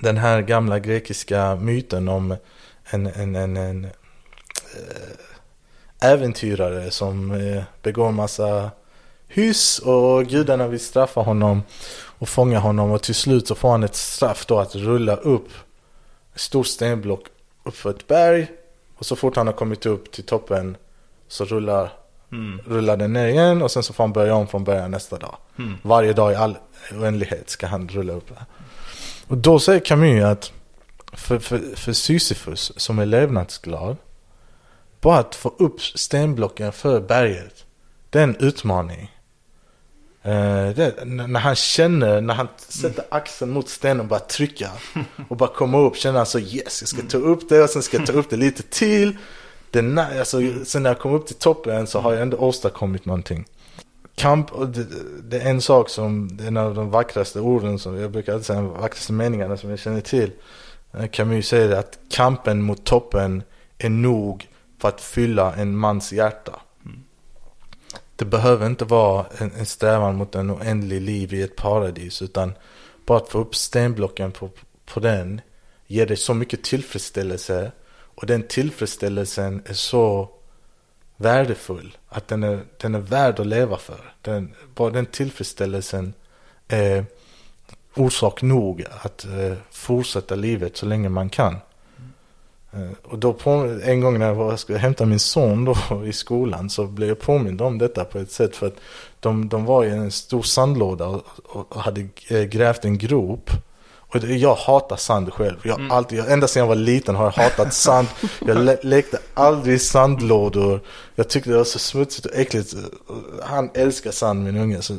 Den 0.00 0.16
här 0.16 0.42
gamla 0.42 0.78
grekiska 0.78 1.56
myten 1.56 2.08
om 2.08 2.36
en, 2.84 3.06
en, 3.06 3.36
en, 3.36 3.56
en 3.56 3.84
eh, 3.84 3.90
äventyrare 6.10 6.90
som 6.90 7.32
eh, 7.32 7.62
begår 7.82 8.12
massa 8.12 8.70
hyss 9.28 9.78
och 9.78 10.26
gudarna 10.26 10.68
vill 10.68 10.80
straffa 10.80 11.20
honom 11.20 11.62
och 12.18 12.28
fånga 12.28 12.58
honom 12.58 12.90
och 12.90 13.02
till 13.02 13.14
slut 13.14 13.48
så 13.48 13.54
får 13.54 13.70
han 13.70 13.82
ett 13.84 13.94
straff 13.94 14.46
då 14.46 14.58
att 14.58 14.74
rulla 14.74 15.16
upp 15.16 15.48
ett 16.34 16.40
stort 16.40 16.66
stenblock 16.66 17.26
uppför 17.64 17.90
ett 17.90 18.06
berg 18.06 18.46
och 18.98 19.06
så 19.06 19.16
fort 19.16 19.36
han 19.36 19.46
har 19.46 19.54
kommit 19.54 19.86
upp 19.86 20.12
till 20.12 20.24
toppen 20.24 20.76
så 21.28 21.44
rullar, 21.44 21.92
Mm. 22.32 22.60
rullar 22.66 22.96
den 22.96 23.12
ner 23.12 23.28
igen 23.28 23.62
och 23.62 23.70
sen 23.70 23.82
så 23.82 23.92
får 23.92 24.04
han 24.04 24.12
börja 24.12 24.34
om 24.34 24.46
från 24.46 24.64
början 24.64 24.90
nästa 24.90 25.18
dag. 25.18 25.36
Mm. 25.58 25.74
Varje 25.82 26.12
dag 26.12 26.32
i 26.32 26.34
all 26.34 26.58
oändlighet 26.94 27.50
ska 27.50 27.66
han 27.66 27.88
rulla 27.88 28.12
upp 28.12 28.28
det. 28.28 28.46
Och 29.28 29.36
då 29.38 29.58
säger 29.58 29.80
Camus 29.80 30.24
att 30.24 30.52
för, 31.12 31.38
för, 31.38 31.76
för 31.76 31.92
Sisyfos 31.92 32.72
som 32.76 32.98
är 32.98 33.06
levnadsglad, 33.06 33.96
bara 35.00 35.18
att 35.18 35.34
få 35.34 35.54
upp 35.58 35.80
stenblocken 35.80 36.72
för 36.72 37.00
berget, 37.00 37.64
det 38.10 38.18
är 38.18 38.22
en 38.22 38.36
utmaning. 38.36 39.17
Eh, 40.28 40.74
det, 40.74 41.04
när 41.04 41.40
han 41.40 41.54
känner, 41.54 42.20
när 42.20 42.34
han 42.34 42.48
sätter 42.58 43.04
axeln 43.08 43.50
mot 43.50 43.68
stenen 43.68 44.00
och 44.00 44.06
bara 44.06 44.20
trycka 44.20 44.70
och 45.28 45.36
bara 45.36 45.48
komma 45.48 45.78
upp, 45.78 45.96
känner 45.96 46.16
han 46.16 46.26
så 46.26 46.38
yes, 46.38 46.82
jag 46.82 46.88
ska 46.88 47.02
ta 47.02 47.18
upp 47.18 47.48
det 47.48 47.62
och 47.62 47.70
sen 47.70 47.82
ska 47.82 47.96
jag 47.96 48.06
ta 48.06 48.12
upp 48.12 48.30
det 48.30 48.36
lite 48.36 48.62
till. 48.62 49.16
Det, 49.70 50.06
alltså, 50.18 50.40
sen 50.64 50.82
när 50.82 50.90
jag 50.90 50.98
kom 50.98 51.14
upp 51.14 51.26
till 51.26 51.36
toppen 51.36 51.86
så 51.86 52.00
har 52.00 52.12
jag 52.12 52.22
ändå 52.22 52.36
åstadkommit 52.36 53.04
någonting. 53.04 53.44
Kamp, 54.14 54.50
det, 54.74 54.86
det 55.22 55.40
är 55.40 55.50
en 55.50 55.60
sak 55.60 55.88
som, 55.88 56.36
det 56.36 56.44
är 56.44 56.48
en 56.48 56.56
av 56.56 56.74
de 56.74 56.90
vackraste 56.90 57.40
orden 57.40 57.78
som, 57.78 58.00
jag 58.00 58.10
brukar 58.10 58.32
alltid 58.32 58.46
säga, 58.46 58.60
de 58.60 58.80
vackraste 58.80 59.12
meningarna 59.12 59.56
som 59.56 59.70
jag 59.70 59.78
känner 59.78 60.00
till. 60.00 60.30
Eh, 60.92 61.06
Camus 61.06 61.48
säger 61.48 61.76
att 61.76 61.98
kampen 62.10 62.62
mot 62.62 62.84
toppen 62.84 63.42
är 63.78 63.88
nog 63.90 64.48
för 64.78 64.88
att 64.88 65.00
fylla 65.00 65.54
en 65.54 65.76
mans 65.76 66.12
hjärta. 66.12 66.60
Det 68.18 68.24
behöver 68.24 68.66
inte 68.66 68.84
vara 68.84 69.26
en, 69.38 69.52
en 69.52 69.66
strävan 69.66 70.16
mot 70.16 70.34
en 70.34 70.50
oändlig 70.50 71.00
liv 71.00 71.34
i 71.34 71.42
ett 71.42 71.56
paradis 71.56 72.22
utan 72.22 72.52
bara 73.06 73.18
att 73.18 73.28
få 73.28 73.38
upp 73.38 73.54
stenblocken 73.54 74.32
på, 74.32 74.50
på 74.84 75.00
den 75.00 75.40
ger 75.86 76.06
dig 76.06 76.16
så 76.16 76.34
mycket 76.34 76.64
tillfredsställelse 76.64 77.72
och 77.88 78.26
den 78.26 78.42
tillfredsställelsen 78.42 79.62
är 79.66 79.74
så 79.74 80.30
värdefull 81.16 81.96
att 82.08 82.28
den 82.28 82.42
är, 82.42 82.64
den 82.76 82.94
är 82.94 82.98
värd 83.00 83.40
att 83.40 83.46
leva 83.46 83.76
för. 83.76 84.14
Den, 84.22 84.54
bara 84.74 84.90
den 84.90 85.06
tillfredsställelsen 85.06 86.14
är 86.68 87.04
orsak 87.94 88.42
nog 88.42 88.84
att 89.00 89.24
eh, 89.24 89.56
fortsätta 89.70 90.34
livet 90.34 90.76
så 90.76 90.86
länge 90.86 91.08
man 91.08 91.30
kan. 91.30 91.56
Eh, 92.72 92.90
och 93.04 93.18
då 93.18 93.32
på, 93.32 93.50
en 93.84 94.00
gång 94.00 94.18
när 94.18 94.26
jag 94.26 94.34
var, 94.34 94.56
skulle 94.56 94.78
hämta 94.78 95.06
min 95.06 95.18
son 95.18 95.64
då 95.64 96.06
i 96.06 96.12
skolan 96.12 96.70
så 96.70 96.86
blev 96.86 97.08
jag 97.08 97.20
påmind 97.20 97.60
om 97.60 97.78
detta 97.78 98.04
på 98.04 98.18
ett 98.18 98.32
sätt 98.32 98.56
för 98.56 98.66
att 98.66 98.76
de, 99.20 99.48
de 99.48 99.64
var 99.64 99.84
i 99.84 99.90
en 99.90 100.10
stor 100.10 100.42
sandlåda 100.42 101.06
och, 101.06 101.26
och, 101.44 101.76
hade 101.80 102.08
eh, 102.28 102.42
grävt 102.42 102.84
en 102.84 102.98
grop. 102.98 103.50
Och 104.10 104.24
jag 104.24 104.54
hatar 104.54 104.96
sand 104.96 105.32
själv. 105.32 105.56
Jag, 105.62 105.78
har 105.78 105.96
alltid, 105.96 106.18
jag, 106.18 106.32
ända 106.32 106.48
sedan 106.48 106.60
jag 106.60 106.66
var 106.66 106.74
liten 106.74 107.14
har 107.14 107.24
jag 107.24 107.30
hatat 107.30 107.74
sand. 107.74 108.08
Jag 108.46 108.64
le, 108.64 108.76
lekte 108.82 109.18
aldrig 109.34 109.74
i 109.74 109.78
sandlådor. 109.78 110.80
Jag 111.14 111.28
tyckte 111.28 111.50
det 111.50 111.56
var 111.56 111.64
så 111.64 111.78
smutsigt 111.78 112.26
och 112.26 112.34
äckligt. 112.34 112.74
Han 113.42 113.70
älskar 113.74 114.10
sand 114.10 114.44
min 114.44 114.56
unge. 114.56 114.82
Så 114.82 114.96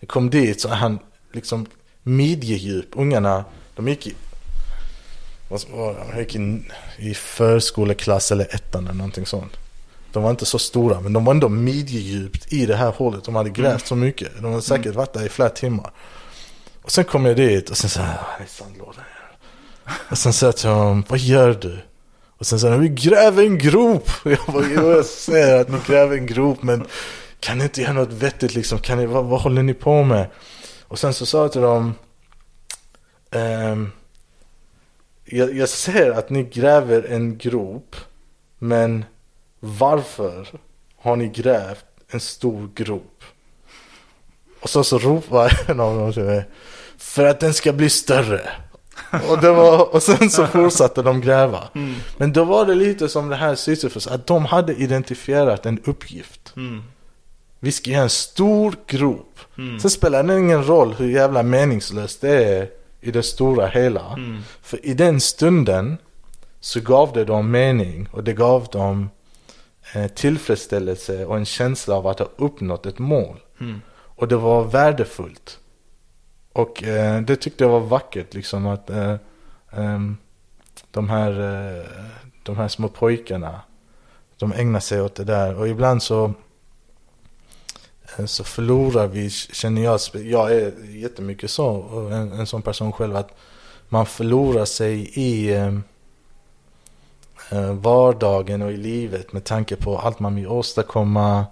jag 0.00 0.08
kom 0.08 0.30
dit 0.30 0.60
så 0.60 0.68
han 0.68 0.98
liksom 1.32 1.66
midjedjup. 2.02 2.88
Ungarna, 2.92 3.44
de 3.74 3.88
gick 3.88 4.16
de 5.50 6.18
gick 6.18 6.36
i, 6.36 6.62
i 6.98 7.14
förskoleklass 7.14 8.32
eller 8.32 8.54
ettan 8.54 8.84
eller 8.84 8.94
någonting 8.94 9.26
sånt. 9.26 9.52
De 10.12 10.22
var 10.22 10.30
inte 10.30 10.46
så 10.46 10.58
stora 10.58 11.00
men 11.00 11.12
de 11.12 11.24
var 11.24 11.34
ändå 11.34 11.48
midjedjupt 11.48 12.52
i 12.52 12.66
det 12.66 12.76
här 12.76 12.90
hålet. 12.90 13.24
De 13.24 13.34
hade 13.34 13.50
grävt 13.50 13.86
så 13.86 13.94
mycket. 13.96 14.28
De 14.42 14.44
hade 14.50 14.62
säkert 14.62 14.94
varit 14.94 15.12
där 15.12 15.26
i 15.26 15.28
flera 15.28 15.48
timmar. 15.48 15.90
Och 16.82 16.92
sen 16.92 17.04
kom 17.04 17.26
jag 17.26 17.36
dit 17.36 17.70
och 17.70 17.76
sen 17.76 17.90
så 17.90 18.00
här, 18.00 18.18
"Ah, 18.18 18.26
det 18.38 18.44
är 18.44 18.48
sandlådan. 18.48 19.04
Och 20.10 20.18
sen 20.18 20.32
sa 20.32 20.46
jag 20.46 20.56
till 20.56 20.68
honom, 20.68 21.04
vad 21.08 21.18
gör 21.18 21.58
du? 21.60 21.78
Och 22.38 22.46
sen 22.46 22.60
sa 22.60 22.68
han, 22.70 22.80
vi 22.80 22.88
gräver 22.88 23.42
en 23.42 23.58
grop. 23.58 24.10
Och 24.24 24.30
jag 24.30 24.38
bara, 24.46 24.64
jo 24.74 24.90
jag 24.90 25.04
ser 25.04 25.60
att 25.60 25.68
ni 25.68 25.78
gräver 25.86 26.16
en 26.16 26.26
grop 26.26 26.62
men 26.62 26.86
kan 27.40 27.58
ni 27.58 27.64
inte 27.64 27.80
göra 27.80 27.92
något 27.92 28.12
vettigt 28.12 28.54
liksom? 28.54 28.78
Kan 28.78 28.98
ni, 28.98 29.06
vad, 29.06 29.24
vad 29.24 29.40
håller 29.40 29.62
ni 29.62 29.74
på 29.74 30.02
med? 30.04 30.26
Och 30.88 30.98
sen 30.98 31.14
så 31.14 31.26
sa 31.26 31.42
jag 31.42 31.52
till 31.52 31.60
dem, 31.60 31.94
ehm, 33.30 33.90
jag, 35.30 35.56
jag 35.56 35.68
ser 35.68 36.10
att 36.10 36.30
ni 36.30 36.42
gräver 36.42 37.02
en 37.02 37.38
grop 37.38 37.96
men 38.58 39.04
varför 39.60 40.48
har 40.96 41.16
ni 41.16 41.28
grävt 41.28 41.84
en 42.10 42.20
stor 42.20 42.70
grop? 42.74 43.24
Och 44.60 44.70
så, 44.70 44.84
så 44.84 44.98
ropar 44.98 45.60
en 45.70 45.80
av 45.80 45.98
dem 45.98 46.12
till 46.12 46.22
mig. 46.22 46.44
För 46.98 47.24
att 47.24 47.40
den 47.40 47.54
ska 47.54 47.72
bli 47.72 47.90
större. 47.90 48.40
Och, 49.28 49.40
det 49.40 49.52
var, 49.52 49.94
och 49.94 50.02
sen 50.02 50.30
så 50.30 50.46
fortsatte 50.46 51.02
de 51.02 51.20
gräva. 51.20 51.68
Men 52.16 52.32
då 52.32 52.44
var 52.44 52.66
det 52.66 52.74
lite 52.74 53.08
som 53.08 53.28
det 53.28 53.36
här 53.36 53.54
Sisyfos, 53.54 54.06
att 54.06 54.26
de 54.26 54.44
hade 54.44 54.74
identifierat 54.74 55.66
en 55.66 55.80
uppgift. 55.84 56.54
Vi 57.60 57.72
ska 57.72 57.90
göra 57.90 58.02
en 58.02 58.10
stor 58.10 58.74
grop. 58.86 59.38
Sen 59.80 59.90
spelar 59.90 60.22
det 60.22 60.38
ingen 60.38 60.64
roll 60.64 60.94
hur 60.94 61.08
jävla 61.08 61.42
meningslöst 61.42 62.20
det 62.20 62.44
är 62.44 62.68
i 63.00 63.10
det 63.10 63.22
stora 63.22 63.66
hela. 63.66 64.18
För 64.62 64.86
i 64.86 64.94
den 64.94 65.20
stunden 65.20 65.98
så 66.60 66.80
gav 66.80 67.12
det 67.12 67.24
dem 67.24 67.50
mening 67.50 68.08
och 68.12 68.24
det 68.24 68.32
gav 68.32 68.66
dem 68.72 69.10
eh, 69.94 70.06
tillfredsställelse 70.06 71.24
och 71.24 71.36
en 71.36 71.44
känsla 71.44 71.94
av 71.94 72.06
att 72.06 72.18
ha 72.18 72.28
uppnått 72.36 72.86
ett 72.86 72.98
mål. 72.98 73.40
Och 73.92 74.28
det 74.28 74.36
var 74.36 74.64
värdefullt. 74.64 75.58
Och 76.52 76.82
eh, 76.84 77.20
det 77.22 77.36
tyckte 77.36 77.64
jag 77.64 77.70
var 77.70 77.80
vackert 77.80 78.34
liksom 78.34 78.66
att 78.66 78.90
eh, 78.90 79.14
ehm, 79.72 80.16
de, 80.90 81.08
här, 81.08 81.30
eh, 81.30 81.84
de 82.42 82.56
här 82.56 82.68
små 82.68 82.88
pojkarna, 82.88 83.60
de 84.38 84.52
ägnar 84.52 84.80
sig 84.80 85.02
åt 85.02 85.14
det 85.14 85.24
där. 85.24 85.54
Och 85.54 85.68
ibland 85.68 86.02
så, 86.02 86.34
så 88.26 88.44
förlorar 88.44 89.06
vi, 89.06 89.30
känner 89.30 89.82
jag, 89.82 90.00
jag 90.12 90.52
är 90.52 90.72
jättemycket 90.84 91.50
så, 91.50 91.82
en, 92.12 92.32
en 92.32 92.46
sån 92.46 92.62
person 92.62 92.92
själv, 92.92 93.16
att 93.16 93.34
man 93.88 94.06
förlorar 94.06 94.64
sig 94.64 95.10
i 95.14 95.52
eh, 95.54 95.74
eh, 97.50 97.72
vardagen 97.72 98.62
och 98.62 98.72
i 98.72 98.76
livet 98.76 99.32
med 99.32 99.44
tanke 99.44 99.76
på 99.76 99.98
allt 99.98 100.20
man 100.20 100.34
vill 100.34 100.46
åstadkomma, 100.46 101.46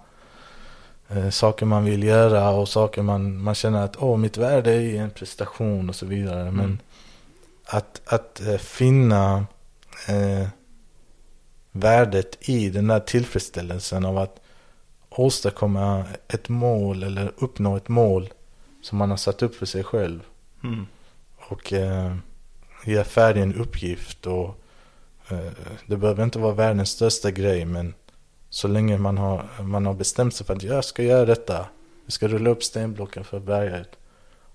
eh, 1.07 1.29
saker 1.29 1.65
man 1.65 1.85
vill 1.85 2.03
göra 2.03 2.49
och 2.49 2.69
saker 2.69 3.01
man, 3.01 3.41
man 3.41 3.55
känner 3.55 3.83
att 3.83 4.03
åh, 4.03 4.17
mitt 4.17 4.37
värde 4.37 4.71
är 4.71 5.01
en 5.01 5.09
prestation 5.09 5.89
och 5.89 5.95
så 5.95 6.05
vidare. 6.05 6.51
Men 6.51 6.81
att, 7.65 8.01
att 8.05 8.41
eh, 8.41 8.57
finna 8.57 9.45
eh, 10.07 10.47
värdet 11.71 12.49
i 12.49 12.69
den 12.69 12.87
där 12.87 12.99
tillfredsställelsen 12.99 14.05
av 14.05 14.17
att 14.17 14.38
åstadkomma 15.19 16.05
ett 16.27 16.49
mål 16.49 17.03
eller 17.03 17.31
uppnå 17.37 17.77
ett 17.77 17.87
mål 17.87 18.29
som 18.81 18.97
man 18.97 19.09
har 19.09 19.17
satt 19.17 19.41
upp 19.41 19.55
för 19.55 19.65
sig 19.65 19.83
själv. 19.83 20.19
Mm. 20.63 20.87
Och 21.37 21.73
eh, 21.73 22.15
göra 22.85 23.03
färdig 23.03 23.41
en 23.41 23.55
uppgift 23.55 24.27
och 24.27 24.63
eh, 25.29 25.51
det 25.85 25.97
behöver 25.97 26.23
inte 26.23 26.39
vara 26.39 26.53
världens 26.53 26.89
största 26.89 27.31
grej 27.31 27.65
men 27.65 27.93
så 28.49 28.67
länge 28.67 28.97
man 28.97 29.17
har, 29.17 29.45
man 29.61 29.85
har 29.85 29.93
bestämt 29.93 30.35
sig 30.35 30.45
för 30.45 30.55
att 30.55 30.63
jag 30.63 30.85
ska 30.85 31.03
göra 31.03 31.25
detta. 31.25 31.65
Jag 32.05 32.13
ska 32.13 32.27
rulla 32.27 32.49
upp 32.49 32.63
stenblocken 32.63 33.23
för 33.23 33.39
berget. 33.39 33.89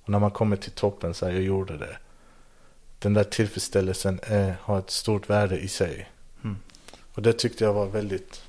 Och 0.03 0.09
när 0.09 0.19
man 0.19 0.31
kommer 0.31 0.57
till 0.57 0.73
toppen 0.73 1.15
så 1.15 1.27
här, 1.27 1.33
jag 1.33 1.43
gjorde 1.43 1.79
det. 1.79 1.97
Den 2.99 3.15
där 3.15 3.25
tillfredsställelsen 3.25 4.21
är, 4.23 4.57
har 4.61 4.79
ett 4.79 4.91
stort 4.91 5.31
värde 5.31 5.59
i 5.59 5.69
sig. 5.69 6.11
Mm. 6.45 6.57
Och 7.15 7.23
det 7.23 7.33
tyckte 7.33 7.65
jag 7.65 7.73
var 7.73 7.87
väldigt, 7.87 8.44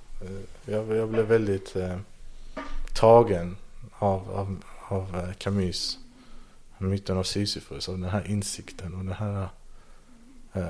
jag, 0.66 0.98
jag 0.98 1.10
blev 1.10 1.26
väldigt 1.26 1.76
eh, 1.76 1.98
tagen 2.94 3.58
av, 3.92 4.32
av, 4.32 4.64
av 4.88 5.16
eh, 5.16 5.34
Camus. 5.34 5.98
Myten 6.78 7.18
av 7.18 7.24
Sisyfos 7.24 7.88
och 7.88 8.00
den 8.00 8.10
här 8.10 8.28
insikten 8.28 8.94
och 8.94 9.06
den 9.06 9.14
här, 9.14 9.48
eh, 10.54 10.70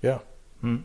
ja. 0.00 0.20
Mm. 0.62 0.84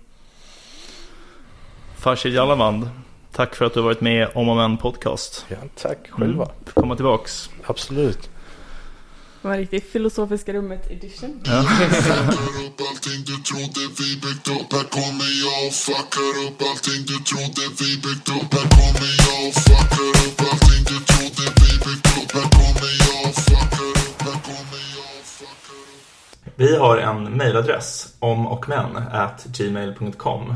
Farshid 1.98 2.34
Jalavand, 2.34 2.90
tack 3.32 3.56
för 3.56 3.66
att 3.66 3.74
du 3.74 3.80
har 3.80 3.86
varit 3.86 4.02
med 4.02 4.30
om 4.34 4.50
och 4.50 4.56
men 4.56 4.78
podcast. 4.78 5.46
ja, 5.50 5.58
tack 5.76 6.10
själva. 6.10 6.44
Mm. 6.44 6.56
Komma 6.74 6.96
tillbaks. 6.96 7.50
Absolut. 7.66 8.30
Det 9.44 9.50
var 9.50 9.56
en 9.56 9.60
riktig 9.60 9.84
filosofiska 9.84 10.54
rummet 10.54 10.92
edition. 10.92 11.42
Upp 12.66 12.84
Vi 26.56 26.78
har 26.78 26.98
en 26.98 27.24
mejladress, 27.24 28.14
om 28.20 28.48
och 28.48 28.70
men, 28.70 28.98
at 29.12 29.46
gmail.com. 29.46 30.56